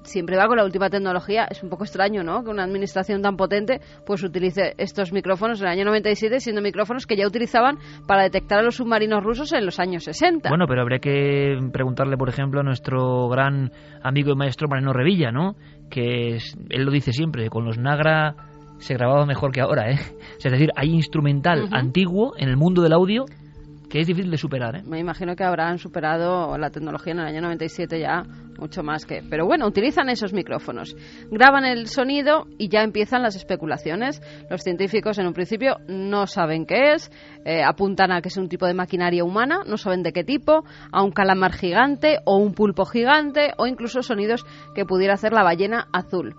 siempre 0.07 0.37
va 0.37 0.47
con 0.47 0.57
la 0.57 0.65
última 0.65 0.89
tecnología. 0.89 1.45
Es 1.49 1.63
un 1.63 1.69
poco 1.69 1.83
extraño, 1.83 2.23
¿no? 2.23 2.43
Que 2.43 2.49
una 2.49 2.63
administración 2.63 3.21
tan 3.21 3.35
potente 3.35 3.79
pues 4.05 4.23
utilice 4.23 4.73
estos 4.77 5.11
micrófonos 5.11 5.61
en 5.61 5.67
el 5.67 5.73
año 5.73 5.85
97, 5.85 6.39
siendo 6.39 6.61
micrófonos 6.61 7.05
que 7.05 7.15
ya 7.15 7.27
utilizaban 7.27 7.77
para 8.07 8.23
detectar 8.23 8.59
a 8.59 8.63
los 8.63 8.75
submarinos 8.75 9.23
rusos 9.23 9.53
en 9.53 9.65
los 9.65 9.79
años 9.79 10.03
60. 10.05 10.49
Bueno, 10.49 10.65
pero 10.67 10.81
habría 10.81 10.99
que 10.99 11.57
preguntarle, 11.71 12.17
por 12.17 12.29
ejemplo, 12.29 12.61
a 12.61 12.63
nuestro 12.63 13.27
gran 13.29 13.71
amigo 14.01 14.31
y 14.31 14.35
maestro 14.35 14.67
Mariano 14.67 14.93
Revilla, 14.93 15.31
¿no? 15.31 15.55
Que 15.89 16.37
él 16.69 16.83
lo 16.83 16.91
dice 16.91 17.11
siempre, 17.11 17.49
con 17.49 17.65
los 17.65 17.77
Nagra 17.77 18.35
se 18.79 18.93
grababa 18.93 19.25
mejor 19.25 19.51
que 19.51 19.61
ahora, 19.61 19.89
¿eh? 19.91 19.99
Es 20.43 20.51
decir, 20.51 20.69
hay 20.75 20.89
instrumental 20.89 21.67
antiguo 21.71 22.33
en 22.37 22.49
el 22.49 22.57
mundo 22.57 22.81
del 22.81 22.93
audio 22.93 23.25
que 23.89 24.01
es 24.01 24.07
difícil 24.07 24.31
de 24.31 24.37
superar. 24.37 24.75
¿eh? 24.75 24.83
Me 24.85 24.99
imagino 24.99 25.35
que 25.35 25.43
habrán 25.43 25.77
superado 25.77 26.57
la 26.57 26.69
tecnología 26.69 27.13
en 27.13 27.19
el 27.19 27.25
año 27.25 27.41
97 27.41 27.99
ya 27.99 28.23
mucho 28.59 28.83
más 28.83 29.05
que... 29.05 29.23
Pero 29.29 29.45
bueno, 29.45 29.67
utilizan 29.67 30.09
esos 30.09 30.33
micrófonos, 30.33 30.95
graban 31.29 31.63
el 31.65 31.87
sonido 31.87 32.47
y 32.57 32.69
ya 32.69 32.81
empiezan 32.81 33.21
las 33.21 33.35
especulaciones. 33.35 34.21
Los 34.49 34.61
científicos 34.61 35.17
en 35.19 35.27
un 35.27 35.33
principio 35.33 35.77
no 35.87 36.27
saben 36.27 36.65
qué 36.65 36.93
es, 36.93 37.11
eh, 37.45 37.63
apuntan 37.63 38.11
a 38.11 38.21
que 38.21 38.29
es 38.29 38.37
un 38.37 38.49
tipo 38.49 38.65
de 38.65 38.73
maquinaria 38.73 39.23
humana, 39.23 39.61
no 39.65 39.77
saben 39.77 40.03
de 40.03 40.11
qué 40.11 40.23
tipo, 40.23 40.63
a 40.91 41.03
un 41.03 41.11
calamar 41.11 41.53
gigante 41.53 42.17
o 42.25 42.37
un 42.37 42.53
pulpo 42.53 42.85
gigante 42.85 43.51
o 43.57 43.67
incluso 43.67 44.01
sonidos 44.01 44.45
que 44.75 44.85
pudiera 44.85 45.13
hacer 45.13 45.33
la 45.33 45.43
ballena 45.43 45.87
azul. 45.93 46.35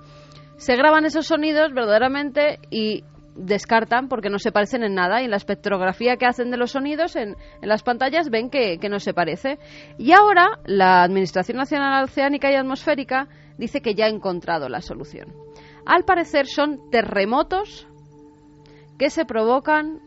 Se 0.56 0.74
graban 0.74 1.04
esos 1.04 1.26
sonidos 1.26 1.72
verdaderamente 1.72 2.58
y 2.70 3.04
descartan 3.38 4.08
porque 4.08 4.30
no 4.30 4.38
se 4.38 4.52
parecen 4.52 4.82
en 4.82 4.94
nada 4.94 5.20
y 5.22 5.24
en 5.24 5.30
la 5.30 5.36
espectrografía 5.36 6.16
que 6.16 6.26
hacen 6.26 6.50
de 6.50 6.56
los 6.56 6.72
sonidos 6.72 7.16
en, 7.16 7.36
las 7.62 7.82
pantallas 7.82 8.30
ven 8.30 8.50
que, 8.50 8.78
que, 8.78 8.88
no 8.88 8.98
se 8.98 9.14
parece. 9.14 9.58
Y 9.96 10.12
ahora 10.12 10.58
la 10.64 11.02
Administración 11.02 11.56
Nacional 11.56 12.04
Oceánica 12.04 12.50
y 12.50 12.56
Atmosférica 12.56 13.28
dice 13.56 13.80
que 13.80 13.94
ya 13.94 14.06
ha 14.06 14.10
encontrado 14.10 14.68
la 14.68 14.80
solución. 14.80 15.32
Al 15.86 16.04
parecer 16.04 16.46
son 16.46 16.90
terremotos 16.90 17.86
que 18.98 19.10
se 19.10 19.24
provocan 19.24 20.00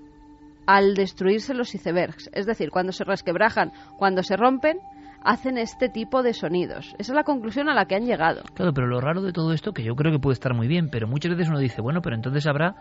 al 0.68 0.94
destruirse 0.94 1.54
los 1.54 1.74
icebergs, 1.74 2.30
es 2.34 2.46
decir, 2.46 2.70
cuando 2.70 2.92
se 2.92 3.04
resquebrajan, 3.04 3.72
cuando 3.98 4.22
se 4.22 4.38
rompen, 4.38 4.78
hacen 5.24 5.58
este 5.58 5.90
tipo 5.90 6.24
de 6.24 6.34
sonidos. 6.34 6.94
Esa 6.98 7.12
es 7.12 7.16
la 7.16 7.24
conclusión 7.24 7.70
a 7.70 7.74
la 7.74 7.86
que 7.86 7.96
han 7.96 8.06
llegado. 8.06 8.42
Claro, 8.54 8.74
pero 8.74 8.88
lo 8.88 9.00
raro 9.02 9.22
de 9.22 9.32
todo 9.32 9.54
esto, 9.54 9.74
que 9.74 9.84
yo 9.84 9.96
creo 9.96 10.12
que 10.12 10.20
puede 10.20 10.34
estar 10.34 10.54
muy 10.54 10.68
bien, 10.68 10.90
pero 10.90 11.08
muchas 11.08 11.32
veces 11.32 11.50
uno 11.50 11.60
dice, 11.60 11.82
bueno, 11.82 12.02
pero 12.02 12.16
entonces 12.16 12.46
habrá 12.48 12.76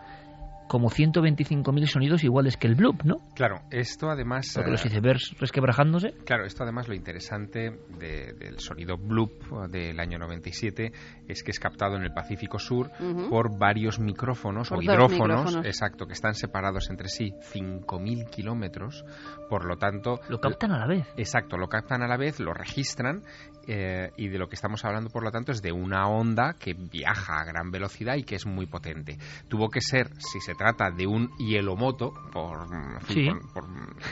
como 0.71 0.89
125.000 0.89 1.85
sonidos 1.85 2.23
iguales 2.23 2.55
que 2.55 2.65
el 2.65 2.75
bloop, 2.75 3.03
¿no? 3.03 3.17
Claro, 3.35 3.59
esto 3.71 4.09
además... 4.09 4.53
Porque 4.55 4.71
los 4.71 4.85
icebergs 4.85 5.35
resquebrajándose. 5.37 6.13
Claro, 6.23 6.45
esto 6.45 6.63
además 6.63 6.87
lo 6.87 6.95
interesante 6.95 7.77
del 7.99 8.57
sonido 8.57 8.95
bloop 8.95 9.67
del 9.69 9.99
año 9.99 10.17
97 10.17 10.93
es 11.27 11.43
que 11.43 11.51
es 11.51 11.59
captado 11.59 11.97
en 11.97 12.03
el 12.03 12.13
Pacífico 12.13 12.57
Sur 12.57 12.89
por 13.29 13.59
varios 13.59 13.99
micrófonos 13.99 14.71
o 14.71 14.81
hidrófonos, 14.81 15.57
exacto, 15.65 16.07
que 16.07 16.13
están 16.13 16.35
separados 16.35 16.89
entre 16.89 17.09
sí 17.09 17.33
5.000 17.53 18.29
kilómetros, 18.29 19.03
por 19.49 19.65
lo 19.65 19.75
tanto... 19.75 20.21
Lo 20.29 20.39
captan 20.39 20.71
a 20.71 20.79
la 20.79 20.87
vez. 20.87 21.05
Exacto, 21.17 21.57
lo 21.57 21.67
captan 21.67 22.01
a 22.01 22.07
la 22.07 22.15
vez, 22.15 22.39
lo 22.39 22.53
registran 22.53 23.23
eh, 23.67 24.11
y 24.17 24.27
de 24.27 24.37
lo 24.37 24.47
que 24.47 24.55
estamos 24.55 24.83
hablando, 24.85 25.09
por 25.09 25.23
lo 25.23 25.31
tanto, 25.31 25.51
es 25.51 25.61
de 25.61 25.71
una 25.71 26.07
onda 26.07 26.55
que 26.59 26.73
viaja 26.73 27.39
a 27.39 27.45
gran 27.45 27.71
velocidad 27.71 28.15
y 28.15 28.23
que 28.23 28.35
es 28.35 28.45
muy 28.45 28.65
potente. 28.65 29.17
Tuvo 29.47 29.69
que 29.69 29.81
ser, 29.81 30.09
si 30.17 30.39
se 30.39 30.53
trata 30.55 30.91
de 30.91 31.07
un 31.07 31.29
hielomoto, 31.37 32.13
por, 32.31 32.67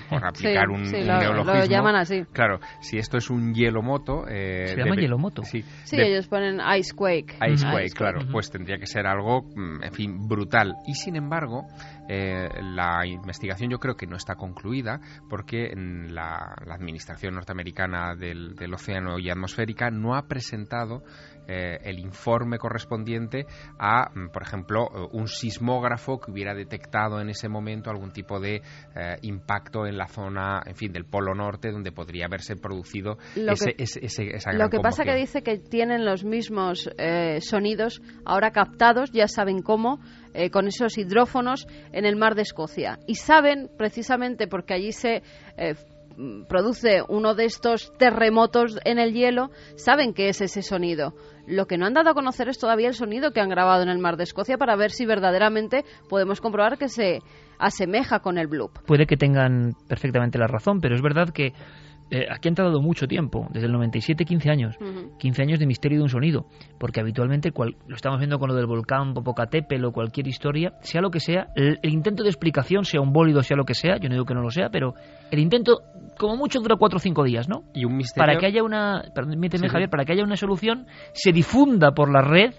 por, 0.09 0.25
aplicar 0.25 0.69
un, 0.69 0.83
neologismo. 0.83 1.53
Lo 1.53 1.65
llaman 1.65 1.95
así. 1.95 2.23
Claro, 2.31 2.59
si 2.81 2.97
esto 2.97 3.17
es 3.17 3.29
un 3.29 3.53
hielomoto... 3.53 4.25
Eh, 4.27 4.67
se 4.67 4.77
llama 4.77 4.95
hielomoto. 4.95 5.43
Sí, 5.43 5.63
ellos 5.91 6.27
ponen 6.27 6.59
icequake. 6.59 7.37
Icequake, 7.41 7.93
claro. 7.95 8.21
Pues 8.31 8.49
tendría 8.51 8.77
que 8.77 8.85
ser 8.85 9.07
algo, 9.07 9.41
mm, 9.41 9.83
en 9.83 9.93
fin, 9.93 10.27
brutal. 10.27 10.75
Y 10.85 10.93
sin 10.93 11.15
embargo, 11.15 11.65
eh, 12.07 12.49
la 12.61 13.05
investigación 13.05 13.69
yo 13.69 13.79
creo 13.79 13.95
que 13.95 14.07
no 14.07 14.15
está 14.15 14.35
concluida 14.35 14.99
porque 15.29 15.73
la, 15.75 16.55
Administración 16.69 17.35
Norteamericana 17.35 18.15
del, 18.15 18.55
del 18.55 18.73
Océano 18.73 19.19
y 19.19 19.29
Atmosférica 19.39 19.89
no 19.89 20.15
ha 20.15 20.27
presentado 20.27 21.01
eh, 21.51 21.79
el 21.83 21.97
informe 21.97 22.59
correspondiente 22.59 23.47
a, 23.79 24.11
mm, 24.13 24.29
por 24.29 24.43
ejemplo, 24.43 24.83
eh, 24.83 25.07
un 25.13 25.27
sismógrafo 25.27 26.19
que 26.19 26.29
hubiera 26.29 26.53
detectado 26.53 27.19
en 27.19 27.29
ese 27.29 27.49
momento 27.49 27.89
algún 27.89 28.11
tipo 28.11 28.39
de 28.39 28.57
eh, 28.57 28.61
impacto 29.23 29.87
en 29.87 29.97
la 29.97 30.07
zona, 30.07 30.61
en 30.63 30.75
fin, 30.75 30.91
del 30.91 31.05
Polo 31.05 31.33
Norte, 31.33 31.71
donde 31.71 31.91
podría 31.91 32.27
haberse 32.27 32.55
producido 32.55 33.17
ese, 33.35 33.73
ese, 33.79 34.35
esa 34.35 34.53
Lo 34.53 34.69
que 34.69 34.79
pasa 34.79 35.03
que 35.03 35.15
dice 35.15 35.41
que 35.41 35.57
tienen 35.57 36.05
los 36.05 36.23
mismos 36.23 36.87
sonidos 37.39 38.01
ahora 38.25 38.51
captados, 38.51 39.11
ya 39.11 39.27
saben 39.27 39.63
cómo, 39.63 39.99
con 40.51 40.67
esos 40.67 40.97
hidrófonos 40.97 41.67
en 41.91 42.05
el 42.05 42.15
mar 42.15 42.35
de 42.35 42.43
Escocia. 42.43 42.99
Y 43.07 43.15
saben, 43.15 43.69
precisamente 43.75 44.47
porque 44.47 44.75
allí 44.75 44.91
se 44.91 45.23
produce 46.47 47.01
uno 47.07 47.35
de 47.35 47.45
estos 47.45 47.93
terremotos 47.97 48.79
en 48.83 48.99
el 48.99 49.13
hielo, 49.13 49.51
saben 49.75 50.13
que 50.13 50.29
es 50.29 50.41
ese 50.41 50.61
sonido. 50.61 51.13
Lo 51.47 51.65
que 51.65 51.77
no 51.77 51.85
han 51.85 51.93
dado 51.93 52.11
a 52.11 52.13
conocer 52.13 52.49
es 52.49 52.59
todavía 52.59 52.87
el 52.87 52.93
sonido 52.93 53.31
que 53.31 53.39
han 53.39 53.49
grabado 53.49 53.83
en 53.83 53.89
el 53.89 53.99
mar 53.99 54.17
de 54.17 54.23
Escocia 54.23 54.57
para 54.57 54.75
ver 54.75 54.91
si 54.91 55.05
verdaderamente 55.05 55.85
podemos 56.09 56.41
comprobar 56.41 56.77
que 56.77 56.89
se 56.89 57.21
asemeja 57.57 58.19
con 58.19 58.37
el 58.37 58.47
bloop. 58.47 58.71
Puede 58.85 59.05
que 59.05 59.17
tengan 59.17 59.73
perfectamente 59.87 60.37
la 60.37 60.47
razón, 60.47 60.81
pero 60.81 60.95
es 60.95 61.01
verdad 61.01 61.29
que 61.29 61.53
eh, 62.11 62.25
aquí 62.29 62.49
han 62.49 62.55
tardado 62.55 62.81
mucho 62.81 63.07
tiempo, 63.07 63.47
desde 63.51 63.67
el 63.67 63.73
97, 63.73 64.25
15 64.25 64.49
años. 64.49 64.75
15 65.19 65.41
años 65.41 65.59
de 65.59 65.65
misterio 65.65 65.99
de 65.99 66.03
un 66.03 66.09
sonido, 66.09 66.45
porque 66.79 66.99
habitualmente 66.99 67.51
lo 67.55 67.95
estamos 67.95 68.19
viendo 68.19 68.39
con 68.39 68.49
lo 68.49 68.55
del 68.55 68.65
volcán 68.65 69.13
Popocatépetl 69.13 69.85
o 69.85 69.91
cualquier 69.91 70.27
historia, 70.27 70.73
sea 70.81 71.01
lo 71.01 71.11
que 71.11 71.19
sea, 71.19 71.47
el, 71.55 71.77
intento 71.83 72.23
de 72.23 72.29
explicación, 72.29 72.85
sea 72.85 73.01
un 73.01 73.13
bólido, 73.13 73.43
sea 73.43 73.57
lo 73.57 73.65
que 73.65 73.73
sea, 73.73 73.97
yo 73.97 74.09
no 74.09 74.15
digo 74.15 74.25
que 74.25 74.33
no 74.33 74.41
lo 74.41 74.49
sea, 74.49 74.69
pero 74.69 74.93
el 75.31 75.39
intento 75.39 75.81
como 76.17 76.35
mucho 76.35 76.59
dura 76.59 76.75
cuatro 76.77 76.97
o 76.97 76.99
cinco 76.99 77.23
días, 77.23 77.47
¿no? 77.47 77.63
Y 77.73 77.85
un 77.85 77.95
misterio... 77.95 78.25
Para 78.25 78.39
que 78.39 78.45
haya 78.45 78.63
una, 78.63 79.03
permíteme 79.13 79.69
Javier, 79.69 79.89
para 79.89 80.05
que 80.05 80.13
haya 80.13 80.23
una 80.23 80.35
solución, 80.35 80.87
se 81.13 81.31
difunda 81.31 81.91
por 81.91 82.11
la 82.11 82.21
red 82.21 82.53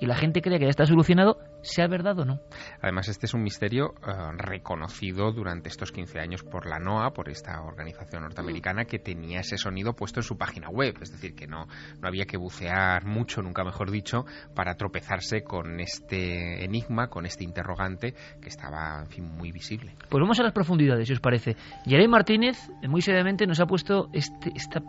y 0.00 0.06
la 0.06 0.14
gente 0.14 0.40
cree 0.42 0.58
que 0.58 0.64
ya 0.64 0.70
está 0.70 0.86
solucionado, 0.86 1.38
sea 1.62 1.88
verdad 1.88 2.18
o 2.18 2.24
no. 2.24 2.40
Además, 2.80 3.08
este 3.08 3.26
es 3.26 3.34
un 3.34 3.42
misterio 3.42 3.94
eh, 4.06 4.12
reconocido 4.36 5.32
durante 5.32 5.68
estos 5.68 5.92
15 5.92 6.20
años 6.20 6.42
por 6.42 6.66
la 6.66 6.78
NOAA, 6.78 7.12
por 7.12 7.28
esta 7.28 7.62
organización 7.62 8.22
norteamericana 8.22 8.84
que 8.84 8.98
tenía 8.98 9.40
ese 9.40 9.58
sonido 9.58 9.94
puesto 9.94 10.20
en 10.20 10.24
su 10.24 10.36
página 10.36 10.68
web. 10.68 10.96
Es 11.00 11.10
decir, 11.10 11.34
que 11.34 11.46
no, 11.46 11.66
no 12.00 12.08
había 12.08 12.26
que 12.26 12.36
bucear 12.36 13.04
mucho, 13.04 13.42
nunca 13.42 13.64
mejor 13.64 13.90
dicho, 13.90 14.24
para 14.54 14.74
tropezarse 14.74 15.42
con 15.42 15.80
este 15.80 16.64
enigma, 16.64 17.08
con 17.08 17.26
este 17.26 17.44
interrogante 17.44 18.14
que 18.40 18.48
estaba, 18.48 19.00
en 19.00 19.08
fin, 19.08 19.24
muy 19.24 19.50
visible. 19.50 19.94
Pues 20.08 20.20
vamos 20.20 20.38
a 20.38 20.42
las 20.42 20.52
profundidades, 20.52 21.08
si 21.08 21.14
os 21.14 21.20
parece. 21.20 21.56
Jeremy 21.84 22.08
Martínez, 22.08 22.70
muy 22.88 23.02
seriamente, 23.02 23.46
nos 23.46 23.60
ha 23.60 23.66
puesto 23.66 24.08
este, 24.12 24.52
esta 24.54 24.80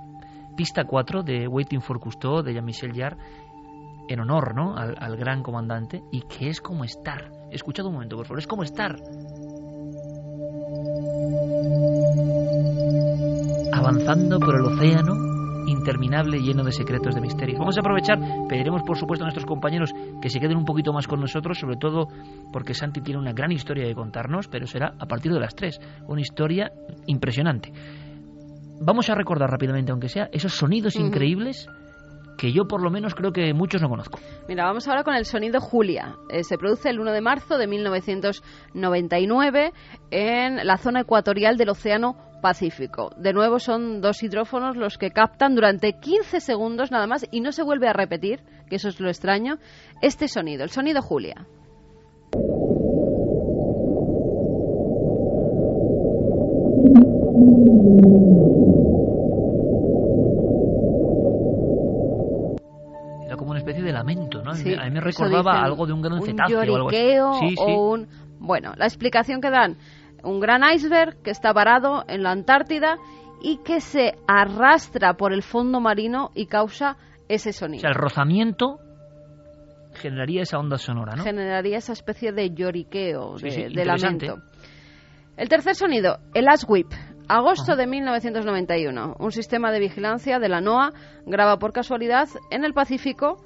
pista 0.55 0.83
4 0.83 1.23
de 1.23 1.47
Waiting 1.47 1.81
for 1.81 1.99
Cousteau 1.99 2.41
de 2.43 2.53
Jean-Michel 2.53 2.93
Jarre 2.93 3.17
en 4.09 4.19
honor 4.19 4.55
¿no? 4.55 4.75
al, 4.75 5.15
gran 5.15 5.43
comandante 5.43 6.03
y 6.11 6.21
que 6.21 6.49
es 6.49 6.59
como 6.61 6.83
estar. 6.83 7.31
Escuchad 7.51 7.85
un 7.85 7.93
momento, 7.93 8.17
por 8.17 8.25
favor, 8.25 8.39
es 8.39 8.47
como 8.47 8.63
estar. 8.63 8.95
Avanzando 13.71 14.39
por 14.39 14.55
el 14.55 14.65
océano 14.65 15.13
interminable 15.67 16.39
lleno 16.39 16.63
de 16.63 16.71
secretos 16.71 17.13
de 17.13 17.21
misterios. 17.21 17.59
Vamos 17.59 17.77
a 17.77 17.81
aprovechar, 17.81 18.17
pediremos 18.47 18.81
por 18.81 18.97
supuesto 18.97 19.23
a 19.23 19.27
nuestros 19.27 19.45
compañeros 19.45 19.93
que 20.19 20.29
se 20.29 20.39
queden 20.39 20.57
un 20.57 20.65
poquito 20.65 20.91
más 20.91 21.07
con 21.07 21.19
nosotros, 21.19 21.59
sobre 21.59 21.77
todo 21.77 22.07
porque 22.51 22.73
Santi 22.73 23.01
tiene 23.01 23.19
una 23.19 23.33
gran 23.33 23.51
historia 23.51 23.85
que 23.85 23.93
contarnos, 23.93 24.47
pero 24.47 24.65
será 24.65 24.93
a 24.97 25.05
partir 25.05 25.31
de 25.31 25.39
las 25.39 25.53
tres, 25.53 25.79
una 26.07 26.21
historia 26.21 26.71
impresionante. 27.05 27.71
Vamos 28.81 29.09
a 29.09 29.15
recordar 29.15 29.51
rápidamente, 29.51 29.91
aunque 29.91 30.09
sea, 30.09 30.29
esos 30.31 30.53
sonidos 30.53 30.95
increíbles 30.95 31.67
que 32.39 32.51
yo 32.53 32.67
por 32.67 32.81
lo 32.81 32.89
menos 32.89 33.13
creo 33.13 33.33
que 33.33 33.53
muchos 33.53 33.81
no 33.81 33.89
conozco. 33.89 34.17
Mira, 34.47 34.63
vamos 34.63 34.87
ahora 34.87 35.03
con 35.03 35.13
el 35.13 35.25
sonido 35.25 35.59
Julia. 35.59 36.15
Eh, 36.29 36.45
se 36.45 36.57
produce 36.57 36.89
el 36.89 37.01
1 37.01 37.11
de 37.11 37.19
marzo 37.19 37.57
de 37.57 37.67
1999 37.67 39.73
en 40.09 40.65
la 40.65 40.77
zona 40.77 41.01
ecuatorial 41.01 41.57
del 41.57 41.67
Océano 41.69 42.15
Pacífico. 42.41 43.11
De 43.17 43.33
nuevo 43.33 43.59
son 43.59 43.99
dos 43.99 44.23
hidrófonos 44.23 44.77
los 44.77 44.97
que 44.97 45.11
captan 45.11 45.53
durante 45.53 45.99
15 45.99 46.39
segundos 46.39 46.91
nada 46.91 47.07
más 47.07 47.27
y 47.29 47.41
no 47.41 47.51
se 47.51 47.63
vuelve 47.63 47.89
a 47.89 47.93
repetir, 47.93 48.39
que 48.69 48.77
eso 48.77 48.87
es 48.87 49.01
lo 49.01 49.09
extraño, 49.09 49.57
este 50.01 50.29
sonido, 50.29 50.63
el 50.63 50.69
sonido 50.69 51.01
Julia. 51.01 51.45
A 63.71 64.03
mí 64.03 64.91
me 64.91 65.01
recordaba 65.01 65.61
algo 65.61 65.85
de 65.85 65.93
un 65.93 66.01
gran 66.01 66.21
cetáceo 66.21 66.59
o 66.59 66.61
algo 66.61 66.89
así. 66.89 67.55
o 67.57 67.91
un... 67.91 68.07
Bueno, 68.39 68.73
la 68.77 68.85
explicación 68.85 69.41
que 69.41 69.49
dan, 69.49 69.77
un 70.23 70.39
gran 70.39 70.61
iceberg 70.73 71.21
que 71.21 71.31
está 71.31 71.51
varado 71.53 72.03
en 72.07 72.23
la 72.23 72.31
Antártida 72.31 72.97
y 73.41 73.57
que 73.57 73.81
se 73.81 74.13
arrastra 74.27 75.15
por 75.15 75.33
el 75.33 75.43
fondo 75.43 75.79
marino 75.79 76.31
y 76.35 76.45
causa 76.45 76.97
ese 77.27 77.53
sonido. 77.53 77.79
O 77.79 77.81
sea, 77.81 77.89
el 77.91 77.95
rozamiento 77.95 78.79
generaría 79.93 80.43
esa 80.43 80.57
onda 80.57 80.77
sonora, 80.77 81.15
¿no? 81.15 81.23
Generaría 81.23 81.77
esa 81.77 81.93
especie 81.93 82.31
de 82.31 82.51
lloriqueo, 82.51 83.35
de, 83.37 83.85
lamento. 83.85 84.41
El 85.37 85.49
tercer 85.49 85.75
sonido, 85.75 86.19
el 86.33 86.45
whip 86.67 86.87
Agosto 87.29 87.75
de 87.75 87.85
1991. 87.85 89.17
Un 89.19 89.31
sistema 89.31 89.71
de 89.71 89.79
vigilancia 89.79 90.39
de 90.39 90.49
la 90.49 90.61
NOAA 90.61 90.89
graba 91.27 91.59
por 91.59 91.71
casualidad 91.73 92.27
en 92.49 92.65
el 92.65 92.73
Pacífico 92.73 93.37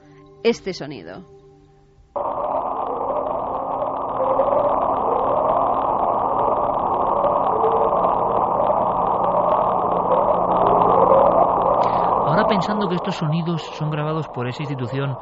este 0.43 0.73
sonido. 0.73 1.23
Ahora 12.25 12.45
pensando 12.47 12.89
que 12.89 12.95
estos 12.95 13.15
sonidos 13.15 13.61
son 13.61 13.89
grabados 13.89 14.27
por 14.27 14.47
esa 14.47 14.63
institución 14.63 15.17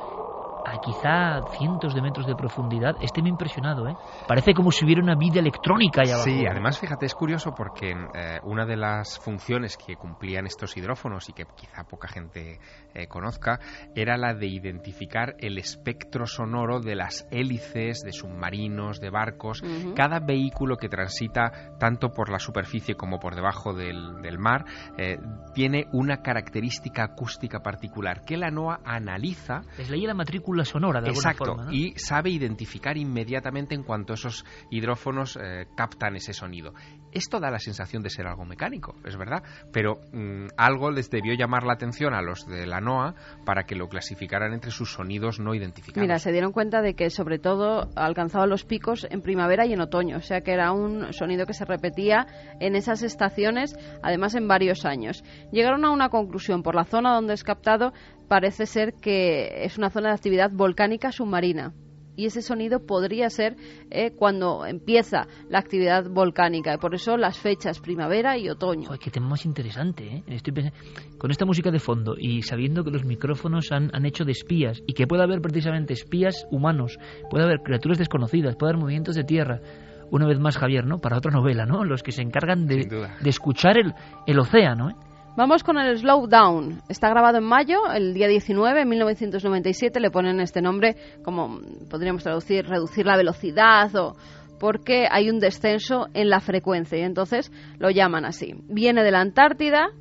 a 0.72 0.80
quizá 0.80 1.42
cientos 1.58 1.94
de 1.94 2.02
metros 2.02 2.26
de 2.26 2.36
profundidad, 2.36 2.96
este 3.02 3.22
me 3.22 3.28
ha 3.28 3.32
impresionado, 3.32 3.88
¿eh? 3.90 3.96
Parece 4.28 4.54
como 4.54 4.72
si 4.72 4.86
hubiera 4.86 5.02
una 5.02 5.16
vida 5.16 5.40
electrónica 5.40 6.02
allá 6.02 6.16
abajo. 6.16 6.30
Sí, 6.30 6.46
además 6.50 6.80
fíjate, 6.80 7.06
es 7.06 7.14
curioso 7.14 7.54
porque 7.54 7.92
eh, 7.92 8.40
una 8.44 8.66
de 8.66 8.78
las 8.78 9.20
funciones 9.20 9.78
que 9.78 9.96
cumplían 9.96 10.46
estos 10.46 10.78
hidrófonos 10.78 11.28
y 11.30 11.34
que 11.34 11.46
quizá 11.56 11.84
poca 11.84 12.08
gente 12.08 12.60
eh, 12.94 13.08
conozca 13.08 13.60
era 13.96 14.18
la 14.18 14.34
de 14.34 14.48
identificar 14.48 15.36
el 15.40 15.58
espectro 15.58 16.26
sonoro 16.26 16.80
de 16.80 16.96
las 16.96 17.28
hélices 17.32 18.02
de 18.02 18.14
submarinos, 18.14 19.00
de 19.00 19.10
barcos. 19.10 19.62
Cada 19.96 20.20
vehículo 20.20 20.78
que 20.78 20.88
transita 20.88 21.52
tanto 21.80 22.10
por 22.10 22.30
la 22.30 22.40
superficie 22.40 22.96
como 22.96 23.20
por 23.20 23.36
debajo 23.36 23.74
del, 23.74 24.22
del 24.22 24.40
mar 24.40 24.66
eh, 24.98 25.18
tiene 25.54 25.88
una 25.92 26.22
característica 26.22 27.04
acústica 27.04 27.60
particular 27.60 28.24
que 28.26 28.38
la 28.38 28.52
NOAA 28.52 28.80
analiza. 28.86 29.62
Les 29.78 29.90
leí 29.90 30.06
la 30.06 30.14
matrícula 30.14 30.61
sonora 30.66 31.02
de 31.02 31.10
alguna 31.10 31.34
forma. 31.34 31.66
¿no? 31.66 31.72
y 31.72 31.94
sabe 31.98 32.30
identificar 32.30 32.98
inmediatamente 32.98 33.76
en 33.76 33.84
cuanto 33.84 34.14
esos 34.14 34.46
hidrófonos 34.70 35.38
eh, 35.42 35.68
captan 35.76 36.16
ese 36.16 36.34
sonido. 36.34 36.74
Esto 37.12 37.40
da 37.40 37.52
la 37.52 37.60
sensación 37.60 38.02
de 38.04 38.10
ser 38.10 38.28
algo 38.28 38.46
mecánico, 38.46 38.96
es 39.06 39.18
verdad, 39.18 39.44
pero 39.72 40.00
mm, 40.14 40.48
algo 40.58 40.92
les 40.92 41.10
debió 41.10 41.34
llamar 41.34 41.64
la 41.64 41.74
atención 41.74 42.14
a 42.14 42.22
los 42.22 42.46
de 42.48 42.66
la 42.66 42.80
NOAA 42.80 43.16
para 43.46 43.64
que 43.64 43.76
lo 43.76 43.88
clasificaran 43.88 44.54
entre 44.54 44.72
sus 44.72 44.94
sonidos 44.94 45.40
no 45.40 45.54
identificados. 45.54 46.02
Mira, 46.02 46.20
se 46.20 46.32
dieron 46.32 46.52
cuenta 46.52 46.82
de 46.82 46.94
que 46.94 47.10
sobre 47.10 47.40
todo 47.40 47.90
alcanzaba 47.96 48.48
los 48.48 48.64
picos 48.64 49.08
en 49.10 49.22
primavera 49.22 49.66
y 49.66 49.74
en 49.74 49.82
otoño, 49.82 50.18
o 50.18 50.22
sea 50.22 50.42
que 50.42 50.52
era 50.52 50.72
un 50.72 51.14
sonido 51.14 51.46
que 51.46 51.54
se 51.54 51.66
repetía 51.66 52.28
en 52.60 52.76
esas 52.76 53.04
estaciones, 53.04 53.76
además 54.02 54.36
en 54.36 54.48
varios 54.48 54.86
años. 54.86 55.24
Llegaron 55.52 55.86
a 55.86 55.92
una 55.92 56.10
conclusión, 56.10 56.64
por 56.64 56.76
la 56.76 56.86
zona 56.86 57.14
donde 57.14 57.34
es 57.34 57.44
captado 57.44 57.94
parece 58.28 58.66
ser 58.66 58.94
que 58.94 59.66
es 59.66 59.78
una 59.78 59.90
zona 59.90 60.10
de 60.10 60.16
actividad 60.16 60.52
volcánica 60.52 61.12
submarina 61.12 61.74
y 62.16 62.26
ese 62.26 62.42
sonido 62.42 62.86
podría 62.86 63.30
ser 63.30 63.56
eh, 63.90 64.12
cuando 64.12 64.66
empieza 64.66 65.28
la 65.50 65.60
actividad 65.60 66.10
volcánica 66.10 66.74
y 66.74 66.78
por 66.78 66.96
eso 66.96 67.18
las 67.18 67.38
fechas 67.38 67.80
primavera 67.80 68.38
y 68.38 68.50
otoño. 68.50 68.88
Joder, 68.88 69.00
qué 69.00 69.12
tema 69.12 69.30
más 69.30 69.46
interesante, 69.46 70.08
¿eh? 70.08 70.24
Estoy 70.28 70.54
pensando, 70.54 70.78
con 71.18 71.32
esta 71.32 71.46
música 71.46 71.72
de 71.72 71.80
fondo 71.80 72.16
y 72.18 72.42
sabiendo 72.42 72.84
que 72.84 72.92
los 72.92 73.06
micrófonos 73.06 73.72
han, 73.72 73.90
han, 73.94 74.06
hecho 74.06 74.26
de 74.26 74.32
espías 74.32 74.82
y 74.88 74.94
que 74.94 75.08
puede 75.08 75.24
haber 75.24 75.42
precisamente 75.42 75.94
espías 75.94 76.46
humanos, 76.52 76.98
puede 77.30 77.46
haber 77.46 77.60
criaturas 77.60 77.98
desconocidas, 77.98 78.56
puede 78.56 78.72
haber 78.72 78.82
movimientos 78.82 79.16
de 79.16 79.24
tierra. 79.24 79.62
Una 80.10 80.28
vez 80.28 80.40
más, 80.40 80.58
Javier, 80.58 80.86
¿no? 80.86 81.00
Para 81.00 81.18
otra 81.18 81.32
novela, 81.32 81.66
¿no? 81.66 81.86
Los 81.86 82.04
que 82.04 82.12
se 82.12 82.22
encargan 82.22 82.66
de, 82.66 82.86
de 82.86 83.30
escuchar 83.30 83.78
el, 83.78 83.94
el 84.28 84.40
océano, 84.40 84.90
¿eh? 84.90 84.96
Vamos 85.38 85.64
con 85.64 85.78
el 85.78 85.98
Slow 85.98 86.28
Down. 86.28 86.82
Está 86.90 87.08
grabado 87.10 87.38
en 87.38 87.46
mayo, 87.46 87.90
el 87.94 88.14
día 88.14 88.28
19, 88.28 88.82
en 88.82 88.90
1997. 88.90 90.02
Le 90.02 90.12
ponen 90.12 90.42
este 90.42 90.62
nombre, 90.62 90.98
como 91.24 91.62
podríamos 91.90 92.24
traducir, 92.24 92.66
reducir 92.66 93.06
la 93.06 93.16
velocidad 93.16 93.96
o 93.96 94.18
porque 94.60 95.08
hay 95.10 95.30
un 95.30 95.40
descenso 95.40 96.08
en 96.14 96.30
la 96.30 96.42
frecuencia 96.42 96.98
y 96.98 97.04
entonces 97.04 97.50
lo 97.80 97.90
llaman 97.90 98.26
así. 98.26 98.56
Viene 98.68 99.04
de 99.04 99.12
la 99.12 99.22
Antártida 99.22 99.92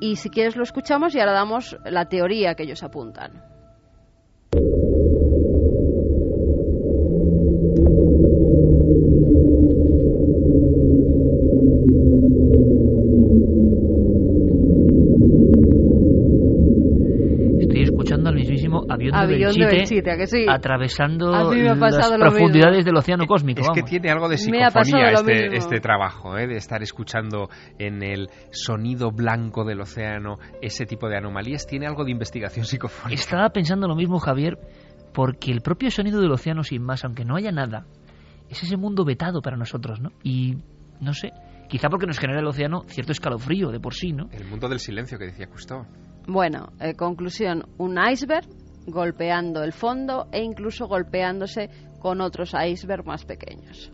y 0.00 0.16
si 0.16 0.28
quieres 0.28 0.54
lo 0.54 0.64
escuchamos 0.64 1.14
y 1.14 1.20
ahora 1.20 1.32
damos 1.32 1.76
la 1.86 2.04
teoría 2.04 2.54
que 2.54 2.64
ellos 2.64 2.82
apuntan. 2.82 3.42
Avión, 19.12 19.50
avión 19.50 19.54
de 19.54 19.66
Belchite, 19.66 20.10
¿a 20.10 20.16
que 20.16 20.26
sí? 20.26 20.46
atravesando 20.48 21.30
las 21.30 22.12
profundidades 22.18 22.78
mismo. 22.78 22.84
del 22.84 22.96
océano 22.96 23.26
cósmico. 23.26 23.60
Es 23.60 23.68
vamos. 23.68 23.82
que 23.82 23.88
tiene 23.88 24.10
algo 24.10 24.28
de 24.28 24.38
psicofonía 24.38 25.10
este, 25.12 25.56
este, 25.56 25.80
trabajo, 25.80 26.36
¿eh? 26.36 26.46
de 26.46 26.56
estar 26.56 26.82
escuchando 26.82 27.48
en 27.78 28.02
el 28.02 28.28
sonido 28.50 29.10
blanco 29.10 29.64
del 29.64 29.80
océano 29.80 30.38
ese 30.60 30.86
tipo 30.86 31.08
de 31.08 31.16
anomalías. 31.16 31.66
Tiene 31.66 31.86
algo 31.86 32.04
de 32.04 32.10
investigación 32.10 32.64
psicofónica. 32.64 33.20
Estaba 33.20 33.50
pensando 33.50 33.86
lo 33.88 33.94
mismo, 33.94 34.18
Javier, 34.18 34.58
porque 35.12 35.52
el 35.52 35.60
propio 35.60 35.90
sonido 35.90 36.20
del 36.20 36.32
océano, 36.32 36.62
sin 36.62 36.82
más, 36.82 37.04
aunque 37.04 37.24
no 37.24 37.36
haya 37.36 37.52
nada, 37.52 37.86
es 38.48 38.62
ese 38.62 38.76
mundo 38.76 39.04
vetado 39.04 39.40
para 39.40 39.56
nosotros, 39.56 40.00
¿no? 40.00 40.10
Y 40.22 40.56
no 41.00 41.14
sé, 41.14 41.32
quizá 41.68 41.88
porque 41.88 42.06
nos 42.06 42.18
genera 42.18 42.40
el 42.40 42.46
océano 42.46 42.82
cierto 42.86 43.12
escalofrío 43.12 43.70
de 43.70 43.80
por 43.80 43.94
sí, 43.94 44.12
¿no? 44.12 44.28
El 44.30 44.44
mundo 44.44 44.68
del 44.68 44.78
silencio 44.78 45.18
que 45.18 45.26
decía 45.26 45.46
Cousteau. 45.46 45.86
Bueno, 46.26 46.68
eh, 46.80 46.94
conclusión, 46.94 47.64
un 47.78 47.98
iceberg 47.98 48.46
golpeando 48.86 49.62
el 49.62 49.72
fondo 49.72 50.28
e 50.32 50.42
incluso 50.42 50.86
golpeándose 50.86 51.68
con 52.00 52.20
otros 52.20 52.54
icebergs 52.54 53.06
más 53.06 53.24
pequeños. 53.24 53.92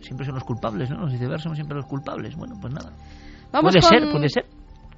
Siempre 0.00 0.26
son 0.26 0.34
los 0.34 0.44
culpables, 0.44 0.90
¿no? 0.90 1.00
Los 1.00 1.14
icebergs 1.14 1.42
son 1.42 1.54
siempre 1.54 1.76
los 1.76 1.86
culpables. 1.86 2.36
Bueno, 2.36 2.56
pues 2.60 2.72
nada. 2.72 2.92
Vamos 3.52 3.74
puede 3.74 3.80
con, 3.80 3.90
ser, 3.90 4.12
puede 4.12 4.28
ser. 4.28 4.44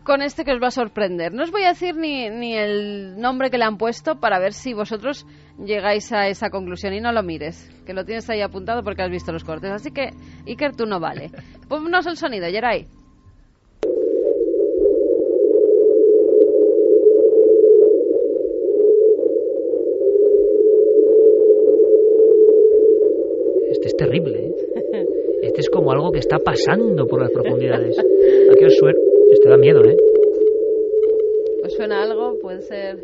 Con 0.05 0.23
este 0.23 0.45
que 0.45 0.53
os 0.53 0.63
va 0.63 0.69
a 0.69 0.73
sorprender. 0.73 1.33
No 1.33 1.43
os 1.43 1.51
voy 1.51 1.65
a 1.65 1.69
decir 1.69 1.97
ni, 1.97 2.29
ni 2.31 2.55
el 2.55 3.21
nombre 3.21 3.51
que 3.51 3.59
le 3.59 3.65
han 3.65 3.79
puesto 3.79 4.21
para 4.21 4.39
ver 4.39 4.53
si 4.53 4.75
vosotros 4.75 5.27
llegáis 5.59 6.13
a 6.13 6.29
esa 6.29 6.51
conclusión 6.51 6.93
y 6.95 7.01
no 7.01 7.13
lo 7.13 7.23
mires, 7.23 7.71
que 7.87 7.95
lo 7.95 8.05
tienes 8.05 8.29
ahí 8.31 8.41
apuntado 8.41 8.83
porque 8.83 9.03
has 9.03 9.11
visto 9.11 9.33
los 9.33 9.45
cortes. 9.45 9.71
Así 9.71 9.91
que, 9.91 10.11
Iker, 10.47 10.75
tú 10.75 10.87
no 10.87 11.01
vale. 11.01 11.31
Ponnos 11.69 12.07
el 12.07 12.17
sonido, 12.17 12.49
Yeray. 12.49 12.87
Es 23.93 23.97
terrible. 23.97 24.47
¿eh? 24.47 25.07
Este 25.43 25.61
es 25.61 25.71
como 25.71 25.91
algo 25.91 26.13
que 26.13 26.21
está 26.21 26.39
pasando 26.39 27.05
por 27.07 27.21
las 27.21 27.31
profundidades. 27.33 27.99
¿A 27.99 28.55
qué 28.59 28.67
os 28.67 28.77
suena? 28.77 28.97
Este 29.33 29.49
da 29.49 29.57
miedo, 29.57 29.85
¿eh? 29.85 29.97
¿Os 31.65 31.73
suena 31.75 32.03
algo? 32.03 32.39
Puede 32.41 32.63
ser. 32.63 32.99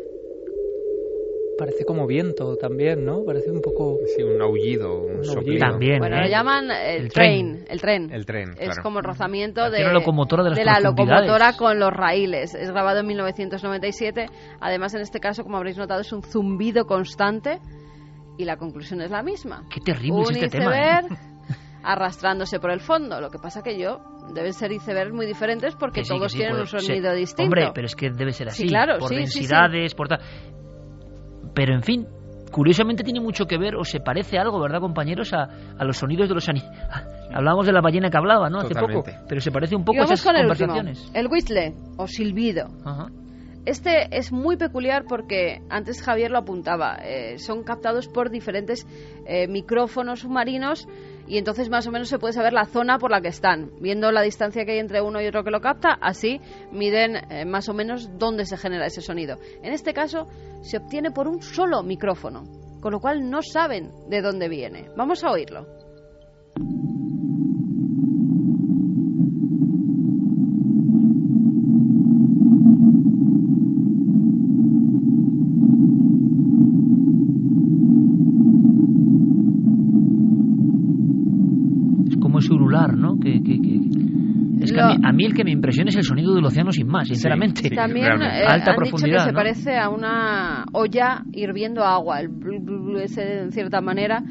Parece 1.59 1.85
como 1.85 2.07
viento 2.07 2.55
también, 2.57 3.05
¿no? 3.05 3.25
Parece 3.25 3.51
un 3.51 3.61
poco. 3.61 3.99
Sí, 4.07 4.23
un 4.23 4.41
aullido, 4.41 5.01
un, 5.03 5.17
un 5.17 5.25
soplido. 5.25 5.59
También. 5.69 5.99
Bueno, 5.99 6.19
¿eh? 6.19 6.21
lo 6.23 6.29
llaman 6.29 6.71
el, 6.71 7.03
El 7.03 7.09
train, 7.13 7.53
tren. 7.65 7.65
el 7.69 7.81
tren. 7.81 8.13
El 8.13 8.25
tren, 8.27 8.51
Es 8.51 8.57
claro. 8.67 8.83
como 8.85 8.99
el 9.01 9.05
rozamiento 9.05 9.69
de, 9.69 9.83
locomotora 9.93 10.45
de 10.45 10.51
las 10.51 10.59
la 10.61 10.75
profundidades. 10.81 11.27
locomotora 11.27 11.53
con 11.59 11.81
los 11.81 11.91
raíles. 11.93 12.55
Es 12.55 12.71
grabado 12.71 13.01
en 13.01 13.07
1997. 13.09 14.27
Además, 14.61 14.95
en 14.95 15.01
este 15.01 15.19
caso, 15.19 15.43
como 15.43 15.57
habréis 15.57 15.77
notado, 15.77 16.03
es 16.03 16.13
un 16.13 16.23
zumbido 16.23 16.85
constante. 16.87 17.59
Y 18.39 18.45
la 18.45 18.57
conclusión 18.57 19.01
es 19.03 19.11
la 19.11 19.23
misma. 19.23 19.65
Qué 19.69 19.81
terrible 19.81 20.23
es 20.23 20.29
un 20.31 20.37
este 20.37 20.49
tema. 20.59 20.73
¿eh? 20.75 21.01
iceberg 21.03 21.19
arrastrándose 21.85 22.59
por 22.61 22.71
el 22.71 22.81
fondo. 22.81 23.21
Lo 23.21 23.31
que 23.31 23.39
pasa 23.39 23.63
que 23.63 23.79
yo 23.79 23.99
deben 24.35 24.53
ser 24.53 24.73
icebergs 24.73 25.13
muy 25.13 25.27
diferentes 25.27 25.75
porque 25.75 26.01
Que 26.01 26.05
sí, 26.05 26.15
todos 26.15 26.33
sí, 26.33 26.39
tienen 26.39 26.57
puede 26.57 26.63
un 26.63 26.81
sonido 26.81 27.13
distinto. 27.15 27.45
Hombre, 27.45 27.71
pero 27.75 27.87
es 27.87 27.95
que 27.97 28.11
debe 28.11 28.33
ser 28.33 28.51
Sí, 28.53 28.63
así. 28.65 28.69
claro, 28.69 28.99
por 28.99 29.09
sí, 29.11 29.17
sí, 29.17 29.27
sí. 29.27 29.39
densidades, 29.41 29.95
por 29.95 30.09
tal. 30.09 30.21
Pero 31.55 31.75
en 31.75 31.83
fin, 31.83 32.07
curiosamente 32.53 33.03
tiene 33.03 33.21
mucho 33.21 33.47
que 33.47 33.59
ver 33.59 33.75
o 33.75 33.85
se 33.85 34.01
parece 34.01 34.39
algo, 34.39 34.61
¿verdad, 34.61 34.81
compañeros? 34.81 35.33
A, 35.33 35.49
a 35.79 35.85
los 35.85 35.97
sonidos 35.97 36.29
de 36.29 36.35
los 36.35 36.49
animales. 36.49 36.79
Hablábamos 37.35 37.67
de 37.67 37.73
la 37.73 37.81
ballena 37.81 38.09
que 38.11 38.17
hablaba, 38.17 38.49
¿no? 38.49 38.59
Hace 38.59 38.69
Totalmente. 38.69 39.13
poco. 39.13 39.25
Pero 39.29 39.41
se 39.41 39.51
parece 39.51 39.77
un 39.77 39.85
poco 39.85 40.01
a 40.01 40.05
esas 40.05 40.23
con 40.23 40.35
el 40.37 40.43
conversaciones. 40.43 40.99
último, 41.01 41.19
el 41.19 41.27
whistle 41.29 41.75
o 41.97 42.07
silbido. 42.07 42.69
Ajá. 42.85 43.09
Este 43.67 44.17
es 44.17 44.33
muy 44.33 44.57
peculiar 44.57 45.05
porque 45.07 45.61
antes 45.69 46.01
Javier 46.03 46.31
lo 46.31 46.39
apuntaba. 46.39 46.97
eh, 47.03 47.39
son 47.39 47.65
captados 47.65 48.09
por 48.09 48.31
diferentes 48.31 48.87
eh, 49.27 49.47
micrófonos 49.47 50.21
submarinos 50.21 50.89
y 51.27 51.37
entonces 51.37 51.69
más 51.69 51.87
o 51.87 51.91
menos 51.93 52.09
se 52.09 52.19
puede 52.19 52.33
saber 52.33 52.55
la 52.55 52.65
zona 52.65 52.99
por 52.99 53.11
la 53.11 53.21
que 53.21 53.29
están. 53.29 53.71
Viendo 53.81 54.11
la 54.11 54.23
distancia 54.23 54.65
que 54.65 54.73
hay 54.73 54.79
entre 54.79 55.03
uno 55.03 55.21
y 55.21 55.27
otro 55.27 55.45
que 55.45 55.51
lo 55.51 55.61
capta, 55.61 55.99
así 56.01 56.41
miden 56.73 57.17
eh, 57.31 57.45
más 57.45 57.69
o 57.69 57.75
menos 57.75 58.09
dónde 58.19 58.47
se 58.47 58.57
genera 58.57 58.87
ese 58.87 59.03
sonido. 59.03 59.37
En 59.63 59.73
este 59.75 59.93
caso 59.93 60.27
se 60.63 60.79
obtiene 60.79 61.11
por 61.11 61.29
un 61.29 61.43
solo 61.43 61.83
micrófono, 61.83 62.45
con 62.81 62.93
lo 62.93 63.01
cual 63.01 63.29
no 63.29 63.43
saben 63.43 63.91
de 64.09 64.23
dónde 64.23 64.49
viene. 64.49 64.89
Vamos 64.97 65.23
a 65.25 65.31
oírlo. 65.31 65.67
Es 82.11 82.17
como 82.17 82.39
ese 82.39 82.53
ulular, 82.53 82.97
¿no? 82.97 83.19
Que, 83.19 83.43
que- 83.43 83.61
que- 83.61 83.81
Es 84.61 84.68
que 84.79 84.93
a, 84.95 84.97
mí, 84.97 84.97
a 85.05 85.13
mí 85.13 85.25
el 85.25 85.35
que 85.35 85.45
me 85.45 85.51
impresiona 85.51 85.91
es 85.91 85.97
el 85.97 86.05
sonido 86.05 86.35
del 86.35 86.45
océano 86.45 86.73
sin 86.73 86.87
más, 86.87 87.09
sinceramente. 87.09 87.69
sí, 87.69 87.75
También 87.75 88.23
eh, 88.23 88.45
Alta 88.47 88.53
han 88.53 88.59
dicho 88.59 88.71
que 88.71 88.77
profundidad, 88.77 89.25
se 89.25 89.33
¿no? 89.33 89.37
parece 89.37 89.77
a 89.77 89.89
una 89.89 90.65
olla 90.73 91.23
hirviendo 91.33 91.85
agua, 91.85 92.21
el 92.21 92.29
blu, 92.29 92.61
blu, 92.61 92.85
blu 92.85 92.99
ese 93.01 93.41
en 93.41 93.53
cierta 93.53 93.81
manera. 93.81 94.23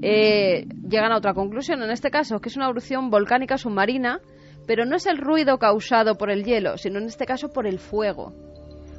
Eh, 0.00 0.66
llegan 0.88 1.12
a 1.12 1.16
otra 1.16 1.34
conclusión, 1.34 1.82
en 1.82 1.90
este 1.90 2.10
caso, 2.10 2.40
que 2.40 2.48
es 2.48 2.56
una 2.56 2.68
erupción 2.68 3.10
volcánica 3.10 3.58
submarina, 3.58 4.20
pero 4.66 4.84
no 4.84 4.96
es 4.96 5.06
el 5.06 5.18
ruido 5.18 5.58
causado 5.58 6.16
por 6.16 6.30
el 6.30 6.44
hielo, 6.44 6.76
sino 6.76 6.98
en 6.98 7.06
este 7.06 7.26
caso 7.26 7.48
por 7.48 7.66
el 7.66 7.78
fuego. 7.78 8.32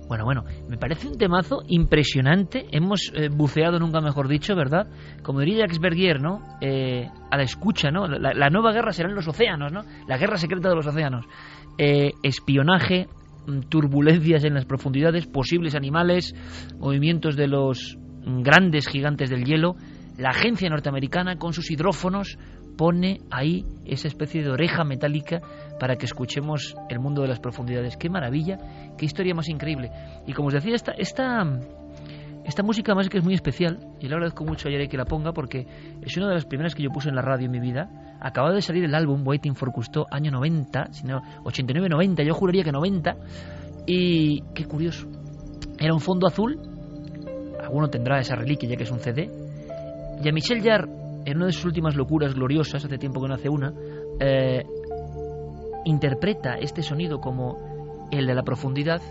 Bueno, 0.10 0.26
bueno, 0.26 0.44
me 0.68 0.76
parece 0.76 1.08
un 1.08 1.20
temazo 1.20 1.62
impresionante. 1.68 2.66
Hemos 2.72 3.14
eh, 3.14 3.30
buceado, 3.30 3.78
nunca 3.78 4.02
mejor 4.02 4.28
dicho, 4.28 4.56
¿verdad? 4.56 4.88
Como 5.22 5.42
diría 5.42 5.60
Jacques 5.60 5.80
Bergier, 5.80 6.20
¿no? 6.20 6.58
Eh, 6.62 7.08
a 7.30 7.38
la 7.38 7.44
escucha, 7.44 7.92
¿no? 7.92 8.08
La, 8.08 8.50
nueva 8.50 8.74
guerra 8.74 8.92
será 8.92 9.10
en 9.10 9.14
los 9.14 9.28
océanos, 9.28 9.72
¿no? 9.72 9.82
La 10.08 10.18
guerra 10.18 10.38
secreta 10.38 10.68
de 10.68 10.76
los 10.76 10.88
océanos. 10.88 11.28
Eh, 11.78 12.14
espionaje, 12.24 13.08
mm, 13.46 13.70
turbulencias 13.70 14.44
en 14.46 14.56
las 14.56 14.66
profundidades, 14.66 15.28
posibles 15.28 15.76
animales, 15.76 16.34
movimientos 16.80 17.36
de 17.36 17.48
los 17.48 17.96
grandes 18.26 18.88
gigantes 18.88 19.30
del 19.30 19.46
hielo. 19.46 19.76
La 20.18 20.30
agencia 20.30 20.72
norteamericana, 20.72 21.36
con 21.36 21.54
sus 21.54 21.70
hidrófonos, 21.70 22.40
pone 22.80 23.20
ahí 23.30 23.66
esa 23.86 24.08
especie 24.08 24.42
de 24.42 24.50
oreja 24.50 24.86
metálica 24.86 25.42
para 25.82 25.98
que 25.98 26.06
escuchemos 26.06 26.78
el 26.88 27.02
mundo 27.02 27.22
de 27.22 27.28
las 27.28 27.42
profundidades. 27.42 27.98
¡Qué 27.98 28.10
maravilla! 28.10 28.58
¡Qué 28.98 29.04
historia 29.04 29.36
más 29.36 29.50
increíble! 29.50 29.92
Y 30.26 30.32
como 30.32 30.48
os 30.48 30.54
decía, 30.54 30.76
esta, 30.76 30.94
esta, 30.94 31.44
música 32.64 32.96
más 32.96 33.10
que 33.10 33.18
es 33.18 33.24
muy 33.26 33.34
especial, 33.34 33.80
y 34.00 34.08
le 34.08 34.14
agradezco 34.14 34.46
mucho 34.46 34.70
a 34.70 34.88
que 34.88 34.96
la 34.96 35.04
ponga 35.04 35.34
porque 35.34 35.68
es 36.02 36.16
una 36.16 36.30
de 36.30 36.36
las 36.36 36.46
primeras 36.46 36.74
que 36.74 36.82
yo 36.82 36.90
puse 36.90 37.10
en 37.10 37.16
la 37.16 37.22
radio 37.22 37.48
en 37.48 37.52
mi 37.52 37.60
vida. 37.60 37.90
Acababa 38.22 38.56
de 38.56 38.62
salir 38.62 38.86
el 38.86 38.96
álbum 38.96 39.28
Waiting 39.28 39.56
for 39.56 39.74
Cousteau, 39.74 40.06
año 40.10 40.32
90, 40.32 40.94
sino 40.94 41.20
89-90, 41.44 42.26
yo 42.26 42.34
juraría 42.34 42.64
que 42.64 42.72
90. 42.72 43.14
Y 43.88 44.40
qué 44.56 44.64
curioso. 44.64 45.06
Era 45.78 45.94
un 45.94 46.00
fondo 46.00 46.28
azul, 46.28 46.58
alguno 47.62 47.90
tendrá 47.90 48.22
esa 48.22 48.36
reliquia 48.36 48.70
ya 48.70 48.78
que 48.78 48.84
es 48.84 48.92
un 48.92 49.00
CD. 49.00 49.30
Y 50.24 50.30
a 50.30 50.32
Michel 50.32 50.62
Jarre, 50.62 50.99
en 51.26 51.38
una 51.38 51.48
de 51.48 51.52
sus 51.52 51.66
últimas 51.66 51.96
locuras 51.96 52.34
gloriosas, 52.34 52.84
hace 52.84 52.98
tiempo 52.98 53.22
que 53.22 53.28
no 53.28 53.34
hace 53.34 53.50
una, 53.50 53.74
eh, 54.20 54.66
interpreta 55.86 56.56
este 56.56 56.82
sonido 56.82 57.20
como 57.20 58.08
el 58.12 58.28
de 58.28 58.36
la 58.36 58.44
profundidad 58.44 59.02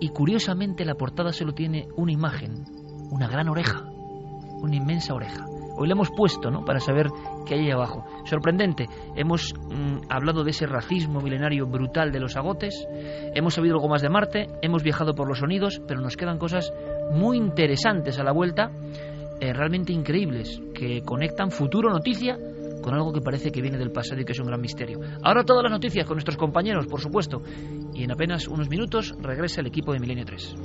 y 0.00 0.08
curiosamente 0.10 0.84
la 0.84 0.94
portada 0.94 1.32
solo 1.32 1.52
tiene 1.52 1.88
una 1.96 2.12
imagen, 2.12 2.64
una 3.10 3.28
gran 3.28 3.48
oreja, 3.48 3.84
una 4.62 4.76
inmensa 4.76 5.14
oreja. 5.14 5.46
Hoy 5.76 5.88
la 5.88 5.94
hemos 5.94 6.10
puesto, 6.10 6.50
¿no? 6.50 6.64
Para 6.64 6.78
saber 6.78 7.06
qué 7.46 7.54
hay 7.54 7.60
ahí 7.60 7.70
abajo. 7.70 8.04
Sorprendente. 8.24 8.86
Hemos 9.16 9.54
mm, 9.54 10.10
hablado 10.10 10.44
de 10.44 10.50
ese 10.50 10.66
racismo 10.66 11.20
milenario 11.20 11.66
brutal 11.66 12.12
de 12.12 12.20
los 12.20 12.36
agotes. 12.36 12.86
Hemos 13.34 13.54
sabido 13.54 13.76
algo 13.76 13.88
más 13.88 14.02
de 14.02 14.10
Marte. 14.10 14.48
Hemos 14.60 14.82
viajado 14.82 15.14
por 15.14 15.26
los 15.26 15.38
sonidos, 15.38 15.80
pero 15.88 16.02
nos 16.02 16.18
quedan 16.18 16.38
cosas 16.38 16.70
muy 17.14 17.38
interesantes 17.38 18.18
a 18.18 18.24
la 18.24 18.32
vuelta, 18.32 18.70
eh, 19.40 19.52
realmente 19.52 19.92
increíbles 19.92 20.60
que 20.74 21.02
conectan 21.02 21.50
futuro 21.50 21.90
noticia 21.90 22.38
con 22.82 22.94
algo 22.94 23.12
que 23.12 23.20
parece 23.20 23.50
que 23.50 23.60
viene 23.60 23.78
del 23.78 23.90
pasado 23.90 24.20
y 24.20 24.24
que 24.24 24.32
es 24.32 24.38
un 24.38 24.46
gran 24.46 24.60
misterio. 24.60 25.00
Ahora 25.22 25.44
todas 25.44 25.62
las 25.62 25.72
noticias 25.72 26.06
con 26.06 26.16
nuestros 26.16 26.36
compañeros, 26.36 26.86
por 26.86 27.00
supuesto. 27.00 27.42
Y 27.94 28.04
en 28.04 28.10
apenas 28.12 28.48
unos 28.48 28.68
minutos 28.68 29.14
regresa 29.20 29.60
el 29.60 29.66
equipo 29.66 29.92
de 29.92 30.00
Milenio 30.00 30.24
3. 30.24 30.56